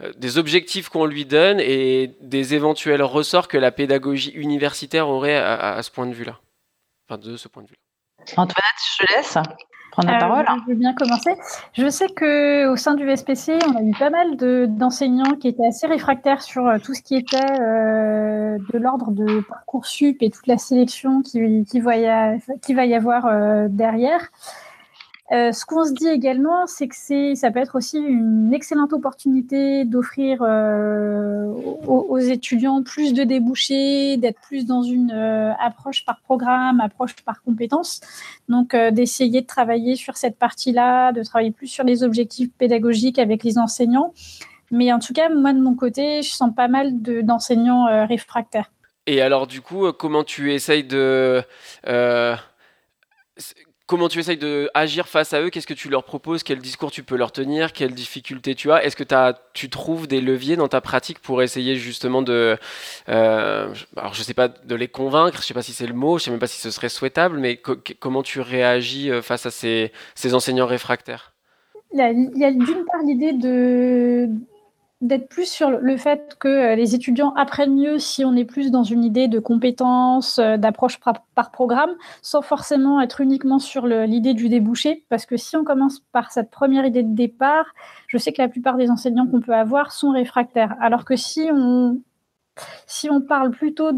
euh, 0.00 0.12
des 0.16 0.38
objectifs 0.38 0.88
qu'on 0.88 1.04
lui 1.04 1.26
donne 1.26 1.60
et 1.60 2.12
des 2.22 2.54
éventuels 2.54 3.02
ressorts 3.02 3.48
que 3.48 3.58
la 3.58 3.70
pédagogie 3.70 4.30
universitaire 4.30 5.08
aurait 5.08 5.36
à 5.36 5.82
ce 5.82 5.90
point 5.90 6.06
de 6.06 6.14
vue-là. 6.14 6.38
Enfin, 7.08 7.18
de 7.18 7.36
ce 7.36 7.48
point 7.48 7.62
de 7.62 7.68
vue-là. 7.68 8.24
Antoinette, 8.42 8.80
je 8.98 9.04
te 9.06 9.12
laisse 9.14 9.38
prendre 9.92 10.08
la 10.08 10.16
Euh, 10.16 10.20
parole. 10.20 10.46
Je 10.66 10.70
veux 10.72 10.78
bien 10.78 10.94
commencer. 10.94 11.36
Je 11.74 11.88
sais 11.90 12.08
que 12.08 12.66
au 12.68 12.76
sein 12.76 12.94
du 12.94 13.04
VSPC, 13.04 13.58
on 13.68 13.76
a 13.76 13.82
eu 13.82 13.92
pas 13.98 14.10
mal 14.10 14.36
de- 14.36 14.66
d'enseignants 14.68 15.34
qui 15.36 15.48
étaient 15.48 15.66
assez 15.66 15.86
réfractaires 15.86 16.40
sur 16.42 16.66
euh, 16.66 16.78
tout 16.82 16.94
ce 16.94 17.02
qui 17.02 17.16
était 17.16 17.36
euh, 17.60 18.58
de 18.72 18.78
l'ordre 18.78 19.10
de 19.10 19.40
Parcoursup 19.42 20.16
et 20.22 20.30
toute 20.30 20.46
la 20.46 20.58
sélection 20.58 21.20
qui, 21.22 21.64
qui, 21.64 21.80
va, 21.80 21.96
y 21.96 22.06
a- 22.06 22.36
qui 22.62 22.74
va 22.74 22.86
y 22.86 22.94
avoir 22.94 23.26
euh, 23.26 23.66
derrière. 23.68 24.28
Euh, 25.32 25.52
ce 25.52 25.64
qu'on 25.64 25.84
se 25.84 25.92
dit 25.92 26.06
également, 26.06 26.66
c'est 26.66 26.86
que 26.86 26.94
c'est, 26.96 27.34
ça 27.34 27.50
peut 27.50 27.58
être 27.58 27.76
aussi 27.76 27.98
une 27.98 28.52
excellente 28.52 28.92
opportunité 28.92 29.86
d'offrir 29.86 30.42
euh, 30.42 31.46
aux, 31.86 32.18
étudiants 32.18 32.82
plus 32.82 33.14
de 33.14 33.24
débouchés, 33.24 34.18
d'être 34.18 34.38
plus 34.42 34.66
dans 34.66 34.82
une 34.82 35.12
euh, 35.12 35.52
approche 35.54 36.04
par 36.04 36.20
programme, 36.20 36.80
approche 36.80 37.14
par 37.24 37.42
compétence. 37.42 38.00
Donc, 38.50 38.76
d'essayer 38.92 39.40
de 39.40 39.46
travailler 39.46 39.96
sur 39.96 40.18
cette 40.18 40.38
partie-là, 40.38 41.12
de 41.12 41.22
travailler 41.22 41.52
plus 41.52 41.68
sur 41.68 41.84
les 41.84 42.02
objectifs 42.02 42.50
pédagogiques 42.58 43.18
avec 43.18 43.44
les 43.44 43.56
enseignants. 43.56 44.12
Mais 44.70 44.92
en 44.92 44.98
tout 44.98 45.14
cas, 45.14 45.30
moi, 45.30 45.54
de 45.54 45.60
mon 45.60 45.74
côté, 45.74 46.22
je 46.22 46.30
sens 46.30 46.54
pas 46.54 46.68
mal 46.68 47.00
de- 47.00 47.22
d'enseignants 47.22 48.06
réfractaires. 48.06 48.70
Et 49.06 49.22
alors, 49.22 49.46
du 49.46 49.62
coup, 49.62 49.90
comment 49.92 50.24
tu 50.24 50.52
essayes 50.52 50.84
de. 50.84 51.42
Comment 53.86 54.08
tu 54.08 54.18
essayes 54.18 54.38
de 54.38 54.70
agir 54.72 55.06
face 55.08 55.34
à 55.34 55.42
eux? 55.42 55.50
Qu'est-ce 55.50 55.66
que 55.66 55.74
tu 55.74 55.90
leur 55.90 56.04
proposes? 56.04 56.42
Quel 56.42 56.58
discours 56.60 56.90
tu 56.90 57.02
peux 57.02 57.16
leur 57.16 57.32
tenir? 57.32 57.74
Quelles 57.74 57.92
difficultés 57.92 58.54
tu 58.54 58.72
as? 58.72 58.82
Est-ce 58.82 58.96
que 58.96 59.04
tu 59.52 59.68
trouves 59.68 60.06
des 60.06 60.22
leviers 60.22 60.56
dans 60.56 60.68
ta 60.68 60.80
pratique 60.80 61.18
pour 61.18 61.42
essayer 61.42 61.76
justement 61.76 62.22
de, 62.22 62.56
euh, 63.10 63.74
alors 63.98 64.14
je 64.14 64.22
sais 64.22 64.32
pas, 64.32 64.48
de 64.48 64.74
les 64.74 64.88
convaincre. 64.88 65.42
Je 65.42 65.46
sais 65.46 65.52
pas 65.52 65.60
si 65.60 65.72
c'est 65.72 65.86
le 65.86 65.92
mot. 65.92 66.16
Je 66.16 66.24
sais 66.24 66.30
même 66.30 66.40
pas 66.40 66.46
si 66.46 66.58
ce 66.62 66.70
serait 66.70 66.88
souhaitable. 66.88 67.36
Mais 67.38 67.60
comment 68.00 68.22
tu 68.22 68.40
réagis 68.40 69.10
euh, 69.10 69.20
face 69.20 69.44
à 69.44 69.50
ces, 69.50 69.92
enseignants 70.32 70.66
réfractaires? 70.66 71.34
Il 71.92 72.32
y 72.36 72.44
a 72.44 72.50
d'une 72.50 72.84
part 72.86 73.02
l'idée 73.04 73.34
de 73.34 74.30
d'être 75.04 75.28
plus 75.28 75.46
sur 75.46 75.70
le 75.70 75.96
fait 75.98 76.36
que 76.40 76.48
euh, 76.48 76.74
les 76.74 76.94
étudiants 76.94 77.34
apprennent 77.34 77.74
mieux 77.74 77.98
si 77.98 78.24
on 78.24 78.34
est 78.34 78.46
plus 78.46 78.70
dans 78.70 78.82
une 78.82 79.04
idée 79.04 79.28
de 79.28 79.38
compétences, 79.38 80.38
euh, 80.38 80.56
d'approche 80.56 80.98
par, 80.98 81.50
programme, 81.52 81.90
sans 82.22 82.40
forcément 82.40 83.00
être 83.00 83.20
uniquement 83.20 83.58
sur 83.58 83.86
l'idée 83.86 84.32
du 84.32 84.48
débouché. 84.48 85.04
Parce 85.10 85.26
que 85.26 85.36
si 85.36 85.56
on 85.56 85.64
commence 85.64 86.00
par 86.12 86.32
cette 86.32 86.50
première 86.50 86.86
idée 86.86 87.02
de 87.02 87.14
départ, 87.14 87.66
je 88.08 88.16
sais 88.16 88.32
que 88.32 88.40
la 88.40 88.48
plupart 88.48 88.76
des 88.76 88.90
enseignants 88.90 89.26
qu'on 89.26 89.40
peut 89.40 89.54
avoir 89.54 89.92
sont 89.92 90.10
réfractaires. 90.10 90.74
Alors 90.80 91.04
que 91.04 91.16
si 91.16 91.50
on, 91.52 92.00
parle 93.28 93.50
plutôt 93.50 93.90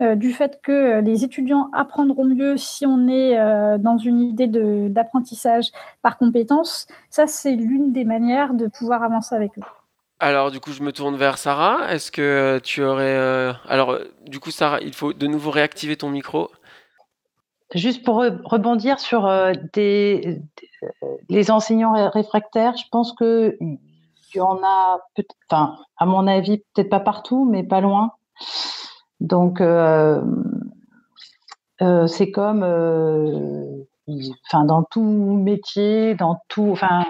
euh, 0.00 0.14
du 0.14 0.32
fait 0.32 0.60
que 0.62 1.00
les 1.00 1.24
étudiants 1.24 1.68
apprendront 1.74 2.24
mieux 2.24 2.56
si 2.56 2.86
on 2.86 3.06
est 3.06 3.36
dans 3.78 3.98
une 3.98 4.20
idée 4.20 4.48
d'apprentissage 4.88 5.70
par 6.00 6.16
compétence, 6.16 6.86
ça 7.10 7.26
c'est 7.26 7.54
l'une 7.54 7.92
des 7.92 8.04
manières 8.04 8.54
de 8.54 8.66
pouvoir 8.66 9.02
avancer 9.02 9.34
avec 9.34 9.58
eux. 9.58 9.83
Alors, 10.24 10.50
du 10.50 10.58
coup, 10.58 10.72
je 10.72 10.82
me 10.82 10.90
tourne 10.90 11.16
vers 11.16 11.36
Sarah. 11.36 11.92
Est-ce 11.92 12.10
que 12.10 12.58
tu 12.64 12.82
aurais. 12.82 13.14
euh, 13.14 13.52
Alors, 13.68 13.98
du 14.26 14.40
coup, 14.40 14.50
Sarah, 14.50 14.80
il 14.80 14.94
faut 14.94 15.12
de 15.12 15.26
nouveau 15.26 15.50
réactiver 15.50 15.96
ton 15.98 16.08
micro. 16.08 16.48
Juste 17.74 18.02
pour 18.06 18.22
re- 18.22 18.40
rebondir 18.42 18.98
sur 19.00 19.26
euh, 19.26 19.52
les 19.76 21.50
enseignants 21.50 21.92
ré- 21.92 22.08
réfractaires, 22.08 22.74
je 22.78 22.84
pense 22.90 23.12
que 23.12 23.58
il 23.60 23.78
y 24.34 24.40
en 24.40 24.62
a, 24.64 25.00
enfin, 25.50 25.76
à 25.98 26.06
mon 26.06 26.26
avis, 26.26 26.62
peut-être 26.72 26.88
pas 26.88 27.00
partout, 27.00 27.44
mais 27.44 27.62
pas 27.62 27.82
loin. 27.82 28.12
Donc, 29.20 29.60
euh, 29.60 30.22
c'est 32.06 32.30
comme, 32.30 32.62
enfin, 34.46 34.64
dans 34.64 34.84
tout 34.84 35.02
métier, 35.02 36.14
dans 36.14 36.40
tout, 36.48 36.70
enfin, 36.72 37.04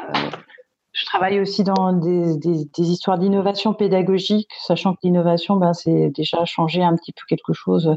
je 0.95 1.07
travaille 1.07 1.41
aussi 1.41 1.65
dans 1.65 1.93
des, 1.93 2.39
histoires 2.79 3.19
d'innovation 3.19 3.75
pédagogique, 3.75 4.49
sachant 4.67 4.95
que 4.95 5.01
l'innovation, 5.03 5.57
ben, 5.57 5.75
c'est 5.75 6.11
déjà 6.11 6.45
changer 6.45 6.83
un 6.83 6.95
petit 6.97 7.13
peu 7.13 7.23
quelque 7.29 7.53
chose 7.53 7.97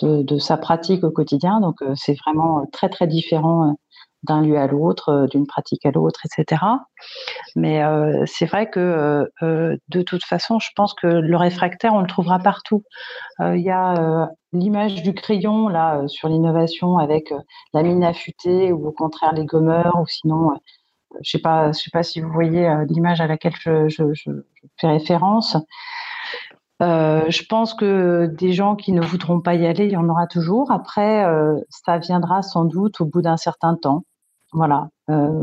de, 0.00 0.38
sa 0.38 0.56
pratique 0.56 1.04
au 1.04 1.10
quotidien. 1.10 1.60
Donc, 1.60 1.76
c'est 1.96 2.14
vraiment 2.14 2.64
très, 2.72 2.88
très 2.88 3.06
différent 3.06 3.74
d'un 4.22 4.42
lieu 4.42 4.58
à 4.58 4.66
l'autre, 4.66 5.08
euh, 5.10 5.26
d'une 5.26 5.46
pratique 5.46 5.86
à 5.86 5.90
l'autre, 5.90 6.20
etc. 6.24 6.62
Mais 7.54 7.82
euh, 7.82 8.24
c'est 8.26 8.46
vrai 8.46 8.68
que 8.68 9.28
euh, 9.42 9.76
de 9.88 10.02
toute 10.02 10.24
façon, 10.24 10.58
je 10.58 10.70
pense 10.76 10.94
que 10.94 11.06
le 11.06 11.36
réfractaire, 11.36 11.94
on 11.94 12.00
le 12.00 12.06
trouvera 12.06 12.38
partout. 12.38 12.82
Il 13.40 13.60
y 13.60 13.70
a 13.70 14.28
l'image 14.52 15.02
du 15.02 15.14
crayon 15.14 15.68
là 15.68 16.02
sur 16.08 16.28
l'innovation 16.28 16.98
avec 16.98 17.32
la 17.74 17.82
mine 17.82 18.02
affûtée 18.02 18.72
ou 18.72 18.88
au 18.88 18.92
contraire 18.92 19.32
les 19.34 19.44
gommeurs 19.44 19.98
ou 20.00 20.06
sinon 20.06 20.52
je 21.22 21.30
sais 21.30 21.38
pas 21.38 21.72
je 21.72 21.78
sais 21.78 21.90
pas 21.90 22.02
si 22.02 22.20
vous 22.20 22.30
voyez 22.30 22.68
l'image 22.88 23.20
à 23.20 23.26
laquelle 23.26 23.54
je, 23.58 23.86
fais 24.78 24.88
référence 24.88 25.56
euh, 26.82 27.24
je 27.28 27.42
pense 27.44 27.72
que 27.74 28.26
des 28.26 28.52
gens 28.52 28.76
qui 28.76 28.92
ne 28.92 29.00
voudront 29.00 29.40
pas 29.40 29.54
y 29.54 29.66
aller, 29.66 29.86
il 29.86 29.92
y 29.92 29.96
en 29.96 30.08
aura 30.08 30.26
toujours. 30.26 30.70
Après, 30.70 31.24
euh, 31.24 31.58
ça 31.70 31.98
viendra 31.98 32.42
sans 32.42 32.64
doute 32.64 33.00
au 33.00 33.06
bout 33.06 33.22
d'un 33.22 33.38
certain 33.38 33.76
temps. 33.76 34.04
Voilà. 34.52 34.88
Euh, 35.10 35.42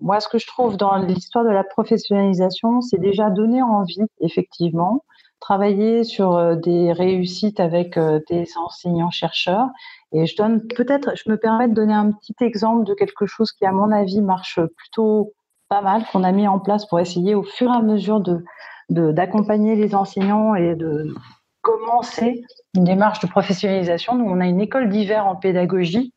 moi, 0.00 0.20
ce 0.20 0.28
que 0.28 0.38
je 0.38 0.46
trouve 0.46 0.76
dans 0.76 0.96
l'histoire 0.96 1.44
de 1.44 1.50
la 1.50 1.64
professionnalisation, 1.64 2.80
c'est 2.80 2.98
déjà 2.98 3.30
donner 3.30 3.62
envie, 3.62 4.00
effectivement, 4.20 5.04
travailler 5.40 6.04
sur 6.04 6.56
des 6.56 6.92
réussites 6.92 7.60
avec 7.60 7.98
des 7.98 8.46
enseignants-chercheurs. 8.56 9.68
Et 10.12 10.26
je 10.26 10.36
donne 10.36 10.66
peut-être, 10.76 11.12
je 11.16 11.30
me 11.30 11.36
permets 11.36 11.68
de 11.68 11.74
donner 11.74 11.94
un 11.94 12.12
petit 12.12 12.34
exemple 12.40 12.84
de 12.84 12.94
quelque 12.94 13.26
chose 13.26 13.52
qui, 13.52 13.64
à 13.64 13.72
mon 13.72 13.90
avis, 13.90 14.20
marche 14.20 14.60
plutôt 14.76 15.32
pas 15.68 15.80
mal, 15.80 16.04
qu'on 16.12 16.22
a 16.22 16.32
mis 16.32 16.46
en 16.46 16.58
place 16.58 16.86
pour 16.86 17.00
essayer 17.00 17.34
au 17.34 17.42
fur 17.42 17.70
et 17.70 17.76
à 17.76 17.82
mesure 17.82 18.20
de 18.20 18.44
d'accompagner 18.90 19.74
les 19.74 19.94
enseignants 19.94 20.54
et 20.54 20.74
de 20.74 21.14
commencer 21.62 22.42
une 22.74 22.84
démarche 22.84 23.20
de 23.20 23.26
professionnalisation. 23.26 24.16
Nous, 24.16 24.26
on 24.26 24.38
a 24.38 24.46
une 24.46 24.60
école 24.60 24.90
d'hiver 24.90 25.26
en 25.26 25.36
pédagogie 25.36 26.12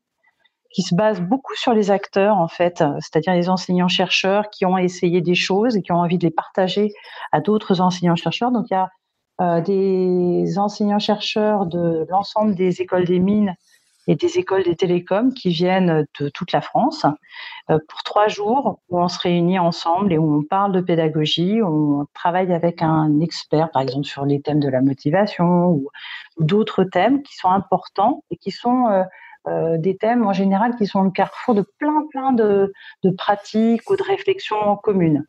qui 0.71 0.81
se 0.81 0.93
base 0.93 1.21
beaucoup 1.21 1.55
sur 1.55 1.73
les 1.73 1.89
acteurs, 1.89 2.35
en 2.35 2.49
fait, 2.49 2.83
c'est-à-dire 2.99 3.33
les 3.33 3.47
enseignants-chercheurs 3.47 4.49
qui 4.49 4.65
ont 4.65 4.77
essayé 4.77 5.21
des 5.21 5.35
choses 5.35 5.77
et 5.77 5.81
qui 5.81 5.93
ont 5.93 5.99
envie 5.99 6.17
de 6.17 6.25
les 6.25 6.33
partager 6.33 6.91
à 7.31 7.39
d'autres 7.39 7.79
enseignants-chercheurs. 7.79 8.51
Donc, 8.51 8.65
il 8.69 8.73
y 8.73 8.77
a 8.77 8.89
euh, 9.41 9.61
des 9.61 10.59
enseignants-chercheurs 10.59 11.65
de 11.65 12.05
l'ensemble 12.09 12.55
des 12.55 12.81
écoles 12.81 13.05
des 13.05 13.19
mines 13.19 13.55
et 14.07 14.15
des 14.15 14.37
écoles 14.37 14.63
des 14.63 14.75
télécoms 14.75 15.33
qui 15.33 15.49
viennent 15.49 16.05
de 16.19 16.29
toute 16.29 16.51
la 16.51 16.61
France 16.61 17.05
euh, 17.69 17.79
pour 17.87 18.03
trois 18.03 18.27
jours 18.27 18.79
où 18.89 18.99
on 18.99 19.07
se 19.07 19.19
réunit 19.19 19.59
ensemble 19.59 20.13
et 20.13 20.17
où 20.17 20.37
on 20.37 20.43
parle 20.43 20.71
de 20.71 20.81
pédagogie, 20.81 21.61
où 21.61 22.01
on 22.01 22.07
travaille 22.13 22.53
avec 22.53 22.81
un 22.81 23.19
expert, 23.19 23.71
par 23.71 23.81
exemple 23.81 24.05
sur 24.05 24.25
les 24.25 24.41
thèmes 24.41 24.59
de 24.59 24.69
la 24.69 24.81
motivation 24.81 25.69
ou 25.69 25.89
d'autres 26.39 26.83
thèmes 26.83 27.23
qui 27.23 27.35
sont 27.35 27.49
importants 27.49 28.23
et 28.31 28.37
qui 28.37 28.51
sont 28.51 28.87
euh, 28.87 29.03
euh, 29.47 29.77
des 29.77 29.97
thèmes 29.97 30.25
en 30.25 30.33
général 30.33 30.75
qui 30.75 30.87
sont 30.87 31.03
le 31.03 31.11
carrefour 31.11 31.55
de 31.55 31.65
plein 31.79 32.05
plein 32.11 32.31
de, 32.31 32.73
de 33.03 33.09
pratiques 33.11 33.89
ou 33.89 33.95
de 33.95 34.03
réflexions 34.03 34.75
communes. 34.77 35.25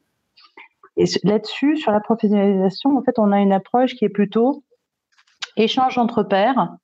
Et 0.96 1.04
là-dessus, 1.24 1.76
sur 1.76 1.92
la 1.92 2.00
professionnalisation, 2.00 2.96
en 2.96 3.02
fait, 3.02 3.18
on 3.18 3.30
a 3.30 3.40
une 3.40 3.52
approche 3.52 3.94
qui 3.94 4.06
est 4.06 4.10
plutôt 4.10 4.64
échange 5.56 5.98
entre 5.98 6.22
pairs, 6.22 6.76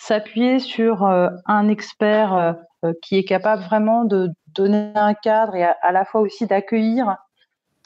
s'appuyer 0.00 0.58
sur 0.60 1.04
euh, 1.04 1.28
un 1.44 1.68
expert 1.68 2.32
euh, 2.32 2.52
euh, 2.84 2.92
qui 3.02 3.18
est 3.18 3.24
capable 3.24 3.62
vraiment 3.62 4.04
de 4.04 4.30
donner 4.54 4.92
un 4.94 5.12
cadre 5.14 5.54
et 5.54 5.62
à, 5.62 5.92
la 5.92 6.04
fois 6.06 6.22
aussi 6.22 6.46
d'accueillir 6.46 7.16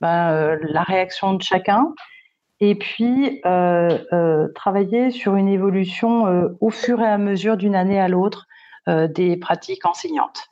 ben, 0.00 0.56
la 0.62 0.82
réaction 0.82 1.34
de 1.34 1.42
chacun 1.42 1.92
et 2.60 2.74
puis 2.76 3.42
travailler 4.54 5.10
sur 5.10 5.36
une 5.36 5.48
évolution 5.48 6.54
au 6.60 6.70
fur 6.70 7.00
et 7.02 7.06
à 7.06 7.18
mesure 7.18 7.58
d'une 7.58 7.74
année 7.74 8.00
à 8.00 8.08
l'autre 8.08 8.46
des 8.86 9.36
pratiques 9.36 9.84
enseignantes. 9.84 10.46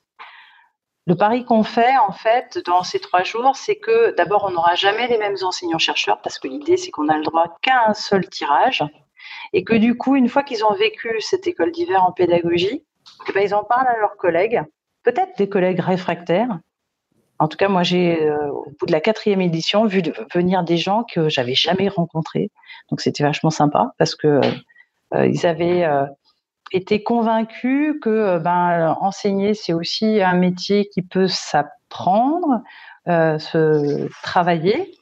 Le 1.06 1.14
pari 1.16 1.44
qu'on 1.44 1.62
fait, 1.62 1.96
en 2.06 2.12
fait, 2.12 2.58
dans 2.66 2.82
ces 2.82 3.00
trois 3.00 3.22
jours, 3.22 3.56
c'est 3.56 3.76
que 3.76 4.14
d'abord, 4.16 4.44
on 4.44 4.50
n'aura 4.50 4.74
jamais 4.74 5.06
les 5.08 5.16
mêmes 5.16 5.36
enseignants-chercheurs, 5.40 6.20
parce 6.20 6.38
que 6.38 6.48
l'idée, 6.48 6.76
c'est 6.76 6.90
qu'on 6.90 7.08
a 7.08 7.16
le 7.16 7.24
droit 7.24 7.56
qu'à 7.62 7.88
un 7.88 7.94
seul 7.94 8.28
tirage 8.28 8.84
et 9.52 9.64
que 9.64 9.74
du 9.74 9.96
coup, 9.96 10.16
une 10.16 10.28
fois 10.28 10.42
qu'ils 10.42 10.64
ont 10.64 10.74
vécu 10.74 11.20
cette 11.20 11.46
école 11.46 11.72
d'hiver 11.72 12.04
en 12.04 12.12
pédagogie, 12.12 12.84
eh 13.28 13.32
ben, 13.32 13.42
ils 13.44 13.54
en 13.54 13.64
parlent 13.64 13.88
à 13.88 13.98
leurs 13.98 14.16
collègues, 14.16 14.62
peut-être 15.02 15.36
des 15.36 15.48
collègues 15.48 15.80
réfractaires. 15.80 16.58
En 17.38 17.48
tout 17.48 17.56
cas, 17.56 17.68
moi, 17.68 17.82
j'ai, 17.82 18.22
euh, 18.22 18.50
au 18.50 18.72
bout 18.78 18.86
de 18.86 18.92
la 18.92 19.00
quatrième 19.00 19.40
édition, 19.40 19.84
vu 19.84 20.02
venir 20.32 20.62
des 20.62 20.76
gens 20.76 21.04
que 21.04 21.28
j'avais 21.28 21.54
jamais 21.54 21.88
rencontrés. 21.88 22.50
Donc, 22.90 23.00
c'était 23.00 23.24
vachement 23.24 23.50
sympa 23.50 23.92
parce 23.98 24.14
que 24.14 24.40
euh, 25.14 25.26
ils 25.26 25.44
avaient 25.44 25.84
euh, 25.84 26.06
été 26.70 27.02
convaincus 27.02 27.96
que 28.00 28.38
ben, 28.38 28.96
enseigner, 29.00 29.54
c'est 29.54 29.72
aussi 29.72 30.22
un 30.22 30.34
métier 30.34 30.86
qui 30.86 31.02
peut 31.02 31.26
s'apprendre, 31.26 32.62
se 33.06 34.08
travailler, 34.22 34.94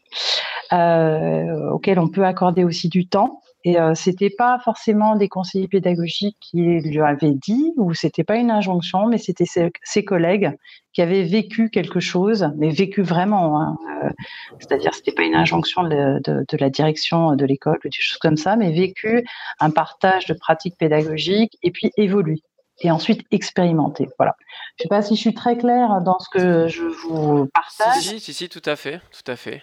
auquel 0.73 1.99
on 1.99 2.09
peut 2.09 2.25
accorder 2.25 2.65
aussi 2.65 2.89
du 2.89 3.07
temps. 3.07 3.43
Et 3.65 3.79
euh, 3.79 3.95
c'était 3.95 4.31
pas 4.31 4.59
forcément 4.65 5.17
des 5.17 5.29
conseillers 5.29 5.69
pédagogiques 5.69 6.39
qui 6.41 6.63
lui 6.63 7.01
avaient 7.01 7.35
dit, 7.35 7.73
ou 7.77 7.93
c'était 7.93 8.25
pas 8.25 8.37
une 8.37 8.51
injonction, 8.51 9.07
mais 9.07 9.19
c'était 9.19 9.45
ses, 9.45 10.05
collègues 10.05 10.53
qui 10.95 11.03
avaient 11.03 11.25
vécu 11.25 11.69
quelque 11.69 12.01
chose, 12.01 12.51
mais 12.57 12.71
vécu 12.71 13.03
vraiment. 13.03 13.61
Hein. 13.61 13.77
Euh, 14.05 14.11
c'est-à-dire, 14.59 14.95
c'était 14.95 15.13
pas 15.13 15.25
une 15.25 15.35
injonction 15.35 15.83
de, 15.83 16.21
la 16.59 16.71
direction 16.71 17.37
de 17.37 17.45
l'école 17.45 17.79
ou 17.85 17.89
des 17.89 18.01
choses 18.01 18.19
comme 18.19 18.39
ça, 18.39 18.57
mais 18.57 18.73
vécu 18.73 19.25
un 19.59 19.71
partage 19.71 20.27
de 20.27 20.35
pratiques 20.35 20.79
pédagogiques 20.79 21.59
et 21.63 21.71
puis 21.71 21.93
évolué 21.99 22.43
et 22.83 22.91
ensuite 22.91 23.27
expérimenter. 23.31 24.09
Voilà. 24.19 24.37
Je 24.79 24.85
sais 24.85 24.89
pas 24.89 25.03
si 25.03 25.15
je 25.15 25.21
suis 25.21 25.35
très 25.35 25.59
claire 25.59 26.01
dans 26.01 26.19
ce 26.19 26.31
que 26.31 26.67
je 26.69 26.85
vous 26.85 27.47
partage. 27.53 28.03
Si, 28.03 28.21
si, 28.21 28.33
si, 28.33 28.49
tout 28.49 28.63
à 28.65 28.77
fait, 28.77 29.01
tout 29.13 29.31
à 29.31 29.37
fait. 29.37 29.63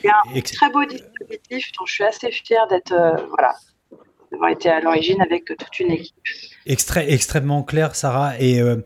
C'est 0.00 0.08
un 0.08 0.40
très 0.40 0.70
beau 0.70 0.84
dispositif 0.84 1.72
dont 1.78 1.86
je 1.86 1.92
suis 1.92 2.04
assez 2.04 2.30
fière 2.30 2.66
d'être, 2.68 2.92
euh, 2.92 3.16
voilà, 3.28 3.54
d'avoir 4.30 4.50
été 4.50 4.68
à 4.68 4.80
l'origine 4.80 5.20
avec 5.20 5.44
toute 5.44 5.80
une 5.80 5.92
équipe. 5.92 6.16
extrêmement 7.08 7.62
clair, 7.62 7.94
Sarah. 7.94 8.38
Et 8.38 8.60
euh, 8.60 8.76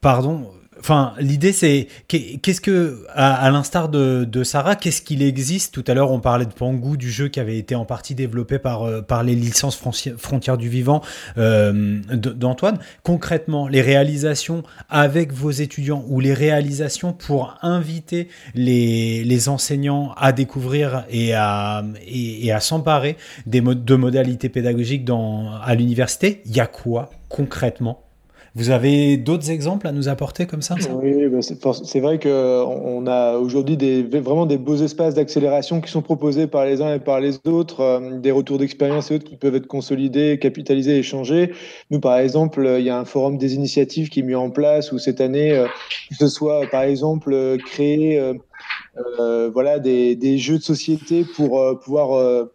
pardon, 0.00 0.50
Enfin, 0.80 1.14
l'idée 1.18 1.52
c'est 1.52 1.88
qu'est-ce 2.08 2.60
que, 2.60 3.04
à, 3.14 3.50
l'instar 3.50 3.88
de, 3.88 4.42
Sarah, 4.44 4.76
qu'est-ce 4.76 5.02
qu'il 5.02 5.22
existe? 5.22 5.74
Tout 5.74 5.84
à 5.86 5.94
l'heure, 5.94 6.10
on 6.10 6.20
parlait 6.20 6.46
de 6.46 6.52
Pangou, 6.52 6.96
du 6.96 7.10
jeu 7.10 7.28
qui 7.28 7.40
avait 7.40 7.58
été 7.58 7.74
en 7.74 7.84
partie 7.84 8.14
développé 8.14 8.58
par, 8.58 8.82
euh, 8.82 9.02
par 9.02 9.22
les 9.22 9.34
licences 9.34 9.76
frontières 10.16 10.56
du 10.56 10.68
vivant 10.68 11.02
euh, 11.36 11.98
d'Antoine. 12.12 12.78
Concrètement, 13.02 13.68
les 13.68 13.82
réalisations 13.82 14.62
avec 14.88 15.32
vos 15.32 15.50
étudiants 15.50 16.04
ou 16.08 16.20
les 16.20 16.34
réalisations 16.34 17.12
pour 17.12 17.58
inviter 17.62 18.28
les, 18.54 19.24
les 19.24 19.48
enseignants 19.48 20.12
à 20.16 20.32
découvrir 20.32 21.04
et 21.10 21.34
à, 21.34 21.84
et, 22.06 22.52
à 22.52 22.60
s'emparer 22.60 23.16
des 23.46 23.60
de 23.60 23.94
modalités 23.94 24.48
pédagogiques 24.48 25.04
dans, 25.04 25.52
à 25.62 25.74
l'université, 25.74 26.42
il 26.46 26.56
y 26.56 26.60
a 26.60 26.66
quoi 26.66 27.10
concrètement? 27.28 28.07
Vous 28.58 28.70
avez 28.70 29.16
d'autres 29.16 29.52
exemples 29.52 29.86
à 29.86 29.92
nous 29.92 30.08
apporter 30.08 30.46
comme 30.46 30.62
ça, 30.62 30.74
Oui, 31.00 31.28
bah, 31.28 31.38
c'est 31.42 32.00
vrai 32.00 32.18
qu'on 32.18 33.06
a 33.06 33.36
aujourd'hui 33.38 33.76
vraiment 34.02 34.46
des 34.46 34.58
beaux 34.58 34.74
espaces 34.74 35.14
d'accélération 35.14 35.80
qui 35.80 35.88
sont 35.88 36.02
proposés 36.02 36.48
par 36.48 36.64
les 36.64 36.82
uns 36.82 36.96
et 36.96 36.98
par 36.98 37.20
les 37.20 37.38
autres, 37.46 37.80
euh, 37.80 38.18
des 38.18 38.32
retours 38.32 38.58
d'expérience 38.58 39.12
et 39.12 39.14
autres 39.14 39.24
qui 39.26 39.36
peuvent 39.36 39.54
être 39.54 39.68
consolidés, 39.68 40.40
capitalisés, 40.40 40.98
échangés. 40.98 41.52
Nous, 41.92 42.00
par 42.00 42.18
exemple, 42.18 42.68
il 42.80 42.84
y 42.84 42.90
a 42.90 42.98
un 42.98 43.04
forum 43.04 43.38
des 43.38 43.54
initiatives 43.54 44.08
qui 44.08 44.20
est 44.20 44.24
mis 44.24 44.34
en 44.34 44.50
place 44.50 44.90
où 44.90 44.98
cette 44.98 45.20
année, 45.20 45.52
euh, 45.52 45.68
que 46.10 46.16
ce 46.16 46.26
soit 46.26 46.62
par 46.68 46.82
exemple 46.82 47.58
créer 47.64 48.18
euh, 48.18 49.50
voilà, 49.54 49.78
des, 49.78 50.38
jeux 50.38 50.58
de 50.58 50.64
société 50.64 51.24
pour 51.36 51.78
pouvoir 51.78 52.48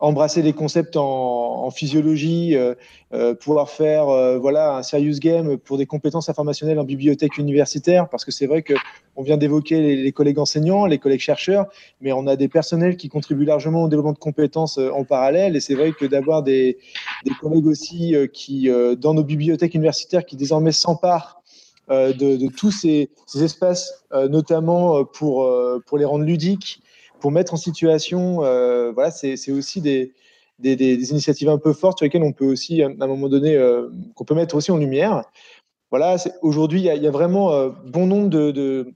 embrasser 0.00 0.42
les 0.42 0.52
concepts 0.52 0.96
en, 0.96 1.70
physiologie, 1.70 2.54
euh, 2.54 2.74
euh, 3.12 3.34
pouvoir 3.34 3.70
faire 3.70 4.08
euh, 4.08 4.38
voilà 4.38 4.76
un 4.76 4.82
serious 4.84 5.18
game 5.18 5.58
pour 5.58 5.78
des 5.78 5.86
compétences 5.86 6.28
informationnelles 6.28 6.78
en 6.78 6.84
bibliothèque 6.84 7.38
universitaire, 7.38 8.08
parce 8.08 8.24
que 8.24 8.30
c'est 8.30 8.46
vrai 8.46 8.62
que 8.62 8.74
on 9.16 9.22
vient 9.22 9.36
d'évoquer 9.36 9.96
les, 9.96 10.12
collègues 10.12 10.38
enseignants, 10.38 10.86
les 10.86 10.98
collègues 10.98 11.20
chercheurs, 11.20 11.66
mais 12.00 12.12
on 12.12 12.26
a 12.26 12.36
des 12.36 12.48
personnels 12.48 12.96
qui 12.96 13.08
contribuent 13.08 13.44
largement 13.44 13.84
au 13.84 13.88
développement 13.88 14.12
de 14.12 14.18
compétences 14.18 14.78
en 14.78 15.04
parallèle, 15.04 15.56
et 15.56 15.60
c'est 15.60 15.74
vrai 15.74 15.92
que 15.92 16.04
d'avoir 16.04 16.42
des, 16.42 16.78
des, 17.24 17.32
collègues 17.40 17.66
aussi 17.66 18.14
qui 18.32 18.70
dans 18.98 19.14
nos 19.14 19.24
bibliothèques 19.24 19.74
universitaires 19.74 20.24
qui 20.24 20.36
désormais 20.36 20.72
s'emparent 20.72 21.42
de, 21.88 22.48
tous 22.50 22.70
ces, 22.70 23.10
ces 23.26 23.42
espaces, 23.42 24.04
notamment 24.12 25.04
pour 25.04 25.48
les 25.96 26.04
rendre 26.04 26.24
ludiques, 26.24 26.82
pour 27.20 27.30
mettre 27.30 27.54
en 27.54 27.56
situation. 27.56 28.36
voilà, 28.92 29.10
c'est 29.10 29.50
aussi 29.52 29.80
des, 29.80 30.12
initiatives 30.62 31.48
un 31.48 31.58
peu 31.58 31.72
fortes 31.72 31.98
sur 31.98 32.04
lesquelles 32.04 32.22
on 32.22 32.32
peut 32.32 32.46
aussi, 32.46 32.82
à 32.82 32.86
un 32.88 33.06
moment 33.06 33.28
donné, 33.28 33.58
qu'on 34.14 34.24
peut 34.24 34.34
mettre 34.34 34.54
aussi 34.54 34.70
en 34.70 34.76
lumière. 34.76 35.22
Voilà, 35.90 36.16
aujourd'hui, 36.42 36.80
il 36.80 36.84
y, 36.84 37.06
a 37.06 37.10
vraiment 37.10 37.68
bon 37.84 38.06
nombre 38.06 38.86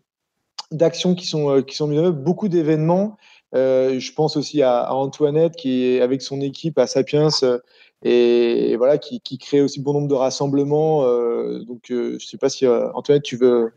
d'actions 0.70 1.14
qui 1.14 1.26
sont, 1.26 1.62
qui 1.62 1.76
sont 1.76 1.86
mises 1.86 2.00
en 2.00 2.04
œuvre, 2.04 2.16
beaucoup 2.16 2.48
d'événements. 2.48 3.16
je 3.52 4.12
pense 4.12 4.36
aussi 4.36 4.62
à, 4.62 4.92
Antoinette 4.92 5.56
qui 5.56 5.84
est 5.84 6.00
avec 6.00 6.22
son 6.22 6.40
équipe 6.40 6.78
à 6.78 6.86
Sapiens 6.86 7.28
et 8.02 8.76
voilà 8.76 8.96
qui, 8.96 9.20
qui, 9.20 9.36
crée 9.36 9.60
aussi 9.60 9.80
bon 9.80 9.92
nombre 9.92 10.08
de 10.08 10.14
rassemblements. 10.14 11.02
donc, 11.60 11.82
je 11.88 12.14
ne 12.14 12.18
sais 12.18 12.38
pas 12.38 12.48
si 12.48 12.66
Antoinette, 12.66 13.22
tu 13.22 13.36
veux, 13.36 13.72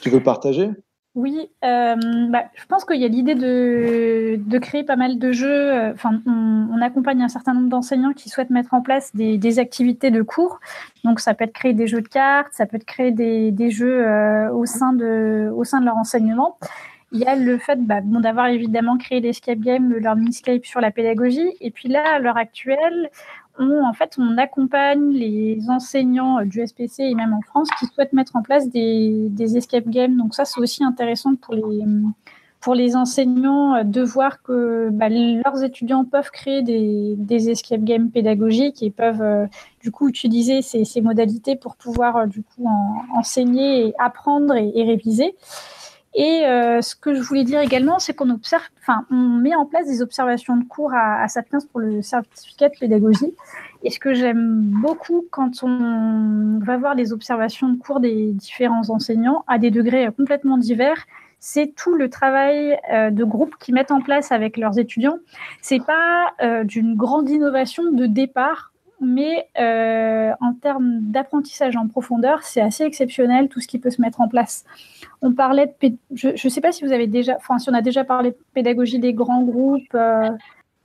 tu 0.00 0.10
veux 0.10 0.22
partager? 0.22 0.70
Oui, 1.14 1.48
euh, 1.64 1.94
bah, 2.28 2.44
je 2.56 2.66
pense 2.66 2.84
qu'il 2.84 3.00
y 3.00 3.04
a 3.04 3.08
l'idée 3.08 3.36
de, 3.36 4.58
créer 4.58 4.82
pas 4.82 4.96
mal 4.96 5.18
de 5.18 5.30
jeux. 5.30 5.72
Euh, 5.72 5.92
enfin, 5.92 6.20
on, 6.26 6.80
accompagne 6.82 7.22
un 7.22 7.28
certain 7.28 7.54
nombre 7.54 7.68
d'enseignants 7.68 8.12
qui 8.12 8.28
souhaitent 8.28 8.50
mettre 8.50 8.74
en 8.74 8.82
place 8.82 9.14
des, 9.14 9.58
activités 9.60 10.10
de 10.10 10.22
cours. 10.22 10.58
Donc, 11.04 11.20
ça 11.20 11.34
peut 11.34 11.44
être 11.44 11.52
créer 11.52 11.72
des 11.72 11.86
jeux 11.86 12.00
de 12.00 12.08
cartes, 12.08 12.52
ça 12.52 12.66
peut 12.66 12.76
être 12.76 12.84
créer 12.84 13.12
des, 13.12 13.70
jeux 13.70 14.04
euh, 14.06 14.50
au, 14.52 14.66
sein 14.66 14.92
de, 14.92 15.50
au 15.54 15.62
sein 15.62 15.80
de 15.80 15.86
leur 15.86 15.96
enseignement. 15.96 16.58
Il 17.12 17.20
y 17.20 17.26
a 17.26 17.36
le 17.36 17.58
fait 17.58 17.76
bah, 17.80 18.00
d'avoir 18.02 18.48
évidemment 18.48 18.98
créé 18.98 19.20
l'escape 19.20 19.60
game, 19.60 19.88
le 19.88 20.00
learning 20.00 20.30
escape 20.30 20.66
sur 20.66 20.80
la 20.80 20.90
pédagogie. 20.90 21.52
Et 21.60 21.70
puis 21.70 21.88
là, 21.88 22.16
à 22.16 22.18
l'heure 22.18 22.36
actuelle, 22.36 23.08
on, 23.58 24.38
accompagne 24.38 25.10
les 25.10 25.58
enseignants 25.68 26.44
du 26.44 26.66
SPC 26.66 27.00
et 27.00 27.14
même 27.14 27.32
en 27.32 27.40
France 27.40 27.68
qui 27.78 27.86
souhaitent 27.86 28.12
mettre 28.12 28.36
en 28.36 28.42
place 28.42 28.68
des, 28.68 29.56
escape 29.56 29.88
games. 29.88 30.16
Donc 30.16 30.34
ça, 30.34 30.44
c'est 30.44 30.60
aussi 30.60 30.82
intéressant 30.84 31.34
pour 31.36 32.74
les, 32.74 32.96
enseignants 32.96 33.84
de 33.84 34.02
voir 34.02 34.42
que 34.42 34.88
bah, 34.90 35.08
leurs 35.08 35.62
étudiants 35.62 36.04
peuvent 36.04 36.30
créer 36.30 36.62
des, 36.62 37.50
escape 37.50 37.82
games 37.82 38.10
pédagogiques 38.10 38.82
et 38.82 38.90
peuvent 38.90 39.22
euh, 39.22 39.46
du 39.80 39.90
coup 39.90 40.08
utiliser 40.08 40.62
ces, 40.62 41.00
modalités 41.00 41.56
pour 41.56 41.76
pouvoir 41.76 42.16
euh, 42.16 42.26
du 42.26 42.42
coup 42.42 42.66
enseigner, 43.14 43.92
apprendre 43.98 44.54
et 44.54 44.82
réviser. 44.82 45.34
Et 46.14 46.46
euh, 46.46 46.80
ce 46.80 46.94
que 46.94 47.14
je 47.14 47.20
voulais 47.20 47.42
dire 47.44 47.60
également, 47.60 47.98
c'est 47.98 48.14
qu'on 48.14 48.30
observe, 48.30 48.62
enfin, 48.80 49.04
on 49.10 49.16
met 49.16 49.54
en 49.54 49.66
place 49.66 49.86
des 49.86 50.00
observations 50.00 50.56
de 50.56 50.64
cours 50.64 50.92
à, 50.94 51.22
à 51.22 51.28
Sapiens 51.28 51.58
pour 51.72 51.80
le 51.80 52.02
certificat 52.02 52.68
de 52.68 52.74
pédagogie. 52.78 53.34
Et 53.82 53.90
ce 53.90 53.98
que 53.98 54.14
j'aime 54.14 54.60
beaucoup 54.80 55.26
quand 55.30 55.64
on 55.64 56.60
va 56.62 56.76
voir 56.76 56.94
les 56.94 57.12
observations 57.12 57.68
de 57.68 57.78
cours 57.78 57.98
des 57.98 58.32
différents 58.32 58.90
enseignants 58.90 59.44
à 59.48 59.58
des 59.58 59.70
degrés 59.70 60.08
complètement 60.16 60.56
divers, 60.56 61.04
c'est 61.40 61.74
tout 61.74 61.94
le 61.94 62.08
travail 62.08 62.78
euh, 62.90 63.10
de 63.10 63.22
groupe 63.22 63.56
qu'ils 63.58 63.74
mettent 63.74 63.90
en 63.90 64.00
place 64.00 64.32
avec 64.32 64.56
leurs 64.56 64.78
étudiants. 64.78 65.18
C'est 65.60 65.84
pas 65.84 66.32
euh, 66.40 66.64
d'une 66.64 66.94
grande 66.94 67.28
innovation 67.28 67.92
de 67.92 68.06
départ 68.06 68.72
mais 69.04 69.48
euh, 69.58 70.32
en 70.40 70.54
termes 70.54 71.00
d'apprentissage 71.00 71.76
en 71.76 71.86
profondeur, 71.88 72.42
c'est 72.42 72.60
assez 72.60 72.84
exceptionnel 72.84 73.48
tout 73.48 73.60
ce 73.60 73.68
qui 73.68 73.78
peut 73.78 73.90
se 73.90 74.00
mettre 74.00 74.20
en 74.20 74.28
place. 74.28 74.64
On 75.22 75.32
parlait 75.32 75.74
de, 75.82 75.92
je 76.14 76.28
ne 76.30 76.50
sais 76.50 76.60
pas 76.60 76.72
si 76.72 76.84
vous 76.84 76.92
avez 76.92 77.06
déjà, 77.06 77.36
enfin 77.36 77.58
si 77.58 77.68
on 77.70 77.74
a 77.74 77.82
déjà 77.82 78.04
parlé 78.04 78.30
de 78.30 78.38
pédagogie 78.54 78.98
des 78.98 79.12
grands 79.12 79.42
groupes 79.42 79.94
euh, 79.94 80.30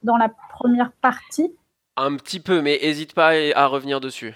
dans 0.04 0.18
la 0.18 0.30
première 0.54 0.92
partie. 0.92 1.52
Un 1.98 2.16
petit 2.16 2.40
peu, 2.40 2.62
mais 2.62 2.80
n'hésite 2.82 3.14
pas 3.14 3.32
à 3.56 3.66
revenir 3.66 4.00
dessus. 4.00 4.36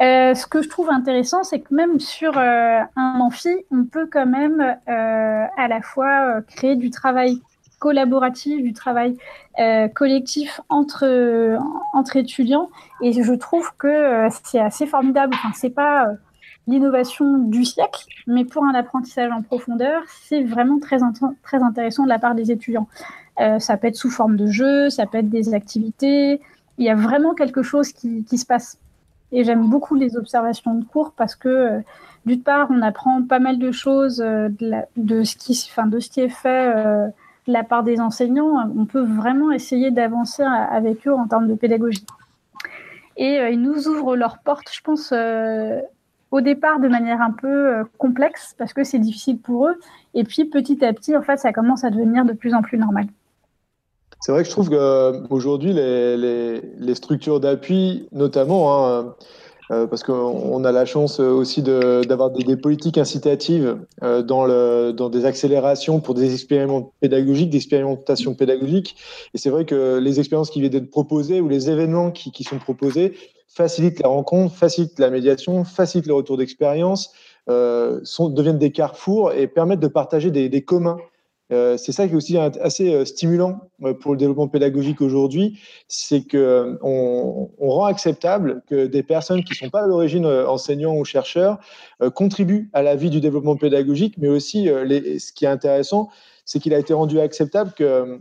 Euh, 0.00 0.34
ce 0.34 0.46
que 0.46 0.62
je 0.62 0.68
trouve 0.68 0.90
intéressant, 0.90 1.44
c'est 1.44 1.60
que 1.60 1.74
même 1.74 2.00
sur 2.00 2.38
un 2.38 2.88
amphi, 2.96 3.54
on 3.70 3.84
peut 3.84 4.08
quand 4.10 4.26
même 4.26 4.60
à 4.86 5.68
la 5.68 5.82
fois 5.82 6.40
créer 6.42 6.76
du 6.76 6.90
travail 6.90 7.40
collaboratif, 7.78 8.62
du 8.62 8.72
travail 8.72 9.16
euh, 9.58 9.88
collectif 9.88 10.60
entre, 10.68 11.58
entre 11.92 12.16
étudiants. 12.16 12.68
Et 13.02 13.22
je 13.22 13.32
trouve 13.32 13.70
que 13.78 13.88
euh, 13.88 14.28
c'est 14.44 14.60
assez 14.60 14.86
formidable. 14.86 15.34
Enfin, 15.34 15.50
c'est 15.54 15.70
pas 15.70 16.08
euh, 16.08 16.14
l'innovation 16.66 17.38
du 17.38 17.64
siècle, 17.64 18.04
mais 18.26 18.44
pour 18.44 18.64
un 18.64 18.74
apprentissage 18.74 19.30
en 19.32 19.42
profondeur, 19.42 20.02
c'est 20.22 20.42
vraiment 20.42 20.78
très, 20.78 20.98
très 21.42 21.62
intéressant 21.62 22.04
de 22.04 22.08
la 22.08 22.18
part 22.18 22.34
des 22.34 22.50
étudiants. 22.50 22.88
ça 23.58 23.76
peut 23.76 23.86
être 23.86 23.96
sous 23.96 24.10
forme 24.10 24.36
de 24.36 24.46
jeu, 24.48 24.90
ça 24.90 25.06
peut 25.06 25.18
être 25.18 25.30
des 25.30 25.54
activités. 25.54 26.42
Il 26.76 26.84
y 26.84 26.90
a 26.90 26.94
vraiment 26.94 27.34
quelque 27.34 27.62
chose 27.62 27.92
qui, 27.92 28.24
qui 28.24 28.36
se 28.36 28.44
passe. 28.44 28.78
Et 29.32 29.44
j'aime 29.44 29.68
beaucoup 29.68 29.94
les 29.94 30.16
observations 30.16 30.74
de 30.74 30.84
cours 30.84 31.12
parce 31.12 31.36
que, 31.36 31.80
d'une 32.26 32.42
part, 32.42 32.68
on 32.70 32.82
apprend 32.82 33.22
pas 33.22 33.38
mal 33.38 33.58
de 33.58 33.72
choses 33.72 34.18
de, 34.18 34.52
de, 34.96 35.22
ce, 35.22 35.36
qui, 35.36 35.68
enfin, 35.70 35.86
de 35.86 36.00
ce 36.00 36.10
qui 36.10 36.20
est 36.20 36.28
fait 36.28 37.10
la 37.48 37.64
part 37.64 37.82
des 37.82 37.98
enseignants, 37.98 38.70
on 38.76 38.84
peut 38.84 39.02
vraiment 39.02 39.50
essayer 39.50 39.90
d'avancer 39.90 40.42
avec 40.42 41.08
eux 41.08 41.14
en 41.14 41.26
termes 41.26 41.48
de 41.48 41.54
pédagogie. 41.54 42.04
Et 43.16 43.40
euh, 43.40 43.50
ils 43.50 43.60
nous 43.60 43.88
ouvrent 43.88 44.14
leurs 44.14 44.38
portes, 44.38 44.70
je 44.70 44.80
pense, 44.82 45.12
euh, 45.12 45.80
au 46.30 46.42
départ 46.42 46.78
de 46.78 46.88
manière 46.88 47.22
un 47.22 47.32
peu 47.32 47.48
euh, 47.48 47.84
complexe 47.96 48.54
parce 48.58 48.74
que 48.74 48.84
c'est 48.84 48.98
difficile 48.98 49.38
pour 49.38 49.66
eux. 49.66 49.74
Et 50.14 50.24
puis 50.24 50.44
petit 50.44 50.84
à 50.84 50.92
petit, 50.92 51.16
en 51.16 51.22
fait, 51.22 51.38
ça 51.38 51.52
commence 51.52 51.84
à 51.84 51.90
devenir 51.90 52.26
de 52.26 52.34
plus 52.34 52.54
en 52.54 52.60
plus 52.60 52.78
normal. 52.78 53.06
C'est 54.20 54.32
vrai 54.32 54.42
que 54.42 54.48
je 54.48 54.52
trouve 54.52 54.68
qu'aujourd'hui, 54.68 55.72
les, 55.72 56.60
les, 56.78 56.94
structures 56.94 57.40
d'appui, 57.40 58.08
notamment, 58.12 58.84
hein, 58.84 59.14
euh, 59.70 59.86
parce 59.86 60.02
qu'on 60.02 60.64
a 60.64 60.72
la 60.72 60.84
chance 60.84 61.20
aussi 61.20 61.62
d'avoir 61.62 62.30
des, 62.30 62.44
des, 62.44 62.56
politiques 62.56 62.98
incitatives 62.98 63.78
euh, 64.02 64.22
dans, 64.22 64.46
le, 64.46 64.92
dans 64.92 65.10
des 65.10 65.24
accélérations 65.24 66.00
pour 66.00 66.14
des 66.14 66.32
expériments 66.32 66.92
pédagogiques, 67.00 67.50
des 67.50 67.58
expérimentations 67.58 68.34
pédagogiques. 68.34 68.96
Et 69.34 69.38
c'est 69.38 69.50
vrai 69.50 69.64
que 69.64 69.98
les 69.98 70.20
expériences 70.20 70.50
qui 70.50 70.60
viennent 70.60 70.72
d'être 70.72 70.90
proposées 70.90 71.40
ou 71.40 71.48
les 71.48 71.70
événements 71.70 72.10
qui, 72.10 72.32
qui, 72.32 72.44
sont 72.44 72.58
proposés 72.58 73.14
facilitent 73.48 74.00
la 74.00 74.08
rencontre, 74.08 74.54
facilitent 74.54 74.98
la 74.98 75.10
médiation, 75.10 75.64
facilitent 75.64 76.06
le 76.06 76.14
retour 76.14 76.36
d'expérience, 76.36 77.12
euh, 77.48 78.00
deviennent 78.30 78.58
des 78.58 78.72
carrefours 78.72 79.32
et 79.32 79.46
permettent 79.46 79.80
de 79.80 79.88
partager 79.88 80.30
des, 80.30 80.48
des 80.48 80.62
communs 80.62 80.98
euh, 80.98 81.17
c'est 81.50 81.92
ça 81.92 82.06
qui 82.06 82.12
est 82.12 82.16
aussi 82.16 82.36
assez 82.36 82.92
euh, 82.92 83.04
stimulant 83.06 83.60
euh, 83.82 83.94
pour 83.94 84.12
le 84.12 84.18
développement 84.18 84.48
pédagogique 84.48 85.00
aujourd'hui, 85.00 85.58
c'est 85.88 86.22
qu'on 86.28 87.50
on 87.58 87.70
rend 87.70 87.86
acceptable 87.86 88.62
que 88.66 88.86
des 88.86 89.02
personnes 89.02 89.42
qui 89.42 89.52
ne 89.52 89.56
sont 89.56 89.70
pas 89.70 89.82
à 89.82 89.86
l'origine 89.86 90.26
enseignants 90.26 90.96
ou 90.96 91.04
chercheurs 91.04 91.58
contribuent 92.14 92.70
à 92.74 92.82
la 92.82 92.96
vie 92.96 93.10
du 93.10 93.20
développement 93.20 93.56
pédagogique, 93.56 94.16
mais 94.18 94.28
aussi 94.28 94.66
ce 94.66 95.32
qui 95.32 95.46
est 95.46 95.48
intéressant, 95.48 96.10
c'est 96.44 96.60
qu'il 96.60 96.74
a 96.74 96.78
été 96.78 96.92
rendu 96.92 97.18
acceptable 97.18 97.72
que 97.72 98.20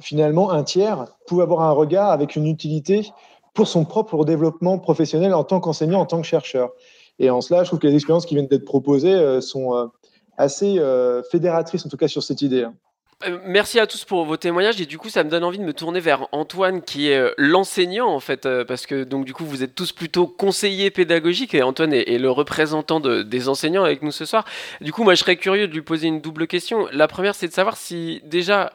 finalement 0.00 0.50
un 0.50 0.64
tiers 0.64 1.06
pouvait 1.26 1.42
avoir 1.42 1.62
un 1.62 1.72
regard 1.72 2.10
avec 2.10 2.36
une 2.36 2.46
utilité 2.46 3.08
pour 3.54 3.68
son 3.68 3.84
propre 3.84 4.24
développement 4.24 4.78
professionnel 4.78 5.32
en 5.32 5.44
tant 5.44 5.60
qu'enseignant, 5.60 6.00
en 6.00 6.06
tant 6.06 6.20
que 6.20 6.26
chercheur. 6.26 6.70
Et 7.18 7.30
en 7.30 7.40
cela, 7.40 7.62
je 7.62 7.68
trouve 7.68 7.78
que 7.78 7.86
les 7.86 7.94
expériences 7.94 8.26
qui 8.26 8.34
viennent 8.34 8.48
d'être 8.48 8.64
proposées 8.64 9.40
sont 9.40 9.90
assez 10.38 10.78
euh, 10.78 11.22
fédératrice, 11.30 11.84
en 11.86 11.88
tout 11.88 11.96
cas, 11.96 12.08
sur 12.08 12.22
cette 12.22 12.42
idée. 12.42 12.64
Hein. 12.64 12.74
Euh, 13.26 13.38
merci 13.44 13.78
à 13.78 13.86
tous 13.86 14.04
pour 14.04 14.24
vos 14.24 14.36
témoignages 14.36 14.80
et 14.80 14.86
du 14.86 14.98
coup 14.98 15.08
ça 15.08 15.22
me 15.22 15.30
donne 15.30 15.44
envie 15.44 15.58
de 15.58 15.64
me 15.64 15.72
tourner 15.72 16.00
vers 16.00 16.26
Antoine 16.32 16.82
qui 16.82 17.10
est 17.10 17.16
euh, 17.16 17.30
l'enseignant 17.38 18.08
en 18.08 18.18
fait 18.18 18.46
parce 18.64 18.86
que 18.86 19.04
donc 19.04 19.24
du 19.24 19.32
coup 19.32 19.44
vous 19.44 19.62
êtes 19.62 19.76
tous 19.76 19.92
plutôt 19.92 20.26
conseillers 20.26 20.90
pédagogiques 20.90 21.54
et 21.54 21.62
Antoine 21.62 21.92
est, 21.92 22.18
le 22.18 22.28
représentant 22.28 22.98
des 22.98 23.48
enseignants 23.48 23.84
avec 23.84 24.02
nous 24.02 24.10
ce 24.10 24.24
soir. 24.24 24.44
Du 24.80 24.92
coup 24.92 25.04
moi 25.04 25.14
je 25.14 25.20
serais 25.20 25.36
curieux 25.36 25.68
de 25.68 25.72
lui 25.72 25.82
poser 25.82 26.08
une 26.08 26.20
double 26.20 26.48
question. 26.48 26.88
La 26.90 27.06
première 27.06 27.36
c'est 27.36 27.46
de 27.46 27.52
savoir 27.52 27.76
si 27.76 28.20
déjà 28.24 28.72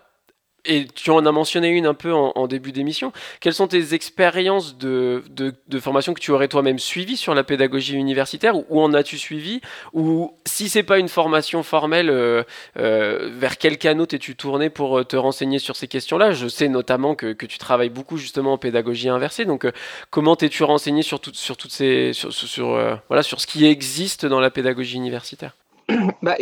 et 0.65 0.87
tu 0.87 1.09
en 1.11 1.25
as 1.25 1.31
mentionné 1.31 1.69
une 1.69 1.85
un 1.85 1.93
peu 1.93 2.13
en, 2.13 2.47
début 2.47 2.71
d'émission. 2.71 3.11
Quelles 3.39 3.53
sont 3.53 3.67
tes 3.67 3.93
expériences 3.93 4.77
de, 4.77 5.23
de, 5.29 5.79
formation 5.79 6.13
que 6.13 6.19
tu 6.19 6.31
aurais 6.31 6.47
toi-même 6.47 6.79
suivies 6.79 7.17
sur 7.17 7.33
la 7.33 7.43
pédagogie 7.43 7.95
universitaire 7.95 8.55
Où 8.69 8.81
en 8.81 8.93
as-tu 8.93 9.17
suivi? 9.17 9.61
Ou 9.93 10.33
si 10.45 10.69
c'est 10.69 10.83
pas 10.83 10.99
une 10.99 11.09
formation 11.09 11.63
formelle, 11.63 12.09
euh, 12.09 12.43
euh, 12.77 13.29
vers 13.33 13.57
quel 13.57 13.77
canot 13.77 14.05
t'es-tu 14.07 14.35
tourné 14.35 14.69
pour 14.69 14.99
euh, 14.99 15.03
te 15.03 15.15
renseigner 15.15 15.59
sur 15.59 15.75
ces 15.75 15.87
questions-là? 15.87 16.31
Je 16.31 16.47
sais 16.47 16.67
notamment 16.67 17.15
que, 17.15 17.33
que, 17.33 17.45
tu 17.45 17.57
travailles 17.57 17.89
beaucoup 17.89 18.17
justement 18.17 18.53
en 18.53 18.57
pédagogie 18.57 19.09
inversée. 19.09 19.45
Donc, 19.45 19.67
comment 20.09 20.35
t'es-tu 20.35 20.63
renseigné 20.63 21.01
sur, 21.01 21.19
sur 21.33 21.57
toutes 21.57 21.71
ces, 21.71 22.13
sur, 22.13 22.33
sur 22.33 22.99
voilà, 23.07 23.23
sur 23.23 23.39
ce 23.39 23.47
qui 23.47 23.65
existe 23.65 24.25
dans 24.25 24.39
la 24.39 24.49
pédagogie 24.49 24.97
universitaire? 24.97 25.55
Bah, 26.21 26.35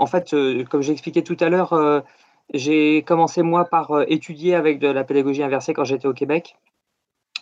En 0.00 0.06
fait, 0.06 0.34
comme 0.70 0.82
j'ai 0.82 0.92
expliqué 0.92 1.22
tout 1.22 1.36
à 1.40 1.48
l'heure 1.48 2.02
j'ai 2.52 3.02
commencé 3.02 3.42
moi 3.42 3.64
par 3.64 3.90
euh, 3.92 4.04
étudier 4.08 4.54
avec 4.54 4.78
de 4.78 4.88
la 4.88 5.04
pédagogie 5.04 5.42
inversée 5.42 5.74
quand 5.74 5.84
j'étais 5.84 6.06
au 6.06 6.12
Québec. 6.12 6.56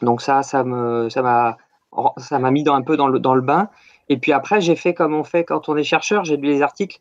Donc 0.02 0.22
ça, 0.22 0.42
ça 0.42 0.64
me, 0.64 1.08
m'a, 1.20 2.50
mis 2.50 2.64
un 2.68 2.82
peu 2.82 2.96
dans 2.96 3.08
le, 3.08 3.40
bain. 3.40 3.68
Et 4.08 4.16
puis 4.16 4.32
après, 4.32 4.60
j'ai 4.60 4.76
fait 4.76 4.94
comme 4.94 5.14
on 5.14 5.24
fait 5.24 5.44
quand 5.44 5.68
on 5.68 5.76
est 5.76 5.84
chercheur. 5.84 6.24
J'ai 6.24 6.36
lu 6.36 6.48
les 6.48 6.62
articles. 6.62 7.00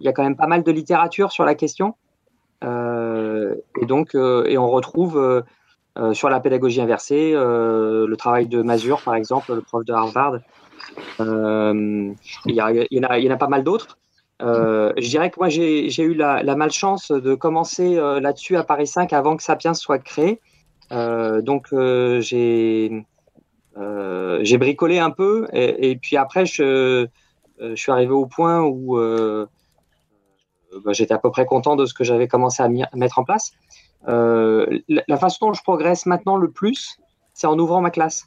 Il 0.00 0.06
y 0.06 0.08
a 0.08 0.12
quand 0.12 0.24
même 0.24 0.36
pas 0.36 0.46
mal 0.46 0.62
de 0.62 0.72
littérature 0.72 1.32
sur 1.32 1.44
la 1.44 1.54
question. 1.54 1.94
Euh, 2.62 3.54
et 3.80 3.86
donc, 3.86 4.14
euh, 4.14 4.44
et 4.46 4.58
on 4.58 4.68
retrouve 4.68 5.44
sur 6.12 6.28
la 6.28 6.40
pédagogie 6.40 6.80
inversée 6.80 7.32
le 7.34 8.14
travail 8.16 8.48
de 8.48 8.62
Mazur, 8.62 9.00
par 9.00 9.14
exemple, 9.14 9.54
le 9.54 9.60
prof 9.60 9.84
de 9.84 9.92
Harvard. 9.92 10.38
il 11.20 12.14
y 12.46 12.60
en 12.60 13.30
a 13.30 13.36
pas 13.36 13.48
mal 13.48 13.62
d'autres. 13.62 13.96
Je 14.40 15.08
dirais 15.08 15.30
que 15.30 15.38
moi, 15.38 15.48
j'ai 15.48 16.02
eu 16.02 16.14
la, 16.14 16.56
malchance 16.56 17.10
de 17.10 17.34
commencer 17.34 17.94
là-dessus 17.94 18.56
à 18.56 18.64
Paris 18.64 18.86
5 18.86 19.12
avant 19.12 19.36
que 19.36 19.42
Sapiens 19.42 19.74
soit 19.74 19.98
créé. 19.98 20.40
donc, 20.90 21.68
j'ai 21.70 23.04
bricolé 24.58 24.98
un 24.98 25.10
peu 25.10 25.46
et, 25.52 25.96
puis 25.96 26.16
après, 26.16 26.46
je, 26.46 27.06
je, 27.60 27.74
suis 27.74 27.92
arrivé 27.92 28.12
au 28.12 28.26
point 28.26 28.62
où 28.62 28.96
bah, 30.84 30.92
j'étais 30.92 31.14
à 31.14 31.18
peu 31.18 31.30
près 31.30 31.46
content 31.46 31.76
de 31.76 31.86
ce 31.86 31.94
que 31.94 32.04
j'avais 32.04 32.28
commencé 32.28 32.62
à, 32.62 32.68
mettre 32.68 33.18
en 33.18 33.24
place. 33.24 33.52
la, 34.06 35.16
façon 35.18 35.46
dont 35.46 35.52
je 35.52 35.62
progresse 35.62 36.06
maintenant 36.06 36.36
le 36.36 36.50
plus, 36.50 36.98
c'est 37.32 37.46
en 37.46 37.58
ouvrant 37.58 37.80
ma 37.80 37.90
classe. 37.90 38.26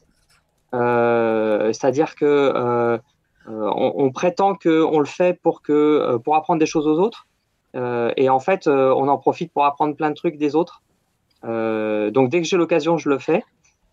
C'est-à-dire 0.72 2.14
que 2.14 2.98
euh, 3.48 3.70
on, 3.74 4.10
prétend 4.10 4.54
qu'on 4.54 4.98
le 4.98 5.06
fait 5.06 5.38
pour, 5.40 5.62
que, 5.62 5.72
euh, 5.72 6.18
pour 6.18 6.36
apprendre 6.36 6.60
des 6.60 6.66
choses 6.66 6.86
aux 6.86 6.98
autres. 6.98 7.26
Euh, 7.76 8.12
et 8.16 8.28
en 8.28 8.40
fait, 8.40 8.66
on 8.66 9.08
en 9.08 9.18
profite 9.18 9.52
pour 9.52 9.64
apprendre 9.64 9.94
plein 9.96 10.10
de 10.10 10.14
trucs 10.14 10.36
des 10.36 10.54
autres. 10.54 10.82
donc 11.44 12.30
dès 12.30 12.40
que 12.42 12.46
j'ai 12.46 12.56
l'occasion, 12.56 12.98
je 12.98 13.08
le 13.08 13.18
fais. 13.18 13.42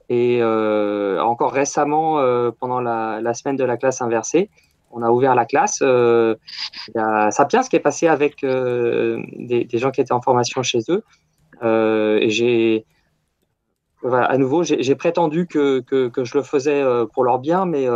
Et 0.10 0.44
encore 0.44 1.52
récemment, 1.52 2.22
pendant 2.60 2.80
la, 2.80 3.34
semaine 3.34 3.56
de 3.56 3.64
la 3.64 3.78
classe 3.78 4.02
inversée, 4.02 4.50
on 4.92 5.02
a 5.02 5.10
ouvert 5.10 5.36
la 5.36 5.46
classe. 5.46 5.80
Il 5.82 6.96
y 6.96 7.00
a 7.00 7.32
Sapiens 7.32 7.64
qui 7.64 7.76
est 7.76 7.80
passé 7.82 8.08
avec 8.08 8.42
des, 8.42 9.68
gens 9.74 9.92
qui 9.92 10.02
étaient 10.02 10.14
en 10.14 10.22
formation 10.22 10.64
chez 10.64 10.80
eux. 10.90 11.04
et 11.64 12.30
j'ai, 12.30 12.86
à 14.12 14.38
nouveau, 14.38 14.64
j'ai 14.64 14.96
prétendu 14.96 15.48
que, 15.48 15.80
que, 15.82 16.24
je 16.24 16.38
le 16.38 16.44
faisais 16.44 16.84
pour 17.14 17.24
leur 17.24 17.40
bien, 17.40 17.66
mais 17.66 17.88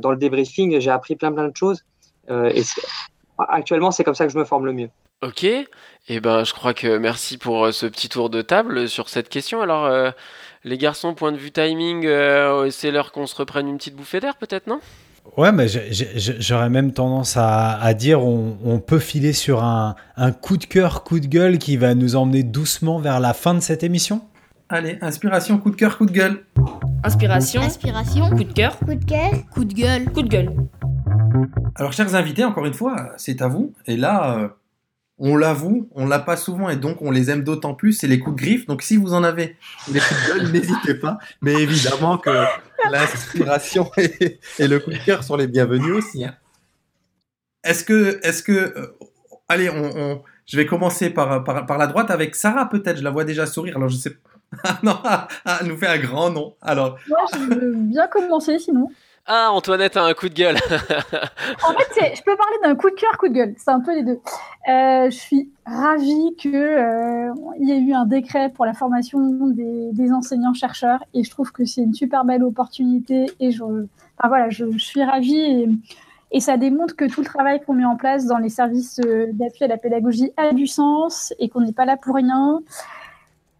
dans 0.00 0.10
le 0.10 0.16
débriefing, 0.16 0.78
j'ai 0.80 0.90
appris 0.90 1.16
plein 1.16 1.32
plein 1.32 1.48
de 1.48 1.56
choses. 1.56 1.84
Euh, 2.30 2.50
et 2.54 2.62
actuellement, 3.38 3.90
c'est 3.90 4.04
comme 4.04 4.14
ça 4.14 4.26
que 4.26 4.32
je 4.32 4.38
me 4.38 4.44
forme 4.44 4.66
le 4.66 4.72
mieux. 4.72 4.90
Ok, 5.22 5.44
et 5.44 5.66
eh 6.08 6.20
ben 6.20 6.44
je 6.44 6.54
crois 6.54 6.72
que 6.72 6.96
merci 6.96 7.36
pour 7.36 7.66
euh, 7.66 7.72
ce 7.72 7.84
petit 7.84 8.08
tour 8.08 8.30
de 8.30 8.40
table 8.40 8.88
sur 8.88 9.10
cette 9.10 9.28
question. 9.28 9.60
Alors 9.60 9.90
les 10.64 10.78
garçons, 10.78 11.14
point 11.14 11.32
de 11.32 11.36
vue 11.36 11.50
timing, 11.50 12.02
c'est 12.70 12.90
l'heure 12.90 13.12
qu'on 13.12 13.26
se 13.26 13.36
reprenne 13.36 13.68
une 13.68 13.76
petite 13.76 13.96
bouffée 13.96 14.20
d'air 14.20 14.36
peut-être, 14.36 14.66
non? 14.66 14.80
Ouais, 15.36 15.52
mais 15.52 15.66
j'aurais 15.68 16.70
même 16.70 16.92
tendance 16.92 17.36
à, 17.36 17.94
dire 17.94 18.24
on, 18.24 18.56
on, 18.64 18.78
peut 18.78 18.98
filer 18.98 19.34
sur 19.34 19.62
un, 19.62 19.94
un, 20.16 20.32
coup 20.32 20.56
de 20.56 20.64
cœur, 20.64 21.04
coup 21.04 21.20
de 21.20 21.26
gueule 21.26 21.58
qui 21.58 21.76
va 21.76 21.94
nous 21.94 22.16
emmener 22.16 22.42
doucement 22.42 22.98
vers 22.98 23.20
la 23.20 23.34
fin 23.34 23.54
de 23.54 23.60
cette 23.60 23.82
émission? 23.82 24.22
Allez, 24.72 24.98
inspiration, 25.00 25.58
coup 25.58 25.70
de 25.70 25.74
cœur, 25.74 25.98
coup 25.98 26.06
de 26.06 26.12
gueule. 26.12 26.44
Inspiration. 27.02 27.60
Inspiration. 27.60 28.30
Coup 28.30 28.44
de 28.44 28.52
cœur. 28.52 28.78
Coup 28.78 28.94
de 28.94 29.04
cœur. 29.04 29.32
Coup 29.52 29.64
de 29.64 29.74
gueule. 29.74 30.04
Coup 30.12 30.22
de 30.22 30.28
gueule. 30.28 30.54
Alors, 31.74 31.92
chers 31.92 32.14
invités, 32.14 32.44
encore 32.44 32.64
une 32.64 32.74
fois, 32.74 33.10
c'est 33.16 33.42
à 33.42 33.48
vous. 33.48 33.74
Et 33.88 33.96
là, 33.96 34.38
euh, 34.38 34.48
on 35.18 35.36
l'avoue, 35.36 35.88
on 35.96 36.06
l'a 36.06 36.20
pas 36.20 36.36
souvent 36.36 36.68
et 36.68 36.76
donc 36.76 37.02
on 37.02 37.10
les 37.10 37.30
aime 37.30 37.42
d'autant 37.42 37.74
plus. 37.74 37.94
C'est 37.94 38.06
les 38.06 38.20
coups 38.20 38.36
de 38.36 38.42
griffe. 38.42 38.66
Donc, 38.66 38.82
si 38.82 38.96
vous 38.96 39.12
en 39.12 39.24
avez 39.24 39.56
des 39.88 39.98
coups 39.98 40.28
de 40.28 40.38
gueule, 40.38 40.48
n'hésitez 40.52 40.94
pas. 40.94 41.18
Mais 41.42 41.54
évidemment 41.54 42.16
que 42.16 42.30
l'inspiration 42.92 43.90
et, 43.96 44.68
le 44.68 44.78
coup 44.78 44.92
de 44.92 45.04
cœur 45.04 45.24
sont 45.24 45.34
les 45.34 45.48
bienvenus 45.48 45.94
aussi. 45.94 46.24
Hein. 46.24 46.36
Est-ce 47.64 47.82
que, 47.82 48.20
est-ce 48.22 48.44
que, 48.44 48.52
euh, 48.52 48.96
allez, 49.48 49.68
on, 49.68 50.22
je 50.46 50.56
vais 50.56 50.64
commencer 50.64 51.10
par, 51.10 51.42
par, 51.42 51.66
par 51.66 51.76
la 51.76 51.88
droite 51.88 52.12
avec 52.12 52.36
Sarah 52.36 52.68
peut-être. 52.68 52.98
Je 52.98 53.02
la 53.02 53.10
vois 53.10 53.24
déjà 53.24 53.46
sourire. 53.46 53.76
Alors, 53.76 53.88
je 53.88 53.96
sais 53.96 54.16
ah 54.64 54.78
non, 54.82 54.98
ah, 55.04 55.28
ah, 55.44 55.58
elle 55.60 55.68
nous 55.68 55.76
fait 55.76 55.86
un 55.86 55.98
grand 55.98 56.30
nom. 56.30 56.54
Alors. 56.60 56.96
Moi, 57.08 57.18
je 57.32 57.38
veux 57.38 57.72
bien 57.74 58.06
commencer 58.08 58.58
sinon. 58.58 58.88
Ah, 59.26 59.50
Antoinette 59.52 59.96
a 59.96 60.04
un 60.04 60.14
coup 60.14 60.28
de 60.28 60.34
gueule. 60.34 60.56
en 60.70 61.72
fait, 61.72 62.16
je 62.16 62.22
peux 62.22 62.36
parler 62.36 62.56
d'un 62.64 62.74
coup 62.74 62.90
de 62.90 62.96
cœur, 62.96 63.16
coup 63.16 63.28
de 63.28 63.34
gueule. 63.34 63.54
C'est 63.58 63.70
un 63.70 63.80
peu 63.80 63.94
les 63.94 64.02
deux. 64.02 64.18
Euh, 64.68 65.08
je 65.08 65.16
suis 65.16 65.50
ravie 65.64 66.34
qu'il 66.36 66.56
euh, 66.56 67.32
y 67.60 67.70
ait 67.70 67.78
eu 67.78 67.92
un 67.92 68.06
décret 68.06 68.50
pour 68.50 68.64
la 68.64 68.72
formation 68.72 69.20
des, 69.48 70.12
enseignants-chercheurs 70.12 71.04
et 71.14 71.22
je 71.22 71.30
trouve 71.30 71.52
que 71.52 71.64
c'est 71.64 71.82
une 71.82 71.94
super 71.94 72.24
belle 72.24 72.42
opportunité. 72.42 73.30
Et 73.38 73.52
je, 73.52 73.62
enfin, 73.62 74.28
voilà, 74.28 74.50
je, 74.50 74.76
suis 74.78 75.04
ravie 75.04 75.38
et, 75.38 75.68
et, 76.32 76.40
ça 76.40 76.56
démontre 76.56 76.96
que 76.96 77.04
tout 77.04 77.20
le 77.20 77.26
travail 77.26 77.60
qu'on 77.60 77.74
met 77.74 77.84
en 77.84 77.96
place 77.96 78.26
dans 78.26 78.38
les 78.38 78.48
services 78.48 79.00
euh, 79.04 79.26
d'appui 79.32 79.64
à 79.64 79.68
la 79.68 79.76
pédagogie 79.76 80.32
a 80.36 80.52
du 80.52 80.66
sens 80.66 81.32
et 81.38 81.48
qu'on 81.48 81.60
n'est 81.60 81.72
pas 81.72 81.84
là 81.84 81.96
pour 81.96 82.16
rien. 82.16 82.60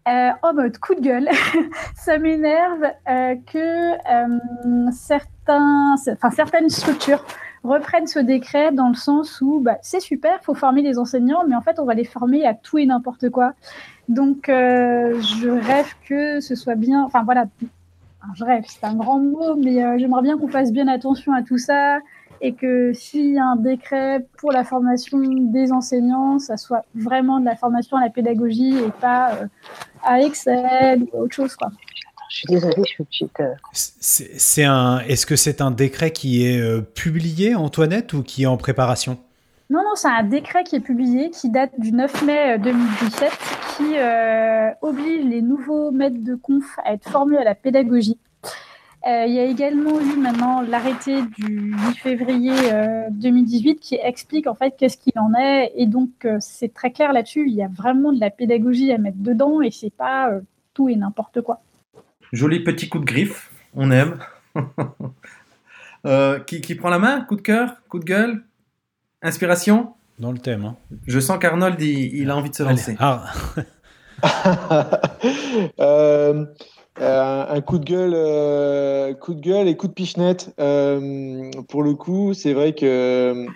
Euh, 0.07 0.31
en 0.41 0.53
mode 0.55 0.79
coup 0.79 0.95
de 0.95 1.01
gueule, 1.01 1.29
ça 1.95 2.17
m'énerve 2.17 2.85
euh, 3.07 3.35
que 3.45 3.93
euh, 3.93 4.89
certains, 4.91 5.93
enfin, 5.93 6.31
certaines 6.31 6.69
structures 6.69 7.23
reprennent 7.63 8.07
ce 8.07 8.17
décret 8.17 8.71
dans 8.71 8.89
le 8.89 8.95
sens 8.95 9.41
où 9.41 9.59
bah, 9.59 9.77
c'est 9.83 9.99
super, 9.99 10.39
il 10.41 10.43
faut 10.43 10.55
former 10.55 10.81
les 10.81 10.97
enseignants, 10.97 11.43
mais 11.47 11.55
en 11.55 11.61
fait, 11.61 11.79
on 11.79 11.85
va 11.85 11.93
les 11.93 12.03
former 12.03 12.47
à 12.47 12.55
tout 12.55 12.79
et 12.79 12.85
n'importe 12.87 13.29
quoi. 13.29 13.53
Donc, 14.09 14.45
je 14.47 15.47
rêve 15.47 15.93
que 16.09 16.39
ce 16.39 16.55
soit 16.55 16.73
bien. 16.73 17.03
Enfin, 17.03 17.23
voilà, 17.23 17.45
je 18.33 18.43
rêve, 18.43 18.63
c'est 18.67 18.83
un 18.83 18.95
grand 18.95 19.19
mot, 19.19 19.55
mais 19.55 19.99
j'aimerais 19.99 20.23
bien 20.23 20.39
qu'on 20.39 20.47
fasse 20.47 20.71
bien 20.71 20.87
attention 20.87 21.33
à 21.33 21.43
tout 21.43 21.59
ça, 21.59 21.99
et 22.41 22.53
que 22.53 22.91
s'il 22.93 23.33
y 23.33 23.37
a 23.37 23.45
un 23.45 23.55
décret 23.55 24.25
pour 24.37 24.51
la 24.51 24.63
formation 24.63 25.19
des 25.19 25.71
enseignants, 25.71 26.39
ça 26.39 26.57
soit 26.57 26.83
vraiment 26.95 27.39
de 27.39 27.45
la 27.45 27.55
formation 27.55 27.97
à 27.97 28.01
la 28.01 28.09
pédagogie 28.09 28.77
et 28.77 28.91
pas 28.99 29.33
euh, 29.33 29.45
à 30.03 30.21
Excel 30.21 31.03
ou 31.13 31.19
autre 31.19 31.35
chose. 31.35 31.55
Quoi. 31.55 31.69
Je 32.29 32.37
suis 32.37 32.47
désolée, 32.47 32.75
je 32.77 32.83
suis 32.83 33.03
petite. 33.03 33.39
Euh. 33.39 33.53
C'est 33.73 34.63
un. 34.63 34.99
Est-ce 35.01 35.25
que 35.25 35.35
c'est 35.35 35.61
un 35.61 35.69
décret 35.69 36.11
qui 36.11 36.47
est 36.47 36.59
euh, 36.59 36.81
publié, 36.81 37.53
Antoinette, 37.53 38.13
ou 38.13 38.23
qui 38.23 38.43
est 38.43 38.47
en 38.47 38.57
préparation? 38.57 39.19
Non, 39.69 39.83
non, 39.83 39.95
c'est 39.95 40.09
un 40.09 40.23
décret 40.23 40.63
qui 40.63 40.75
est 40.75 40.81
publié, 40.81 41.29
qui 41.29 41.49
date 41.49 41.71
du 41.77 41.91
9 41.93 42.23
mai 42.23 42.59
2017, 42.59 43.31
qui 43.77 43.83
oblige 44.81 45.25
les 45.25 45.41
nouveaux 45.41 45.91
maîtres 45.91 46.21
de 46.21 46.35
conf 46.35 46.65
à 46.83 46.93
être 46.93 47.07
formés 47.09 47.37
à 47.37 47.45
la 47.45 47.55
pédagogie. 47.55 48.17
Euh, 49.07 49.25
il 49.25 49.33
y 49.33 49.39
a 49.39 49.45
également 49.45 49.99
eu 49.99 50.15
maintenant 50.15 50.61
l'arrêté 50.61 51.23
du 51.39 51.73
8 51.73 51.95
février 51.95 52.53
2018 53.09 53.71
euh, 53.71 53.79
qui 53.81 53.95
explique 53.95 54.45
en 54.45 54.53
fait 54.53 54.75
qu'est-ce 54.77 54.97
qu'il 54.97 55.17
en 55.17 55.33
est 55.33 55.71
et 55.75 55.87
donc 55.87 56.09
euh, 56.25 56.37
c'est 56.39 56.71
très 56.71 56.91
clair 56.91 57.11
là-dessus. 57.11 57.45
Il 57.47 57.53
y 57.55 57.63
a 57.63 57.67
vraiment 57.67 58.13
de 58.13 58.19
la 58.19 58.29
pédagogie 58.29 58.91
à 58.91 58.99
mettre 58.99 59.17
dedans 59.17 59.61
et 59.61 59.71
c'est 59.71 59.89
pas 59.93 60.29
tout 60.75 60.87
et 60.87 60.95
n'importe 60.95 61.41
quoi. 61.41 61.61
Joli 62.31 62.63
petit 62.63 62.89
coup 62.89 62.99
de 62.99 63.05
griffe, 63.05 63.51
on 63.73 63.89
aime. 63.89 64.19
qui, 66.45 66.75
prend 66.75 66.89
la 66.89 66.99
main 66.99 67.21
Coup 67.21 67.37
de 67.37 67.41
cœur 67.41 67.77
Coup 67.87 67.99
de 67.99 68.05
gueule 68.05 68.43
Inspiration? 69.21 69.93
Dans 70.19 70.31
le 70.31 70.37
thème. 70.37 70.65
Hein. 70.65 70.75
Je 71.07 71.19
sens 71.19 71.39
qu'Arnold, 71.39 71.81
il, 71.81 72.29
a 72.29 72.35
envie 72.35 72.49
de 72.49 72.55
se 72.55 72.63
lancer. 72.63 72.97
Ah. 72.99 73.31
Euh, 77.01 77.45
un 77.49 77.61
coup 77.61 77.79
de 77.79 77.85
gueule, 77.85 78.13
euh, 78.13 79.15
coup 79.15 79.33
de 79.33 79.41
gueule 79.41 79.67
et 79.67 79.75
coup 79.75 79.87
de 79.87 79.93
pichenette. 79.93 80.53
Euh, 80.59 81.49
pour 81.67 81.81
le 81.81 81.95
coup, 81.95 82.33
c'est 82.35 82.53
vrai 82.53 82.73
que 82.73 83.47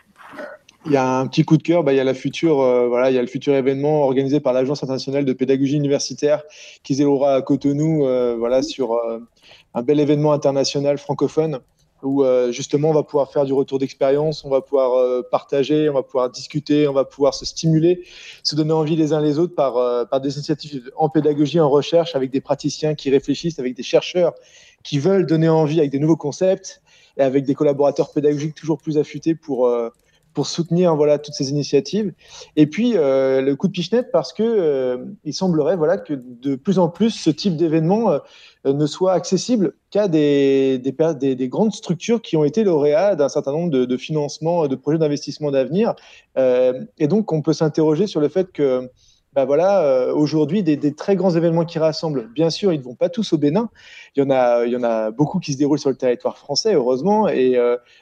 il 0.87 0.91
y 0.91 0.97
a 0.97 1.19
un 1.19 1.27
petit 1.27 1.43
coup 1.45 1.57
de 1.57 1.63
cœur. 1.63 1.83
Bah, 1.83 1.93
il 1.93 1.97
y 1.97 1.99
a 1.99 2.87
voilà, 2.87 3.11
il 3.11 3.15
y 3.15 3.19
a 3.19 3.21
le 3.21 3.27
futur 3.27 3.53
événement 3.53 4.03
organisé 4.03 4.39
par 4.39 4.53
l'Agence 4.53 4.83
internationale 4.83 5.25
de 5.25 5.33
pédagogie 5.33 5.75
universitaire 5.75 6.43
qui 6.83 6.95
déroulera 6.95 7.35
à 7.35 7.41
Cotonou, 7.41 8.07
voilà, 8.37 8.63
sur 8.63 8.99
un 9.73 9.81
bel 9.83 9.99
événement 9.99 10.31
international 10.31 10.97
francophone 10.97 11.59
où 12.03 12.23
euh, 12.23 12.51
justement 12.51 12.89
on 12.89 12.93
va 12.93 13.03
pouvoir 13.03 13.31
faire 13.31 13.45
du 13.45 13.53
retour 13.53 13.79
d'expérience, 13.79 14.45
on 14.45 14.49
va 14.49 14.61
pouvoir 14.61 14.93
euh, 14.93 15.21
partager, 15.29 15.89
on 15.89 15.93
va 15.93 16.03
pouvoir 16.03 16.29
discuter, 16.29 16.87
on 16.87 16.93
va 16.93 17.05
pouvoir 17.05 17.33
se 17.33 17.45
stimuler, 17.45 18.03
se 18.43 18.55
donner 18.55 18.73
envie 18.73 18.95
les 18.95 19.13
uns 19.13 19.21
les 19.21 19.39
autres 19.39 19.55
par, 19.55 19.77
euh, 19.77 20.05
par 20.05 20.21
des 20.21 20.35
initiatives 20.35 20.91
en 20.95 21.09
pédagogie, 21.09 21.59
en 21.59 21.69
recherche, 21.69 22.15
avec 22.15 22.31
des 22.31 22.41
praticiens 22.41 22.95
qui 22.95 23.09
réfléchissent, 23.09 23.59
avec 23.59 23.75
des 23.75 23.83
chercheurs 23.83 24.33
qui 24.83 24.99
veulent 24.99 25.25
donner 25.25 25.49
envie 25.49 25.79
avec 25.79 25.91
des 25.91 25.99
nouveaux 25.99 26.17
concepts 26.17 26.81
et 27.17 27.21
avec 27.21 27.45
des 27.45 27.55
collaborateurs 27.55 28.11
pédagogiques 28.11 28.55
toujours 28.55 28.77
plus 28.77 28.97
affûtés 28.97 29.33
pour, 29.33 29.67
pour 30.35 30.45
soutenir 30.45 30.95
voilà 30.95 31.17
toutes 31.17 31.33
ces 31.33 31.49
initiatives. 31.49 32.13
Et 32.55 32.67
puis 32.67 32.93
le 32.93 33.53
coup 33.53 33.67
de 33.67 33.71
pichenette 33.71 34.11
parce 34.11 34.33
que 34.33 34.99
il 35.23 35.33
semblerait 35.33 35.77
voilà 35.77 35.97
que 35.97 36.13
de 36.13 36.55
plus 36.55 36.77
en 36.77 36.89
plus 36.89 37.09
ce 37.09 37.31
type 37.31 37.57
d'événement 37.57 38.19
euh, 38.65 38.73
ne 38.73 38.85
soit 38.87 39.13
accessible 39.13 39.73
qu'à 39.91 40.07
des, 40.07 40.79
des, 40.79 41.35
des, 41.35 41.47
grandes 41.47 41.73
structures 41.73 42.21
qui 42.21 42.35
ont 42.35 42.43
été 42.43 42.63
lauréats 42.63 43.15
d'un 43.15 43.29
certain 43.29 43.51
nombre 43.51 43.69
de, 43.69 43.85
de 43.85 43.97
financements, 43.97 44.67
de 44.67 44.75
projets 44.75 44.97
d'investissement 44.97 45.51
d'avenir. 45.51 45.93
Euh, 46.37 46.83
et 46.97 47.07
donc, 47.07 47.31
on 47.31 47.41
peut 47.41 47.53
s'interroger 47.53 48.07
sur 48.07 48.19
le 48.19 48.27
fait 48.27 48.51
que, 48.51 48.89
bah 49.35 49.43
voilà, 49.45 49.83
euh, 49.83 50.13
aujourd'hui, 50.13 50.63
des, 50.63 50.95
très 50.95 51.17
grands 51.17 51.35
événements 51.35 51.65
qui 51.65 51.77
rassemblent, 51.77 52.27
bien 52.33 52.49
sûr, 52.49 52.71
ils 52.71 52.79
ne 52.79 52.83
vont 52.83 52.95
pas 52.95 53.09
tous 53.09 53.33
au 53.33 53.37
Bénin. 53.37 53.69
Il 54.15 54.23
y 54.23 54.25
en 54.25 54.29
a, 54.29 54.65
il 54.65 54.71
y 54.71 54.77
en 54.77 54.83
a 54.83 55.11
beaucoup 55.11 55.39
qui 55.39 55.53
se 55.53 55.57
déroulent 55.57 55.77
sur 55.79 55.89
le 55.89 55.97
territoire 55.97 56.37
français, 56.37 56.73
heureusement, 56.73 57.27
et 57.27 57.59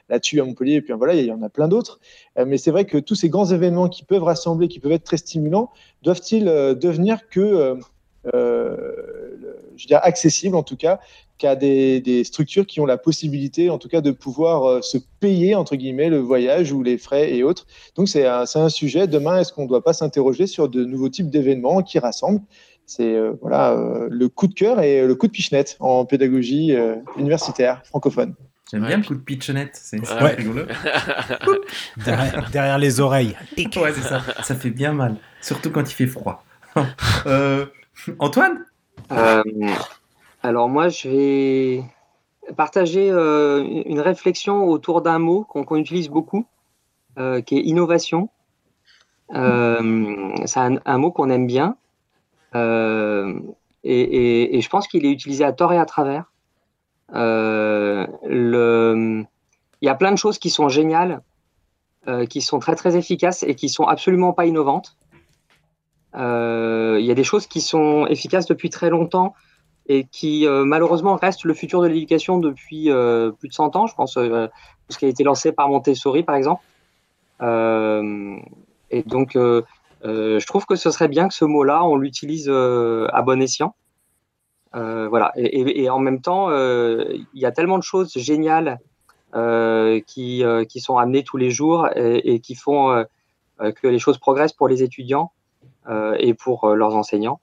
là-dessus 0.10 0.40
à 0.40 0.46
Montpellier, 0.46 0.76
et 0.76 0.82
puis 0.82 0.94
voilà, 0.94 1.16
il 1.16 1.26
y 1.26 1.32
en 1.32 1.42
a 1.42 1.50
plein 1.50 1.68
d'autres. 1.68 2.00
mais 2.38 2.58
c'est 2.58 2.70
vrai 2.70 2.86
que 2.86 3.00
tous 3.00 3.16
ces 3.16 3.30
grands 3.30 3.48
événements 3.48 3.90
qui 3.90 4.04
peuvent 4.04 4.24
rassembler, 4.24 4.68
qui 4.68 4.80
peuvent 4.80 4.92
être 4.92 5.06
très 5.06 5.18
stimulants, 5.18 5.72
doivent-ils 6.04 6.46
devenir 6.46 7.28
que 7.30 7.80
euh, 8.34 8.78
je 9.76 9.88
dirais 9.88 10.02
accessible 10.04 10.56
en 10.56 10.64
tout 10.64 10.78
cas, 10.78 11.00
qu'à 11.44 11.58
des, 11.58 12.00
des, 12.00 12.24
structures 12.24 12.66
qui 12.66 12.80
ont 12.80 12.86
la 12.86 12.98
possibilité, 12.98 13.70
en 13.70 13.78
tout 13.78 13.90
cas, 13.90 14.00
de 14.00 14.12
pouvoir 14.12 14.64
euh, 14.66 14.82
se 14.82 14.98
payer, 15.20 15.56
entre 15.56 15.76
guillemets, 15.76 16.10
le 16.10 16.20
voyage 16.20 16.72
ou 16.72 16.84
les 16.84 16.98
frais 16.98 17.34
et 17.36 17.44
autres. 17.44 17.68
Donc, 17.96 18.08
c'est 18.08 18.26
un, 18.26 18.46
un, 18.56 18.70
sujet. 18.70 19.08
Demain, 19.08 19.40
est-ce 19.40 19.52
qu'on 19.52 19.64
ne 19.64 19.68
doit 19.68 19.84
pas 19.84 19.92
s'interroger 19.92 20.48
sur 20.48 20.70
de 20.70 20.86
nouveaux 20.86 21.10
types 21.10 21.30
d'événements 21.30 21.82
qui 21.82 22.00
rassemblent? 22.00 22.40
C'est 22.86 23.14
euh, 23.14 23.34
voilà, 23.42 23.72
euh, 23.72 24.08
le 24.10 24.30
coup 24.30 24.48
de 24.48 24.54
cœur 24.54 24.80
et 24.80 25.06
le 25.06 25.16
coup 25.16 25.28
de 25.28 25.34
pichenette 25.34 25.76
en 25.82 26.06
pédagogie 26.06 26.74
euh, 26.74 26.96
universitaire 27.18 27.82
francophone. 27.86 28.36
J'aime 28.72 28.86
bien 28.86 28.98
le 28.98 29.04
coup 29.04 29.16
de 29.16 29.20
pitchonette, 29.20 29.72
c'est 29.74 30.00
Ouais. 30.22 30.36
rigolo. 30.36 30.64
derrière, 32.06 32.50
derrière 32.52 32.78
les 32.78 33.02
oreilles. 33.02 33.36
Ouais, 33.58 33.92
c'est 33.94 34.02
ça. 34.02 34.22
Ça 34.44 34.56
fait 34.56 34.70
bien 34.70 34.94
mal, 34.94 35.18
surtout 35.42 35.72
quand 35.72 35.90
il 35.90 35.94
fait 35.94 36.08
froid. 36.08 36.44
Euh, 37.26 37.68
Antoine? 38.20 38.66
Euh, 39.12 39.44
alors 40.44 40.68
moi, 40.68 40.90
je 40.90 41.08
vais 41.08 41.84
partager 42.58 43.10
euh, 43.10 43.64
une 43.86 44.02
réflexion 44.02 44.66
autour 44.66 45.02
d'un 45.02 45.18
mot 45.18 45.46
qu'on 45.46 45.78
utilise 45.78 46.10
beaucoup, 46.10 46.46
euh, 47.18 47.40
qui 47.40 47.58
est 47.58 47.62
innovation. 47.62 48.30
Euh, 49.34 50.36
c'est 50.46 50.60
un, 50.60 50.98
mot 50.98 51.12
qu'on 51.12 51.30
aime 51.30 51.48
bien. 51.48 51.78
Et, 52.54 54.60
je 54.62 54.70
pense 54.70 54.90
qu'il 54.90 55.06
est 55.06 55.12
utilisé 55.12 55.46
à 55.46 55.54
tort 55.54 55.72
et 55.72 55.78
à 55.78 55.86
travers. 55.86 56.26
Il 57.14 57.18
y 59.82 59.90
a 59.90 59.96
plein 59.96 60.12
de 60.12 60.18
choses 60.18 60.40
qui 60.40 60.50
sont 60.50 60.68
géniales, 60.68 61.22
qui 62.30 62.42
sont 62.42 62.60
très 62.60 62.76
très 62.76 62.98
efficaces 62.98 63.44
et 63.44 63.56
qui 63.56 63.70
sont 63.70 63.86
absolument 63.86 64.34
pas 64.34 64.46
innovantes. 64.46 64.98
Il 66.14 67.06
y 67.06 67.12
a 67.12 67.16
des 67.16 67.24
choses 67.24 67.48
qui 67.48 67.62
sont 67.62 68.06
efficaces 68.08 68.46
depuis 68.46 68.70
très 68.70 68.90
longtemps 68.90 69.34
et 69.88 70.06
qui 70.06 70.48
euh, 70.48 70.64
malheureusement 70.64 71.16
restent 71.16 71.44
le 71.44 71.54
futur 71.54 71.82
de 71.82 71.88
l'éducation 71.88 72.38
depuis 72.38 72.90
euh, 72.90 73.32
plus 73.32 73.50
de 73.50 73.54
100 73.54 73.76
ans. 73.76 73.88
Je 73.88 73.96
pense 73.96 74.18
euh, 74.18 74.48
ce 74.90 74.98
qui 74.98 75.06
a 75.06 75.08
été 75.08 75.24
lancé 75.24 75.52
par 75.52 75.70
Montessori 75.70 76.24
par 76.24 76.36
exemple. 76.36 76.64
Euh, 77.42 78.38
et 78.92 79.04
donc 79.04 79.32
je 79.36 80.46
trouve 80.46 80.66
que 80.66 80.76
ce 80.76 80.92
serait 80.92 81.08
bien 81.08 81.28
que 81.28 81.34
ce 81.34 81.46
mot-là 81.46 81.84
on 81.84 81.96
l'utilise 81.96 82.50
à 82.50 83.22
bon 83.22 83.42
escient. 83.42 83.76
Voilà. 84.74 85.32
Et, 85.36 85.90
en 85.90 86.00
même 86.00 86.22
temps, 86.22 86.50
il 86.52 87.28
y 87.34 87.46
a 87.46 87.52
tellement 87.52 87.78
de 87.78 87.84
choses 87.84 88.14
géniales 88.16 88.80
qui, 89.34 90.44
qui 90.70 90.80
sont 90.80 90.98
amenées 90.98 91.24
tous 91.24 91.38
les 91.38 91.50
jours 91.50 91.90
et, 91.96 92.40
qui 92.40 92.56
font 92.56 93.06
que 93.60 93.88
les 93.88 94.00
choses 94.00 94.20
progressent 94.20 94.54
pour 94.54 94.68
les 94.68 94.84
étudiants 94.84 95.32
et 95.90 96.34
pour 96.36 96.68
leurs 96.76 96.96
enseignants. 96.96 97.40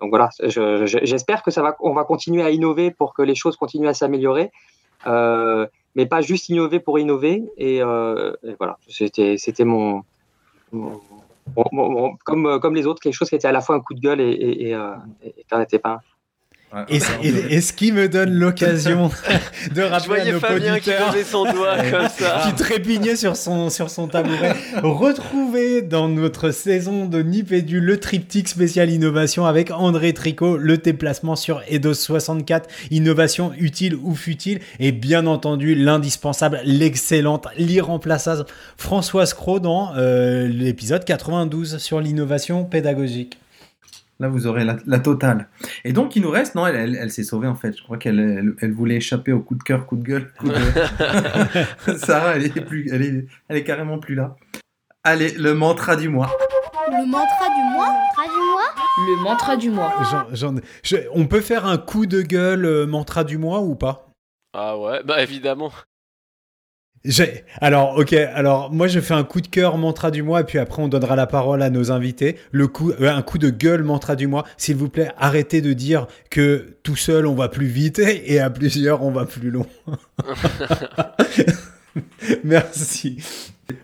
Donc 0.00 0.10
voilà, 0.10 0.30
je- 0.42 0.86
je- 0.86 0.98
j'espère 1.02 1.42
que 1.42 1.50
ça 1.50 1.62
va, 1.62 1.76
on 1.80 1.92
va 1.92 2.04
continuer 2.04 2.42
à 2.42 2.50
innover 2.50 2.90
pour 2.90 3.12
que 3.14 3.22
les 3.22 3.34
choses 3.34 3.56
continuent 3.56 3.88
à 3.88 3.94
s'améliorer, 3.94 4.50
euh, 5.06 5.66
mais 5.94 6.06
pas 6.06 6.20
juste 6.20 6.48
innover 6.48 6.80
pour 6.80 6.98
innover. 6.98 7.44
Et, 7.56 7.82
euh, 7.82 8.32
voilà, 8.58 8.78
c'était, 8.88 9.64
mon, 9.64 10.02
mon- 10.72 12.16
comme, 12.24 12.60
comme 12.60 12.74
les 12.74 12.86
autres, 12.86 13.00
quelque 13.00 13.14
chose 13.14 13.28
qui 13.28 13.34
était 13.34 13.48
à 13.48 13.52
la 13.52 13.60
fois 13.60 13.74
un 13.76 13.80
coup 13.80 13.94
de 13.94 14.00
gueule 14.00 14.20
et, 14.20 14.30
et, 14.30 14.70
et 14.70 15.32
qui 15.32 15.44
n'en 15.54 15.60
était 15.60 15.78
pas 15.78 16.00
Et, 16.88 17.00
ce- 17.00 17.06
et- 17.22 17.54
et 17.56 17.60
ce 17.60 17.72
qui 17.72 17.90
me 17.90 18.08
donne 18.08 18.30
l'occasion 18.32 19.10
de 19.74 19.82
rappeler 19.82 19.92
à 19.92 19.98
voyais 20.06 20.32
nos 20.32 20.38
Fabien 20.38 20.78
qui 20.78 20.90
auditeurs 20.90 21.12
levait 21.12 21.24
son 21.24 21.42
doigt 21.52 21.76
comme 21.90 22.08
ça. 22.08 22.42
qui 22.46 22.54
trépignait 22.54 23.16
sur 23.16 23.34
son, 23.34 23.70
sur 23.70 23.90
son 23.90 24.06
tabouret. 24.06 24.54
Retrouvez 24.80 25.82
dans 25.82 26.08
notre 26.08 26.52
saison 26.52 27.06
de 27.06 27.22
Nipédu 27.22 27.80
le 27.80 27.98
triptyque 27.98 28.48
spécial 28.48 28.88
innovation 28.88 29.46
avec 29.46 29.72
André 29.72 30.12
Tricot, 30.12 30.56
le 30.58 30.78
déplacement 30.78 31.34
sur 31.34 31.60
EDOS 31.68 31.94
64, 31.94 32.68
innovation 32.92 33.50
utile 33.58 33.96
ou 33.96 34.14
futile, 34.14 34.60
et 34.78 34.92
bien 34.92 35.26
entendu 35.26 35.74
l'indispensable, 35.74 36.60
l'excellente, 36.64 37.48
l'irremplaçable 37.56 38.44
Françoise 38.76 39.34
Cros 39.34 39.58
dans 39.58 39.92
euh, 39.96 40.46
l'épisode 40.46 41.04
92 41.04 41.78
sur 41.78 42.00
l'innovation 42.00 42.64
pédagogique. 42.64 43.39
Là, 44.20 44.28
vous 44.28 44.46
aurez 44.46 44.64
la, 44.64 44.76
la 44.86 45.00
totale. 45.00 45.48
Et 45.82 45.92
donc, 45.92 46.14
il 46.14 46.20
nous 46.22 46.30
reste, 46.30 46.54
non, 46.54 46.66
elle, 46.66 46.76
elle, 46.76 46.94
elle 46.94 47.10
s'est 47.10 47.24
sauvée 47.24 47.48
en 47.48 47.54
fait. 47.54 47.76
Je 47.76 47.82
crois 47.82 47.96
qu'elle 47.96 48.20
elle, 48.20 48.54
elle 48.60 48.72
voulait 48.72 48.96
échapper 48.96 49.32
au 49.32 49.40
coup 49.40 49.54
de 49.54 49.62
cœur, 49.62 49.86
coup 49.86 49.96
de 49.96 50.02
gueule. 50.04 50.30
coup 50.38 50.48
de- 50.48 50.54
Sarah, 51.96 52.36
elle 52.36 52.44
est, 52.44 52.60
plus, 52.64 52.88
elle, 52.92 53.02
est, 53.02 53.26
elle 53.48 53.56
est 53.56 53.64
carrément 53.64 53.98
plus 53.98 54.14
là. 54.14 54.36
Allez, 55.04 55.32
le 55.32 55.54
mantra 55.54 55.96
du 55.96 56.08
mois. 56.10 56.30
Le 56.90 57.06
mantra 57.06 57.46
du 57.48 57.74
mois? 57.74 57.86
Mantra 57.86 58.24
du 58.24 58.40
mois? 58.50 58.74
Le 58.98 59.22
mantra 59.22 59.56
du 59.56 59.70
mois. 59.70 60.26
Je- 60.82 60.96
on 61.14 61.26
peut 61.26 61.40
faire 61.40 61.64
un 61.66 61.78
coup 61.78 62.04
de 62.06 62.20
gueule 62.20 62.66
euh, 62.66 62.86
mantra 62.86 63.24
du 63.24 63.38
mois 63.38 63.60
ou 63.60 63.74
pas? 63.74 64.10
Ah 64.52 64.76
ouais, 64.78 65.02
bah 65.04 65.22
évidemment. 65.22 65.72
Alors, 67.60 67.96
ok, 67.96 68.12
alors 68.12 68.70
moi 68.70 68.86
je 68.86 69.00
fais 69.00 69.14
un 69.14 69.24
coup 69.24 69.40
de 69.40 69.46
cœur 69.46 69.78
mantra 69.78 70.10
du 70.10 70.22
mois 70.22 70.42
et 70.42 70.44
puis 70.44 70.58
après 70.58 70.82
on 70.82 70.88
donnera 70.88 71.16
la 71.16 71.26
parole 71.26 71.62
à 71.62 71.70
nos 71.70 71.90
invités. 71.90 72.36
Le 72.52 72.68
coup, 72.68 72.92
euh, 72.92 73.10
un 73.10 73.22
coup 73.22 73.38
de 73.38 73.48
gueule 73.48 73.82
mantra 73.82 74.16
du 74.16 74.26
mois. 74.26 74.44
S'il 74.58 74.76
vous 74.76 74.90
plaît, 74.90 75.10
arrêtez 75.16 75.62
de 75.62 75.72
dire 75.72 76.06
que 76.30 76.76
tout 76.82 76.96
seul 76.96 77.26
on 77.26 77.34
va 77.34 77.48
plus 77.48 77.66
vite 77.66 77.98
et 78.04 78.38
à 78.38 78.50
plusieurs 78.50 79.02
on 79.02 79.10
va 79.10 79.24
plus 79.24 79.50
long. 79.50 79.66
Merci. 82.44 83.22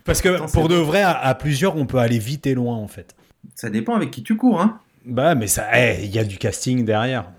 Parce 0.05 0.21
que 0.21 0.29
Attends, 0.29 0.47
pour 0.47 0.69
de 0.69 0.75
vrai, 0.75 1.03
à, 1.03 1.13
à 1.13 1.35
plusieurs 1.35 1.77
on 1.77 1.87
peut 1.87 1.99
aller 1.99 2.19
vite 2.19 2.47
et 2.47 2.55
loin 2.55 2.77
en 2.77 2.89
fait. 2.89 3.15
Ça 3.55 3.71
dépend 3.71 3.95
avec 3.95 4.11
qui 4.11 4.23
tu 4.23 4.37
cours, 4.37 4.61
hein. 4.61 4.81
Bah, 5.07 5.35
mais 5.35 5.47
ça, 5.47 5.67
eh, 5.75 6.05
il 6.05 6.15
y 6.15 6.19
a 6.19 6.25
du 6.25 6.37
casting 6.37 6.85
derrière. 6.85 7.31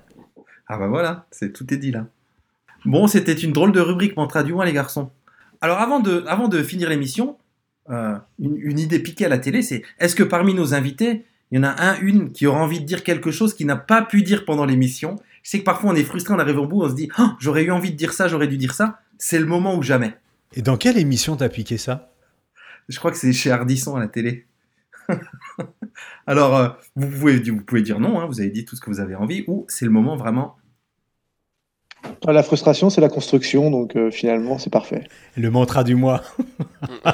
Ah 0.68 0.78
bah 0.78 0.88
voilà, 0.88 1.26
c'est 1.32 1.54
tout 1.54 1.72
est 1.74 1.78
dit 1.78 1.92
là. 1.92 2.08
Bon, 2.86 3.08
c'était 3.08 3.34
une 3.34 3.52
drôle 3.52 3.74
de 3.74 3.82
rubrique 3.82 4.16
mantra 4.16 4.44
du 4.44 4.54
mois, 4.54 4.66
les 4.66 4.74
garçons. 4.74 5.12
Alors, 5.62 5.80
avant 5.80 6.00
de, 6.00 6.24
avant 6.28 6.48
de 6.48 6.62
finir 6.64 6.90
l'émission, 6.90 7.38
euh, 7.90 8.16
une, 8.40 8.58
une 8.58 8.80
idée 8.80 9.00
piquée 9.00 9.26
à 9.26 9.30
la 9.30 9.38
télé, 9.38 9.62
c'est 9.62 9.84
est-ce 10.00 10.16
que 10.16 10.24
parmi 10.24 10.54
nos 10.54 10.74
invités, 10.74 11.26
il 11.52 11.58
y 11.58 11.60
en 11.60 11.64
a 11.64 11.82
un, 11.82 12.00
une 12.02 12.32
qui 12.32 12.46
aura 12.46 12.60
envie 12.60 12.82
de 12.82 12.86
dire 12.86 13.04
quelque 13.04 13.32
chose 13.32 13.54
qu'il 13.54 13.68
n'a 13.68 13.78
pas 13.78 14.02
pu 14.02 14.22
dire 14.22 14.46
pendant 14.46 14.66
l'émission? 14.66 15.16
Je 15.44 15.52
sais 15.52 15.60
que 15.60 15.64
parfois 15.64 15.92
on 15.92 15.96
est 15.96 16.04
frustré, 16.04 16.34
on 16.34 16.40
arrive 16.40 16.58
au 16.58 16.68
bout, 16.68 16.84
on 16.84 16.90
se 16.90 16.96
dit 16.96 17.10
Ah, 17.16 17.38
j'aurais 17.40 17.64
eu 17.64 17.72
envie 17.72 17.92
de 17.92 17.96
dire 17.96 18.12
ça, 18.12 18.28
j'aurais 18.28 18.48
dû 18.48 18.58
dire 18.58 18.74
ça. 18.74 19.00
C'est 19.18 19.40
le 19.40 19.46
moment 19.46 19.76
ou 19.76 19.82
jamais. 19.82 20.14
Et 20.54 20.62
dans 20.62 20.78
quelle 20.78 20.98
émission 20.98 21.38
t'as 21.38 21.50
piqué 21.50 21.78
ça? 21.78 22.12
Je 22.90 23.00
crois 23.00 23.12
que 23.12 23.18
c'est 23.18 23.34
chez 23.34 23.52
Ardisson 23.52 23.96
à 23.96 24.00
la 24.00 24.08
télé. 24.08 24.46
Alors, 26.28 26.58
euh, 26.58 26.70
vous, 26.96 27.10
pouvez, 27.10 27.40
vous 27.40 27.62
pouvez 27.62 27.82
dire 27.82 28.00
non, 28.00 28.20
hein, 28.20 28.26
vous 28.26 28.42
avez 28.42 28.50
dit 28.50 28.66
tout 28.66 28.76
ce 28.76 28.82
que 28.82 28.90
vous 28.90 29.00
avez 29.00 29.16
envie, 29.16 29.46
ou 29.48 29.66
c'est 29.70 29.86
le 29.86 29.92
moment 29.92 30.18
vraiment. 30.18 30.57
La 32.28 32.44
frustration, 32.44 32.90
c'est 32.90 33.02
la 33.02 33.10
construction, 33.10 33.72
donc 33.72 33.96
euh, 33.96 34.12
finalement, 34.12 34.58
c'est 34.58 34.70
parfait. 34.72 35.04
Le 35.36 35.50
mantra 35.50 35.84
du 35.84 35.96
mois. 35.96 36.22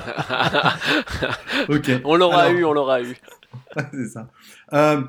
Ok. 1.70 1.90
on 2.04 2.16
l'aura 2.16 2.52
eu, 2.52 2.64
on 2.66 2.74
l'aura 2.74 3.02
eu. 3.02 3.16
c'est 3.94 4.08
ça. 4.08 4.28
Euh, 4.74 5.02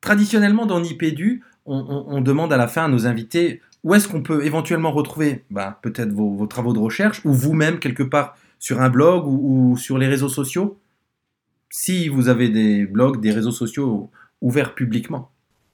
traditionnellement, 0.00 0.66
dans 0.66 0.80
Nipédu, 0.80 1.42
on, 1.64 1.76
on- 1.78 2.16
on 2.16 2.20
demande 2.20 2.52
à 2.52 2.56
la 2.56 2.68
fin 2.68 2.84
à 2.84 2.88
nos 2.88 3.06
invités 3.06 3.60
où 3.84 3.94
est-ce 3.94 4.08
qu'on 4.08 4.22
peut 4.22 4.44
éventuellement 4.44 4.90
retrouver 4.92 5.44
bah, 5.50 5.78
peut-être 5.82 6.10
vos, 6.12 6.30
vos 6.34 6.46
travaux 6.46 6.72
de 6.72 6.78
recherche 6.78 7.20
ou 7.24 7.32
vous-même 7.32 7.78
quelque 7.78 8.02
part 8.02 8.36
sur 8.58 8.80
un 8.80 8.88
blog 8.88 9.26
ou, 9.26 9.72
ou 9.72 9.76
sur 9.76 9.96
les 9.98 10.06
réseaux 10.08 10.28
sociaux? 10.28 10.78
Si 11.70 12.08
vous 12.08 12.28
avez 12.28 12.48
des 12.48 12.84
blogs, 12.86 13.20
des 13.20 13.30
réseaux 13.32 13.50
sociaux 13.52 14.10
ouverts 14.40 14.74
publiquement. 14.74 15.30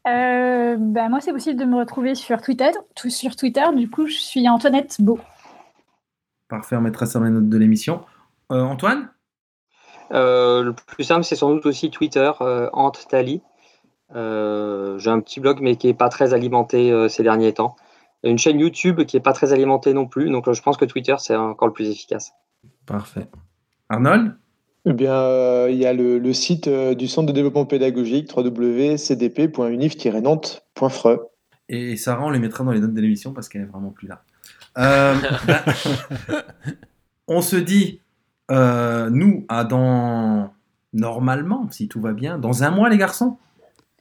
Euh, 0.07 0.52
bah, 0.77 1.09
moi, 1.09 1.21
c'est 1.21 1.33
possible 1.33 1.59
de 1.59 1.65
me 1.65 1.77
retrouver 1.77 2.15
sur 2.15 2.41
Twitter. 2.41 2.71
Tout 2.95 3.11
sur 3.11 3.37
Twitter, 3.37 3.65
du 3.75 3.89
coup, 3.89 4.07
je 4.07 4.17
suis 4.17 4.49
Antoinette 4.49 4.97
Beau. 5.01 5.19
Parfait, 6.49 6.77
on 6.77 6.81
mettra 6.81 7.07
ça 7.07 7.19
dans 7.19 7.25
les 7.25 7.31
notes 7.31 7.49
de 7.49 7.59
l'émission. 7.59 8.03
Euh, 8.51 8.63
Antoine? 8.63 9.09
Euh, 10.13 10.63
le 10.63 10.73
plus 10.73 11.05
simple, 11.05 11.25
c'est 11.25 11.37
sans 11.37 11.51
doute 11.51 11.65
aussi 11.65 11.91
Twitter, 11.91 12.31
euh, 12.41 12.69
Ant 12.73 12.91
Tali. 12.91 13.41
Euh, 14.15 14.99
J'ai 14.99 15.11
un 15.11 15.21
petit 15.21 15.41
blog, 15.41 15.61
mais 15.63 15.77
qui 15.77 15.87
n'est 15.87 15.95
pas 15.95 16.11
très 16.11 16.35
alimenté 16.35 16.93
euh, 16.93 17.09
ces 17.09 17.23
derniers 17.23 17.55
temps. 17.55 17.77
Une 18.25 18.39
chaîne 18.39 18.61
YouTube 18.61 19.05
qui 19.05 19.17
n'est 19.17 19.23
pas 19.23 19.33
très 19.33 19.53
alimentée 19.53 19.95
non 19.95 20.07
plus. 20.07 20.31
Donc, 20.31 20.49
euh, 20.49 20.53
je 20.53 20.63
pense 20.63 20.77
que 20.77 20.85
Twitter, 20.85 21.15
c'est 21.19 21.35
encore 21.35 21.69
le 21.69 21.75
plus 21.75 21.89
efficace. 21.89 22.33
Parfait. 22.87 23.27
Arnold? 23.89 24.37
Eh 24.85 24.93
bien, 24.93 25.15
euh, 25.15 25.69
il 25.71 25.77
y 25.77 25.87
a 25.87 25.93
le, 25.93 26.19
le 26.19 26.33
site 26.33 26.67
euh, 26.67 26.95
du 26.95 27.07
Centre 27.07 27.29
de 27.29 27.33
développement 27.33 27.65
pédagogique 27.65 28.29
www.cdp.unif-nantes.fre. 30.81 31.33
Et 31.69 31.97
Sarah, 31.97 32.25
on 32.25 32.31
les 32.31 32.39
mettra 32.39 32.65
dans 32.65 32.73
les 32.73 32.81
notes 32.81 32.93
de 32.93 33.01
l'émission 33.01 33.33
parce 33.33 33.49
qu'elle 33.49 33.63
est 33.63 33.67
vraiment 33.67 33.91
plus 33.91 34.09
là. 34.09 34.23
Euh, 34.79 35.15
ben, 35.47 35.63
on 37.29 37.41
se 37.41 37.57
dit, 37.57 38.01
euh, 38.51 39.09
nous, 39.11 39.47
à 39.49 39.65
dans 39.65 40.53
normalement, 40.93 41.71
si 41.71 41.89
tout 41.89 42.01
va 42.01 42.13
bien, 42.13 42.39
dans 42.39 42.65
un 42.65 42.71
mois, 42.71 42.91
les 42.91 42.99
garçons? 42.99 43.39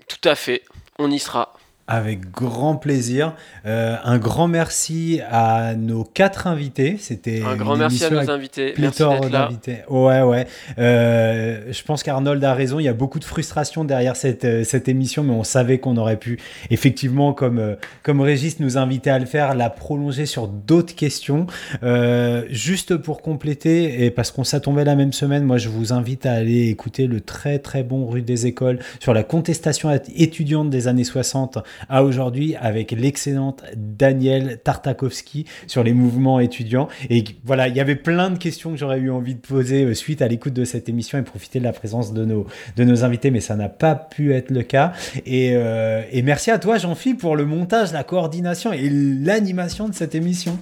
Tout 0.08 0.28
à 0.28 0.36
fait, 0.36 0.64
on 1.00 1.10
y 1.10 1.20
sera. 1.20 1.54
Avec 1.88 2.32
grand 2.32 2.76
plaisir. 2.76 3.34
Euh, 3.66 3.98
un 4.04 4.18
grand 4.18 4.48
merci 4.48 5.20
à 5.30 5.76
nos 5.76 6.04
quatre 6.04 6.48
invités. 6.48 6.98
C'était 7.00 7.42
Un 7.44 7.56
grand 7.56 7.76
merci 7.76 8.04
à 8.06 8.10
nos 8.10 8.30
invités. 8.30 8.74
Merci 8.78 9.04
d'invités. 9.32 9.80
Ouais, 9.90 10.22
ouais. 10.22 10.48
Euh, 10.80 11.72
je 11.72 11.84
pense 11.84 12.04
qu'Arnold 12.04 12.44
a 12.44 12.54
raison. 12.54 12.80
Il 12.80 12.84
y 12.84 12.90
a 12.90 12.94
beaucoup 12.94 13.20
de 13.20 13.26
frustration 13.26 13.84
derrière 13.84 14.16
cette, 14.16 14.46
euh, 14.46 14.64
cette 14.64 14.88
émission, 14.88 15.24
mais 15.24 15.34
on 15.34 15.44
savait 15.44 15.80
qu'on 15.80 15.98
aurait 15.98 16.18
pu, 16.18 16.40
effectivement, 16.70 17.34
comme, 17.34 17.76
comme 18.04 18.22
Régis 18.22 18.60
nous 18.60 18.78
invitait 18.78 19.10
à 19.10 19.20
le 19.20 19.26
faire, 19.26 19.54
la 19.56 19.70
prolonger 19.70 20.26
sur 20.26 20.48
d'autres 20.48 20.96
questions. 20.96 21.48
Euh, 21.84 22.44
juste 22.50 22.98
pour 22.98 23.22
compléter, 23.22 24.06
et 24.06 24.12
parce 24.12 24.32
qu'on 24.32 24.44
s'est 24.44 24.60
tombé 24.62 24.84
la 24.84 24.96
même 24.96 25.14
semaine, 25.14 25.44
moi 25.44 25.58
je 25.58 25.70
vous 25.70 25.94
invite 25.94 26.26
à 26.26 26.34
aller 26.34 26.70
écouter 26.70 27.08
le 27.08 27.22
très 27.22 27.60
très 27.60 27.84
bon 27.84 28.08
Rue 28.08 28.22
des 28.22 28.46
Écoles 28.46 28.80
sur 29.00 29.14
la 29.14 29.24
contestation 29.24 29.92
étudiante 30.16 30.70
des 30.70 30.88
années 30.88 31.04
60 31.04 31.60
à 31.90 32.04
aujourd'hui 32.04 32.56
avec 32.56 32.92
l'excellente 32.92 33.64
Daniel 33.76 34.60
Tartakovsky 34.64 35.46
sur 35.68 35.84
les 35.84 35.94
mouvements 35.94 36.40
étudiants. 36.40 36.88
Et 37.10 37.24
voilà, 37.44 37.68
il 37.68 37.76
y 37.76 37.80
avait 37.80 37.96
plein 37.96 38.30
de 38.30 38.38
questions 38.38 38.72
que 38.72 38.78
j'aurais 38.78 39.00
eu 39.00 39.12
envie 39.12 39.36
de 39.36 39.40
poser 39.40 39.86
euh, 39.86 39.94
suite 39.94 40.22
à 40.22 40.28
l'écoute 40.28 40.54
de 40.54 40.66
cette 40.66 40.90
émission 40.90 41.18
et 41.18 41.22
profiter 41.22 41.60
de 41.60 41.64
la 41.64 41.74
présence 41.74 42.14
de 42.14 42.26
nos, 42.26 42.48
de 42.76 42.84
nos 42.84 43.04
invités, 43.04 43.32
mais 43.32 43.42
ça 43.42 43.56
n'a 43.56 43.70
pas 43.70 43.96
pu 43.96 44.34
être 44.34 44.52
le 44.52 44.64
cas. 44.64 44.94
Et, 45.26 45.52
euh, 45.56 46.02
et 46.12 46.22
merci 46.22 46.52
à 46.52 46.60
toi, 46.60 46.78
Jean-Philippe, 46.78 47.20
pour 47.20 47.36
le 47.36 47.46
montage, 47.46 47.92
la 47.92 48.04
coordination 48.04 48.74
et 48.74 48.90
l'animation 48.90 49.90
de 49.90 49.94
cette 49.94 50.16
émission. 50.16 50.58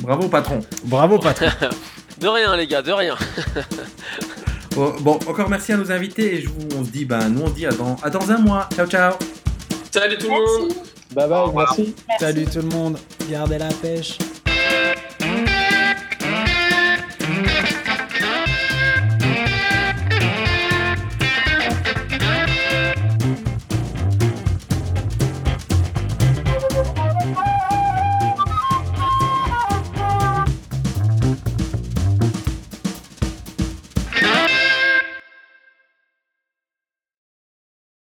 Bravo, 0.00 0.28
patron. 0.28 0.60
Bravo, 0.84 1.18
patron. 1.18 1.46
De 2.20 2.28
rien, 2.28 2.56
les 2.56 2.66
gars, 2.66 2.80
de 2.80 2.92
rien. 2.92 3.14
Bon, 4.76 4.92
bon, 5.00 5.18
encore 5.26 5.48
merci 5.48 5.72
à 5.72 5.78
nos 5.78 5.90
invités 5.90 6.34
et 6.34 6.42
je 6.42 6.48
vous, 6.48 6.68
on 6.78 6.84
se 6.84 6.90
dit, 6.90 7.06
bah, 7.06 7.30
nous 7.30 7.40
on 7.40 7.46
se 7.46 7.54
dit 7.54 7.64
à 7.64 7.70
dans, 7.70 7.96
à 8.02 8.10
dans 8.10 8.30
un 8.30 8.36
mois. 8.36 8.68
Ciao, 8.76 8.86
ciao. 8.86 9.14
Salut 9.96 10.18
tout 10.18 10.28
le 10.28 10.60
monde. 10.60 10.72
Bye 11.14 11.26
bye, 11.26 11.54
merci. 11.56 11.94
Salut 12.20 12.44
tout 12.44 12.58
le 12.58 12.68
monde. 12.68 12.98
Gardez 13.30 13.56
la 13.56 13.68
pêche. 13.68 14.18